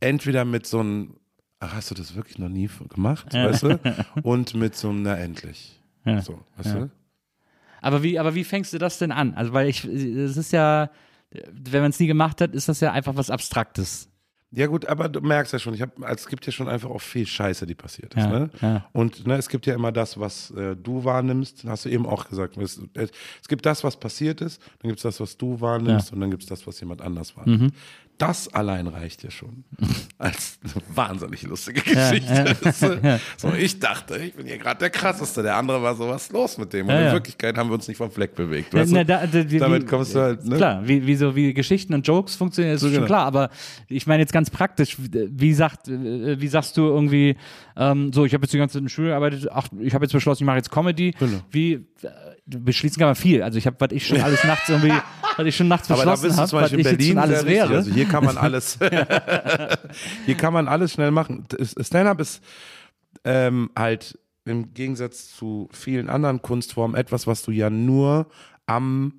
entweder 0.00 0.44
mit 0.44 0.66
so 0.66 0.80
einem, 0.80 1.16
ach, 1.60 1.74
hast 1.74 1.90
du 1.90 1.94
das 1.94 2.14
wirklich 2.14 2.38
noch 2.38 2.48
nie 2.48 2.68
gemacht, 2.88 3.32
weißt 3.32 3.62
du? 3.64 3.80
Und 4.22 4.54
mit 4.54 4.76
so 4.76 4.90
einem, 4.90 5.02
na 5.02 5.16
endlich. 5.16 5.80
Ja. 6.04 6.22
So, 6.22 6.40
weißt 6.56 6.74
du? 6.74 6.90
Aber 7.80 8.02
wie, 8.02 8.18
aber 8.18 8.34
wie 8.34 8.44
fängst 8.44 8.72
du 8.72 8.78
das 8.78 8.98
denn 8.98 9.12
an? 9.12 9.34
Also, 9.34 9.52
weil 9.52 9.68
ich, 9.68 9.84
es 9.84 10.36
ist 10.36 10.52
ja, 10.52 10.90
wenn 11.52 11.82
man 11.82 11.90
es 11.90 12.00
nie 12.00 12.06
gemacht 12.06 12.40
hat, 12.40 12.54
ist 12.54 12.68
das 12.68 12.80
ja 12.80 12.92
einfach 12.92 13.16
was 13.16 13.30
Abstraktes. 13.30 14.08
Ja 14.50 14.66
gut, 14.66 14.86
aber 14.86 15.10
du 15.10 15.20
merkst 15.20 15.52
ja 15.52 15.58
schon, 15.58 15.74
ich 15.74 15.82
hab, 15.82 16.02
also 16.02 16.14
es 16.14 16.26
gibt 16.26 16.46
ja 16.46 16.52
schon 16.52 16.68
einfach 16.68 16.88
auch 16.88 17.02
viel 17.02 17.26
Scheiße, 17.26 17.66
die 17.66 17.74
passiert 17.74 18.14
ist. 18.14 18.24
Ja, 18.24 18.30
ne? 18.30 18.50
ja. 18.62 18.88
Und 18.92 19.26
ne, 19.26 19.36
es 19.36 19.50
gibt 19.50 19.66
ja 19.66 19.74
immer 19.74 19.92
das, 19.92 20.18
was 20.18 20.50
äh, 20.52 20.74
du 20.74 21.04
wahrnimmst, 21.04 21.64
hast 21.66 21.84
du 21.84 21.90
eben 21.90 22.06
auch 22.06 22.26
gesagt. 22.26 22.56
Es, 22.56 22.78
äh, 22.94 23.08
es 23.42 23.48
gibt 23.48 23.66
das, 23.66 23.84
was 23.84 24.00
passiert 24.00 24.40
ist, 24.40 24.62
dann 24.80 24.88
gibt 24.88 25.00
es 25.00 25.02
das, 25.02 25.20
was 25.20 25.36
du 25.36 25.60
wahrnimmst 25.60 26.08
Ja. 26.08 26.14
und 26.14 26.20
dann 26.20 26.30
gibt 26.30 26.44
es 26.44 26.48
das, 26.48 26.66
was 26.66 26.80
jemand 26.80 27.02
anders 27.02 27.36
wahrnimmt. 27.36 27.60
Mhm. 27.60 27.72
Das 28.18 28.52
allein 28.52 28.88
reicht 28.88 29.22
ja 29.22 29.30
schon 29.30 29.62
als 30.18 30.58
wahnsinnig 30.94 31.42
lustige 31.44 31.80
Geschichte. 31.80 32.56
ja. 33.02 33.20
So, 33.36 33.52
ich 33.54 33.78
dachte, 33.78 34.18
ich 34.18 34.34
bin 34.34 34.46
hier 34.46 34.58
gerade 34.58 34.80
der 34.80 34.90
krasseste. 34.90 35.42
Der 35.44 35.54
andere 35.56 35.80
war 35.82 35.94
so, 35.94 36.08
was 36.08 36.24
ist 36.24 36.32
los 36.32 36.58
mit 36.58 36.72
dem? 36.72 36.86
Und 36.86 36.92
Ja, 36.94 36.98
in 37.00 37.06
ja. 37.06 37.12
Wirklichkeit 37.12 37.56
haben 37.56 37.70
wir 37.70 37.74
uns 37.74 37.86
nicht 37.86 37.96
vom 37.96 38.10
Fleck 38.10 38.34
bewegt. 38.34 38.74
Ja, 38.74 38.80
Weißt 38.80 38.92
na, 38.92 39.04
da- 39.04 39.26
da- 39.26 39.48
wie- 39.50 39.58
Damit 39.58 39.86
kommst 39.86 40.14
du 40.16 40.20
halt, 40.20 40.44
ne? 40.44 40.56
Klar, 40.56 40.86
wie, 40.86 41.06
wie 41.06 41.14
so 41.14 41.36
wie 41.36 41.54
Geschichten 41.54 41.94
und 41.94 42.06
Jokes 42.06 42.34
funktionieren, 42.34 42.74
ist 42.74 42.80
So, 42.80 42.88
schon 42.88 42.94
genau. 42.96 43.06
klar. 43.06 43.24
Aber 43.26 43.50
ich 43.86 44.06
meine 44.08 44.20
jetzt 44.22 44.32
ganz 44.32 44.50
praktisch, 44.50 44.96
wie 44.98 45.54
sagt, 45.54 45.86
wie 45.86 46.48
sagst 46.48 46.76
du 46.76 46.82
irgendwie, 46.86 47.36
ähm, 47.76 48.12
so 48.12 48.24
ich 48.24 48.34
habe 48.34 48.44
jetzt 48.44 48.52
die 48.52 48.58
ganze 48.58 48.72
Zeit 48.74 48.80
in 48.80 48.86
der 48.86 48.90
Schule 48.92 49.08
gearbeitet, 49.10 49.48
ach, 49.52 49.68
ich 49.80 49.94
habe 49.94 50.04
jetzt 50.04 50.12
beschlossen, 50.12 50.42
ich 50.42 50.46
mache 50.46 50.56
jetzt 50.56 50.70
Comedy. 50.70 51.12
Genau. 51.18 51.38
Wie 51.52 51.86
beschließen 52.48 52.98
kann 52.98 53.08
man 53.08 53.14
viel. 53.14 53.42
Also 53.42 53.58
ich 53.58 53.66
habe, 53.66 53.76
was 53.78 53.92
ich 53.92 54.06
schon 54.06 54.20
alles 54.20 54.42
nachts 54.44 54.68
irgendwie, 54.68 54.92
was 55.36 55.46
ich 55.46 55.56
schon 55.56 55.68
nachts 55.68 55.88
beschlossen 55.88 56.36
habe, 56.36 56.48
zum 56.48 56.60
was 56.60 56.70
Beispiel 56.70 56.80
ich 56.80 56.86
in 56.86 56.90
jetzt 56.90 56.98
Berlin 56.98 57.12
schon 57.12 57.18
alles 57.18 57.44
wäre. 57.46 57.76
Also 57.76 57.90
hier 57.90 58.06
kann 58.06 58.24
man 58.24 58.36
alles, 58.38 58.78
hier 60.24 60.34
kann 60.36 60.52
man 60.52 60.68
alles 60.68 60.92
schnell 60.92 61.10
machen. 61.10 61.44
Stand-up 61.80 62.20
ist 62.20 62.42
ähm, 63.24 63.70
halt 63.76 64.18
im 64.44 64.72
Gegensatz 64.72 65.34
zu 65.36 65.68
vielen 65.72 66.08
anderen 66.08 66.40
Kunstformen 66.42 66.96
etwas, 66.96 67.26
was 67.26 67.42
du 67.42 67.50
ja 67.50 67.68
nur 67.70 68.28
am 68.66 69.12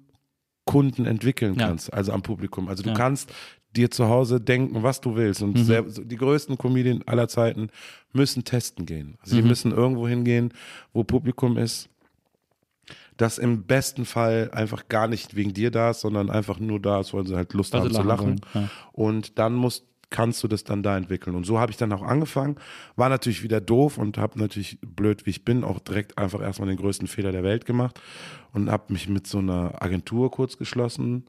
Kunden 0.65 1.05
entwickeln 1.05 1.55
Ja. 1.57 1.67
kannst, 1.67 1.93
also 1.93 2.11
am 2.11 2.21
Publikum. 2.21 2.67
Also 2.67 2.83
du 2.83 2.89
Ja. 2.89 2.95
kannst 2.95 3.31
dir 3.75 3.91
zu 3.91 4.07
Hause 4.09 4.41
denken, 4.41 4.81
was 4.81 5.01
du 5.01 5.15
willst. 5.15 5.43
Und 5.43 5.55
Mhm. 5.57 5.63
sehr, 5.63 5.81
die 5.83 6.15
größten 6.15 6.57
Comedien 6.57 7.03
aller 7.07 7.27
Zeiten 7.27 7.69
müssen 8.13 8.43
testen 8.43 8.85
gehen. 8.87 9.17
Also 9.21 9.35
Mhm. 9.35 9.41
die 9.41 9.47
müssen 9.47 9.71
irgendwo 9.71 10.07
hingehen, 10.07 10.51
wo 10.93 11.03
Publikum 11.03 11.57
ist, 11.57 11.89
das 13.19 13.37
im 13.37 13.63
besten 13.63 14.05
Fall 14.05 14.49
einfach 14.53 14.87
gar 14.87 15.07
nicht 15.07 15.35
wegen 15.35 15.53
dir 15.53 15.71
da 15.71 15.89
ist, 15.91 15.99
sondern 15.99 16.29
einfach 16.29 16.57
nur 16.59 16.79
da 16.79 17.01
ist, 17.01 17.13
weil 17.13 17.27
sie 17.27 17.35
halt 17.35 17.53
Lust 17.53 17.73
sie 17.73 17.77
haben 17.77 17.91
zu 17.91 18.01
lachen 18.01 18.39
ja. 18.53 18.69
Und 18.93 19.37
dann 19.37 19.55
musst, 19.55 19.85
kannst 20.09 20.41
du 20.41 20.47
das 20.47 20.63
dann 20.63 20.83
da 20.83 20.95
entwickeln. 20.95 21.35
Und 21.35 21.45
so 21.45 21.59
habe 21.59 21.69
ich 21.69 21.77
dann 21.77 21.91
auch 21.91 22.01
angefangen. 22.01 22.55
War 22.95 23.09
natürlich 23.09 23.43
wieder 23.43 23.59
doof 23.59 23.97
und 23.97 24.17
habe 24.17 24.39
natürlich, 24.39 24.79
blöd 24.81 25.25
wie 25.25 25.31
ich 25.31 25.43
bin, 25.43 25.65
auch 25.65 25.79
direkt 25.79 26.17
einfach 26.17 26.41
erstmal 26.41 26.69
den 26.69 26.77
größten 26.77 27.09
Fehler 27.09 27.33
der 27.33 27.43
Welt 27.43 27.65
gemacht 27.65 27.99
und 28.53 28.71
habe 28.71 28.93
mich 28.93 29.09
mit 29.09 29.27
so 29.27 29.39
einer 29.39 29.83
Agentur 29.83 30.31
kurz 30.31 30.57
geschlossen, 30.57 31.25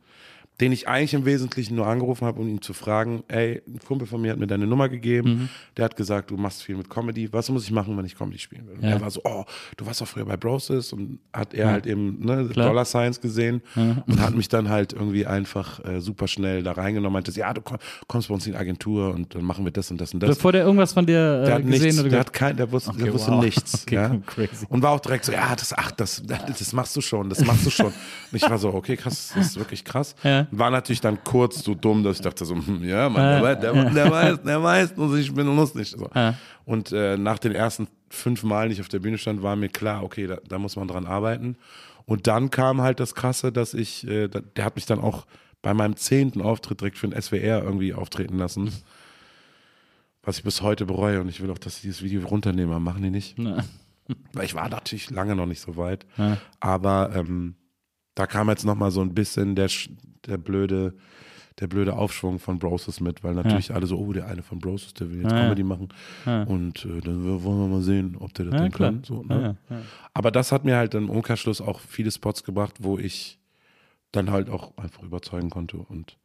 den 0.60 0.72
ich 0.72 0.86
eigentlich 0.88 1.14
im 1.14 1.24
Wesentlichen 1.24 1.74
nur 1.76 1.86
angerufen 1.86 2.26
habe, 2.26 2.40
um 2.40 2.48
ihn 2.48 2.60
zu 2.60 2.72
fragen, 2.74 3.22
ey, 3.28 3.62
ein 3.66 3.78
Kumpel 3.86 4.06
von 4.06 4.20
mir 4.20 4.32
hat 4.32 4.38
mir 4.38 4.46
deine 4.46 4.66
Nummer 4.66 4.88
gegeben, 4.88 5.30
Mhm. 5.30 5.48
der 5.76 5.86
hat 5.86 5.96
gesagt, 5.96 6.30
du 6.30 6.36
machst 6.36 6.62
viel 6.62 6.76
mit 6.76 6.90
Comedy, 6.90 7.32
was 7.32 7.48
muss 7.50 7.64
ich 7.64 7.70
machen, 7.70 7.96
wenn 7.96 8.04
ich 8.04 8.16
Comedy 8.16 8.38
spielen 8.38 8.66
will? 8.68 8.76
Und 8.76 8.82
Ja. 8.84 8.90
er 8.90 9.00
war 9.00 9.10
so, 9.10 9.20
oh, 9.24 9.44
du 9.76 9.86
warst 9.86 10.00
doch 10.00 10.06
früher 10.06 10.24
bei 10.26 10.36
Broses 10.36 10.92
und 10.92 11.18
hat 11.32 11.54
er 11.54 11.70
halt 11.70 11.86
eben 11.86 12.18
ne, 12.24 12.48
Klar. 12.52 12.68
Dollar 12.68 12.84
Signs 12.84 13.20
gesehen 13.20 13.62
und 13.74 14.20
hat 14.20 14.34
mich 14.34 14.48
dann 14.48 14.68
halt 14.68 14.92
irgendwie 14.92 15.26
einfach 15.26 15.84
äh, 15.84 16.00
super 16.00 16.28
schnell 16.28 16.62
da 16.62 16.72
reingenommen, 16.72 17.12
meinte, 17.14 17.30
ja, 17.32 17.52
du 17.54 17.60
komm- 17.62 17.78
kommst 18.06 18.28
bei 18.28 18.34
uns 18.34 18.46
in 18.46 18.52
die 18.52 18.58
Agentur 18.58 19.14
und 19.14 19.34
dann 19.34 19.42
machen 19.44 19.64
wir 19.64 19.72
das 19.72 19.90
und 19.90 20.00
das 20.00 20.12
und 20.12 20.20
das. 20.22 20.30
Bevor 20.36 20.52
der 20.52 20.64
irgendwas 20.64 20.92
von 20.92 21.06
dir 21.06 21.40
äh, 21.42 21.46
Der 21.46 21.54
hat 21.54 21.66
gesehen 21.66 21.82
nichts, 21.82 22.00
oder 22.00 22.08
der 22.10 22.20
hat 22.20 22.32
kein, 22.32 22.56
der 22.56 22.70
wusste, 22.70 22.92
der 22.92 23.02
Okay, 23.04 23.12
wusste 23.14 23.30
wow. 23.32 23.42
nichts. 23.44 23.82
Okay, 23.86 23.94
ja. 23.94 24.08
crazy. 24.26 24.66
Und 24.68 24.82
war 24.82 24.90
auch 24.92 25.00
direkt 25.00 25.24
so, 25.24 25.32
ja, 25.32 25.54
das, 25.56 25.72
ach, 25.76 25.90
das, 25.92 26.22
das 26.26 26.72
machst 26.72 26.94
du 26.96 27.00
schon, 27.00 27.28
das 27.30 27.44
machst 27.44 27.64
du 27.64 27.70
schon. 27.70 27.86
Und 27.86 27.94
ich 28.34 28.42
war 28.48 28.58
so, 28.58 28.74
okay, 28.74 28.96
krass, 28.96 29.32
das 29.34 29.46
ist 29.46 29.56
wirklich 29.58 29.84
krass. 29.84 30.14
Ja. 30.22 30.46
War 30.50 30.70
natürlich 30.70 31.00
dann 31.00 31.22
kurz 31.22 31.62
so 31.62 31.74
dumm, 31.74 32.02
dass 32.02 32.16
ich 32.16 32.22
dachte 32.22 32.44
so, 32.44 32.54
hm, 32.54 32.82
ja, 32.84 33.08
Mann, 33.08 33.22
der, 33.22 33.42
weiß, 33.42 33.60
der, 33.60 33.90
der 33.90 34.10
weiß, 34.10 34.42
der 34.42 34.62
weiß, 34.62 34.92
und 34.92 35.18
ich 35.18 35.32
bin 35.32 35.46
lustig. 35.54 35.90
So. 35.90 36.08
Ja. 36.14 36.34
Und 36.64 36.92
äh, 36.92 37.16
nach 37.16 37.38
den 37.38 37.52
ersten 37.52 37.88
fünf 38.08 38.42
Malen, 38.42 38.70
die 38.70 38.74
ich 38.74 38.80
auf 38.80 38.88
der 38.88 38.98
Bühne 38.98 39.18
stand, 39.18 39.42
war 39.42 39.56
mir 39.56 39.68
klar, 39.68 40.02
okay, 40.02 40.26
da, 40.26 40.38
da 40.48 40.58
muss 40.58 40.76
man 40.76 40.88
dran 40.88 41.06
arbeiten. 41.06 41.56
Und 42.06 42.26
dann 42.26 42.50
kam 42.50 42.80
halt 42.80 42.98
das 42.98 43.14
Krasse, 43.14 43.52
dass 43.52 43.74
ich, 43.74 44.06
äh, 44.06 44.28
der 44.28 44.64
hat 44.64 44.76
mich 44.76 44.86
dann 44.86 45.00
auch 45.00 45.26
bei 45.62 45.74
meinem 45.74 45.96
zehnten 45.96 46.42
Auftritt 46.42 46.80
direkt 46.80 46.98
für 46.98 47.08
den 47.08 47.20
SWR 47.20 47.62
irgendwie 47.62 47.94
auftreten 47.94 48.38
lassen. 48.38 48.72
Was 50.22 50.38
ich 50.38 50.44
bis 50.44 50.60
heute 50.62 50.86
bereue 50.86 51.20
und 51.20 51.28
ich 51.28 51.40
will 51.40 51.50
auch, 51.50 51.58
dass 51.58 51.76
sie 51.76 51.82
dieses 51.82 52.02
Video 52.02 52.26
runternehmen, 52.26 52.70
aber 52.70 52.80
machen 52.80 53.02
die 53.02 53.10
nicht. 53.10 53.38
Na. 53.38 53.64
Weil 54.32 54.44
ich 54.44 54.54
war 54.54 54.68
natürlich 54.68 55.10
lange 55.10 55.36
noch 55.36 55.46
nicht 55.46 55.60
so 55.60 55.76
weit. 55.76 56.04
Aber 56.58 57.12
ähm, 57.14 57.54
da 58.14 58.26
kam 58.26 58.48
jetzt 58.48 58.64
nochmal 58.64 58.90
so 58.90 59.00
ein 59.00 59.14
bisschen 59.14 59.54
der, 59.54 59.68
der 60.26 60.38
blöde, 60.38 60.94
der 61.58 61.66
blöde 61.66 61.94
Aufschwung 61.96 62.38
von 62.38 62.58
Broses 62.58 63.00
mit, 63.00 63.22
weil 63.22 63.34
natürlich 63.34 63.74
alle 63.74 63.86
so, 63.86 63.98
oh, 63.98 64.12
der 64.12 64.26
eine 64.28 64.42
von 64.42 64.58
Broses, 64.60 64.94
der 64.94 65.10
will 65.10 65.22
jetzt 65.22 65.32
Ja, 65.32 65.38
ja. 65.38 65.44
Comedy 65.44 65.62
machen. 65.62 65.88
Und 66.46 66.84
äh, 66.86 67.00
dann 67.00 67.24
wollen 67.44 67.58
wir 67.60 67.68
mal 67.68 67.82
sehen, 67.82 68.16
ob 68.18 68.32
der 68.34 68.46
das 68.46 68.54
Ja, 68.54 68.60
denn 68.62 68.72
klar. 68.72 68.90
kann. 68.92 69.04
So, 69.04 69.24
Ja, 69.28 69.34
ne? 69.36 69.56
ja, 69.68 69.76
ja. 69.76 69.82
Aber 70.14 70.30
das 70.30 70.52
hat 70.52 70.64
mir 70.64 70.76
halt 70.76 70.94
im 70.94 71.10
Umkehrschluss 71.10 71.60
auch 71.60 71.80
viele 71.80 72.10
Spots 72.10 72.44
gebracht, 72.44 72.76
wo 72.80 72.98
ich 72.98 73.38
dann 74.12 74.30
halt 74.30 74.48
auch 74.50 74.76
einfach 74.76 75.02
überzeugen 75.02 75.50
konnte 75.50 75.76
und 75.76 76.16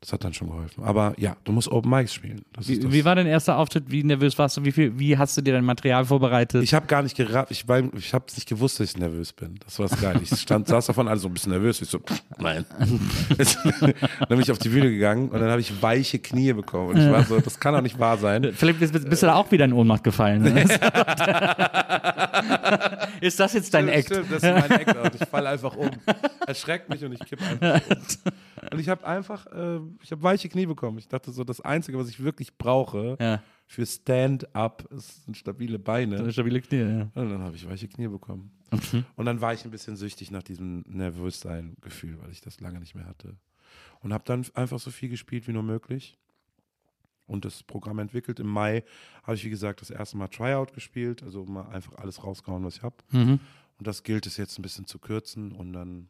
das 0.00 0.12
hat 0.12 0.24
dann 0.24 0.34
schon 0.34 0.48
geholfen. 0.48 0.84
Aber 0.84 1.14
ja, 1.16 1.36
du 1.44 1.52
musst 1.52 1.68
Open 1.68 1.90
Mics 1.90 2.12
spielen. 2.12 2.42
Wie, 2.60 2.92
wie 2.92 3.04
war 3.04 3.14
dein 3.14 3.26
erster 3.26 3.56
Auftritt? 3.56 3.84
Wie 3.90 4.04
nervös 4.04 4.36
warst 4.38 4.56
du? 4.58 4.64
Wie, 4.64 4.72
viel, 4.72 4.98
wie 4.98 5.16
hast 5.16 5.36
du 5.36 5.40
dir 5.42 5.54
dein 5.54 5.64
Material 5.64 6.04
vorbereitet? 6.04 6.62
Ich 6.62 6.74
habe 6.74 6.86
gar 6.86 7.02
nicht 7.02 7.16
gerafft, 7.16 7.50
ich, 7.50 7.66
war- 7.66 7.82
ich 7.94 8.12
habe 8.12 8.26
nicht 8.34 8.46
gewusst, 8.46 8.78
dass 8.78 8.90
ich 8.90 8.96
nervös 8.98 9.32
bin. 9.32 9.58
Das 9.64 9.78
war 9.78 9.88
das 9.88 9.98
geil. 10.00 10.20
Ich 10.22 10.38
stand, 10.38 10.68
saß 10.68 10.86
davon 10.86 11.08
alle 11.08 11.18
so 11.18 11.28
ein 11.28 11.34
bisschen 11.34 11.52
nervös. 11.52 11.80
Ich 11.80 11.88
so, 11.88 11.98
pff, 11.98 12.22
nein. 12.38 12.64
dann 12.78 13.94
bin 14.28 14.40
ich 14.40 14.50
auf 14.52 14.58
die 14.58 14.68
Bühne 14.68 14.90
gegangen 14.90 15.30
und 15.30 15.40
dann 15.40 15.50
habe 15.50 15.60
ich 15.62 15.82
weiche 15.82 16.18
Knie 16.18 16.52
bekommen. 16.52 16.90
Und 16.90 16.98
ich 17.00 17.10
war 17.10 17.24
so, 17.24 17.40
das 17.44 17.58
kann 17.58 17.72
doch 17.74 17.80
nicht 17.82 17.98
wahr 17.98 18.18
sein. 18.18 18.52
Vielleicht 18.54 18.80
bist, 18.80 18.92
bist 18.92 19.22
du 19.22 19.26
da 19.26 19.34
auch 19.34 19.50
wieder 19.50 19.64
in 19.64 19.72
Ohnmacht 19.72 20.04
gefallen. 20.04 20.44
Ist 23.20 23.40
das 23.40 23.52
jetzt 23.54 23.72
dein 23.72 23.88
Act? 23.88 24.06
Stimmt, 24.06 24.30
das 24.30 24.42
ist 24.42 24.52
mein 24.52 24.70
Act. 24.70 24.96
Und 24.96 25.14
ich 25.14 25.28
falle 25.28 25.48
einfach 25.48 25.74
um. 25.76 25.90
Erschreckt 26.46 26.88
mich 26.90 27.04
und 27.04 27.12
ich 27.12 27.20
kippe 27.20 27.42
einfach 27.44 27.80
um. 27.90 27.96
Und 28.72 28.78
ich 28.78 28.88
habe 28.88 29.06
einfach, 29.06 29.46
äh, 29.46 29.80
ich 30.02 30.12
habe 30.12 30.22
weiche 30.22 30.48
Knie 30.48 30.66
bekommen. 30.66 30.98
Ich 30.98 31.08
dachte 31.08 31.30
so, 31.32 31.44
das 31.44 31.60
Einzige, 31.60 31.98
was 31.98 32.08
ich 32.08 32.22
wirklich 32.22 32.56
brauche 32.56 33.16
Ja, 33.20 33.42
für 33.66 33.84
Stand-up, 33.84 34.88
sind 34.90 35.36
stabile 35.36 35.78
Beine. 35.78 36.30
stabile 36.32 36.60
Knie, 36.60 36.78
ja. 36.80 37.02
Und 37.14 37.30
dann 37.30 37.42
habe 37.42 37.56
ich 37.56 37.68
weiche 37.68 37.88
Knie 37.88 38.08
bekommen. 38.08 38.52
Und 39.16 39.26
dann 39.26 39.40
war 39.40 39.54
ich 39.54 39.64
ein 39.64 39.70
bisschen 39.70 39.96
süchtig 39.96 40.30
nach 40.30 40.42
diesem 40.42 40.84
Nervössein-Gefühl, 40.88 42.18
weil 42.20 42.30
ich 42.30 42.40
das 42.40 42.60
lange 42.60 42.80
nicht 42.80 42.94
mehr 42.94 43.06
hatte. 43.06 43.36
Und 44.00 44.12
habe 44.12 44.24
dann 44.24 44.44
einfach 44.54 44.78
so 44.78 44.90
viel 44.90 45.08
gespielt 45.08 45.46
wie 45.48 45.52
nur 45.52 45.62
möglich. 45.62 46.18
Und 47.26 47.44
das 47.44 47.62
Programm 47.64 47.98
entwickelt. 47.98 48.38
Im 48.38 48.46
Mai 48.46 48.84
habe 49.24 49.34
ich, 49.34 49.44
wie 49.44 49.50
gesagt, 49.50 49.80
das 49.80 49.90
erste 49.90 50.16
Mal 50.16 50.28
Tryout 50.28 50.72
gespielt. 50.72 51.22
Also 51.22 51.44
mal 51.44 51.68
einfach 51.68 51.94
alles 51.96 52.22
rausgehauen, 52.22 52.64
was 52.64 52.76
ich 52.76 52.82
habe. 52.82 52.96
Mhm. 53.10 53.40
Und 53.78 53.86
das 53.86 54.04
gilt 54.04 54.26
es 54.26 54.36
jetzt 54.36 54.58
ein 54.58 54.62
bisschen 54.62 54.86
zu 54.86 54.98
kürzen. 54.98 55.52
Und 55.52 55.72
dann. 55.72 56.08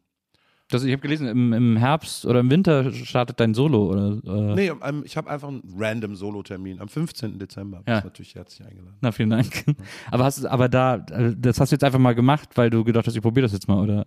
Das, 0.68 0.82
ich 0.82 0.90
habe 0.92 1.00
gelesen, 1.00 1.28
im, 1.28 1.52
im 1.52 1.76
Herbst 1.76 2.26
oder 2.26 2.40
im 2.40 2.50
Winter 2.50 2.90
startet 2.92 3.38
dein 3.38 3.54
Solo. 3.54 3.86
Oder, 3.88 4.20
äh, 4.24 4.54
Nee, 4.56 4.72
ähm, 4.82 5.02
ich 5.04 5.16
habe 5.16 5.30
einfach 5.30 5.46
einen 5.46 5.62
random 5.76 6.16
Solo-Termin. 6.16 6.80
Am 6.80 6.88
15. 6.88 7.38
Dezember. 7.38 7.84
Ja. 7.86 7.94
Bist 7.94 8.04
natürlich 8.06 8.34
herzlich 8.34 8.66
eingeladen. 8.66 8.96
Na, 9.00 9.12
vielen 9.12 9.30
Dank. 9.30 9.64
Aber, 10.10 10.24
hast, 10.24 10.44
aber 10.44 10.68
da, 10.68 10.96
äh, 10.96 11.34
das 11.38 11.60
hast 11.60 11.70
du 11.70 11.74
jetzt 11.76 11.84
einfach 11.84 12.00
mal 12.00 12.16
gemacht, 12.16 12.48
weil 12.56 12.70
du 12.70 12.82
gedacht 12.82 13.06
hast, 13.06 13.14
ich 13.14 13.22
probiere 13.22 13.42
das 13.44 13.52
jetzt 13.52 13.68
mal, 13.68 13.80
oder? 13.80 14.06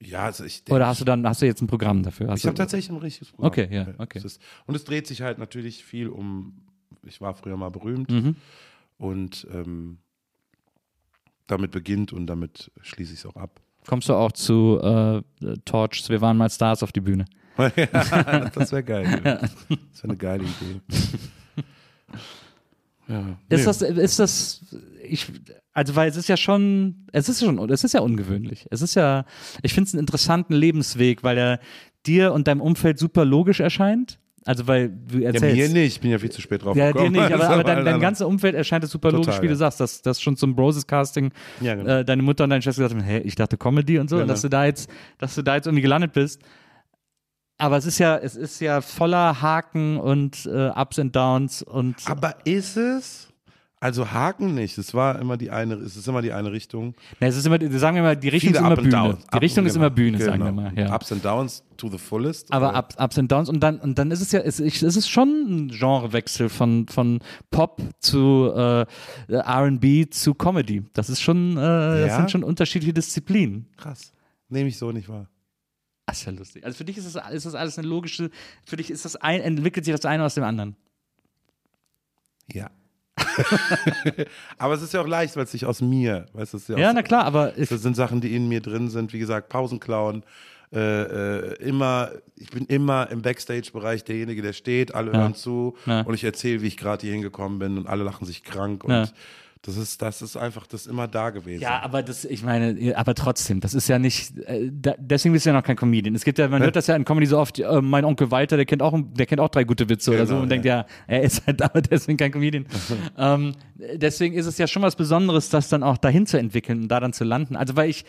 Ja, 0.00 0.24
also 0.24 0.44
ich 0.44 0.62
Oder 0.70 0.86
hast 0.88 1.00
du 1.00 1.04
dann, 1.04 1.26
hast 1.26 1.40
du 1.42 1.46
jetzt 1.46 1.60
ein 1.62 1.66
Programm 1.68 2.02
dafür? 2.02 2.28
Hast 2.28 2.40
Ich 2.40 2.46
habe 2.46 2.56
tatsächlich 2.56 2.90
ein 2.90 2.96
richtiges 3.00 3.30
Programm. 3.30 3.48
Okay, 3.48 3.68
ja, 3.70 3.88
okay. 3.98 4.18
Es 4.18 4.24
ist, 4.24 4.42
und 4.66 4.74
es 4.74 4.84
dreht 4.84 5.06
sich 5.06 5.22
halt 5.22 5.38
natürlich 5.38 5.84
viel 5.84 6.08
um, 6.08 6.62
ich 7.04 7.20
war 7.20 7.34
früher 7.34 7.56
mal 7.56 7.70
berühmt 7.70 8.10
Mhm. 8.10 8.36
und 8.96 9.46
ähm, 9.52 9.98
damit 11.46 11.70
beginnt 11.70 12.12
und 12.12 12.26
damit 12.26 12.70
schließe 12.82 13.12
ich 13.12 13.20
es 13.20 13.26
auch 13.26 13.36
ab. 13.36 13.60
Kommst 13.88 14.10
du 14.10 14.14
auch 14.14 14.32
zu 14.32 14.78
äh, 14.82 15.22
Torchs, 15.64 16.10
wir 16.10 16.20
waren 16.20 16.36
mal 16.36 16.50
Stars 16.50 16.82
auf 16.82 16.92
die 16.92 17.00
Bühne? 17.00 17.24
das 17.56 18.70
wäre 18.70 18.84
geil. 18.84 19.20
Das 19.90 20.04
wäre 20.04 20.10
eine 20.10 20.16
geile 20.16 20.44
Idee. 20.44 20.80
Ist 20.88 21.18
Nee. 23.08 23.64
das, 23.64 23.80
ist 23.80 24.18
das, 24.18 24.64
ich, 25.02 25.26
also 25.72 25.96
weil 25.96 26.10
es 26.10 26.16
ist 26.16 26.28
ja 26.28 26.36
schon, 26.36 27.06
es 27.12 27.30
ist 27.30 27.40
schon, 27.40 27.58
es 27.70 27.82
ist 27.82 27.94
ja 27.94 28.00
ungewöhnlich. 28.00 28.66
Es 28.70 28.82
ist 28.82 28.94
ja, 28.94 29.24
ich 29.62 29.72
finde 29.72 29.88
es 29.88 29.94
einen 29.94 30.00
interessanten 30.00 30.52
Lebensweg, 30.52 31.22
weil 31.22 31.38
er 31.38 31.60
dir 32.04 32.34
und 32.34 32.46
deinem 32.46 32.60
Umfeld 32.60 32.98
super 32.98 33.24
logisch 33.24 33.60
erscheint. 33.60 34.20
Also 34.48 34.66
weil 34.66 34.88
du 34.88 35.18
Ja, 35.18 35.26
erzählst. 35.26 35.56
mir 35.74 35.80
nicht, 35.80 35.96
ich 35.96 36.00
bin 36.00 36.10
ja 36.10 36.18
viel 36.18 36.30
zu 36.30 36.40
spät 36.40 36.64
drauf 36.64 36.74
Ja, 36.74 36.86
dir 36.86 36.92
gekommen. 36.94 37.12
nicht, 37.12 37.32
aber, 37.32 37.48
aber 37.50 37.64
dein, 37.64 37.84
dein 37.84 38.00
ganzes 38.00 38.26
Umfeld 38.26 38.54
erscheint 38.54 38.82
es 38.82 38.90
super 38.90 39.10
Total, 39.10 39.26
logisch, 39.26 39.42
wie 39.42 39.46
du 39.46 39.52
ja. 39.52 39.56
sagst, 39.58 39.78
dass, 39.78 40.00
dass 40.00 40.22
schon 40.22 40.38
zum 40.38 40.56
Broses-Casting 40.56 41.32
Ja, 41.60 41.74
genau. 41.74 41.90
äh, 41.98 42.04
deine 42.04 42.22
Mutter 42.22 42.44
und 42.44 42.50
deine 42.50 42.62
Schwester 42.62 42.82
gesagt 42.84 42.98
haben, 42.98 43.06
hey, 43.06 43.20
ich 43.20 43.34
dachte 43.34 43.58
Comedy 43.58 43.98
und 43.98 44.08
so, 44.08 44.16
und 44.16 44.22
Genau. 44.22 44.32
dass 44.32 44.40
du 44.40 44.48
da 44.48 44.64
jetzt, 44.64 44.88
dass 45.18 45.34
du 45.34 45.42
da 45.42 45.56
jetzt 45.56 45.66
irgendwie 45.66 45.82
gelandet 45.82 46.14
bist. 46.14 46.40
Aber 47.58 47.76
es 47.76 47.84
ist 47.84 47.98
ja, 47.98 48.16
es 48.16 48.36
ist 48.36 48.58
ja 48.60 48.80
voller 48.80 49.42
Haken 49.42 49.98
und 49.98 50.46
äh, 50.46 50.68
Ups 50.70 50.98
and 50.98 51.14
Downs 51.14 51.62
und 51.62 51.96
Aber 52.06 52.36
ist 52.44 52.78
es? 52.78 53.27
Also 53.80 54.10
Haken 54.10 54.54
nicht. 54.54 54.76
Es 54.76 54.92
war 54.92 55.20
immer 55.20 55.36
die 55.36 55.50
eine, 55.50 55.74
es 55.74 55.96
ist 55.96 56.08
immer 56.08 56.20
die 56.20 56.32
eine 56.32 56.50
Richtung. 56.50 56.94
Na, 57.20 57.28
es 57.28 57.36
ist 57.36 57.46
immer, 57.46 57.58
sagen 57.78 57.94
wir 57.94 58.02
mal, 58.02 58.16
die 58.16 58.28
Richtung 58.28 58.48
Viele 58.52 58.58
ist 58.60 58.66
immer 58.66 58.76
Bühne. 58.76 58.90
Downs. 58.90 59.26
Die 59.32 59.38
Richtung 59.38 59.66
ist 59.66 59.74
genau, 59.74 59.86
immer 59.86 59.94
Bühne, 59.94 60.18
sagen 60.18 60.42
wir 60.42 60.50
genau. 60.50 60.62
mal. 60.62 60.72
Ja. 60.76 60.94
Ups 60.94 61.12
and 61.12 61.24
Downs 61.24 61.62
to 61.76 61.88
the 61.88 61.98
fullest. 61.98 62.52
Aber 62.52 62.76
Ups, 62.76 62.96
Ups 62.98 63.18
and 63.18 63.30
Downs 63.30 63.48
und 63.48 63.60
dann, 63.60 63.78
und 63.78 63.96
dann 63.96 64.10
ist 64.10 64.20
es 64.20 64.32
ja, 64.32 64.40
es 64.40 64.58
ist 64.58 65.08
schon 65.08 65.28
ein 65.28 65.68
Genrewechsel 65.68 66.48
von, 66.48 66.88
von 66.88 67.20
Pop 67.52 67.80
zu 68.00 68.52
äh, 68.52 68.84
RB 69.30 70.12
zu 70.12 70.34
Comedy. 70.34 70.82
Das 70.94 71.08
ist 71.08 71.20
schon, 71.20 71.52
äh, 71.52 71.60
das 71.60 72.08
Ja? 72.08 72.16
sind 72.16 72.30
schon 72.32 72.42
unterschiedliche 72.42 72.92
Disziplinen. 72.92 73.66
krass. 73.76 74.12
Nehme 74.48 74.70
ich 74.70 74.78
so 74.78 74.90
nicht 74.90 75.08
wahr. 75.08 75.28
Das 76.06 76.18
ist 76.20 76.24
ja 76.24 76.32
lustig. 76.32 76.64
Also 76.64 76.78
für 76.78 76.84
dich 76.84 76.96
ist 76.96 77.14
das, 77.14 77.30
ist 77.32 77.44
das 77.46 77.54
alles 77.54 77.78
eine 77.78 77.86
logische, 77.86 78.30
für 78.64 78.76
dich 78.76 78.90
ist 78.90 79.04
das 79.04 79.14
ein, 79.16 79.40
entwickelt 79.42 79.84
sich 79.84 79.94
das 79.94 80.04
eine 80.06 80.24
aus 80.24 80.34
dem 80.34 80.42
anderen. 80.42 80.74
Ja. 82.50 82.70
aber 84.58 84.74
es 84.74 84.82
ist 84.82 84.92
ja 84.94 85.00
auch 85.00 85.06
leicht, 85.06 85.36
weil 85.36 85.44
es 85.44 85.52
nicht 85.52 85.66
aus 85.66 85.80
mir, 85.80 86.26
weißt 86.32 86.54
du, 86.54 86.58
ja, 86.68 86.78
Ja, 86.78 86.88
aus, 86.88 86.94
na 86.94 87.02
klar, 87.02 87.24
aber 87.24 87.52
das 87.52 87.68
sind 87.68 87.96
Sachen, 87.96 88.20
die 88.20 88.34
in 88.34 88.48
mir 88.48 88.60
drin 88.60 88.88
sind, 88.90 89.12
wie 89.12 89.18
gesagt, 89.18 89.48
Pausenklauen, 89.48 90.22
äh, 90.72 90.78
äh, 90.78 91.54
immer, 91.62 92.10
ich 92.36 92.50
bin 92.50 92.66
immer 92.66 93.08
im 93.10 93.22
Backstage-Bereich 93.22 94.04
derjenige, 94.04 94.42
der 94.42 94.52
steht, 94.52 94.94
alle 94.94 95.12
Ja. 95.12 95.18
hören 95.20 95.34
zu 95.34 95.76
Ja. 95.86 96.02
und 96.02 96.14
ich 96.14 96.24
erzähle, 96.24 96.60
wie 96.62 96.66
ich 96.66 96.76
gerade 96.76 97.02
hier 97.02 97.12
hingekommen 97.12 97.58
bin 97.58 97.78
und 97.78 97.86
alle 97.86 98.04
lachen 98.04 98.26
sich 98.26 98.44
krank 98.44 98.84
und. 98.84 99.12
Das 99.62 99.76
ist, 99.76 100.00
das 100.00 100.22
ist 100.22 100.36
einfach, 100.36 100.66
das 100.66 100.86
immer 100.86 101.08
da 101.08 101.30
gewesen. 101.30 101.60
Ja, 101.60 101.80
aber 101.82 102.02
das, 102.02 102.24
ich 102.24 102.42
meine, 102.42 102.96
aber 102.96 103.14
trotzdem, 103.14 103.60
das 103.60 103.74
ist 103.74 103.88
ja 103.88 103.98
nicht, 103.98 104.38
äh, 104.38 104.70
da, 104.72 104.94
deswegen 104.98 105.32
bist 105.32 105.46
du 105.46 105.50
ja 105.50 105.56
noch 105.56 105.62
kein 105.62 105.76
Comedian. 105.76 106.14
Es 106.14 106.24
gibt 106.24 106.38
ja, 106.38 106.48
man 106.48 106.62
hört 106.62 106.76
das 106.76 106.86
ja 106.86 106.96
in 106.96 107.04
Comedy 107.04 107.26
so 107.26 107.38
oft, 107.38 107.58
äh, 107.58 107.80
mein 107.82 108.04
Onkel 108.04 108.30
Walter, 108.30 108.56
der 108.56 108.66
kennt 108.66 108.82
auch, 108.82 108.98
der 109.14 109.26
kennt 109.26 109.40
auch 109.40 109.48
drei 109.48 109.64
gute 109.64 109.88
Witze 109.88 110.12
oder 110.12 110.26
so 110.26 110.34
Genau, 110.34 110.42
und 110.42 110.48
denkt 110.50 110.64
ja, 110.64 110.86
er 111.06 111.22
ist 111.22 111.46
halt 111.46 111.60
aber 111.68 111.82
deswegen 111.82 112.16
kein 112.16 112.32
Comedian. 112.32 112.66
ähm, 113.18 113.54
deswegen 113.74 114.34
ist 114.34 114.46
es 114.46 114.58
ja 114.58 114.66
schon 114.66 114.82
was 114.82 114.96
Besonderes, 114.96 115.50
das 115.50 115.68
dann 115.68 115.82
auch 115.82 115.98
dahin 115.98 116.26
zu 116.26 116.38
entwickeln 116.38 116.82
und 116.82 116.88
da 116.88 117.00
dann 117.00 117.12
zu 117.12 117.24
landen. 117.24 117.56
Also 117.56 117.76
weil 117.76 117.90
ich, 117.90 118.04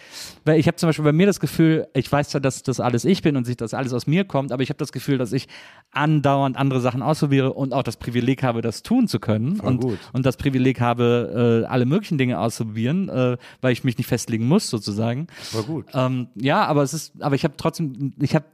weil 0.46 0.60
ich 0.60 0.68
habe 0.68 0.78
zum 0.78 0.90
Beispiel 0.90 1.06
bei 1.06 1.12
mir 1.12 1.26
das 1.26 1.40
Gefühl, 1.40 1.88
ich 1.94 2.12
weiß 2.12 2.30
zwar, 2.30 2.42
dass 2.42 2.64
das 2.64 2.80
alles 2.80 3.06
ich 3.06 3.22
bin 3.22 3.36
und 3.36 3.46
sich 3.46 3.58
das 3.58 3.74
alles 3.74 3.94
aus 3.94 4.08
mir 4.08 4.26
kommt, 4.26 4.52
aber 4.52 4.64
ich 4.64 4.70
habe 4.70 4.78
das 4.78 4.92
Gefühl, 4.92 5.18
dass 5.18 5.34
ich 5.34 5.48
andauernd 5.92 6.58
andere 6.58 6.80
Sachen 6.82 7.02
ausprobiere 7.02 7.54
und 7.54 7.74
auch 7.74 7.84
das 7.84 7.98
Privileg 7.98 8.44
habe, 8.44 8.62
das 8.62 8.84
tun 8.84 9.08
zu 9.08 9.20
können 9.20 9.60
und, 9.60 9.82
gut. 9.82 10.00
und 10.14 10.26
das 10.26 10.38
Privileg 10.38 10.80
habe, 10.80 11.34
äh, 11.34 11.49
alle 11.68 11.86
möglichen 11.86 12.18
Dinge 12.18 12.40
auszuprobieren, 12.40 13.10
äh, 13.10 13.38
weil 13.62 13.72
ich 13.74 13.84
mich 13.84 13.98
nicht 13.98 14.08
festlegen 14.08 14.48
muss, 14.48 14.70
sozusagen. 14.70 15.28
War 15.52 15.64
gut. 15.64 15.86
Ähm, 15.94 16.28
ja, 16.36 16.66
aber 16.66 16.84
es 16.84 16.94
ist, 16.94 17.22
aber 17.22 17.36
ich 17.36 17.44
habe 17.44 17.56
trotzdem, 17.58 18.14
ich 18.20 18.36
habe 18.36 18.46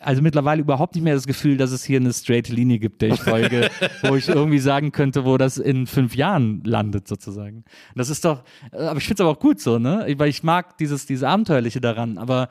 also 0.00 0.22
mittlerweile 0.22 0.60
überhaupt 0.60 0.94
nicht 0.94 1.04
mehr 1.04 1.14
das 1.14 1.26
Gefühl, 1.26 1.56
dass 1.56 1.72
es 1.72 1.84
hier 1.84 2.00
eine 2.00 2.12
straight 2.12 2.48
Linie 2.48 2.78
gibt, 2.78 3.02
der 3.02 3.10
ich 3.10 3.20
folge, 3.20 3.70
wo 4.02 4.16
ich 4.16 4.28
irgendwie 4.28 4.58
sagen 4.58 4.92
könnte, 4.92 5.24
wo 5.24 5.36
das 5.36 5.58
in 5.58 5.86
fünf 5.86 6.14
Jahren 6.14 6.62
landet, 6.64 7.08
sozusagen. 7.08 7.64
Das 7.94 8.10
ist 8.10 8.24
doch, 8.24 8.44
äh, 8.72 8.78
aber 8.78 8.98
ich 8.98 9.04
finde 9.04 9.22
es 9.22 9.26
aber 9.26 9.30
auch 9.30 9.40
gut 9.40 9.60
so, 9.60 9.78
ne? 9.78 10.06
Weil 10.16 10.28
ich 10.28 10.42
mag 10.42 10.78
dieses, 10.78 11.06
dieses 11.06 11.24
Abenteuerliche 11.24 11.80
daran, 11.80 12.18
aber 12.18 12.48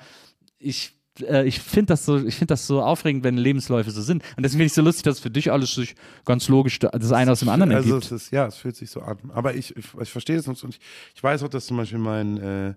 ich 0.59 0.96
äh, 1.21 1.45
ich 1.45 1.59
finde 1.59 1.87
das 1.93 2.05
so, 2.05 2.17
ich 2.25 2.35
finde 2.35 2.53
das 2.53 2.67
so 2.67 2.81
aufregend, 2.81 3.23
wenn 3.23 3.37
Lebensläufe 3.37 3.91
so 3.91 4.01
sind. 4.01 4.23
Und 4.35 4.43
deswegen 4.43 4.59
finde 4.59 4.65
ich 4.67 4.73
so 4.73 4.81
lustig, 4.81 5.03
dass 5.03 5.19
für 5.19 5.29
dich 5.31 5.51
alles 5.51 5.73
sich 5.75 5.95
ganz 6.25 6.47
logisch 6.47 6.79
da- 6.79 6.89
das 6.89 7.11
eine 7.11 7.31
aus 7.31 7.39
dem 7.39 7.49
anderen 7.49 7.71
Also 7.73 7.95
ergibt. 7.95 8.05
es 8.05 8.11
ist, 8.23 8.31
ja, 8.31 8.45
es 8.47 8.55
fühlt 8.57 8.75
sich 8.75 8.89
so 8.89 9.01
an. 9.01 9.17
Aber 9.33 9.55
ich, 9.55 9.75
ich, 9.75 9.85
ich 10.01 10.09
verstehe 10.11 10.35
das 10.37 10.47
und 10.47 10.63
ich, 10.75 10.79
ich 11.15 11.23
weiß 11.23 11.43
auch, 11.43 11.49
dass 11.49 11.65
zum 11.67 11.77
Beispiel 11.77 11.99
mein 11.99 12.37
äh, 12.37 12.73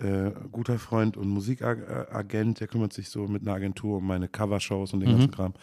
äh, 0.00 0.32
guter 0.50 0.78
Freund 0.80 1.16
und 1.16 1.28
Musikagent, 1.28 2.58
der 2.60 2.66
kümmert 2.66 2.92
sich 2.92 3.08
so 3.08 3.26
mit 3.28 3.42
einer 3.42 3.54
Agentur 3.54 3.98
um 3.98 4.06
meine 4.06 4.28
Covershows 4.28 4.92
und 4.92 5.00
den 5.00 5.10
Mhm. 5.10 5.12
ganzen 5.18 5.30
Kram. 5.30 5.54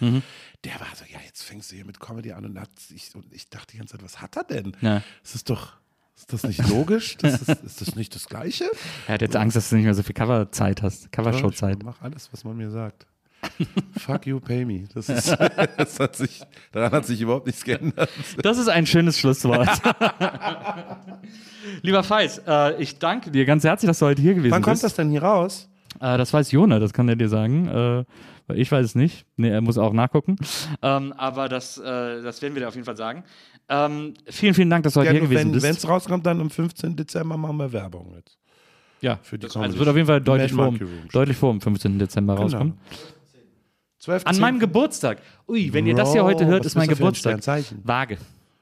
Der 0.63 0.73
war 0.79 0.87
so, 0.95 1.03
ja, 1.11 1.19
jetzt 1.25 1.43
fängst 1.43 1.71
du 1.71 1.75
hier 1.75 1.85
mit 1.85 1.99
Comedy 1.99 2.31
an 2.31 2.45
und, 2.45 2.59
hat 2.59 2.69
sich, 2.79 3.13
und 3.13 3.25
ich 3.33 3.49
dachte 3.49 3.73
die 3.73 3.77
ganze 3.79 3.93
Zeit, 3.97 4.03
was 4.05 4.21
hat 4.21 4.35
er 4.35 4.43
denn? 4.45 4.75
Ja. 4.81 5.03
Das 5.23 5.35
ist 5.35 5.49
doch, 5.49 5.73
ist 6.21 6.33
das 6.33 6.43
nicht 6.43 6.67
logisch? 6.69 7.17
Das 7.21 7.41
ist, 7.41 7.49
ist 7.49 7.81
das 7.81 7.95
nicht 7.95 8.15
das 8.15 8.27
Gleiche? 8.27 8.65
Er 9.07 9.15
hat 9.15 9.21
jetzt 9.21 9.35
Angst, 9.35 9.55
dass 9.55 9.69
du 9.69 9.75
nicht 9.75 9.85
mehr 9.85 9.93
so 9.93 10.03
viel 10.03 10.13
Coverzeit 10.13 10.81
hast, 10.81 11.11
Covershow-Zeit. 11.11 11.77
Ich 11.79 11.83
mach 11.85 12.01
alles, 12.01 12.29
was 12.31 12.43
man 12.43 12.57
mir 12.57 12.69
sagt. 12.69 13.05
Fuck 13.97 14.27
you, 14.27 14.39
pay 14.39 14.65
me. 14.65 14.83
Das 14.93 15.09
ist, 15.09 15.35
das 15.77 15.99
hat 15.99 16.15
sich, 16.15 16.41
daran 16.71 16.91
hat 16.91 17.05
sich 17.05 17.19
überhaupt 17.21 17.47
nichts 17.47 17.63
geändert. 17.63 18.09
Das 18.41 18.59
ist 18.59 18.67
ein 18.69 18.85
schönes 18.85 19.17
Schlusswort. 19.17 19.67
Lieber 21.81 22.03
Feis, 22.03 22.41
äh, 22.47 22.81
ich 22.81 22.99
danke 22.99 23.31
dir 23.31 23.45
ganz 23.45 23.63
herzlich, 23.63 23.87
dass 23.87 23.99
du 23.99 24.05
heute 24.05 24.21
hier 24.21 24.35
gewesen 24.35 24.51
Wann 24.51 24.61
kommt 24.61 24.75
bist. 24.75 24.83
das 24.83 24.93
denn 24.93 25.09
hier 25.09 25.23
raus? 25.23 25.69
Äh, 25.99 26.17
das 26.19 26.31
weiß 26.31 26.51
Jona, 26.51 26.77
das 26.79 26.93
kann 26.93 27.09
er 27.09 27.15
dir 27.15 27.29
sagen. 27.29 27.67
Äh, 27.67 28.05
ich 28.55 28.71
weiß 28.71 28.85
es 28.85 28.95
nicht. 28.95 29.25
Nee, 29.37 29.49
er 29.49 29.61
muss 29.61 29.77
auch 29.77 29.93
nachgucken. 29.93 30.35
Ähm, 30.81 31.13
aber 31.17 31.49
das, 31.49 31.77
äh, 31.77 32.21
das 32.21 32.41
werden 32.41 32.53
wir 32.55 32.61
dir 32.61 32.67
auf 32.67 32.75
jeden 32.75 32.85
Fall 32.85 32.97
sagen. 32.97 33.23
Ähm, 33.69 34.13
vielen, 34.27 34.53
vielen 34.53 34.69
Dank, 34.69 34.83
dass 34.83 34.93
du 34.93 34.99
heute 34.99 35.07
Ja, 35.07 35.11
hier 35.13 35.21
nur 35.21 35.29
gewesen 35.29 35.53
wenn 35.53 35.61
bist. 35.61 35.79
es 35.83 35.87
rauskommt, 35.87 36.25
dann 36.25 36.41
am 36.41 36.49
15. 36.49 36.95
Dezember 36.95 37.37
machen 37.37 37.57
wir 37.57 37.71
Werbung 37.71 38.13
jetzt. 38.15 38.37
ja, 39.01 39.19
für 39.23 39.37
die 39.37 39.47
das, 39.47 39.55
also 39.55 39.77
wird 39.79 39.87
auf 39.89 39.95
jeden 39.95 40.07
Fall 40.07 40.21
deutlich 40.21 40.51
vor, 40.51 40.73
deutlich 41.11 41.37
vor 41.37 41.51
dem 41.51 41.61
15. 41.61 41.97
Dezember 41.99 42.35
rauskommen. 42.35 42.77
12. 43.99 44.25
An 44.25 44.39
meinem 44.39 44.59
Geburtstag. 44.59 45.19
Ui, 45.47 45.71
wenn 45.73 45.85
ihr 45.85 45.95
das 45.95 46.11
hier 46.11 46.23
heute 46.23 46.43
Bro, 46.45 46.51
hört, 46.53 46.65
ist 46.65 46.75
mein 46.75 46.87
Geburtstag. 46.89 47.39
Waage. 47.83 48.17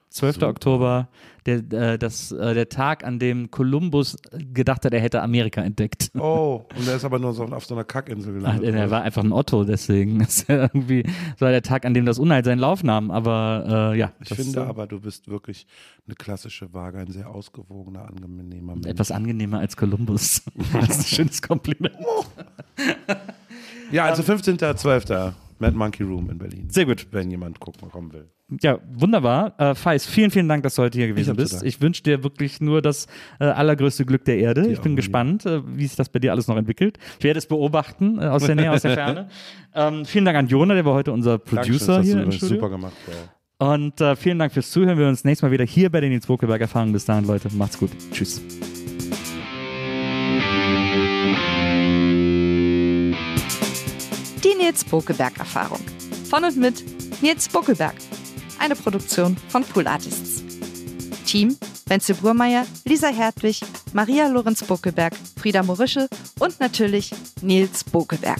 12. 0.10 0.42
Oktober, 0.42 1.08
der, 1.46 1.58
äh, 1.72 1.98
das, 2.00 2.32
äh, 2.32 2.54
der 2.56 2.68
Tag, 2.70 3.04
an 3.04 3.20
dem 3.20 3.52
Kolumbus 3.52 4.18
gedacht 4.54 4.84
hat, 4.86 4.94
er 4.94 5.00
hätte 5.00 5.22
Amerika 5.22 5.62
entdeckt. 5.62 6.12
Oh, 6.18 6.66
und 6.76 6.88
der 6.88 6.96
ist 6.96 7.06
aber 7.06 7.20
nur 7.20 7.34
so 7.34 7.44
auf 7.46 7.66
so 7.66 7.76
einer 7.76 7.84
Kackinsel 7.84 8.34
Ach, 8.38 8.54
gelandet. 8.54 8.76
er 8.76 8.90
war 8.90 9.04
einfach 9.04 9.24
ein 9.24 9.32
Otto, 9.32 9.64
deswegen. 9.64 10.20
Das 10.30 10.46
irgendwie, 10.48 11.04
das 11.04 11.42
war 11.42 11.52
der 11.52 11.62
Tag, 11.62 11.86
an 11.86 11.94
dem 11.94 12.06
das 12.06 12.20
Unheil 12.20 12.44
seinen 12.44 12.60
Lauf 12.60 12.84
nahm. 12.84 13.10
Aber 13.12 13.92
äh, 13.94 13.98
ja, 13.98 14.12
ich 14.22 14.30
das, 14.30 14.38
finde 14.38 14.60
äh, 14.60 14.64
aber, 14.64 14.86
du 14.86 15.00
bist 15.00 15.28
wirklich 15.28 15.66
eine 16.06 16.16
klassische 16.16 16.74
Waage, 16.74 17.00
ein 17.00 17.12
sehr 17.12 17.30
ausgewogener, 17.30 18.08
angenehmer 18.08 18.76
Mensch. 18.76 18.88
etwas 18.88 19.12
angenehmer 19.12 19.60
als 19.60 19.78
Kolumbus. 19.78 20.44
das 20.74 20.90
ist 20.90 21.00
ein 21.00 21.06
schönes 21.06 21.42
Kompliment. 21.42 21.96
ja, 23.92 24.06
also 24.06 24.22
15.12. 24.24 25.34
Mad 25.60 25.76
Monkey 25.76 26.04
Room 26.04 26.30
in 26.30 26.38
Berlin. 26.38 26.70
Sehr 26.70 26.86
gut. 26.86 27.08
Wenn 27.12 27.30
jemand 27.30 27.60
gucken 27.60 27.90
kommen 27.90 28.14
will. 28.14 28.28
Ja, 28.62 28.80
wunderbar. 28.92 29.54
Äh, 29.60 29.76
Feis, 29.76 30.06
vielen, 30.06 30.32
vielen 30.32 30.48
Dank, 30.48 30.64
dass 30.64 30.76
du 30.76 30.82
heute 30.82 30.98
hier 30.98 31.08
gewesen 31.08 31.36
zu 31.36 31.36
bist. 31.36 31.64
Ich 31.64 31.82
wünsche 31.82 32.02
dir 32.02 32.24
wirklich 32.24 32.62
nur 32.62 32.82
das 32.82 33.08
äh, 33.40 33.46
allergrößte 33.46 34.06
Glück 34.06 34.26
der 34.26 34.40
Erde. 34.40 34.68
ich 34.68 34.82
bin 34.82 34.96
gespannt, 34.96 35.46
äh, 35.46 35.62
wie 35.66 35.86
sich 35.86 35.96
das 35.96 36.10
bei 36.10 36.20
dir 36.20 36.32
alles 36.32 36.48
noch 36.48 36.58
entwickelt. 36.58 36.98
Ich 37.20 37.24
werde 37.24 37.38
es 37.38 37.46
beobachten, 37.46 38.18
äh, 38.20 38.26
aus 38.26 38.46
der 38.46 38.56
Nähe, 38.56 38.72
aus 38.72 38.82
der 38.82 38.96
Ferne. 38.96 39.30
Ähm, 39.76 40.04
vielen 40.04 40.26
Dank 40.26 40.36
an 40.36 40.48
Jona, 40.48 40.74
der 40.74 40.84
war 40.84 40.96
heute 40.96 41.12
unser 41.12 41.38
Dankeschön, 41.38 41.78
Producer 41.78 41.98
hast 42.00 42.06
hier 42.06 42.24
im 42.24 42.32
Studio. 42.32 42.56
super 42.56 42.70
gemacht. 42.70 42.94
Bro. 43.06 43.72
Und 43.72 44.02
äh, 44.02 44.16
vielen 44.16 44.40
Dank 44.40 44.52
fürs 44.52 44.72
Zuhören. 44.72 44.98
Wir 44.98 45.04
hören 45.04 45.12
uns 45.12 45.24
nächstes 45.24 45.44
Mal 45.44 45.52
wieder 45.52 45.64
hier 45.66 45.92
bei 45.92 46.02
den 46.02 46.10
Nils 46.10 46.26
Bokelberg 46.26 46.60
Erfahrungen. 46.62 46.92
Bis 46.92 47.06
dahin, 47.06 47.26
Leute. 47.26 47.50
Macht's 47.54 47.78
gut. 47.78 47.92
Tschüss. 48.12 48.42
Die 54.44 54.56
Nils 54.56 54.84
Bokelberg 54.84 55.38
Erfahrung. 55.38 55.82
Von 56.30 56.44
und 56.44 56.56
mit 56.56 56.84
Nils 57.22 57.50
Bokelberg. 57.50 57.96
Eine 58.60 58.76
Produktion 58.76 59.36
von 59.50 59.64
Pool 59.64 59.88
Artists. 59.88 60.44
Team 61.26 61.58
Wenzel 61.90 62.16
Burmeier, 62.16 62.66
Lisa 62.86 63.08
Hertwig, 63.08 63.62
Maria 63.94 64.28
Lorenz 64.28 64.64
Bokelberg, 64.64 65.14
Frieda 65.40 65.64
Morische 65.64 66.08
und 66.40 66.60
natürlich 66.60 67.12
Nils 67.42 67.84
Bokelberg. 67.84 68.40